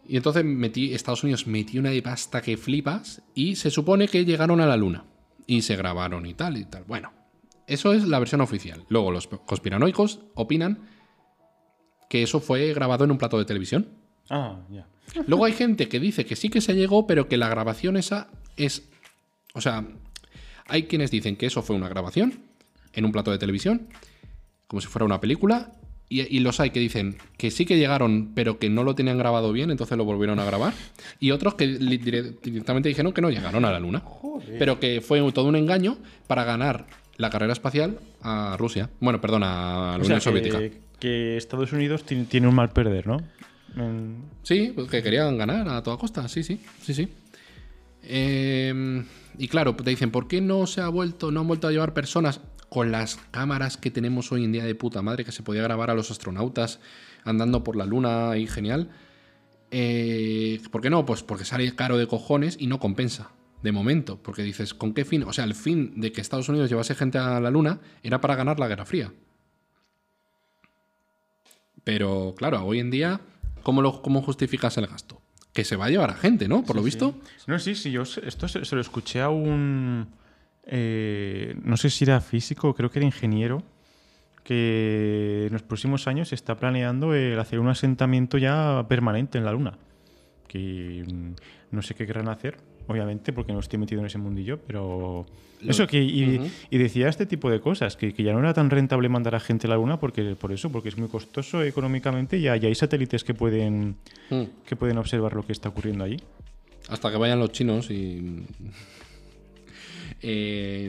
Y 0.08 0.18
entonces 0.18 0.46
metí, 0.46 0.94
Estados 0.94 1.24
Unidos 1.24 1.48
metió 1.48 1.82
una 1.82 1.90
de 1.90 2.02
pasta 2.02 2.42
que 2.42 2.58
flipas 2.58 3.22
y 3.36 3.56
se 3.56 3.70
supone 3.70 4.08
que 4.08 4.24
llegaron 4.24 4.62
a 4.62 4.66
la 4.66 4.78
luna 4.78 5.06
y 5.46 5.62
se 5.62 5.76
grabaron 5.76 6.26
y 6.26 6.34
tal 6.34 6.58
y 6.58 6.66
tal. 6.66 6.86
Bueno, 6.86 7.12
eso 7.68 7.94
es 7.94 8.08
la 8.08 8.20
versión 8.20 8.42
oficial. 8.42 8.86
Luego 8.90 9.12
los 9.12 9.28
conspiranoicos 9.28 10.22
opinan 10.36 10.88
que 12.10 12.24
eso 12.24 12.40
fue 12.40 12.74
grabado 12.74 13.04
en 13.04 13.12
un 13.12 13.18
plato 13.18 13.38
de 13.38 13.46
televisión. 13.46 13.90
Ah, 14.30 14.62
ya. 14.70 14.88
Luego 15.26 15.46
hay 15.46 15.54
gente 15.54 15.88
que 15.88 16.00
dice 16.00 16.26
que 16.26 16.36
sí 16.36 16.50
que 16.50 16.62
se 16.62 16.74
llegó, 16.74 17.08
pero 17.08 17.28
que 17.28 17.38
la 17.38 17.50
grabación 17.50 17.98
esa 17.98 18.30
es. 18.56 18.90
O 19.54 19.62
sea, 19.62 19.86
hay 20.68 20.84
quienes 20.84 21.12
dicen 21.12 21.36
que 21.36 21.46
eso 21.46 21.62
fue 21.62 21.76
una 21.76 21.90
grabación 21.90 22.42
en 22.94 23.06
un 23.06 23.12
plato 23.12 23.32
de 23.32 23.38
televisión, 23.38 23.88
como 24.68 24.82
si 24.82 24.88
fuera 24.88 25.06
una 25.06 25.20
película, 25.20 25.72
y, 26.10 26.22
y 26.36 26.40
los 26.40 26.60
hay 26.60 26.70
que 26.70 26.80
dicen 26.80 27.18
que 27.38 27.52
sí 27.52 27.66
que 27.66 27.78
llegaron, 27.78 28.32
pero 28.34 28.60
que 28.60 28.70
no 28.70 28.84
lo 28.84 28.96
tenían 28.96 29.18
grabado 29.18 29.52
bien, 29.52 29.72
entonces 29.72 29.98
lo 29.98 30.06
volvieron 30.06 30.40
a 30.40 30.46
grabar, 30.46 30.74
y 31.20 31.32
otros 31.32 31.56
que 31.56 31.68
directamente 31.68 32.90
dijeron 32.90 33.12
que 33.14 33.22
no 33.22 33.30
llegaron 33.30 33.66
a 33.66 33.72
la 33.72 33.80
luna, 33.80 34.04
pero 34.60 34.80
que 34.80 35.02
fue 35.02 35.20
todo 35.32 35.46
un 35.46 35.56
engaño 35.56 35.98
para 36.28 36.44
ganar 36.44 36.86
la 37.18 37.30
carrera 37.30 37.52
espacial 37.54 38.00
a 38.22 38.56
Rusia. 38.58 38.90
Bueno, 39.00 39.20
perdón, 39.20 39.44
a 39.44 39.48
la 39.48 40.04
O 40.04 40.06
sea, 40.06 40.06
Unión 40.06 40.22
Soviética. 40.22 40.60
que, 40.60 40.80
que 41.00 41.38
Estados 41.38 41.74
Unidos 41.74 42.04
tiene, 42.04 42.26
tiene 42.26 42.48
un 42.48 42.56
mal 42.56 42.70
perder, 42.70 43.08
¿no? 43.08 43.18
En- 43.76 44.24
Sí, 44.44 44.72
pues 44.76 44.90
que 44.90 45.02
querían 45.04 45.38
ganar 45.38 45.68
a 45.68 45.82
toda 45.84 45.98
costa, 45.98 46.28
sí, 46.30 46.44
sí, 46.44 46.60
sí, 46.82 46.94
sí. 46.94 47.10
Eh, 48.04 49.04
y 49.38 49.48
claro, 49.48 49.76
te 49.76 49.90
dicen, 49.90 50.12
¿por 50.12 50.28
qué 50.28 50.42
no 50.42 50.66
se 50.68 50.82
ha 50.82 50.88
vuelto, 50.90 51.32
no 51.32 51.42
han 51.42 51.48
vuelto 51.48 51.68
a 51.68 51.72
llevar 51.72 51.94
personas 51.94 52.40
con 52.70 52.92
las 52.92 53.18
cámaras 53.32 53.78
que 53.78 53.92
tenemos 53.92 54.32
hoy 54.32 54.44
en 54.44 54.52
día 54.52 54.66
de 54.66 54.76
puta 54.76 55.02
madre, 55.02 55.26
que 55.26 55.32
se 55.32 55.44
podía 55.44 55.64
grabar 55.64 55.90
a 55.90 55.96
los 55.96 56.12
astronautas 56.12 56.80
andando 57.24 57.64
por 57.64 57.76
la 57.76 57.86
luna 57.86 58.38
y 58.38 58.48
genial? 58.48 58.90
Eh, 59.72 60.62
¿Por 60.72 60.82
qué 60.82 60.90
no? 60.90 61.06
Pues 61.06 61.24
porque 61.24 61.46
sale 61.46 61.76
caro 61.76 61.98
de 61.98 62.08
cojones 62.08 62.58
y 62.60 62.68
no 62.68 62.80
compensa. 62.80 63.32
De 63.64 63.72
momento, 63.72 64.22
porque 64.22 64.44
dices, 64.44 64.76
¿con 64.76 64.94
qué 64.94 65.04
fin? 65.04 65.24
O 65.24 65.34
sea, 65.34 65.44
el 65.44 65.56
fin 65.56 66.00
de 66.00 66.12
que 66.12 66.22
Estados 66.22 66.48
Unidos 66.48 66.70
llevase 66.70 66.94
gente 66.94 67.18
a 67.18 67.40
la 67.40 67.50
Luna 67.50 67.80
era 68.04 68.22
para 68.22 68.36
ganar 68.36 68.60
la 68.60 68.68
Guerra 68.68 68.86
Fría. 68.86 69.12
Pero 71.84 72.36
claro, 72.38 72.64
hoy 72.64 72.80
en 72.80 72.92
día, 72.92 73.20
¿cómo, 73.64 73.82
lo, 73.82 74.04
cómo 74.04 74.22
justificas 74.22 74.78
el 74.78 74.86
gasto? 74.86 75.22
Que 75.54 75.66
se 75.66 75.76
va 75.76 75.86
a 75.86 75.90
llevar 75.90 76.12
a 76.12 76.16
gente, 76.16 76.48
¿no? 76.48 76.64
Por 76.64 76.76
lo 76.76 76.84
visto. 76.84 77.16
No, 77.48 77.58
sí, 77.58 77.74
sí, 77.74 77.92
yo 77.92 78.04
esto 78.04 78.48
se, 78.48 78.64
se 78.64 78.76
lo 78.76 78.82
escuché 78.82 79.22
a 79.22 79.30
un... 79.30 80.08
eh, 80.68 81.56
no 81.64 81.78
sé 81.78 81.90
si 81.90 82.04
era 82.04 82.22
físico, 82.22 82.74
creo 82.76 82.90
que 82.92 83.00
era 83.00 83.06
ingeniero, 83.06 83.64
que 84.44 85.46
en 85.48 85.54
los 85.54 85.64
próximos 85.64 86.08
años 86.08 86.30
se 86.30 86.36
está 86.36 86.56
planeando 86.56 87.14
el 87.14 87.40
hacer 87.40 87.60
un 87.60 87.68
asentamiento 87.68 88.38
ya 88.38 88.86
permanente 88.88 89.38
en 89.38 89.46
la 89.46 89.52
Luna. 89.52 89.78
Que 90.48 91.04
mm, 91.06 91.32
no 91.72 91.82
sé 91.82 91.96
qué 91.96 92.06
querrán 92.06 92.30
hacer, 92.30 92.58
obviamente, 92.88 93.34
porque 93.34 93.52
no 93.52 93.60
estoy 93.60 93.80
metido 93.80 94.02
en 94.02 94.08
ese 94.08 94.18
mundillo, 94.18 94.60
pero... 94.66 95.26
Eso, 95.60 95.88
que, 95.88 96.04
y, 96.04 96.52
decía 96.70 97.10
este 97.10 97.26
tipo 97.26 97.50
de 97.50 97.60
cosas, 97.60 97.98
que, 97.98 98.14
que 98.14 98.22
ya 98.22 98.32
no 98.32 98.40
era 98.40 98.54
tan 98.54 98.70
rentable 98.70 99.10
mandar 99.10 99.34
a 99.34 99.40
gente 99.40 99.66
a 99.66 99.72
la 99.72 99.76
Luna 99.76 100.00
porque, 100.00 100.36
por 100.36 100.52
eso, 100.52 100.72
porque 100.72 100.90
es 100.90 100.98
muy 101.00 101.10
costoso 101.10 101.64
económicamente 101.64 102.38
y 102.38 102.48
hay 102.48 102.76
satélites 102.76 103.24
que 103.24 103.34
pueden, 103.34 103.96
Mm. 104.30 104.44
que 104.68 104.76
pueden 104.76 104.98
observar 104.98 105.34
lo 105.34 105.46
que 105.46 105.54
está 105.54 105.70
ocurriendo 105.70 106.04
allí. 106.04 106.18
Hasta 106.90 107.12
que 107.12 107.18
vayan 107.18 107.40
los 107.40 107.52
chinos 107.52 107.90
y. 107.90 108.46
Eh, 110.22 110.86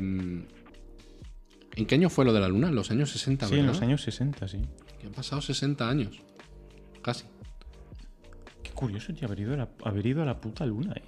¿En 1.76 1.86
qué 1.86 1.94
año 1.94 2.10
fue 2.10 2.24
lo 2.24 2.32
de 2.32 2.40
la 2.40 2.48
luna? 2.48 2.68
En 2.68 2.74
los 2.74 2.90
años 2.90 3.10
60, 3.10 3.46
Sí, 3.46 3.52
¿verdad? 3.52 3.66
en 3.66 3.72
los 3.72 3.82
años 3.82 4.02
60, 4.02 4.48
sí. 4.48 4.58
Que 5.00 5.06
han 5.06 5.12
pasado 5.12 5.40
60 5.40 5.88
años. 5.88 6.18
Casi. 7.02 7.24
Qué 8.62 8.70
curioso, 8.72 9.12
tío, 9.14 9.26
haber 9.28 9.40
ido 9.40 9.54
a 9.54 9.56
la, 9.58 9.68
haber 9.84 10.06
ido 10.06 10.22
a 10.22 10.26
la 10.26 10.40
puta 10.40 10.66
luna, 10.66 10.92
eh. 10.96 11.02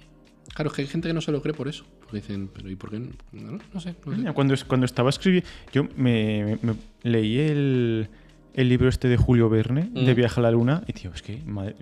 Claro, 0.53 0.69
es 0.69 0.75
que 0.75 0.81
hay 0.83 0.87
gente 0.87 1.07
que 1.07 1.13
no 1.13 1.21
se 1.21 1.31
lo 1.31 1.41
cree 1.41 1.53
por 1.53 1.67
eso. 1.67 1.85
Porque 2.01 2.17
dicen, 2.17 2.49
pero 2.53 2.69
¿y 2.69 2.75
por 2.75 2.89
qué? 2.91 2.99
No, 2.99 3.11
no, 3.33 3.59
sé. 3.59 3.65
no 3.73 3.79
sé. 3.81 3.95
Mira, 4.17 4.33
Cuando, 4.33 4.55
cuando 4.67 4.85
estaba 4.85 5.09
escribiendo, 5.09 5.47
yo 5.73 5.83
me, 5.95 6.57
me- 6.61 6.73
me 6.73 6.75
leí 7.03 7.37
el, 7.39 8.09
el 8.53 8.69
libro 8.69 8.87
este 8.89 9.07
de 9.07 9.17
Julio 9.17 9.49
Verne, 9.49 9.89
de 9.93 10.13
Mm. 10.13 10.15
Viaje 10.15 10.39
a 10.39 10.43
la 10.43 10.51
Luna, 10.51 10.83
y 10.87 10.93
tío, 10.93 11.11
es 11.13 11.21
que 11.21 11.41
madre- 11.45 11.75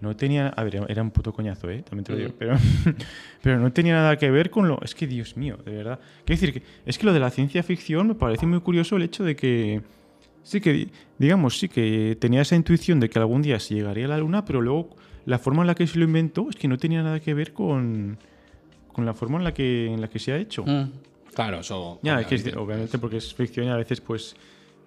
no 0.00 0.14
tenía, 0.16 0.48
a 0.48 0.64
ver, 0.64 0.76
era- 0.88 1.02
un 1.02 1.10
puto 1.10 1.32
coñazo, 1.32 1.70
¿eh? 1.70 1.82
También 1.82 2.04
te 2.04 2.12
lo 2.12 2.18
digo, 2.18 2.30
Mm. 2.30 2.34
pero, 2.38 2.56
pero 3.42 3.58
no 3.58 3.72
tenía 3.72 3.94
nada 3.94 4.16
que 4.16 4.30
ver 4.30 4.50
con 4.50 4.68
lo, 4.68 4.80
es 4.82 4.94
que 4.94 5.06
Dios 5.06 5.36
mío, 5.36 5.56
de 5.64 5.72
verdad. 5.72 5.98
Quiero 6.24 6.40
decir 6.40 6.52
que 6.54 6.62
es 6.86 6.98
que 6.98 7.06
lo 7.06 7.12
de 7.12 7.20
la 7.20 7.30
ciencia 7.30 7.62
ficción 7.62 8.08
me 8.08 8.14
parece 8.14 8.46
muy 8.46 8.60
curioso 8.60 8.96
el 8.96 9.02
hecho 9.02 9.24
de 9.24 9.34
que, 9.36 9.82
sí 10.42 10.60
que, 10.60 10.72
di- 10.72 10.90
digamos, 11.18 11.58
sí 11.58 11.68
que 11.68 12.16
tenía 12.20 12.42
esa 12.42 12.54
intuición 12.56 13.00
de 13.00 13.08
que 13.10 13.18
algún 13.18 13.42
día 13.42 13.58
se 13.60 13.74
llegaría 13.74 14.04
a 14.06 14.08
la 14.08 14.18
Luna, 14.18 14.44
pero 14.44 14.60
luego 14.60 14.90
la 15.26 15.38
forma 15.38 15.62
en 15.62 15.66
la 15.66 15.74
que 15.74 15.86
se 15.86 15.98
lo 15.98 16.04
inventó 16.04 16.48
es 16.48 16.56
que 16.56 16.68
no 16.68 16.78
tenía 16.78 17.02
nada 17.02 17.20
que 17.20 17.34
ver 17.34 17.52
con, 17.52 18.18
con 18.92 19.04
la 19.04 19.14
forma 19.14 19.38
en 19.38 19.44
la 19.44 19.52
que, 19.52 19.86
en 19.92 20.00
la 20.00 20.08
que 20.08 20.18
se 20.18 20.32
ha 20.32 20.36
hecho. 20.38 20.64
Mm. 20.64 20.90
Claro, 21.34 21.60
eso. 21.60 22.00
Ya, 22.02 22.20
es 22.20 22.26
que 22.26 22.34
es- 22.36 22.56
obviamente. 22.56 22.98
porque 22.98 23.18
es 23.18 23.34
ficción 23.34 23.66
y 23.66 23.68
a 23.68 23.76
veces 23.76 24.00
pues 24.00 24.34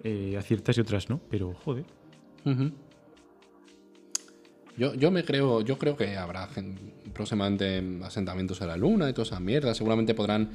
eh, 0.04 0.36
aciertas 0.38 0.78
y 0.78 0.82
otras 0.82 1.10
no, 1.10 1.20
pero 1.30 1.54
joder. 1.54 1.86
Yo, 4.78 4.94
yo 4.96 5.12
me 5.12 5.24
creo, 5.24 5.62
yo 5.62 5.78
creo 5.78 5.96
que 5.96 6.18
habrá 6.18 6.48
próximamente 7.14 7.84
asentamientos 8.04 8.62
en 8.62 8.68
la 8.68 8.78
luna 8.78 9.10
y 9.10 9.14
toda 9.14 9.24
esa 9.24 9.40
mierda. 9.40 9.74
Seguramente 9.74 10.14
podrán 10.14 10.50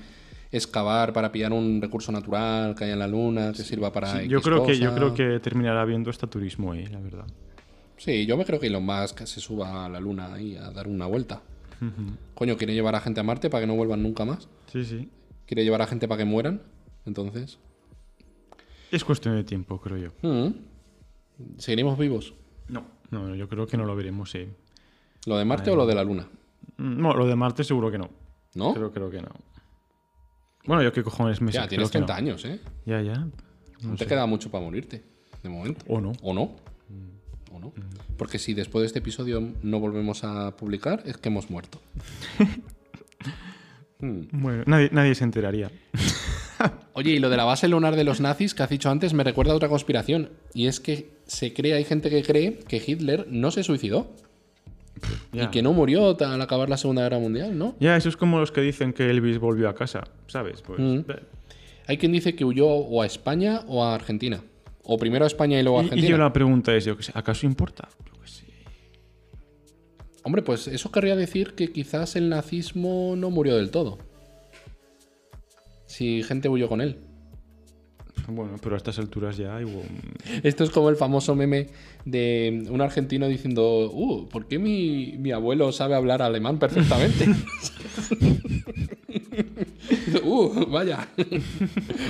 excavar 0.50 1.12
para 1.12 1.30
pillar 1.32 1.52
un 1.52 1.80
recurso 1.80 2.12
natural 2.12 2.74
que 2.74 2.84
haya 2.84 2.94
en 2.94 2.98
la 2.98 3.08
luna 3.08 3.52
que 3.52 3.62
sirva 3.62 3.92
para. 3.92 4.20
Sí, 4.20 4.28
yo 4.28 4.40
creo 4.40 4.64
que 4.64 4.78
yo 4.78 4.94
creo 4.94 5.14
que 5.14 5.40
terminará 5.40 5.84
viendo 5.84 6.10
hasta 6.10 6.26
turismo 6.26 6.72
ahí, 6.72 6.86
la 6.86 7.00
verdad. 7.00 7.26
Sí, 7.96 8.26
yo 8.26 8.36
me 8.36 8.44
creo 8.44 8.60
que 8.60 8.66
Elon 8.66 8.84
Musk 8.84 9.24
se 9.24 9.40
suba 9.40 9.86
a 9.86 9.88
la 9.88 10.00
luna 10.00 10.34
ahí 10.34 10.56
a 10.56 10.70
dar 10.70 10.86
una 10.86 11.06
vuelta. 11.06 11.42
Coño, 12.34 12.56
quiere 12.56 12.72
llevar 12.72 12.94
a 12.94 13.00
gente 13.00 13.20
a 13.20 13.22
Marte 13.22 13.50
para 13.50 13.62
que 13.62 13.66
no 13.66 13.74
vuelvan 13.74 14.02
nunca 14.02 14.24
más. 14.24 14.48
Sí, 14.72 14.84
sí. 14.84 15.10
Quiere 15.46 15.62
llevar 15.62 15.82
a 15.82 15.86
gente 15.86 16.08
para 16.08 16.18
que 16.18 16.24
mueran. 16.24 16.62
Entonces. 17.04 17.58
Es 18.90 19.04
cuestión 19.04 19.36
de 19.36 19.44
tiempo, 19.44 19.80
creo 19.80 19.98
yo. 19.98 20.10
mm, 20.28 20.54
¿Seguiremos 21.58 21.98
vivos? 21.98 22.34
No, 22.68 22.86
no, 23.10 23.34
yo 23.34 23.48
creo 23.48 23.66
que 23.66 23.76
no 23.76 23.84
lo 23.84 23.94
veremos, 23.96 24.30
sí. 24.30 24.46
¿Lo 25.26 25.36
de 25.38 25.44
Marte 25.44 25.70
o 25.70 25.76
lo 25.76 25.86
de 25.86 25.94
la 25.94 26.04
luna? 26.04 26.26
Mm, 26.76 27.00
No, 27.00 27.12
lo 27.14 27.26
de 27.26 27.36
Marte 27.36 27.64
seguro 27.64 27.90
que 27.90 27.98
no. 27.98 28.10
¿No? 28.54 28.72
Creo, 28.74 28.92
creo 28.92 29.10
que 29.10 29.20
no. 29.22 29.28
Bueno, 30.66 30.82
yo 30.82 30.92
qué 30.92 31.02
cojones 31.02 31.40
me 31.40 31.52
ya, 31.52 31.68
tienes 31.68 31.90
que 31.90 32.00
no. 32.00 32.06
30 32.06 32.16
años, 32.16 32.44
¿eh? 32.44 32.60
Ya, 32.86 33.00
ya. 33.02 33.14
No, 33.18 33.30
No 33.82 33.92
te 33.92 34.04
sé. 34.04 34.06
queda 34.06 34.26
mucho 34.26 34.50
para 34.50 34.64
morirte, 34.64 35.02
de 35.42 35.48
momento. 35.48 35.84
O 35.88 36.00
no. 36.00 36.12
¿O 36.22 36.32
no? 36.34 36.56
¿O 37.52 37.58
no? 37.60 37.72
Porque 38.16 38.38
si 38.38 38.54
después 38.54 38.82
de 38.82 38.86
este 38.86 38.98
episodio 39.00 39.42
no 39.62 39.78
volvemos 39.78 40.24
a 40.24 40.56
publicar, 40.56 41.02
es 41.06 41.16
que 41.18 41.28
hemos 41.28 41.50
muerto. 41.50 41.80
Hmm. 43.98 44.24
Bueno, 44.30 44.62
nadie, 44.66 44.90
nadie 44.92 45.14
se 45.14 45.24
enteraría. 45.24 45.70
Oye, 46.94 47.12
y 47.12 47.18
lo 47.18 47.28
de 47.30 47.36
la 47.36 47.44
base 47.44 47.68
lunar 47.68 47.96
de 47.96 48.04
los 48.04 48.20
nazis 48.20 48.54
que 48.54 48.62
has 48.62 48.70
dicho 48.70 48.88
antes 48.90 49.12
me 49.14 49.24
recuerda 49.24 49.52
a 49.52 49.56
otra 49.56 49.68
conspiración. 49.68 50.30
Y 50.54 50.66
es 50.66 50.80
que 50.80 51.10
se 51.26 51.52
cree, 51.52 51.74
hay 51.74 51.84
gente 51.84 52.08
que 52.10 52.22
cree 52.22 52.58
que 52.66 52.82
Hitler 52.84 53.26
no 53.30 53.50
se 53.50 53.62
suicidó. 53.62 54.10
Y 55.32 55.46
que 55.48 55.60
no 55.62 55.74
murió 55.74 56.16
al 56.18 56.40
acabar 56.40 56.70
la 56.70 56.78
Segunda 56.78 57.02
Guerra 57.02 57.18
Mundial, 57.18 57.58
¿no? 57.58 57.74
Ya, 57.80 57.96
eso 57.98 58.08
es 58.08 58.16
como 58.16 58.38
los 58.38 58.50
que 58.50 58.62
dicen 58.62 58.94
que 58.94 59.10
Elvis 59.10 59.38
volvió 59.38 59.68
a 59.68 59.74
casa, 59.74 60.04
¿sabes? 60.26 60.62
Pues, 60.62 60.78
Mm. 60.80 60.98
eh, 61.10 61.22
Hay 61.88 61.98
quien 61.98 62.12
dice 62.12 62.34
que 62.34 62.44
huyó 62.46 62.66
o 62.66 63.02
a 63.02 63.06
España 63.06 63.60
o 63.68 63.84
a 63.84 63.94
Argentina. 63.94 64.42
O 64.82 64.96
primero 64.98 65.24
a 65.24 65.26
España 65.26 65.60
y 65.60 65.62
luego 65.62 65.78
a 65.78 65.82
y, 65.82 65.84
y 65.84 65.88
Argentina. 65.88 66.10
yo 66.10 66.18
la 66.18 66.32
pregunta 66.32 66.74
es, 66.74 66.84
yo 66.86 66.96
qué 66.96 67.02
sé, 67.02 67.12
¿acaso 67.14 67.44
importa? 67.46 67.88
Yo 68.06 68.20
qué 68.22 68.28
sé. 68.28 68.44
Hombre, 70.24 70.42
pues 70.42 70.66
eso 70.66 70.90
querría 70.90 71.14
decir 71.14 71.52
que 71.54 71.70
quizás 71.72 72.16
el 72.16 72.28
nazismo 72.28 73.14
no 73.16 73.30
murió 73.30 73.56
del 73.56 73.70
todo. 73.70 73.98
Si 75.86 76.22
gente 76.22 76.48
huyó 76.48 76.68
con 76.68 76.80
él. 76.80 76.98
Bueno, 78.28 78.56
pero 78.60 78.74
a 78.74 78.78
estas 78.78 78.98
alturas 78.98 79.36
ya 79.36 79.60
igual... 79.60 79.86
Esto 80.42 80.64
es 80.64 80.70
como 80.70 80.90
el 80.90 80.96
famoso 80.96 81.36
meme 81.36 81.68
de 82.04 82.66
un 82.70 82.80
argentino 82.80 83.28
diciendo, 83.28 83.90
uh, 83.92 84.28
¿por 84.28 84.48
qué 84.48 84.58
mi, 84.58 85.14
mi 85.18 85.30
abuelo 85.30 85.70
sabe 85.70 85.94
hablar 85.94 86.22
alemán 86.22 86.58
perfectamente? 86.58 87.26
uh, 90.24 90.66
vaya. 90.66 91.08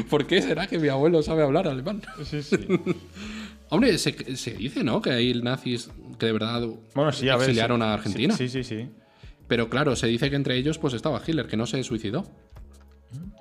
¿Por 0.08 0.26
qué 0.26 0.40
será 0.40 0.66
que 0.66 0.78
mi 0.78 0.88
abuelo 0.88 1.22
sabe 1.22 1.42
hablar 1.42 1.68
alemán? 1.68 2.00
Sí, 2.24 2.42
sí. 2.42 2.56
Hombre, 3.68 3.98
se, 3.98 4.36
se 4.36 4.52
dice, 4.54 4.84
¿no? 4.84 5.02
Que 5.02 5.10
hay 5.10 5.34
nazis 5.42 5.90
que 6.18 6.26
de 6.26 6.32
verdad 6.32 6.66
Bueno, 6.94 7.12
sí, 7.12 7.28
a 7.28 7.36
ver. 7.36 7.52
sí. 7.54 7.60
a 7.60 7.94
Argentina. 7.94 8.34
Sí, 8.34 8.48
sí, 8.48 8.64
sí. 8.64 8.88
Pero 9.48 9.68
claro, 9.68 9.96
se 9.96 10.06
dice 10.06 10.30
que 10.30 10.36
entre 10.36 10.56
ellos 10.56 10.78
pues 10.78 10.94
estaba 10.94 11.20
Hitler, 11.24 11.46
que 11.46 11.56
no 11.56 11.66
se 11.66 11.82
suicidó. 11.84 12.26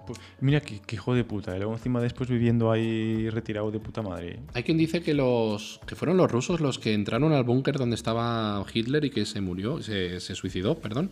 Pues, 0.06 0.20
mira 0.42 0.62
qué, 0.62 0.80
qué 0.86 0.96
hijo 0.96 1.14
de 1.14 1.24
puta. 1.24 1.56
Y 1.56 1.60
luego 1.60 1.74
encima 1.74 2.02
después 2.02 2.30
viviendo 2.30 2.72
ahí 2.72 3.30
retirado 3.30 3.72
de 3.72 3.80
puta 3.80 4.02
madre. 4.02 4.40
Hay 4.54 4.64
quien 4.64 4.78
dice 4.78 5.02
que 5.02 5.14
los 5.14 5.80
que 5.86 5.96
fueron 5.96 6.18
los 6.18 6.32
rusos 6.32 6.60
los 6.60 6.80
que 6.80 6.94
entraron 6.94 7.34
al 7.34 7.44
búnker 7.44 7.78
donde 7.78 7.96
estaba 7.96 8.64
Hitler 8.74 9.06
y 9.06 9.10
que 9.10 9.26
se 9.26 9.42
murió, 9.42 9.82
se, 9.82 10.20
se 10.20 10.36
suicidó, 10.36 10.76
perdón, 10.76 11.12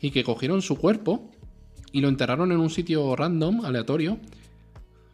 y 0.00 0.10
que 0.10 0.24
cogieron 0.24 0.62
su 0.62 0.76
cuerpo 0.76 1.30
y 1.92 2.00
lo 2.00 2.08
enterraron 2.08 2.50
en 2.52 2.58
un 2.58 2.70
sitio 2.70 3.14
random, 3.14 3.64
aleatorio, 3.64 4.18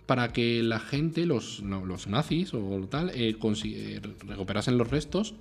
para 0.06 0.32
que 0.32 0.62
la 0.62 0.80
gente, 0.80 1.26
los, 1.26 1.62
no, 1.62 1.84
los 1.84 2.06
nazis 2.06 2.54
o 2.54 2.88
tal, 2.88 3.10
eh, 3.10 3.36
eh, 3.36 4.00
recuperasen 4.26 4.78
los 4.78 4.88
restos 4.88 5.34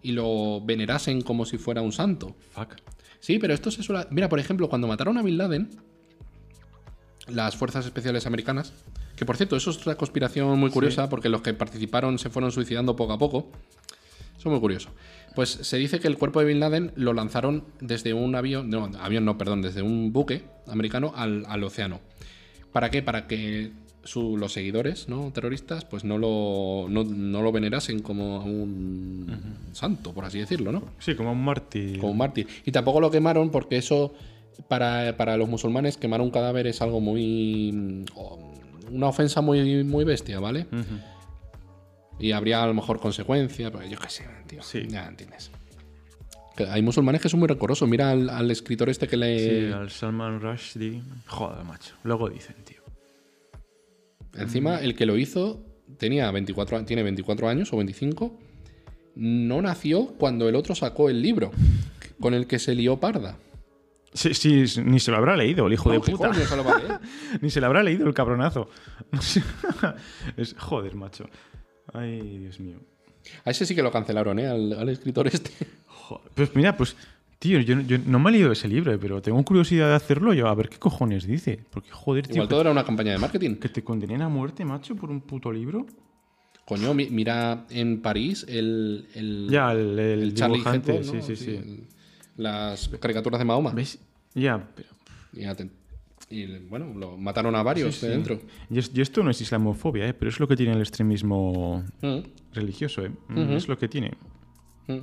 y 0.00 0.12
lo 0.12 0.62
venerasen 0.62 1.20
como 1.20 1.44
si 1.44 1.58
fuera 1.58 1.82
un 1.82 1.92
santo. 1.92 2.34
Fuck. 2.52 2.76
Sí, 3.18 3.38
pero 3.38 3.52
esto 3.52 3.70
se 3.70 3.82
suele... 3.82 4.06
Mira, 4.10 4.30
por 4.30 4.38
ejemplo, 4.38 4.70
cuando 4.70 4.88
mataron 4.88 5.18
a 5.18 5.22
Bin 5.22 5.36
Laden, 5.36 5.68
las 7.32 7.56
fuerzas 7.56 7.84
especiales 7.86 8.26
americanas, 8.26 8.72
que 9.16 9.24
por 9.26 9.36
cierto, 9.36 9.56
eso 9.56 9.70
es 9.70 9.78
otra 9.78 9.96
conspiración 9.96 10.58
muy 10.58 10.70
curiosa, 10.70 11.08
porque 11.08 11.28
los 11.28 11.42
que 11.42 11.52
participaron 11.54 12.18
se 12.18 12.30
fueron 12.30 12.52
suicidando 12.52 12.96
poco 12.96 13.12
a 13.12 13.18
poco. 13.18 13.48
Eso 14.38 14.48
es 14.48 14.52
muy 14.52 14.60
curioso. 14.60 14.88
Pues 15.34 15.50
se 15.50 15.76
dice 15.76 16.00
que 16.00 16.08
el 16.08 16.16
cuerpo 16.16 16.40
de 16.40 16.46
Bin 16.46 16.60
Laden 16.60 16.92
lo 16.96 17.12
lanzaron 17.12 17.64
desde 17.80 18.14
un 18.14 18.34
avión, 18.34 18.70
no, 18.70 18.90
avión 19.00 19.24
no, 19.24 19.36
perdón, 19.36 19.60
desde 19.62 19.82
un 19.82 20.12
buque 20.12 20.44
americano 20.66 21.12
al, 21.14 21.44
al 21.48 21.62
océano. 21.62 22.00
¿Para 22.72 22.90
qué? 22.90 23.02
Para 23.02 23.26
que 23.26 23.70
su- 24.02 24.38
los 24.38 24.54
seguidores 24.54 25.08
¿no? 25.10 25.30
terroristas 25.30 25.84
pues 25.84 26.04
no 26.04 26.16
lo, 26.16 26.86
no, 26.88 27.04
no 27.04 27.42
lo 27.42 27.52
venerasen 27.52 28.00
como 28.00 28.40
a 28.40 28.44
un 28.44 29.26
santo, 29.72 30.14
por 30.14 30.24
así 30.24 30.38
decirlo, 30.38 30.72
¿no? 30.72 30.84
Sí, 30.98 31.14
como 31.14 31.32
un 31.32 31.44
mártir. 31.44 31.98
como 31.98 32.12
un 32.12 32.18
mártir. 32.18 32.46
Y 32.64 32.72
tampoco 32.72 33.00
lo 33.00 33.10
quemaron 33.10 33.50
porque 33.50 33.76
eso, 33.76 34.14
para, 34.68 35.16
para 35.16 35.36
los 35.36 35.48
musulmanes, 35.48 35.96
quemar 35.96 36.20
un 36.20 36.30
cadáver 36.30 36.66
es 36.66 36.80
algo 36.82 37.00
muy. 37.00 37.70
mm, 37.72 38.04
una 38.94 39.06
ofensa 39.08 39.40
muy, 39.40 39.84
muy 39.84 40.04
bestia, 40.04 40.40
¿vale? 40.40 40.66
Y 42.18 42.32
habría 42.32 42.62
a 42.62 42.66
lo 42.66 42.74
mejor 42.74 43.00
consecuencias, 43.00 43.70
pero 43.70 43.86
yo 43.86 43.98
qué 43.98 44.10
sé, 44.10 44.24
tío. 44.46 44.62
Sí. 44.62 44.86
Ya 44.88 45.06
entiendes. 45.06 45.50
Hay 46.68 46.82
musulmanes 46.82 47.22
que 47.22 47.28
son 47.30 47.40
muy 47.40 47.48
recorosos. 47.48 47.88
Mira 47.88 48.10
al, 48.10 48.28
al 48.28 48.50
escritor 48.50 48.90
este 48.90 49.08
que 49.08 49.16
le. 49.16 49.38
Sí, 49.68 49.72
al 49.72 49.90
Salman 49.90 50.40
Rushdie. 50.40 51.00
Joder, 51.26 51.64
macho. 51.64 51.94
Luego 52.04 52.28
dicen, 52.28 52.56
tío. 52.64 52.80
Encima, 54.36 54.78
el 54.80 54.94
que 54.94 55.06
lo 55.06 55.16
hizo 55.16 55.64
tenía 55.98 56.30
24, 56.30 56.76
a- 56.78 56.84
tiene 56.84 57.02
24 57.02 57.48
años 57.48 57.72
o 57.72 57.76
25. 57.78 58.36
No 59.16 59.60
nació 59.62 60.06
cuando 60.18 60.48
el 60.48 60.54
otro 60.56 60.74
sacó 60.74 61.08
el 61.08 61.20
libro 61.22 61.50
con 62.20 62.34
el 62.34 62.46
que 62.46 62.58
se 62.58 62.74
lió 62.74 62.98
parda. 63.00 63.38
Sí, 64.12 64.34
sí, 64.34 64.64
ni 64.84 64.98
se 64.98 65.10
lo 65.12 65.18
habrá 65.18 65.36
leído, 65.36 65.66
el 65.68 65.72
hijo 65.72 65.88
No, 65.88 65.94
de 65.94 66.00
¿qué 66.00 66.12
puta. 66.12 66.34
se 66.34 66.56
lo 66.56 66.64
leer? 66.78 66.98
Ni 67.40 67.48
se 67.50 67.60
lo 67.60 67.66
habrá 67.66 67.82
leído 67.82 68.06
el 68.08 68.14
cabronazo. 68.14 68.68
es, 70.36 70.54
joder, 70.58 70.94
macho. 70.96 71.26
Ay, 71.92 72.38
Dios 72.38 72.58
mío. 72.60 72.78
A 73.44 73.50
ese 73.50 73.66
sí 73.66 73.74
que 73.74 73.82
lo 73.82 73.90
cancelaron, 73.92 74.38
¿eh? 74.38 74.46
Al, 74.48 74.72
al 74.72 74.88
escritor 74.88 75.26
este. 75.28 75.50
Joder. 75.86 76.30
Pues 76.34 76.56
mira, 76.56 76.76
pues, 76.76 76.96
tío, 77.38 77.60
yo, 77.60 77.80
yo 77.80 77.98
no 78.06 78.18
me 78.18 78.30
he 78.30 78.32
leído 78.32 78.50
ese 78.52 78.66
libro, 78.68 78.92
eh, 78.92 78.98
pero 79.00 79.20
tengo 79.22 79.42
curiosidad 79.44 79.88
de 79.88 79.94
hacerlo 79.94 80.32
yo, 80.34 80.48
a 80.48 80.54
ver 80.54 80.68
qué 80.68 80.78
cojones 80.78 81.26
dice. 81.26 81.60
Porque, 81.70 81.90
joder, 81.90 82.26
tío, 82.26 82.34
Igual 82.36 82.48
todo 82.48 82.60
era 82.62 82.70
una 82.70 82.84
campaña 82.84 83.12
de 83.12 83.18
marketing. 83.18 83.54
que, 83.54 83.60
que 83.60 83.68
te 83.68 83.84
condenen 83.84 84.22
a 84.22 84.28
muerte, 84.28 84.64
macho, 84.64 84.96
por 84.96 85.10
un 85.10 85.20
puto 85.20 85.52
libro. 85.52 85.86
Coño, 86.64 86.94
mi- 86.94 87.10
mira 87.10 87.66
en 87.70 88.00
París 88.00 88.44
el. 88.48 89.08
el 89.14 89.48
Ya, 89.50 89.72
el, 89.72 89.98
el, 89.98 90.22
el 90.22 90.34
Charlie 90.34 90.58
dibujante, 90.58 90.98
¿no? 90.98 91.04
sí, 91.04 91.22
sí, 91.22 91.36
sí. 91.36 91.50
el- 91.52 91.86
las 92.40 92.88
caricaturas 93.00 93.38
de 93.38 93.44
Mahoma. 93.44 93.70
¿Ves? 93.72 93.98
Ya, 94.34 94.68
pero... 94.74 94.88
Y, 96.28 96.46
bueno, 96.68 96.94
lo 96.94 97.16
mataron 97.16 97.54
a 97.56 97.62
varios 97.62 97.96
sí, 97.96 98.06
de 98.06 98.12
sí. 98.12 98.16
dentro. 98.16 98.40
Y, 98.70 98.78
es- 98.78 98.90
y 98.94 99.00
esto 99.00 99.22
no 99.22 99.30
es 99.30 99.40
islamofobia, 99.40 100.06
¿eh? 100.06 100.14
pero 100.14 100.28
es 100.28 100.38
lo 100.38 100.46
que 100.46 100.56
tiene 100.56 100.72
el 100.72 100.80
extremismo 100.80 101.84
Mm, 102.02 102.18
religioso, 102.52 103.04
¿eh? 103.04 103.10
Es 103.50 103.66
lo 103.68 103.76
que 103.78 103.88
tiene. 103.88 104.12
mm. 104.86 104.98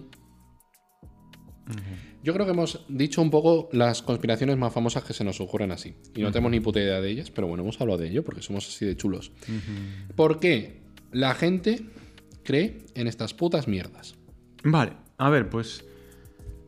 Yo 2.23 2.33
creo 2.33 2.45
que 2.45 2.51
hemos 2.53 2.85
dicho 2.87 3.21
un 3.21 3.29
poco 3.29 3.69
las 3.73 4.01
conspiraciones 4.01 4.57
más 4.57 4.73
famosas 4.73 5.03
que 5.03 5.13
se 5.13 5.23
nos 5.23 5.39
ocurren 5.41 5.71
así. 5.71 5.95
Y 6.15 6.21
no 6.21 6.31
tenemos 6.31 6.51
ni 6.51 6.59
puta 6.59 6.79
idea 6.79 6.99
de 7.01 7.09
ellas, 7.09 7.29
pero 7.31 7.47
bueno, 7.47 7.63
hemos 7.63 7.79
hablado 7.79 7.99
de 7.99 8.07
ello 8.09 8.23
porque 8.23 8.41
somos 8.41 8.67
así 8.67 8.85
de 8.85 8.95
chulos. 8.95 9.31
¿Por 10.15 10.39
qué 10.39 10.81
la 11.11 11.35
gente 11.35 11.85
cree 12.43 12.85
en 12.95 13.07
estas 13.07 13.33
putas 13.33 13.67
mierdas? 13.67 14.15
Vale, 14.63 14.93
a 15.17 15.29
ver, 15.29 15.49
pues. 15.49 15.83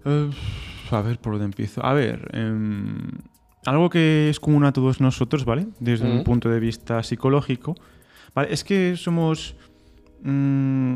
Eh, 0.06 0.30
a 0.92 1.02
ver 1.02 1.20
por 1.20 1.34
dónde 1.34 1.46
empiezo. 1.46 1.86
A 1.86 1.94
ver, 1.94 2.30
em, 2.34 3.12
algo 3.66 3.90
que 3.90 4.30
es 4.30 4.40
común 4.40 4.64
a 4.66 4.72
todos 4.72 5.02
nosotros, 5.02 5.46
¿vale? 5.46 5.68
Desde 5.80 6.10
un 6.10 6.24
punto 6.24 6.50
de 6.50 6.60
vista 6.60 7.04
psicológico. 7.04 7.76
¿vale? 8.34 8.54
Es 8.54 8.64
que 8.64 8.96
somos. 8.96 9.56
mm, 10.24 10.96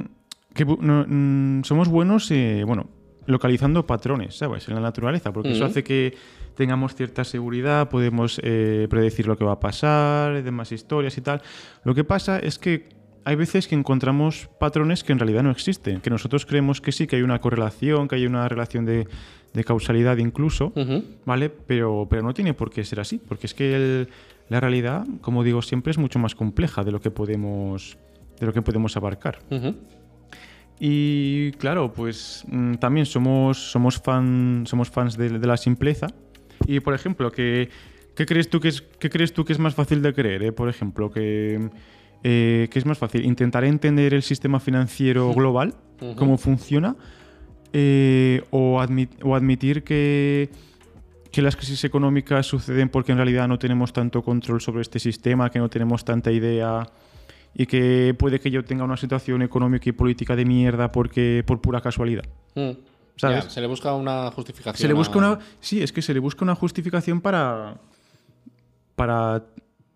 que 0.54 0.66
no, 0.66 1.06
mm, 1.08 1.64
somos 1.64 1.90
buenos, 1.90 2.30
eh, 2.30 2.64
bueno, 2.66 2.88
localizando 3.26 3.88
patrones, 3.88 4.36
¿sabes? 4.38 4.68
En 4.68 4.76
la 4.76 4.82
naturaleza, 4.82 5.32
porque 5.34 5.52
eso 5.52 5.66
hace 5.66 5.84
que 5.84 6.16
tengamos 6.56 6.94
cierta 6.96 7.24
seguridad, 7.24 7.90
podemos 7.90 8.40
eh, 8.44 8.88
predecir 8.90 9.28
lo 9.28 9.38
que 9.38 9.46
va 9.46 9.54
a 9.54 9.60
pasar, 9.60 10.44
demás 10.44 10.72
historias 10.72 11.18
y 11.18 11.22
tal. 11.22 11.42
Lo 11.84 11.96
que 11.96 12.04
pasa 12.04 12.38
es 12.38 12.60
que 12.60 12.90
hay 13.26 13.36
veces 13.36 13.68
que 13.68 13.76
encontramos 13.76 14.50
patrones 14.60 15.04
que 15.04 15.12
en 15.14 15.20
realidad 15.20 15.44
no 15.44 15.52
existen, 15.52 16.02
que 16.02 16.10
nosotros 16.10 16.46
creemos 16.46 16.82
que 16.82 16.92
sí, 16.92 17.08
que 17.08 17.16
hay 17.18 17.22
una 17.22 17.40
correlación, 17.40 18.08
que 18.08 18.16
hay 18.16 18.26
una 18.26 18.48
relación 18.50 18.86
de, 18.86 19.08
de 19.54 19.64
causalidad 19.64 20.18
incluso. 20.18 20.72
¿vale? 21.26 21.50
Pero, 21.50 22.08
pero 22.10 22.22
no 22.24 22.34
tiene 22.34 22.54
por 22.54 22.70
qué 22.70 22.84
ser 22.84 23.00
así, 23.00 23.20
porque 23.26 23.48
es 23.48 23.54
que 23.54 23.76
el- 23.76 24.08
la 24.50 24.60
realidad, 24.60 25.06
como 25.22 25.44
digo 25.44 25.62
siempre, 25.62 25.92
es 25.92 25.98
mucho 25.98 26.20
más 26.20 26.36
compleja 26.36 26.84
de 26.84 26.92
lo 26.92 27.00
que 27.00 27.10
podemos, 27.12 27.98
de 28.40 28.46
lo 28.46 28.52
que 28.54 28.62
podemos 28.62 28.96
abarcar. 28.98 29.40
Y 30.80 31.52
claro, 31.54 31.94
pues 31.94 32.44
mm, 32.48 32.74
también 32.76 33.06
somos, 33.06 33.72
somos, 33.72 34.00
fan, 34.02 34.64
somos 34.68 34.90
fans 34.90 35.18
de, 35.18 35.30
de 35.40 35.48
la 35.48 35.58
simpleza. 35.58 36.08
Y 36.68 36.80
por 36.82 36.94
ejemplo, 36.94 37.32
¿qué, 37.32 37.70
qué 38.16 38.26
crees 38.26 38.50
tú 38.50 38.60
que 38.60 38.68
es, 38.70 38.82
qué 39.00 39.10
crees 39.10 39.34
tú 39.34 39.46
que 39.46 39.54
es 39.54 39.60
más 39.60 39.76
fácil 39.76 40.02
de 40.02 40.14
creer? 40.14 40.44
eh? 40.44 40.52
Por 40.52 40.68
ejemplo, 40.70 41.10
que, 41.12 41.70
eh, 42.24 42.68
¿qué 42.72 42.80
es 42.80 42.86
más 42.86 42.98
fácil? 42.98 43.26
¿Intentar 43.26 43.64
entender 43.66 44.14
el 44.14 44.24
sistema 44.24 44.60
financiero 44.60 45.34
global? 45.34 45.76
¿Cómo 46.18 46.38
funciona? 46.38 46.96
Eh, 47.74 48.44
o, 48.52 48.80
admi- 48.80 49.10
o 49.24 49.36
admitir 49.36 49.84
que, 49.84 50.50
que 51.32 51.42
las 51.42 51.56
crisis 51.56 51.84
económicas 51.86 52.46
suceden 52.46 52.90
porque 52.90 53.12
en 53.12 53.18
realidad 53.18 53.48
no 53.48 53.58
tenemos 53.58 53.94
tanto 53.94 54.22
control 54.22 54.62
sobre 54.62 54.82
este 54.82 55.00
sistema, 55.00 55.50
que 55.50 55.60
no 55.60 55.70
tenemos 55.70 56.06
tanta 56.06 56.32
idea 56.32 56.88
y 57.56 57.66
que 57.66 58.16
puede 58.18 58.40
que 58.40 58.52
yo 58.52 58.64
tenga 58.64 58.84
una 58.84 58.98
situación 58.98 59.42
económica 59.42 59.90
y 59.90 59.92
política 59.92 60.36
de 60.36 60.46
mierda 60.46 60.92
porque 60.92 61.44
por 61.48 61.62
pura 61.62 61.82
casualidad. 61.82 62.24
Mm. 62.56 62.72
¿Sabes? 63.16 63.44
Ya, 63.46 63.50
se 63.50 63.62
le 63.62 63.68
busca 63.68 63.94
una 63.94 64.32
justificación. 64.32 64.82
Se 64.82 64.88
le 64.88 64.94
busca 64.94 65.16
a- 65.16 65.18
una 65.18 65.40
sí, 65.60 65.82
es 65.84 65.92
que 65.92 66.02
se 66.02 66.14
le 66.14 66.20
busca 66.20 66.44
una 66.46 66.56
justificación 66.56 67.22
para 67.22 67.76
para 68.96 69.44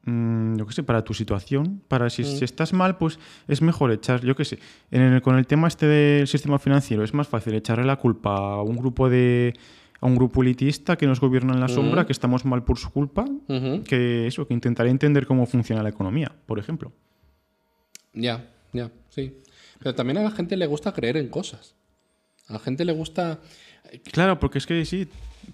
yo 0.08 0.66
qué 0.66 0.74
sé, 0.74 0.84
para 0.84 1.04
tu 1.04 1.14
situación, 1.14 1.82
para 1.88 2.10
si, 2.10 2.24
si 2.24 2.46
estás 2.46 2.72
mal, 2.74 2.98
pues 2.98 3.20
es 3.48 3.62
mejor 3.62 3.92
echar, 3.92 4.22
yo 4.22 4.36
qué 4.36 4.46
sé, 4.46 4.60
en 4.92 5.02
el- 5.02 5.22
con 5.22 5.38
el 5.38 5.46
tema 5.46 5.68
este 5.68 5.86
del 5.86 6.28
sistema 6.28 6.58
financiero 6.60 7.04
es 7.04 7.14
más 7.14 7.28
fácil 7.28 7.54
echarle 7.54 7.84
la 7.86 7.98
culpa 7.98 8.36
a 8.38 8.62
un 8.62 8.78
grupo 8.78 9.10
de 9.10 9.54
a 10.00 10.06
un 10.06 10.16
grupo 10.16 10.44
elitista 10.44 10.96
que 10.96 11.08
nos 11.08 11.20
gobierna 11.20 11.54
en 11.54 11.60
la 11.60 11.68
sombra, 11.68 12.06
que 12.06 12.12
estamos 12.12 12.46
mal 12.46 12.64
por 12.64 12.78
su 12.78 12.92
culpa, 12.92 13.26
que 13.84 14.28
eso, 14.28 14.48
que 14.48 14.54
intentar 14.54 14.86
entender 14.88 15.26
cómo 15.26 15.46
funciona 15.48 15.82
la 15.82 15.90
economía, 15.90 16.32
por 16.46 16.60
ejemplo. 16.60 16.92
Ya, 18.14 18.48
ya, 18.74 18.92
sí. 19.10 19.38
Pero 19.80 19.96
también 19.96 20.18
a 20.20 20.24
la 20.24 20.32
gente 20.32 20.56
le 20.56 20.68
gusta 20.68 20.94
creer 20.94 21.18
en 21.18 21.30
cosas. 21.30 21.76
A 22.48 22.54
la 22.54 22.60
gente 22.60 22.86
le 22.86 22.94
gusta. 22.94 23.40
Claro, 24.12 24.40
porque 24.40 24.60
es 24.60 24.66
que 24.68 24.86
sí, 24.86 25.08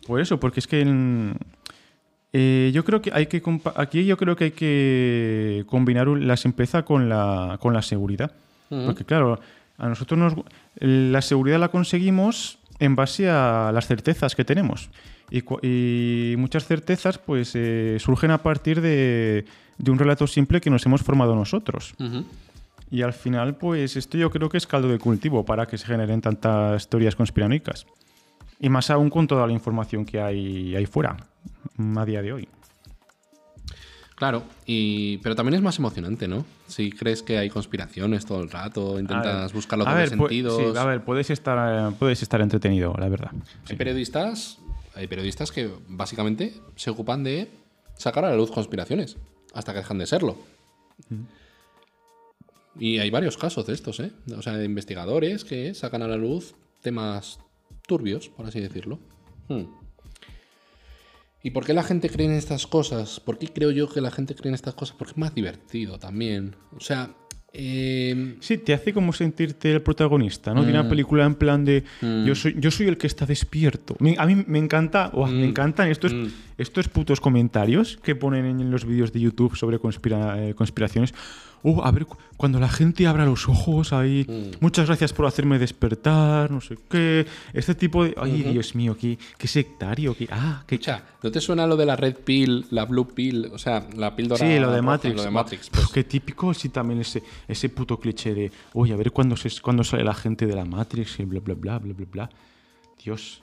por 0.07 0.19
eso, 0.19 0.39
porque 0.39 0.59
es 0.59 0.67
que 0.67 0.81
en- 0.81 1.37
eh, 2.33 2.71
yo 2.73 2.83
creo 2.83 3.01
que 3.01 3.11
hay 3.13 3.27
que 3.27 3.41
aquí 3.75 4.05
yo 4.05 4.17
creo 4.17 4.35
que 4.35 4.45
hay 4.45 4.51
que 4.51 5.63
combinar 5.67 6.07
la 6.07 6.35
simpleza 6.35 6.83
con 6.83 7.07
la 7.07 7.57
con 7.61 7.73
la 7.73 7.81
seguridad, 7.81 8.31
porque 8.69 9.05
claro, 9.05 9.39
a 9.77 9.87
nosotros 9.87 10.19
nos 10.19 10.33
la 10.79 11.21
seguridad 11.21 11.59
la 11.59 11.69
conseguimos 11.69 12.57
en 12.79 12.95
base 12.95 13.29
a 13.29 13.71
las 13.71 13.85
certezas 13.87 14.35
que 14.35 14.43
tenemos 14.43 14.89
y, 15.31 16.35
muchas 16.37 16.65
certezas 16.65 17.17
pues 17.17 17.53
eh, 17.55 17.97
surgen 17.99 18.31
a 18.31 18.39
partir 18.39 18.81
de, 18.81 19.45
de 19.77 19.91
un 19.91 19.97
relato 19.97 20.27
simple 20.27 20.61
que 20.61 20.69
nos 20.69 20.85
hemos 20.85 21.01
formado 21.01 21.35
nosotros. 21.35 21.93
Y 22.91 23.01
al 23.01 23.13
final, 23.13 23.55
pues 23.55 23.95
esto 23.95 24.17
yo 24.17 24.29
creo 24.29 24.49
que 24.49 24.57
es 24.57 24.67
caldo 24.67 24.87
de 24.87 24.99
cultivo 24.99 25.43
para 25.45 25.65
que 25.65 25.79
se 25.79 25.87
generen 25.87 26.21
tantas 26.21 26.87
teorías 26.89 27.15
conspiranoicas. 27.15 27.87
Y 28.59 28.69
más 28.69 28.89
aún 28.89 29.09
con 29.09 29.27
toda 29.27 29.45
la 29.47 29.53
información 29.53 30.05
que 30.05 30.21
hay 30.21 30.75
ahí 30.75 30.85
fuera 30.85 31.17
mm, 31.77 31.97
a 31.97 32.05
día 32.05 32.21
de 32.21 32.33
hoy. 32.33 32.47
Claro, 34.15 34.43
y... 34.65 35.17
pero 35.17 35.35
también 35.35 35.55
es 35.55 35.61
más 35.61 35.77
emocionante, 35.79 36.27
¿no? 36.27 36.45
Si 36.67 36.91
crees 36.91 37.23
que 37.23 37.37
hay 37.39 37.49
conspiraciones 37.49 38.25
todo 38.25 38.41
el 38.41 38.49
rato, 38.49 38.99
intentas 38.99 39.51
buscar 39.51 39.77
los 39.79 39.87
a 39.87 39.91
dobles 39.91 40.11
ver, 40.11 40.19
pu- 40.19 40.21
sentidos. 40.23 40.73
sí, 40.73 40.79
a 40.79 40.85
ver, 40.85 41.03
puedes 41.03 41.29
estar, 41.29 41.91
eh, 41.91 41.95
puedes 41.99 42.21
estar 42.21 42.39
entretenido, 42.39 42.93
la 42.97 43.09
verdad. 43.09 43.31
Hay 43.69 43.75
periodistas, 43.75 44.59
hay 44.95 45.07
periodistas 45.07 45.51
que 45.51 45.69
básicamente 45.89 46.53
se 46.75 46.89
ocupan 46.91 47.23
de 47.23 47.49
sacar 47.97 48.23
a 48.23 48.29
la 48.29 48.35
luz 48.37 48.51
conspiraciones 48.51 49.17
hasta 49.53 49.73
que 49.73 49.79
dejan 49.79 49.97
de 49.97 50.05
serlo. 50.05 50.37
Y 52.79 52.99
hay 52.99 53.09
varios 53.09 53.35
casos 53.37 53.65
de 53.65 53.73
estos, 53.73 53.99
¿eh? 53.99 54.11
O 54.37 54.41
sea, 54.41 54.53
de 54.53 54.65
investigadores 54.65 55.43
que 55.43 55.73
sacan 55.73 56.01
a 56.01 56.07
la 56.07 56.17
luz 56.17 56.55
temas 56.81 57.39
turbios, 57.87 58.29
por 58.29 58.45
así 58.45 58.59
decirlo. 58.59 58.99
Hmm. 59.47 59.63
¿Y 61.45 61.51
por 61.51 61.65
qué 61.65 61.73
la 61.73 61.83
gente 61.83 62.09
cree 62.09 62.27
en 62.27 62.33
estas 62.33 62.67
cosas? 62.67 63.19
¿Por 63.19 63.37
qué 63.37 63.47
creo 63.47 63.71
yo 63.71 63.89
que 63.89 63.99
la 63.99 64.11
gente 64.11 64.33
cree 64.33 64.49
en 64.49 64.55
estas 64.55 64.75
cosas? 64.75 64.95
Porque 64.97 65.11
es 65.11 65.17
más 65.17 65.35
divertido 65.35 65.99
también. 65.99 66.55
O 66.73 66.79
sea, 66.79 67.09
eh, 67.51 68.37
Sí, 68.39 68.57
te 68.59 68.73
hace 68.73 68.93
como 68.93 69.11
sentirte 69.11 69.71
el 69.73 69.81
protagonista, 69.81 70.53
¿no? 70.53 70.63
De 70.63 70.71
Mm. 70.71 70.75
una 70.79 70.89
película 70.89 71.25
en 71.25 71.35
plan 71.35 71.65
de 71.65 71.83
yo, 72.25 72.33
soy, 72.33 72.55
yo 72.57 72.71
soy 72.71 72.87
el 72.87 72.97
que 72.97 73.07
está 73.07 73.25
despierto. 73.25 73.95
A 74.17 74.25
mí 74.25 74.43
me 74.47 74.57
encanta, 74.57 75.11
me 75.29 75.45
encantan 75.45 75.89
estos, 75.91 76.13
Mm. 76.13 76.27
Estos 76.57 76.87
putos 76.89 77.19
comentarios 77.21 77.97
que 78.03 78.15
ponen 78.15 78.45
en 78.45 78.71
los 78.71 78.85
vídeos 78.85 79.11
de 79.13 79.19
YouTube 79.21 79.55
sobre 79.55 79.79
conspira- 79.79 80.37
eh, 80.49 80.53
conspiraciones. 80.53 81.13
Oh, 81.65 81.81
a 81.85 81.91
ver, 81.91 82.05
cu- 82.05 82.17
cuando 82.35 82.59
la 82.59 82.67
gente 82.67 83.07
abra 83.07 83.23
los 83.25 83.47
ojos 83.47 83.93
ahí, 83.93 84.25
Mm. 84.27 84.57
muchas 84.59 84.85
gracias 84.87 85.13
por 85.13 85.25
hacerme 85.25 85.57
despertar, 85.59 86.51
no 86.51 86.59
sé 86.59 86.77
qué. 86.89 87.25
Este 87.53 87.73
tipo 87.73 88.03
de. 88.03 88.13
Ay, 88.17 88.43
Dios 88.43 88.75
mío, 88.75 88.97
qué, 88.99 89.17
qué 89.37 89.47
sectario, 89.47 90.13
qué. 90.13 90.27
Ah, 90.29 90.63
qué. 90.67 90.75
escucha, 90.75 91.05
¿no 91.23 91.31
te 91.31 91.39
suena 91.39 91.65
lo 91.65 91.77
de 91.77 91.85
la 91.85 91.95
red 91.95 92.17
pill, 92.17 92.65
la 92.71 92.83
blue 92.83 93.07
pill? 93.07 93.45
O 93.53 93.57
sea, 93.57 93.87
la 93.95 94.13
píldora 94.13 94.45
Sí, 94.45 94.59
lo 94.59 94.71
de 94.71 94.81
Matrix. 94.81 95.15
Lo 95.15 95.21
de 95.23 95.29
Buah, 95.29 95.41
Matrix, 95.43 95.69
pues. 95.69 95.87
Qué 95.87 96.03
típico, 96.03 96.53
sí, 96.53 96.67
también 96.67 96.99
ese, 96.99 97.23
ese 97.47 97.69
puto 97.69 97.97
cliché 97.97 98.33
de, 98.33 98.51
oye, 98.73 98.91
a 98.93 98.97
ver 98.97 99.11
cuándo, 99.13 99.37
se, 99.37 99.49
cuándo 99.61 99.85
sale 99.85 100.03
la 100.03 100.13
gente 100.13 100.45
de 100.45 100.55
la 100.55 100.65
Matrix 100.65 101.17
y 101.21 101.23
bla, 101.23 101.39
bla, 101.39 101.53
bla, 101.55 101.79
bla, 101.79 101.93
bla, 101.93 102.05
bla. 102.11 102.29
Dios. 103.01 103.41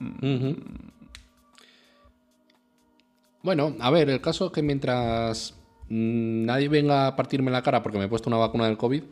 Ujú. 0.00 0.56
Bueno, 3.42 3.74
a 3.80 3.90
ver, 3.90 4.08
el 4.10 4.20
caso 4.20 4.46
es 4.46 4.52
que 4.52 4.62
mientras 4.62 5.54
mm, 5.88 6.44
nadie 6.44 6.68
venga 6.68 7.06
a 7.08 7.16
partirme 7.16 7.50
la 7.50 7.62
cara 7.62 7.82
porque 7.82 7.98
me 7.98 8.04
he 8.04 8.08
puesto 8.08 8.30
una 8.30 8.36
vacuna 8.38 8.66
del 8.66 8.76
COVID, 8.76 9.02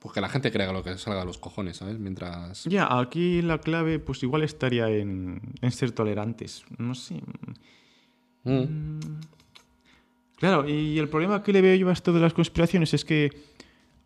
pues 0.00 0.14
que 0.14 0.20
la 0.20 0.28
gente 0.28 0.50
crea 0.50 0.72
lo 0.72 0.82
que 0.82 0.96
salga 0.98 1.22
a 1.22 1.24
los 1.24 1.38
cojones, 1.38 1.76
¿sabes? 1.76 1.98
Mientras... 1.98 2.64
Ya, 2.64 2.98
aquí 2.98 3.42
la 3.42 3.58
clave, 3.58 3.98
pues 3.98 4.22
igual 4.22 4.42
estaría 4.42 4.88
en, 4.88 5.40
en 5.60 5.70
ser 5.72 5.92
tolerantes. 5.92 6.64
No 6.78 6.94
sé. 6.94 7.20
Mm. 8.44 8.98
Claro, 10.38 10.66
y 10.68 10.98
el 10.98 11.08
problema 11.08 11.42
que 11.42 11.52
le 11.52 11.60
veo 11.60 11.74
yo 11.76 11.88
a 11.90 11.92
esto 11.92 12.12
de 12.14 12.20
las 12.20 12.32
conspiraciones 12.32 12.94
es 12.94 13.04
que 13.04 13.30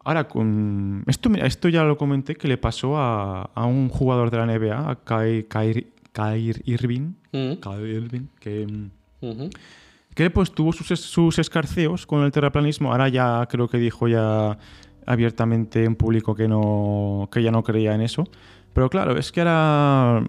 ahora 0.01 0.27
con... 0.27 1.05
Esto, 1.07 1.31
mira, 1.31 1.47
esto 1.47 1.69
ya 1.69 1.85
lo 1.85 1.97
comenté 1.97 2.35
que 2.35 2.49
le 2.49 2.59
pasó 2.59 2.97
a, 2.99 3.43
a 3.55 3.65
un 3.67 3.89
jugador 3.89 4.31
de 4.33 4.39
la 4.39 4.47
NBA, 4.47 4.91
a 4.91 4.97
Kai- 5.05 5.45
Kyrie, 6.13 6.63
Irving, 6.65 7.15
Mm. 7.33 7.59
Irving, 7.81 8.27
que... 8.39 8.67
que 10.15 10.31
pues 10.31 10.53
tuvo 10.53 10.73
sus, 10.73 10.91
es- 10.93 11.01
sus 11.01 11.39
escarceos 11.39 12.07
con 12.07 12.23
el 12.25 12.31
terraplanismo. 12.33 12.93
Ahora 12.93 13.09
ya 13.09 13.47
creo 13.51 13.67
que 13.69 13.79
dijo 13.79 14.07
ya 14.09 14.57
abiertamente 15.07 15.85
en 15.85 15.97
público 15.97 16.35
que 16.35 16.49
no 16.49 17.29
que 17.33 17.43
ya 17.43 17.51
no 17.51 17.63
creía 17.63 17.95
en 17.95 18.01
eso. 18.01 18.25
Pero 18.73 18.89
claro, 18.91 19.17
es 19.19 19.33
que 19.33 19.41
ahora 19.41 20.25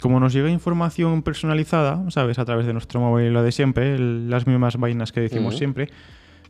como 0.00 0.18
nos 0.20 0.32
llega 0.32 0.50
información 0.50 1.22
personalizada, 1.22 2.04
¿sabes? 2.10 2.38
A 2.38 2.44
través 2.44 2.66
de 2.66 2.72
nuestro 2.72 3.00
móvil, 3.00 3.32
lo 3.32 3.42
de 3.42 3.52
siempre, 3.52 3.94
el- 3.94 4.28
las 4.30 4.46
mismas 4.46 4.76
vainas 4.76 5.12
que 5.12 5.20
decimos 5.20 5.54
siempre, 5.58 5.88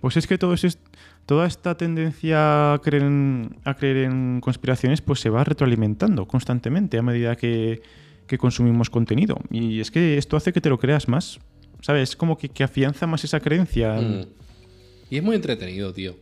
pues 0.01 0.17
es 0.17 0.27
que 0.27 0.39
todo 0.39 0.55
es, 0.55 0.79
toda 1.27 1.47
esta 1.47 1.77
tendencia 1.77 2.75
a 2.75 2.79
creer, 2.81 3.03
en, 3.05 3.57
a 3.65 3.75
creer 3.75 3.99
en 3.99 4.41
conspiraciones 4.41 5.01
pues 5.03 5.21
se 5.21 5.31
va 5.31 5.45
retroalimentando 5.45 6.27
constantemente 6.27 6.99
a 6.99 7.03
medida 7.03 7.37
que, 7.37 7.83
que 8.27 8.39
consumimos 8.39 8.89
contenido. 8.91 9.37
Y 9.51 9.81
es 9.81 9.91
que 9.91 10.17
esto 10.19 10.37
hace 10.37 10.53
que 10.53 10.61
te 10.61 10.69
lo 10.71 10.79
creas 10.79 11.09
más. 11.09 11.39
¿Sabes? 11.85 12.17
Como 12.17 12.39
que, 12.39 12.49
que 12.49 12.65
afianza 12.65 13.07
más 13.07 13.23
esa 13.25 13.41
creencia. 13.41 13.93
Mm. 14.01 14.25
Y 15.11 15.19
es 15.19 15.23
muy 15.23 15.37
entretenido, 15.37 15.93
tío. 15.93 16.17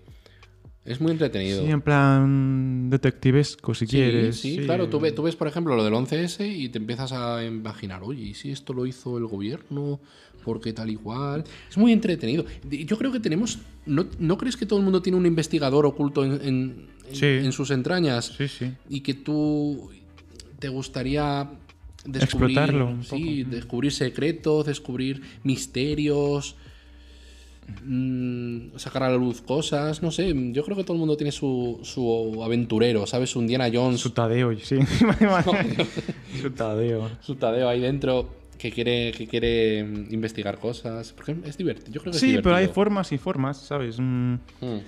Es 0.85 1.01
muy 1.01 1.13
entretenido. 1.13 1.65
Sí, 1.65 1.71
en 1.71 1.81
plan 1.81 2.91
detectivesco, 2.91 3.73
si 3.73 3.87
Sí, 3.87 3.91
quieres. 3.93 4.41
sí, 4.41 4.59
claro. 4.59 4.89
Tú, 4.89 4.99
ve- 4.99 5.13
tú 5.13 5.23
ves, 5.23 5.37
por 5.37 5.47
ejemplo, 5.47 5.77
lo 5.77 5.85
del 5.85 5.95
11S 5.95 6.45
y 6.53 6.69
te 6.71 6.79
empiezas 6.79 7.13
a 7.13 7.45
imaginar, 7.45 8.03
oye, 8.03 8.23
¿y 8.25 8.35
si 8.35 8.51
esto 8.51 8.73
lo 8.73 8.87
hizo 8.87 9.17
el 9.19 9.27
gobierno? 9.27 10.01
¿Por 10.45 10.61
qué 10.61 10.73
tal 10.73 10.91
y 10.91 10.97
cual? 10.97 11.45
Es 11.71 11.79
muy 11.79 11.93
entretenido. 11.93 12.45
Yo 12.69 12.99
creo 12.99 13.13
que 13.13 13.21
tenemos. 13.21 13.61
¿No, 13.87 14.07
¿no 14.19 14.37
crees 14.37 14.57
que 14.57 14.67
todo 14.67 14.81
el 14.81 14.85
mundo 14.85 15.01
tiene 15.01 15.17
un 15.17 15.27
investigador 15.27 15.87
oculto 15.87 16.25
en, 16.25 16.33
en- 16.33 16.87
en- 17.09 17.15
Sí. 17.15 17.27
en 17.27 17.53
sus 17.53 17.71
entrañas? 17.71 18.35
Sí, 18.37 18.49
sí. 18.49 18.73
Y 18.89 19.03
que 19.03 19.15
tú 19.15 19.89
te 20.59 20.69
gustaría 20.69 21.49
descubrir. 22.05 22.59
Explotarlo 22.59 22.87
un 22.89 23.05
Sí, 23.05 23.45
descubrir 23.45 23.93
secretos, 23.93 24.67
descubrir 24.67 25.23
misterios. 25.45 26.57
mm, 27.85 28.77
sacar 28.77 29.05
a 29.05 29.11
la 29.11 29.17
luz 29.17 29.41
cosas, 29.41 30.03
no 30.03 30.11
sé, 30.11 30.35
yo 30.53 30.65
creo 30.65 30.77
que 30.77 30.83
todo 30.85 30.95
el 30.95 30.99
mundo 30.99 31.17
tiene 31.17 31.31
su, 31.33 31.79
su 31.85 32.43
aventurero, 32.43 33.07
¿sabes? 33.07 33.37
Un 33.37 33.47
Diana 33.47 33.71
Jones, 33.73 34.01
Su 34.01 34.11
Tadeo, 34.11 34.59
sí. 34.59 34.79
Su 36.41 36.51
Tadeo. 36.51 37.09
su 37.21 37.37
Tadeo 37.37 37.69
ahí 37.69 37.81
dentro 37.81 38.29
que 38.59 38.71
quiere, 38.71 39.13
que 39.13 39.27
quiere 39.27 39.85
mm, 39.85 40.13
investigar 40.15 40.59
cosas. 40.59 41.13
Porque 41.13 41.37
es 41.45 41.57
divertido. 41.57 41.93
Yo 41.95 42.01
creo 42.01 42.11
que 42.13 42.17
es 42.17 42.21
Sí, 42.21 42.37
pero 42.43 42.55
hay 42.57 42.69
formas 42.69 43.11
y 43.13 43.19
formas, 43.19 43.59
¿sabes? 43.59 43.97
Mm, 43.99 44.35
Mm. 44.61 44.81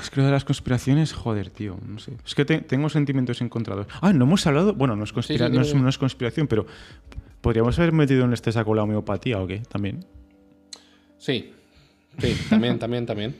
Es 0.00 0.10
que 0.10 0.20
lo 0.20 0.26
de 0.26 0.32
las 0.32 0.44
conspiraciones, 0.44 1.12
joder, 1.12 1.50
tío, 1.50 1.76
no 1.86 1.98
sé. 1.98 2.12
Es 2.24 2.34
que 2.34 2.44
te- 2.44 2.60
tengo 2.60 2.88
sentimientos 2.88 3.40
encontrados. 3.40 3.86
Ah, 4.00 4.12
no 4.12 4.24
hemos 4.24 4.46
hablado. 4.46 4.74
Bueno, 4.74 4.94
no 4.96 5.04
es, 5.04 5.12
conspira- 5.12 5.46
Sí, 5.46 5.52
sí, 5.52 5.56
no, 5.56 5.62
es, 5.62 5.68
dime. 5.68 5.80
no 5.82 5.88
es 5.88 5.98
conspiración, 5.98 6.46
pero 6.46 6.66
podríamos 7.40 7.78
haber 7.78 7.92
metido 7.92 8.24
en 8.24 8.32
este 8.32 8.52
saco 8.52 8.74
la 8.74 8.84
homeopatía 8.84 9.40
o 9.40 9.46
qué, 9.46 9.58
también. 9.68 10.04
Sí, 11.18 11.52
sí, 12.18 12.36
también, 12.48 12.78
también, 12.78 13.06
también. 13.06 13.36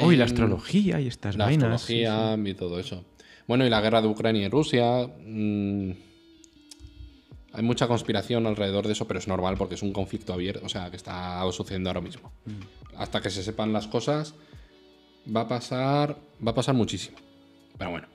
Oh, 0.00 0.12
y 0.12 0.16
la 0.16 0.24
Em, 0.24 0.30
astrología 0.30 1.00
y 1.00 1.08
estas 1.08 1.36
La 1.36 1.46
vainas. 1.46 1.82
sí, 1.82 2.04
astrología 2.04 2.50
y 2.50 2.54
todo 2.54 2.78
eso. 2.80 3.04
Bueno, 3.46 3.66
y 3.66 3.70
la 3.70 3.80
guerra 3.80 4.00
de 4.02 4.08
Ucrania 4.08 4.46
y 4.46 4.48
Rusia. 4.48 5.06
mm, 5.26 5.90
hay 7.52 7.62
mucha 7.62 7.88
conspiración 7.88 8.46
alrededor 8.46 8.86
de 8.86 8.92
eso, 8.92 9.06
pero 9.08 9.18
es 9.18 9.26
normal 9.28 9.56
porque 9.56 9.74
es 9.74 9.82
un 9.82 9.92
conflicto 9.92 10.32
abierto, 10.32 10.64
o 10.64 10.68
sea, 10.68 10.90
que 10.90 10.96
está 10.96 11.40
sucediendo 11.52 11.90
ahora 11.90 12.00
mismo. 12.00 12.30
Mm. 12.46 12.96
Hasta 12.98 13.20
que 13.20 13.30
se 13.30 13.42
sepan 13.42 13.72
las 13.72 13.86
cosas, 13.88 14.34
va 15.34 15.42
a 15.42 15.48
pasar, 15.48 16.16
va 16.46 16.50
a 16.50 16.54
pasar 16.54 16.74
muchísimo. 16.74 17.16
Pero 17.76 17.90
bueno. 17.90 18.06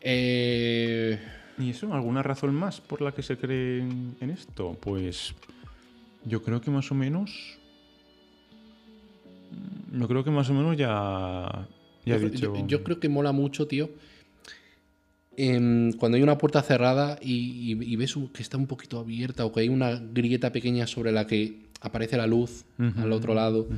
Eh. 0.00 1.18
¿Y 1.58 1.70
eso? 1.70 1.92
¿Alguna 1.94 2.22
razón 2.22 2.54
más 2.54 2.80
por 2.80 3.00
la 3.00 3.12
que 3.12 3.22
se 3.22 3.36
cree 3.36 3.78
en, 3.80 4.30
esto? 4.30 4.76
Pues 4.80 5.34
yo 6.24 6.42
creo 6.42 6.60
que 6.60 6.70
más 6.70 6.90
o 6.90 6.94
menos. 6.94 7.58
Yo 9.92 10.08
creo 10.08 10.24
que 10.24 10.30
más 10.30 10.50
o 10.50 10.54
menos 10.54 10.76
ya. 10.76 11.68
Ya 12.04 12.16
he 12.16 12.20
yo, 12.20 12.28
dicho. 12.28 12.54
yo- 12.56 12.66
yo 12.66 12.82
creo 12.84 12.98
que 12.98 13.08
mola 13.08 13.32
mucho, 13.32 13.66
tío. 13.68 13.88
Em, 15.36 15.92
cuando 15.92 16.16
hay 16.16 16.22
una 16.22 16.38
puerta 16.38 16.62
cerrada 16.62 17.18
y, 17.22 17.72
y- 17.72 17.92
y 17.92 17.96
ves 17.96 18.14
que 18.32 18.42
está 18.42 18.56
un 18.56 18.66
poquito 18.66 18.98
abierta 18.98 19.44
o 19.44 19.52
que 19.52 19.60
hay 19.60 19.68
una 19.68 20.00
grieta 20.12 20.52
pequeña 20.52 20.86
sobre 20.86 21.12
la 21.12 21.26
que 21.26 21.64
aparece 21.80 22.16
la 22.16 22.26
luz 22.26 22.64
al 22.78 23.12
otro 23.12 23.34
lado 23.34 23.68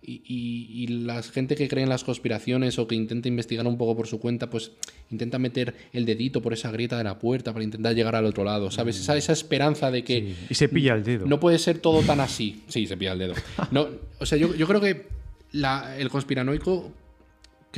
y, 0.00 0.22
y- 0.24 0.84
y 0.84 0.86
la 0.86 1.20
gente 1.22 1.56
que 1.56 1.66
cree 1.68 1.82
en 1.82 1.88
las 1.90 2.04
conspiraciones 2.04 2.78
o 2.78 2.86
que 2.86 2.94
intenta 2.94 3.26
investigar 3.28 3.66
un 3.66 3.76
poco 3.76 3.96
por 3.96 4.06
su 4.06 4.20
cuenta, 4.20 4.48
pues 4.48 4.70
intenta 5.10 5.38
meter 5.40 5.74
el 5.92 6.06
dedito 6.06 6.40
por 6.40 6.52
esa 6.52 6.70
grieta 6.70 6.96
de 6.96 7.04
la 7.04 7.18
puerta 7.18 7.52
para 7.52 7.64
intentar 7.64 7.94
llegar 7.96 8.14
al 8.14 8.24
otro 8.26 8.44
lado, 8.44 8.70
¿sabes? 8.70 8.98
Esa, 9.00 9.16
esa 9.16 9.32
esperanza 9.32 9.90
de 9.90 10.04
que 10.04 10.20
Sí, 10.20 10.36
Y 10.50 10.54
se 10.54 10.68
pilla 10.68 10.94
el 10.94 11.02
dedo. 11.02 11.26
no 11.26 11.40
puede 11.40 11.58
ser 11.58 11.78
todo 11.78 12.00
tan 12.02 12.20
así. 12.20 12.62
Sí, 12.68 12.86
se 12.86 12.96
pilla 12.96 13.12
el 13.12 13.18
dedo. 13.18 13.34
No, 13.72 13.88
o 14.20 14.24
sea, 14.26 14.38
yo, 14.38 14.54
yo 14.54 14.66
creo 14.68 14.80
que 14.80 15.06
la- 15.52 15.96
el 15.98 16.08
conspiranoico 16.10 16.92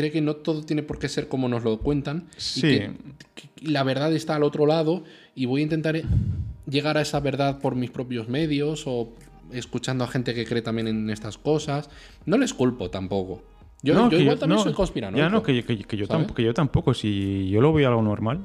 cree 0.00 0.10
que 0.10 0.20
no 0.20 0.36
todo 0.36 0.62
tiene 0.62 0.82
por 0.82 0.98
qué 0.98 1.08
ser 1.08 1.28
como 1.28 1.48
nos 1.48 1.62
lo 1.62 1.78
cuentan. 1.78 2.28
y 2.36 2.40
Sí. 2.40 2.60
que- 2.62 2.92
que 3.34 3.48
la 3.70 3.82
verdad 3.84 4.12
está 4.14 4.34
al 4.36 4.42
otro 4.42 4.66
lado 4.66 5.04
y 5.34 5.46
voy 5.46 5.60
a 5.60 5.64
intentar 5.64 6.00
llegar 6.68 6.96
a 6.96 7.02
esa 7.02 7.20
verdad 7.20 7.58
por 7.60 7.74
mis 7.76 7.90
propios 7.90 8.28
medios 8.28 8.84
o 8.86 9.12
escuchando 9.52 10.04
a 10.04 10.08
gente 10.08 10.32
que 10.34 10.44
cree 10.46 10.62
también 10.62 10.88
en 10.88 11.10
estas 11.10 11.36
cosas. 11.38 11.90
No 12.26 12.38
les 12.38 12.54
culpo 12.54 12.88
tampoco. 12.90 13.42
Yo, 13.82 13.94
No, 13.94 14.04
yo 14.10 14.16
que 14.18 14.22
igual 14.22 14.38
también 14.38 14.58
no, 14.58 14.62
soy 14.64 14.72
conspiranoico. 14.74 15.18
Ya 15.24 15.28
no, 15.30 15.42
que, 15.42 15.64
que- 15.64 15.84
que 15.84 15.96
yo 15.96 16.06
tampoco, 16.06 16.34
que 16.34 16.42
yo 16.44 16.52
tampoco. 16.54 16.92
Si 16.94 17.48
yo 17.48 17.60
lo 17.60 17.72
veo 17.72 17.88
algo 17.88 18.02
normal. 18.02 18.40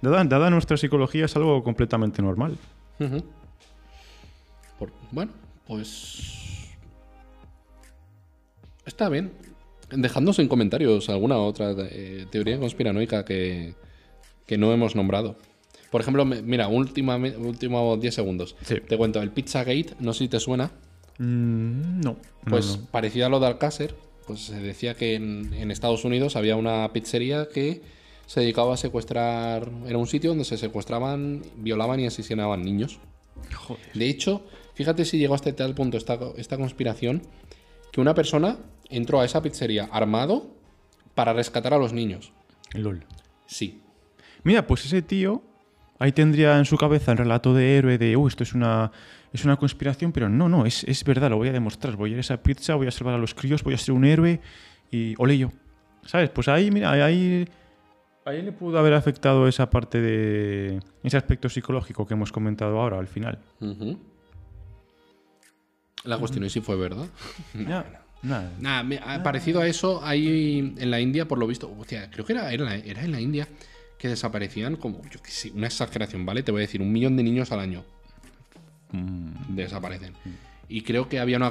Dada, 0.00 0.24
dada 0.24 0.50
nuestra 0.50 0.76
psicología, 0.76 1.24
es 1.26 1.36
algo 1.36 1.62
completamente 1.62 2.20
normal. 2.22 2.56
Por- 4.78 4.92
bueno, 5.12 5.30
pues. 5.66 6.68
Está 8.84 9.08
bien. 9.08 9.30
Dejadnos 9.96 10.38
en 10.38 10.48
comentarios 10.48 11.08
alguna 11.08 11.38
otra 11.38 11.74
eh, 11.78 12.26
teoría 12.30 12.58
conspiranoica 12.58 13.24
que, 13.24 13.74
que 14.46 14.58
no 14.58 14.72
hemos 14.72 14.94
nombrado. 14.96 15.36
Por 15.90 16.00
ejemplo, 16.00 16.24
me- 16.24 16.40
mira, 16.42 16.68
última, 16.68 17.16
últimos 17.16 18.00
10 18.00 18.14
segundos. 18.14 18.56
Sí. 18.64 18.76
Te 18.88 18.96
cuento, 18.96 19.20
el 19.20 19.30
Pizzagate, 19.30 19.94
no 20.00 20.12
sé 20.12 20.20
si 20.20 20.28
te 20.28 20.40
suena. 20.40 20.70
Mm, 21.18 22.00
no. 22.00 22.10
no, 22.12 22.16
Pues 22.48 22.78
no. 22.78 22.86
parecido 22.86 23.26
a 23.26 23.28
lo 23.28 23.38
de 23.40 23.46
Alcácer, 23.46 23.94
pues 24.26 24.40
se 24.46 24.58
decía 24.60 24.94
que 24.94 25.14
en, 25.14 25.52
en 25.54 25.70
Estados 25.70 26.04
Unidos 26.04 26.36
había 26.36 26.56
una 26.56 26.90
pizzería 26.92 27.48
que 27.52 27.82
se 28.26 28.40
dedicaba 28.40 28.74
a 28.74 28.76
secuestrar. 28.78 29.70
Era 29.86 29.98
un 29.98 30.06
sitio 30.06 30.30
donde 30.30 30.44
se 30.44 30.56
secuestraban, 30.56 31.42
violaban 31.56 32.00
y 32.00 32.06
asesinaban 32.06 32.62
niños. 32.62 32.98
Joder. 33.54 33.82
De 33.92 34.08
hecho, 34.08 34.46
fíjate 34.74 35.04
si 35.04 35.18
llegó 35.18 35.34
hasta 35.34 35.54
tal 35.54 35.74
punto 35.74 35.98
esta, 35.98 36.18
esta 36.36 36.56
conspiración 36.56 37.22
que 37.90 38.00
una 38.00 38.14
persona 38.14 38.56
entró 38.92 39.20
a 39.20 39.24
esa 39.24 39.42
pizzería 39.42 39.88
armado 39.92 40.54
para 41.14 41.32
rescatar 41.32 41.74
a 41.74 41.78
los 41.78 41.92
niños. 41.92 42.32
LOL. 42.74 43.04
Sí. 43.46 43.82
Mira, 44.44 44.66
pues 44.66 44.84
ese 44.84 45.02
tío 45.02 45.42
ahí 45.98 46.12
tendría 46.12 46.58
en 46.58 46.64
su 46.64 46.76
cabeza 46.76 47.12
el 47.12 47.18
relato 47.18 47.54
de 47.54 47.76
héroe 47.76 47.98
de, 47.98 48.16
oh, 48.16 48.26
esto 48.26 48.42
es 48.42 48.54
una, 48.54 48.90
es 49.32 49.44
una 49.44 49.56
conspiración, 49.56 50.10
pero 50.10 50.28
no, 50.28 50.48
no, 50.48 50.66
es, 50.66 50.82
es 50.84 51.04
verdad, 51.04 51.30
lo 51.30 51.36
voy 51.36 51.48
a 51.48 51.52
demostrar. 51.52 51.96
Voy 51.96 52.10
a 52.10 52.12
ir 52.12 52.18
a 52.18 52.20
esa 52.22 52.42
pizza, 52.42 52.74
voy 52.74 52.88
a 52.88 52.90
salvar 52.90 53.14
a 53.14 53.18
los 53.18 53.34
críos, 53.34 53.62
voy 53.62 53.74
a 53.74 53.78
ser 53.78 53.94
un 53.94 54.04
héroe 54.04 54.40
y 54.90 55.14
ole 55.18 55.38
yo. 55.38 55.52
¿Sabes? 56.04 56.30
Pues 56.30 56.48
ahí, 56.48 56.72
mira, 56.72 56.90
ahí, 56.90 57.48
ahí 58.24 58.42
le 58.42 58.50
pudo 58.50 58.78
haber 58.78 58.94
afectado 58.94 59.46
esa 59.46 59.70
parte 59.70 60.00
de... 60.00 60.80
ese 61.04 61.16
aspecto 61.16 61.48
psicológico 61.48 62.06
que 62.06 62.14
hemos 62.14 62.32
comentado 62.32 62.80
ahora 62.80 62.98
al 62.98 63.06
final. 63.06 63.38
La 66.02 66.18
cuestión 66.18 66.44
es 66.44 66.52
si 66.52 66.60
fue 66.60 66.76
verdad. 66.76 67.06
Ya, 67.54 68.02
nada. 68.22 68.52
Nada, 68.60 68.82
me- 68.82 69.00
ah, 69.04 69.22
parecido 69.22 69.60
a 69.60 69.66
eso, 69.66 70.04
hay 70.04 70.74
en 70.78 70.90
la 70.90 71.00
India, 71.00 71.26
por 71.26 71.38
lo 71.38 71.46
visto, 71.46 71.72
hostia, 71.78 72.10
creo 72.10 72.24
que 72.24 72.32
era, 72.32 72.52
era, 72.52 72.74
era 72.76 73.04
en 73.04 73.12
la 73.12 73.20
India, 73.20 73.48
que 73.98 74.08
desaparecían 74.08 74.76
como, 74.76 75.00
yo 75.10 75.22
qué 75.22 75.30
sé, 75.30 75.50
una 75.52 75.66
exageración, 75.66 76.24
¿vale? 76.26 76.42
Te 76.42 76.50
voy 76.52 76.60
a 76.60 76.62
decir, 76.66 76.82
un 76.82 76.92
millón 76.92 77.16
de 77.16 77.22
niños 77.22 77.52
al 77.52 77.60
año 77.60 77.84
Mm, 78.92 79.54
desaparecen. 79.56 80.12
Y 80.68 80.82
creo 80.82 81.08
que 81.08 81.18
había 81.18 81.36
una 81.38 81.50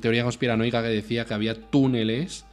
teoría 0.00 0.24
conspiranoica 0.24 0.82
que 0.82 0.88
decía 0.88 1.24
que 1.24 1.34
había 1.34 1.54
túneles 1.70 2.44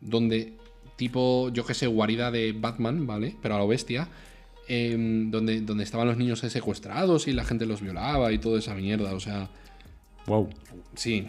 donde, 0.00 0.52
tipo, 0.96 1.48
yo 1.50 1.64
qué 1.66 1.74
sé, 1.74 1.86
guarida 1.88 2.30
de 2.30 2.52
Batman, 2.52 3.06
¿vale? 3.06 3.34
Pero 3.42 3.56
a 3.56 3.58
lo 3.58 3.66
bestia, 3.66 4.08
em, 4.68 5.30
donde, 5.30 5.60
donde 5.62 5.82
estaban 5.84 6.06
los 6.06 6.16
niños 6.16 6.38
secuestrados 6.40 7.26
y 7.26 7.32
la 7.32 7.44
gente 7.44 7.66
los 7.66 7.80
violaba 7.80 8.32
y 8.32 8.38
toda 8.38 8.58
esa 8.60 8.74
mierda, 8.74 9.12
o 9.14 9.20
sea, 9.20 9.48
wow. 10.26 10.48
sí. 10.94 11.28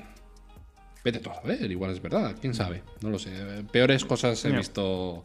Vete 1.06 1.20
tú 1.20 1.30
a 1.30 1.40
ver, 1.42 1.72
igual 1.72 1.92
es 1.92 2.02
verdad, 2.02 2.36
quién 2.42 2.56
sabe, 2.56 2.82
no 3.02 3.12
lo 3.12 3.20
sé. 3.20 3.32
Peores 3.72 4.04
cosas 4.04 4.44
he 4.44 4.52
visto 4.52 5.24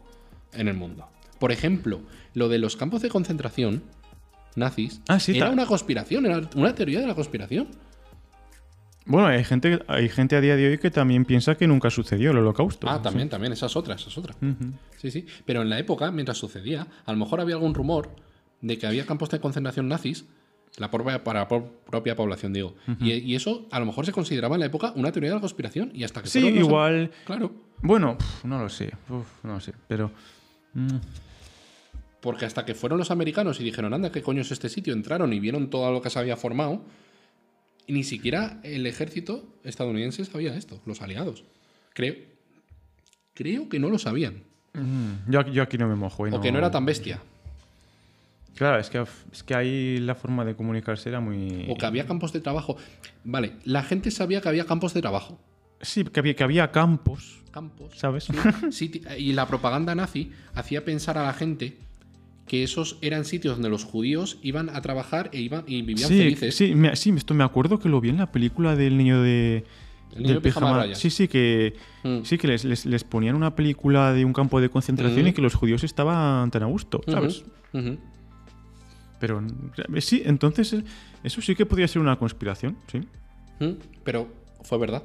en 0.53 0.67
el 0.67 0.75
mundo. 0.75 1.07
Por 1.39 1.51
ejemplo, 1.51 2.01
lo 2.35 2.49
de 2.49 2.59
los 2.59 2.77
campos 2.77 3.01
de 3.01 3.09
concentración 3.09 3.81
nazis 4.55 5.01
Ah, 5.07 5.19
sí, 5.19 5.35
era 5.35 5.49
una 5.49 5.65
conspiración, 5.65 6.27
era 6.27 6.47
una 6.55 6.75
teoría 6.75 6.99
de 6.99 7.07
la 7.07 7.15
conspiración. 7.15 7.69
Bueno, 9.05 9.27
hay 9.27 9.43
gente, 9.43 9.79
hay 9.87 10.07
gente 10.07 10.35
a 10.35 10.41
día 10.41 10.55
de 10.55 10.67
hoy 10.69 10.77
que 10.77 10.91
también 10.91 11.25
piensa 11.25 11.55
que 11.55 11.65
nunca 11.65 11.89
sucedió 11.89 12.29
el 12.29 12.37
holocausto. 12.37 12.87
Ah, 12.87 13.01
también, 13.01 13.29
también, 13.29 13.51
esa 13.51 13.65
es 13.65 13.75
otra, 13.75 13.95
esa 13.95 14.09
es 14.09 14.17
otra. 14.19 14.35
Sí, 14.97 15.09
sí. 15.09 15.25
Pero 15.45 15.63
en 15.63 15.69
la 15.71 15.79
época, 15.79 16.11
mientras 16.11 16.37
sucedía, 16.37 16.85
a 17.05 17.11
lo 17.11 17.17
mejor 17.17 17.41
había 17.41 17.55
algún 17.55 17.73
rumor 17.73 18.15
de 18.61 18.77
que 18.77 18.85
había 18.85 19.07
campos 19.07 19.31
de 19.31 19.39
concentración 19.39 19.87
nazis, 19.87 20.25
la 20.77 20.89
propia, 20.89 21.23
para 21.23 21.41
la 21.41 21.47
pro- 21.47 21.81
propia 21.85 22.15
población, 22.15 22.53
digo. 22.53 22.75
y, 22.99 23.11
y 23.13 23.35
eso 23.35 23.67
a 23.71 23.79
lo 23.79 23.85
mejor 23.85 24.05
se 24.05 24.11
consideraba 24.11 24.55
en 24.55 24.61
la 24.61 24.65
época 24.67 24.93
una 24.95 25.11
teoría 25.11 25.29
de 25.31 25.35
la 25.35 25.41
conspiración 25.41 25.91
y 25.93 26.03
hasta 26.03 26.21
que 26.21 26.29
Sí, 26.29 26.39
igual... 26.47 27.11
Claro. 27.25 27.51
Bueno, 27.81 28.17
pf, 28.17 28.47
no 28.47 28.59
lo 28.61 28.69
sé. 28.69 28.91
Uf, 29.09 29.27
no 29.43 29.53
lo 29.55 29.59
sé. 29.59 29.73
Pero... 29.87 30.11
mm, 30.73 30.97
Porque 32.21 32.45
hasta 32.45 32.63
que 32.65 32.75
fueron 32.75 32.99
los 32.99 33.09
americanos 33.11 33.59
y 33.59 33.63
dijeron, 33.63 33.93
anda, 33.93 34.11
¿qué 34.11 34.21
coño 34.21 34.41
es 34.41 34.51
este 34.51 34.69
sitio? 34.69 34.93
Entraron 34.93 35.33
y 35.33 35.39
vieron 35.39 35.69
todo 35.69 35.91
lo 35.91 36.01
que 36.01 36.09
se 36.09 36.19
había 36.19 36.37
formado. 36.37 36.83
Y 37.87 37.93
ni 37.93 38.03
siquiera 38.03 38.59
el 38.63 38.85
ejército 38.85 39.43
estadounidense 39.63 40.23
sabía 40.25 40.55
esto, 40.55 40.79
los 40.85 41.01
aliados. 41.01 41.43
Creo. 41.93 42.13
Creo 43.33 43.67
que 43.69 43.79
no 43.79 43.89
lo 43.89 43.97
sabían. 43.97 44.43
mm, 44.73 45.31
yo, 45.31 45.39
aquí- 45.39 45.51
yo 45.51 45.63
aquí 45.63 45.77
no 45.77 45.87
me 45.87 45.95
mojo. 45.95 46.27
¿eh? 46.27 46.31
O 46.31 46.39
que 46.39 46.51
no 46.51 46.59
era 46.59 46.69
tan 46.71 46.85
bestia. 46.85 47.21
Claro, 48.55 48.79
es 48.79 48.89
que, 48.89 49.03
es 49.31 49.43
que 49.43 49.55
ahí 49.55 49.97
la 49.97 50.13
forma 50.15 50.43
de 50.45 50.55
comunicarse 50.55 51.09
era 51.09 51.19
muy... 51.19 51.65
O 51.69 51.75
que 51.75 51.85
había 51.85 52.05
campos 52.05 52.33
de 52.33 52.41
trabajo. 52.41 52.75
Vale, 53.23 53.53
la 53.63 53.81
gente 53.83 54.11
sabía 54.11 54.41
que 54.41 54.49
había 54.49 54.65
campos 54.65 54.93
de 54.93 55.01
trabajo. 55.01 55.39
Sí, 55.81 56.03
que 56.03 56.19
había, 56.19 56.35
que 56.35 56.43
había 56.43 56.71
campos, 56.71 57.41
campos. 57.51 57.93
¿sabes? 57.97 58.27
Sí, 58.69 59.01
y 59.17 59.33
la 59.33 59.47
propaganda 59.47 59.95
nazi 59.95 60.31
hacía 60.53 60.85
pensar 60.85 61.17
a 61.17 61.23
la 61.23 61.33
gente 61.33 61.77
que 62.45 62.63
esos 62.63 62.97
eran 63.01 63.23
sitios 63.25 63.55
donde 63.55 63.69
los 63.69 63.83
judíos 63.85 64.37
iban 64.43 64.69
a 64.69 64.81
trabajar 64.81 65.29
e 65.33 65.39
iban 65.41 65.63
y 65.67 65.81
vivían 65.81 66.09
sí, 66.09 66.17
felices. 66.17 66.55
sí, 66.55 66.75
me, 66.75 66.95
sí, 66.95 67.11
esto 67.15 67.33
me 67.33 67.43
acuerdo 67.43 67.79
que 67.79 67.87
lo 67.89 68.01
vi 68.01 68.09
en 68.09 68.17
la 68.17 68.31
película 68.31 68.75
del 68.75 68.97
niño 68.97 69.21
de. 69.23 69.63
El 70.11 70.17
niño 70.23 70.27
del 70.33 70.35
de 70.35 70.41
pijama 70.41 70.77
rayas. 70.77 70.97
Sí, 70.99 71.09
sí, 71.09 71.27
que, 71.29 71.73
Mm. 72.03 72.23
sí, 72.25 72.37
que 72.37 72.47
les, 72.47 72.65
les- 72.65 72.85
les 72.85 73.03
ponían 73.05 73.35
una 73.35 73.55
película 73.55 74.11
de 74.11 74.25
un 74.25 74.33
campo 74.33 74.59
de 74.59 74.69
concentración 74.69 75.21
Ujú. 75.21 75.29
y 75.29 75.33
que 75.33 75.41
los 75.41 75.53
judíos 75.55 75.83
estaban 75.85 76.51
tan 76.51 76.63
a 76.63 76.65
gusto, 76.65 77.01
¿sabes? 77.07 77.43
Ujú. 77.73 77.97
Pero 79.21 79.41
sí, 79.99 80.21
entonces 80.25 80.75
eso 81.23 81.41
sí 81.41 81.55
que 81.55 81.65
podría 81.65 81.87
ser 81.87 82.01
una 82.01 82.17
conspiración, 82.17 82.75
sí. 82.91 82.99
Mm, 83.63 83.75
Pero 84.03 84.27
fue 84.63 84.77
verdad. 84.79 85.03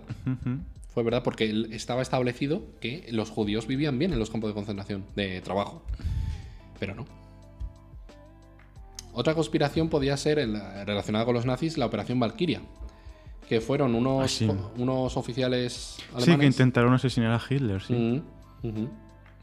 Fue 0.93 1.03
verdad 1.05 1.23
porque 1.23 1.67
estaba 1.73 2.01
establecido 2.03 2.63
que 2.81 3.07
los 3.13 3.29
judíos 3.31 3.67
vivían 3.69 3.99
bien 3.99 4.13
en 4.15 4.19
los 4.19 4.31
campos 4.31 4.49
de 4.51 4.55
concentración, 4.55 5.05
de 5.15 5.41
trabajo. 5.43 5.85
Pero 6.81 6.95
no. 6.95 7.05
Otra 9.13 9.35
conspiración 9.35 9.89
podía 9.91 10.17
ser 10.17 10.37
relacionada 10.87 11.25
con 11.25 11.35
los 11.35 11.45
nazis, 11.47 11.79
la 11.79 11.87
Operación 11.87 12.19
Valkyria. 12.19 12.61
Que 13.49 13.61
fueron 13.61 13.95
unos, 13.95 14.25
Ah, 14.25 14.29
sí. 14.29 14.51
unos 14.79 15.17
oficiales 15.17 15.97
Sí, 15.99 16.05
alemanes. 16.15 16.39
que 16.41 16.47
intentaron 16.47 16.93
asesinar 16.95 17.33
a 17.33 17.41
Hitler, 17.55 17.81
sí. 17.83 17.95
Mm. 18.63 18.87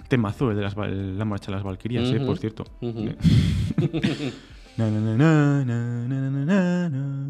Temazo 0.09 0.51
el 0.51 0.57
de 0.57 0.63
las, 0.63 0.75
la 0.75 1.25
marcha 1.25 1.47
de 1.47 1.51
las 1.53 1.63
Valquirias, 1.63 2.09
eh, 2.11 2.19
por 2.19 2.37
cierto. 2.37 2.65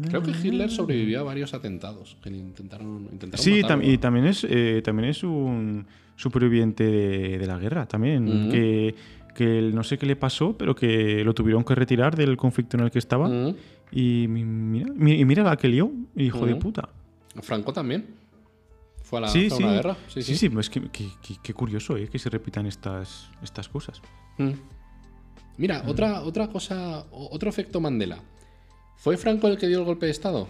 Creo 0.08 0.22
que 0.22 0.30
Hitler 0.30 0.70
sobrevivió 0.70 1.20
a 1.20 1.22
varios 1.24 1.52
atentados 1.52 2.16
que 2.22 2.30
intentaron, 2.30 3.08
intentaron 3.12 3.42
Sí, 3.44 3.62
tam 3.62 3.82
y 3.82 3.98
también 3.98 4.26
es, 4.26 4.46
eh, 4.48 4.80
también 4.82 5.10
es 5.10 5.22
un 5.22 5.86
superviviente 6.16 6.84
de, 6.84 7.38
de 7.38 7.46
la 7.46 7.58
guerra, 7.58 7.86
también. 7.86 8.50
Que, 8.50 8.94
que 9.34 9.70
no 9.74 9.82
sé 9.82 9.98
qué 9.98 10.06
le 10.06 10.16
pasó, 10.16 10.56
pero 10.56 10.74
que 10.74 11.22
lo 11.24 11.34
tuvieron 11.34 11.64
que 11.64 11.74
retirar 11.74 12.16
del 12.16 12.36
conflicto 12.36 12.76
en 12.76 12.84
el 12.84 12.90
que 12.90 12.98
estaba. 12.98 13.28
Y 13.92 14.26
mira, 14.28 14.92
y 14.96 15.24
mira 15.24 15.42
la 15.42 15.56
que 15.56 15.68
lió, 15.68 15.92
hijo 16.16 16.46
de 16.46 16.56
puta. 16.56 16.88
Franco 17.42 17.72
también. 17.72 18.06
Fue 19.02 19.18
a 19.18 19.22
la 19.22 19.28
sí, 19.28 19.50
sí. 19.50 19.62
guerra. 19.62 19.96
Sí, 20.08 20.22
sí, 20.22 20.34
sí. 20.34 20.48
sí 20.48 20.58
es 20.58 20.70
que, 20.70 20.80
que, 20.90 21.08
que 21.42 21.54
curioso 21.54 21.96
¿eh? 21.96 22.08
que 22.08 22.18
se 22.18 22.30
repitan 22.30 22.64
estas, 22.66 23.30
estas 23.42 23.68
cosas. 23.68 24.00
Mm. 25.56 25.60
Mira, 25.60 25.82
otra, 25.86 26.22
otra 26.22 26.48
cosa, 26.48 27.04
otro 27.10 27.48
efecto 27.50 27.80
Mandela. 27.80 28.18
¿Fue 28.96 29.16
Franco 29.16 29.48
el 29.48 29.58
que 29.58 29.68
dio 29.68 29.78
el 29.80 29.84
golpe 29.84 30.06
de 30.06 30.12
Estado? 30.12 30.48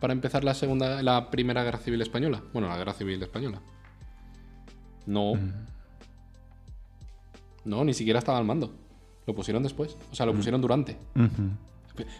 Para 0.00 0.12
empezar 0.12 0.44
la 0.44 0.54
segunda, 0.54 1.02
la 1.02 1.30
primera 1.30 1.64
guerra 1.64 1.78
civil 1.78 2.00
española. 2.02 2.42
Bueno, 2.52 2.68
la 2.68 2.76
guerra 2.76 2.92
civil 2.94 3.22
española. 3.22 3.60
No. 5.06 5.32
No, 7.64 7.84
ni 7.84 7.94
siquiera 7.94 8.18
estaba 8.20 8.38
al 8.38 8.44
mando. 8.44 8.72
Lo 9.26 9.34
pusieron 9.34 9.62
después. 9.62 9.96
O 10.10 10.14
sea, 10.14 10.24
lo 10.26 10.34
pusieron 10.34 10.60
durante. 10.60 10.96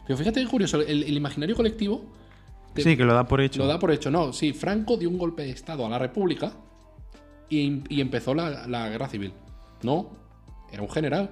Pero 0.06 0.16
fíjate 0.18 0.42
qué 0.42 0.48
curioso, 0.48 0.80
el, 0.80 1.04
el 1.04 1.16
imaginario 1.16 1.54
colectivo 1.54 2.04
te- 2.74 2.82
Sí, 2.82 2.96
que 2.96 3.04
lo 3.04 3.14
da 3.14 3.26
por 3.28 3.40
hecho. 3.40 3.60
lo 3.60 3.66
da 3.68 3.78
por 3.78 3.92
hecho. 3.92 4.10
No, 4.10 4.32
sí, 4.32 4.52
Franco 4.52 4.96
dio 4.96 5.08
un 5.08 5.16
golpe 5.18 5.42
de 5.44 5.50
Estado 5.50 5.86
a 5.86 5.88
la 5.88 5.98
República 5.98 6.52
y, 7.48 7.82
y 7.88 8.00
empezó 8.00 8.34
la, 8.34 8.66
la 8.66 8.88
guerra 8.88 9.08
civil. 9.08 9.32
No, 9.82 10.10
era 10.72 10.82
un 10.82 10.90
general. 10.90 11.30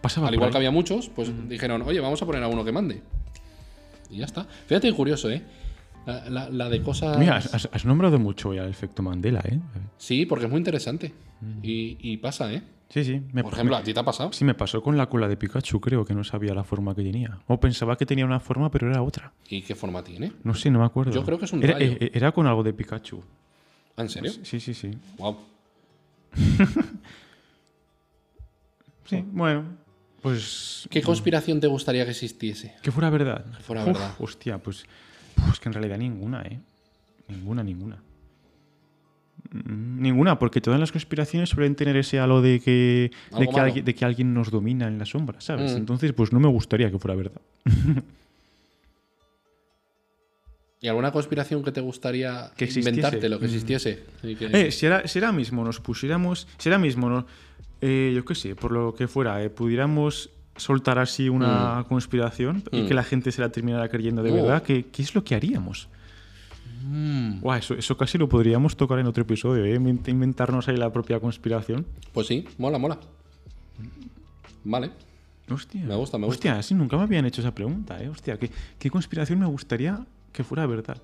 Pasaba 0.00 0.28
Al 0.28 0.34
igual 0.34 0.50
que 0.50 0.56
había 0.58 0.70
muchos, 0.70 1.08
pues 1.08 1.32
dijeron, 1.48 1.82
oye, 1.82 2.00
vamos 2.00 2.20
a 2.22 2.26
poner 2.26 2.42
a 2.42 2.48
uno 2.48 2.64
que 2.64 2.72
mande. 2.72 3.02
Y 4.10 4.18
ya 4.18 4.26
está. 4.26 4.44
Fíjate 4.66 4.88
qué 4.88 4.94
curioso, 4.94 5.30
¿eh? 5.30 5.42
La, 6.06 6.28
la- 6.28 6.50
la 6.50 6.68
de 6.68 6.82
cosas. 6.82 7.18
Mira, 7.18 7.36
has, 7.36 7.84
nombrado 7.86 8.18
mucho 8.18 8.52
ya 8.52 8.64
el 8.64 8.70
efecto 8.70 9.02
Mandela, 9.02 9.40
¿eh? 9.46 9.58
Sí, 9.96 10.26
porque 10.26 10.44
es 10.44 10.50
muy 10.50 10.58
interesante. 10.58 11.12
Y, 11.62 11.96
y 12.00 12.16
pasa, 12.18 12.52
¿eh? 12.52 12.62
Sí, 12.90 13.02
sí. 13.04 13.22
Me, 13.32 13.42
Por 13.42 13.54
ejemplo, 13.54 13.76
¿a 13.76 13.82
ti 13.82 13.92
te 13.94 14.00
ha 14.00 14.04
pasado? 14.04 14.32
Sí, 14.32 14.44
me 14.44 14.54
pasó 14.54 14.82
con 14.82 14.96
la 14.96 15.06
cola 15.08 15.26
de 15.26 15.36
Pikachu, 15.36 15.80
creo 15.80 16.04
que 16.04 16.14
no 16.14 16.22
sabía 16.22 16.54
la 16.54 16.62
forma 16.64 16.94
que 16.94 17.02
tenía. 17.02 17.38
O 17.46 17.58
pensaba 17.58 17.96
que 17.96 18.04
tenía 18.06 18.24
una 18.26 18.40
forma, 18.40 18.70
pero 18.70 18.90
era 18.90 19.02
otra. 19.02 19.32
¿Y 19.48 19.62
qué 19.62 19.74
forma 19.74 20.04
tiene? 20.04 20.32
No 20.44 20.54
sé, 20.54 20.70
no 20.70 20.78
me 20.80 20.84
acuerdo. 20.84 21.12
Yo 21.12 21.24
creo 21.24 21.38
que 21.38 21.46
es 21.46 21.52
un 21.52 21.62
era, 21.64 21.72
rayo. 21.74 21.96
eh, 21.98 22.10
era 22.14 22.32
con 22.32 22.46
algo 22.46 22.62
de 22.62 22.72
Pikachu. 22.74 23.22
¿Ah, 23.96 24.02
¿En 24.02 24.08
serio? 24.10 24.32
Sí, 24.42 24.60
sí, 24.60 24.74
sí. 24.74 24.90
Wow. 25.18 25.38
Sí, 29.18 29.24
bueno. 29.32 29.64
Pues. 30.22 30.88
¿Qué 30.90 31.02
conspiración 31.02 31.60
te 31.60 31.66
gustaría 31.66 32.04
que 32.04 32.12
existiese? 32.12 32.74
Que 32.82 32.90
fuera 32.90 33.10
verdad. 33.10 33.44
Que 33.56 33.62
fuera 33.62 33.82
Uf, 33.82 33.86
verdad. 33.88 34.14
Hostia, 34.18 34.58
pues. 34.58 34.84
Pues 35.46 35.60
que 35.60 35.68
en 35.68 35.72
realidad 35.74 35.98
ninguna, 35.98 36.42
¿eh? 36.42 36.60
Ninguna, 37.28 37.62
ninguna. 37.62 37.96
Mm, 39.50 40.00
Ninguna, 40.00 40.38
porque 40.38 40.60
todas 40.60 40.80
las 40.80 40.90
conspiraciones 40.92 41.50
suelen 41.50 41.74
tener 41.74 41.96
ese 41.96 42.18
halo 42.18 42.40
de 42.40 42.60
que, 42.60 43.10
de 43.38 43.46
que, 43.48 43.60
alguien, 43.60 43.84
de 43.84 43.94
que 43.94 44.04
alguien 44.04 44.32
nos 44.34 44.50
domina 44.50 44.86
en 44.88 44.98
la 44.98 45.04
sombra, 45.06 45.40
¿sabes? 45.40 45.74
Mm. 45.74 45.76
Entonces, 45.76 46.12
pues 46.12 46.32
no 46.32 46.40
me 46.40 46.48
gustaría 46.48 46.90
que 46.90 46.98
fuera 46.98 47.14
verdad. 47.14 47.40
¿Y 50.80 50.88
alguna 50.88 51.12
conspiración 51.12 51.62
que 51.64 51.72
te 51.72 51.80
gustaría 51.80 52.50
Que 52.56 52.66
inventarte, 52.66 53.28
lo 53.28 53.38
que 53.38 53.46
Mm. 53.46 53.48
existiese? 53.48 54.02
Que- 54.20 54.50
Eh, 54.52 54.70
si, 54.70 54.84
ahora, 54.86 55.08
si 55.08 55.18
ahora 55.18 55.32
mismo 55.32 55.64
nos 55.64 55.80
pusiéramos, 55.80 56.46
si 56.58 56.68
ahora 56.68 56.78
mismo, 56.78 57.08
no- 57.08 57.26
eh, 57.86 58.12
yo 58.14 58.24
qué 58.24 58.34
sé, 58.34 58.54
por 58.56 58.72
lo 58.72 58.94
que 58.94 59.06
fuera, 59.08 59.42
eh, 59.42 59.50
pudiéramos 59.50 60.30
soltar 60.56 60.98
así 60.98 61.28
una 61.28 61.84
conspiración 61.88 62.62
y 62.72 62.82
Mm. 62.82 62.86
que 62.88 62.94
la 62.94 63.02
gente 63.02 63.30
se 63.32 63.40
la 63.42 63.50
terminara 63.50 63.88
creyendo 63.88 64.22
de 64.22 64.30
Oh. 64.30 64.34
verdad, 64.36 64.62
¿qué, 64.62 64.86
qué 64.86 65.02
es 65.02 65.14
lo 65.14 65.22
que 65.24 65.34
haríamos? 65.34 65.88
Mm, 66.86 67.40
Buah, 67.40 67.58
eso, 67.58 67.74
eso 67.74 67.96
casi 67.96 68.16
lo 68.18 68.28
podríamos 68.28 68.76
tocar 68.76 68.98
en 68.98 69.06
otro 69.06 69.22
episodio, 69.22 69.64
¿eh? 69.64 69.78
Invent- 69.78 70.08
inventarnos 70.08 70.68
ahí 70.68 70.76
la 70.76 70.92
propia 70.92 71.18
conspiración. 71.20 71.84
Pues 72.12 72.26
sí, 72.26 72.46
mola, 72.58 72.78
mola. 72.78 72.98
Vale. 74.64 74.90
Hostia. 75.50 75.82
Me 75.84 75.94
gusta, 75.96 76.16
me 76.18 76.26
gusta. 76.26 76.38
Hostia, 76.38 76.62
sí, 76.62 76.74
nunca 76.74 76.96
me 76.96 77.02
habían 77.02 77.26
hecho 77.26 77.40
esa 77.42 77.54
pregunta, 77.54 78.02
¿eh? 78.02 78.08
Hostia, 78.08 78.38
¿qué, 78.38 78.50
qué 78.78 78.90
conspiración 78.90 79.38
me 79.38 79.46
gustaría 79.46 80.04
que 80.32 80.42
fuera 80.44 80.66
verdad? 80.66 80.96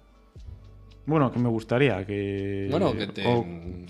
Bueno, 1.06 1.32
que 1.32 1.38
me 1.38 1.48
gustaría 1.48 2.04
que... 2.06 2.68
Bueno, 2.70 2.92
que 2.96 3.06
te. 3.08 3.26
o- 3.26 3.44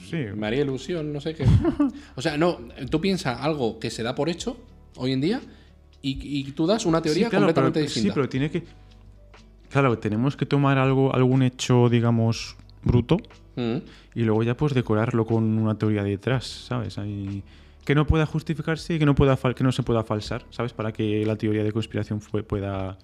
sí. 0.09 0.25
Me 0.35 0.47
haría 0.47 0.63
ilusión, 0.63 1.13
no 1.13 1.21
sé 1.21 1.35
qué. 1.35 1.45
o 2.17 2.23
sea, 2.23 2.37
no, 2.39 2.59
tú 2.91 3.01
piensas 3.01 3.41
algo 3.41 3.79
que 3.79 3.91
se 3.91 4.03
da 4.03 4.15
por 4.15 4.29
hecho 4.29 4.57
hoy 4.97 5.13
en 5.13 5.21
día 5.21 5.41
y, 6.03 6.19
y 6.23 6.45
tú 6.53 6.67
das 6.67 6.87
una 6.87 7.03
teoría 7.03 7.27
Sí, 7.27 7.31
claro, 7.31 7.47
completamente 7.47 7.81
pero, 7.81 7.85
distinta. 7.87 8.09
Sí, 8.09 8.15
pero 8.15 8.29
tiene 8.29 8.51
que. 8.51 8.63
Claro, 9.71 9.99
tenemos 9.99 10.37
que 10.37 10.47
tomar 10.47 10.79
algo, 10.79 11.15
algún 11.15 11.43
hecho, 11.43 11.89
digamos, 11.89 12.57
bruto 12.83 13.19
Mm, 13.57 13.79
y 14.15 14.23
luego 14.23 14.45
ya 14.45 14.57
pues 14.57 14.73
decorarlo 14.75 15.27
con 15.27 15.43
una 15.59 15.77
teoría 15.77 16.05
detrás, 16.05 16.47
¿sabes? 16.47 16.97
Ahí- 16.99 17.43
que 17.85 17.95
no 17.97 18.07
pueda 18.07 18.25
justificarse 18.25 18.95
y 18.95 18.99
que 19.01 19.05
no, 19.05 19.15
pueda 19.17 19.37
fal- 19.37 19.55
que 19.55 19.65
no 19.65 19.73
se 19.73 19.83
pueda 19.83 20.05
falsar, 20.05 20.45
¿sabes? 20.51 20.73
Para 20.73 20.93
que 20.93 21.27
la 21.27 21.35
teoría 21.37 21.65
de 21.65 21.73
conspiración 21.73 22.21
fue- 22.21 22.45
pueda. 22.45 22.97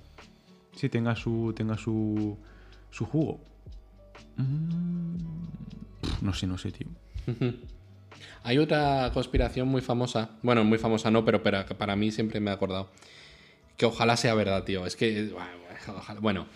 Sí, 0.72 0.88
tenga 0.88 1.16
su. 1.16 1.52
tenga 1.54 1.76
su. 1.76 2.38
su 2.90 3.04
jugo. 3.04 3.40
Mm, 4.36 5.16
No 6.22 6.32
sé, 6.34 6.46
no 6.46 6.58
sé, 6.58 6.72
tío. 6.72 6.86
Hay 8.42 8.58
otra 8.58 9.10
conspiración 9.12 9.66
muy 9.68 9.80
famosa. 9.82 10.30
Bueno, 10.42 10.64
muy 10.64 10.78
famosa 10.78 11.10
no, 11.10 11.24
pero 11.24 11.42
para, 11.42 11.66
para 11.66 11.96
mí 11.96 12.10
siempre 12.12 12.38
me 12.40 12.50
he 12.50 12.54
acordado. 12.54 12.88
Que 13.76 13.86
ojalá 13.86 14.16
sea 14.16 14.34
verdad, 14.34 14.64
tío. 14.64 14.86
Es 14.86 14.96
que. 14.96 15.32
ojalá- 15.88 16.20
Bueno. 16.20 16.46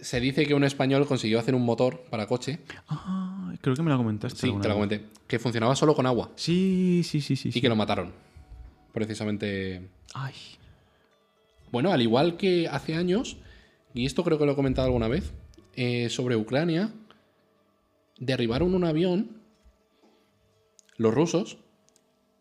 Se 0.00 0.20
dice 0.20 0.46
que 0.46 0.54
un 0.54 0.62
español 0.62 1.08
consiguió 1.08 1.40
hacer 1.40 1.56
un 1.56 1.64
motor 1.64 2.04
para 2.08 2.26
coche. 2.28 2.60
Ah, 2.88 3.52
creo 3.60 3.74
que 3.74 3.82
me 3.82 3.90
la 3.90 3.96
comentaste. 3.96 4.38
Sí, 4.38 4.54
te 4.62 4.68
lo 4.68 4.74
comenté. 4.74 5.06
Que 5.26 5.40
funcionaba 5.40 5.74
solo 5.74 5.92
con 5.96 6.06
agua. 6.06 6.30
Sí, 6.36 7.02
sí, 7.04 7.20
sí, 7.20 7.34
sí. 7.34 7.48
Y 7.48 7.52
sí. 7.52 7.60
que 7.60 7.68
lo 7.68 7.74
mataron. 7.74 8.12
Precisamente 8.92 9.88
Ay. 10.14 10.34
Bueno, 11.72 11.90
al 11.90 12.00
igual 12.00 12.36
que 12.36 12.68
hace 12.68 12.94
años, 12.94 13.38
y 13.92 14.06
esto 14.06 14.22
creo 14.22 14.38
que 14.38 14.46
lo 14.46 14.52
he 14.52 14.54
comentado 14.54 14.86
alguna 14.86 15.08
vez, 15.08 15.32
eh, 15.80 16.08
sobre 16.10 16.34
Ucrania, 16.34 16.92
derribaron 18.18 18.74
un 18.74 18.82
avión, 18.84 19.40
los 20.96 21.14
rusos, 21.14 21.58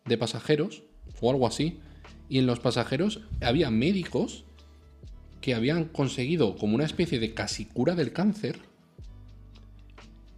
de 0.05 0.17
pasajeros, 0.17 0.81
o 1.21 1.29
algo 1.29 1.45
así, 1.45 1.79
y 2.29 2.39
en 2.39 2.47
los 2.47 2.59
pasajeros 2.59 3.21
había 3.41 3.69
médicos 3.69 4.43
que 5.39 5.53
habían 5.53 5.85
conseguido 5.85 6.55
como 6.57 6.73
una 6.73 6.85
especie 6.85 7.19
de 7.19 7.35
casi 7.35 7.65
cura 7.65 7.93
del 7.93 8.11
cáncer 8.11 8.57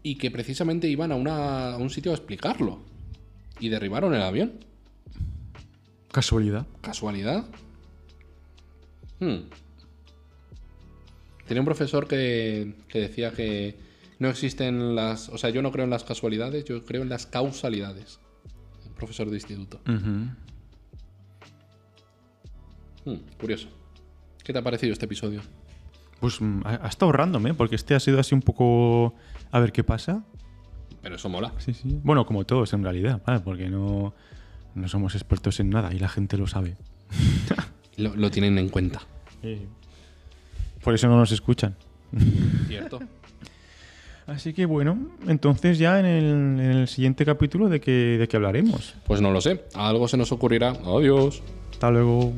y 0.04 0.16
que 0.16 0.30
precisamente 0.30 0.90
iban 0.90 1.14
a, 1.14 1.16
una- 1.16 1.74
a 1.76 1.78
un 1.78 1.90
sitio 1.90 2.12
a 2.12 2.16
explicarlo. 2.16 2.80
Y 3.62 3.70
derribaron 3.70 4.14
el 4.14 4.22
avión. 4.22 4.54
Casualidad. 6.12 6.68
¿Casualidad? 6.82 7.46
Hmm. 9.20 9.48
Tenía 11.50 11.62
un 11.62 11.66
profesor 11.66 12.08
que, 12.08 12.76
que 12.88 13.00
decía 13.02 13.32
que 13.32 13.76
no 14.20 14.30
existen 14.30 14.96
las... 14.96 15.30
O 15.30 15.40
sea, 15.40 15.50
yo 15.50 15.64
no 15.64 15.72
creo 15.72 15.84
en 15.84 15.90
las 15.90 16.04
casualidades, 16.04 16.64
yo 16.64 16.86
creo 16.86 17.02
en 17.02 17.10
las 17.10 17.26
causalidades. 17.26 18.20
Profesor 18.96 19.32
de 19.32 19.38
instituto. 19.38 19.82
Hmm, 23.04 23.16
curioso. 23.40 23.68
¿Qué 24.44 24.54
te 24.54 24.60
ha 24.60 24.62
parecido 24.62 24.94
este 24.94 25.06
episodio? 25.06 25.42
Pues 26.20 26.40
mm, 26.40 26.62
ha, 26.66 26.86
ha 26.86 26.88
estado 26.88 27.12
random, 27.14 27.48
¿eh? 27.48 27.54
Porque 27.56 27.76
este 27.78 27.96
ha 27.96 28.00
sido 28.00 28.20
así 28.20 28.36
un 28.36 28.44
poco... 28.44 29.16
A 29.50 29.60
ver 29.60 29.72
qué 29.72 29.84
pasa. 29.84 30.24
Pero 31.02 31.16
eso 31.16 31.30
mola. 31.30 31.52
Sí, 31.58 31.74
sí. 31.74 32.00
Bueno, 32.04 32.28
como 32.28 32.46
todos 32.46 32.74
en 32.74 32.84
realidad, 32.84 33.24
¿vale? 33.26 33.40
Porque 33.40 33.70
no, 33.70 34.14
no 34.76 34.88
somos 34.88 35.16
expertos 35.16 35.60
en 35.60 35.72
nada 35.72 35.92
y 35.96 35.98
la 35.98 36.10
gente 36.10 36.38
lo 36.38 36.46
sabe. 36.46 36.78
Lo, 37.98 38.16
lo 38.16 38.32
tienen 38.32 38.58
en 38.60 38.70
cuenta. 38.70 39.02
Por 40.84 40.94
eso 40.94 41.08
no 41.08 41.18
nos 41.18 41.32
escuchan. 41.32 41.76
¿Cierto? 42.68 43.00
Así 44.28 44.54
que 44.54 44.66
bueno, 44.66 44.98
entonces 45.28 45.80
ya 45.80 46.00
en 46.00 46.06
el, 46.06 46.24
en 46.24 46.60
el 46.60 46.88
siguiente 46.88 47.26
capítulo 47.26 47.68
de 47.68 47.82
qué, 47.82 48.18
de 48.20 48.28
qué 48.28 48.38
hablaremos. 48.38 48.94
Pues 49.08 49.22
no 49.22 49.32
lo 49.32 49.42
sé. 49.42 49.66
Algo 49.74 50.08
se 50.08 50.18
nos 50.18 50.32
ocurrirá. 50.32 50.70
Adiós. 50.86 51.42
Hasta 51.72 51.90
luego. 51.90 52.34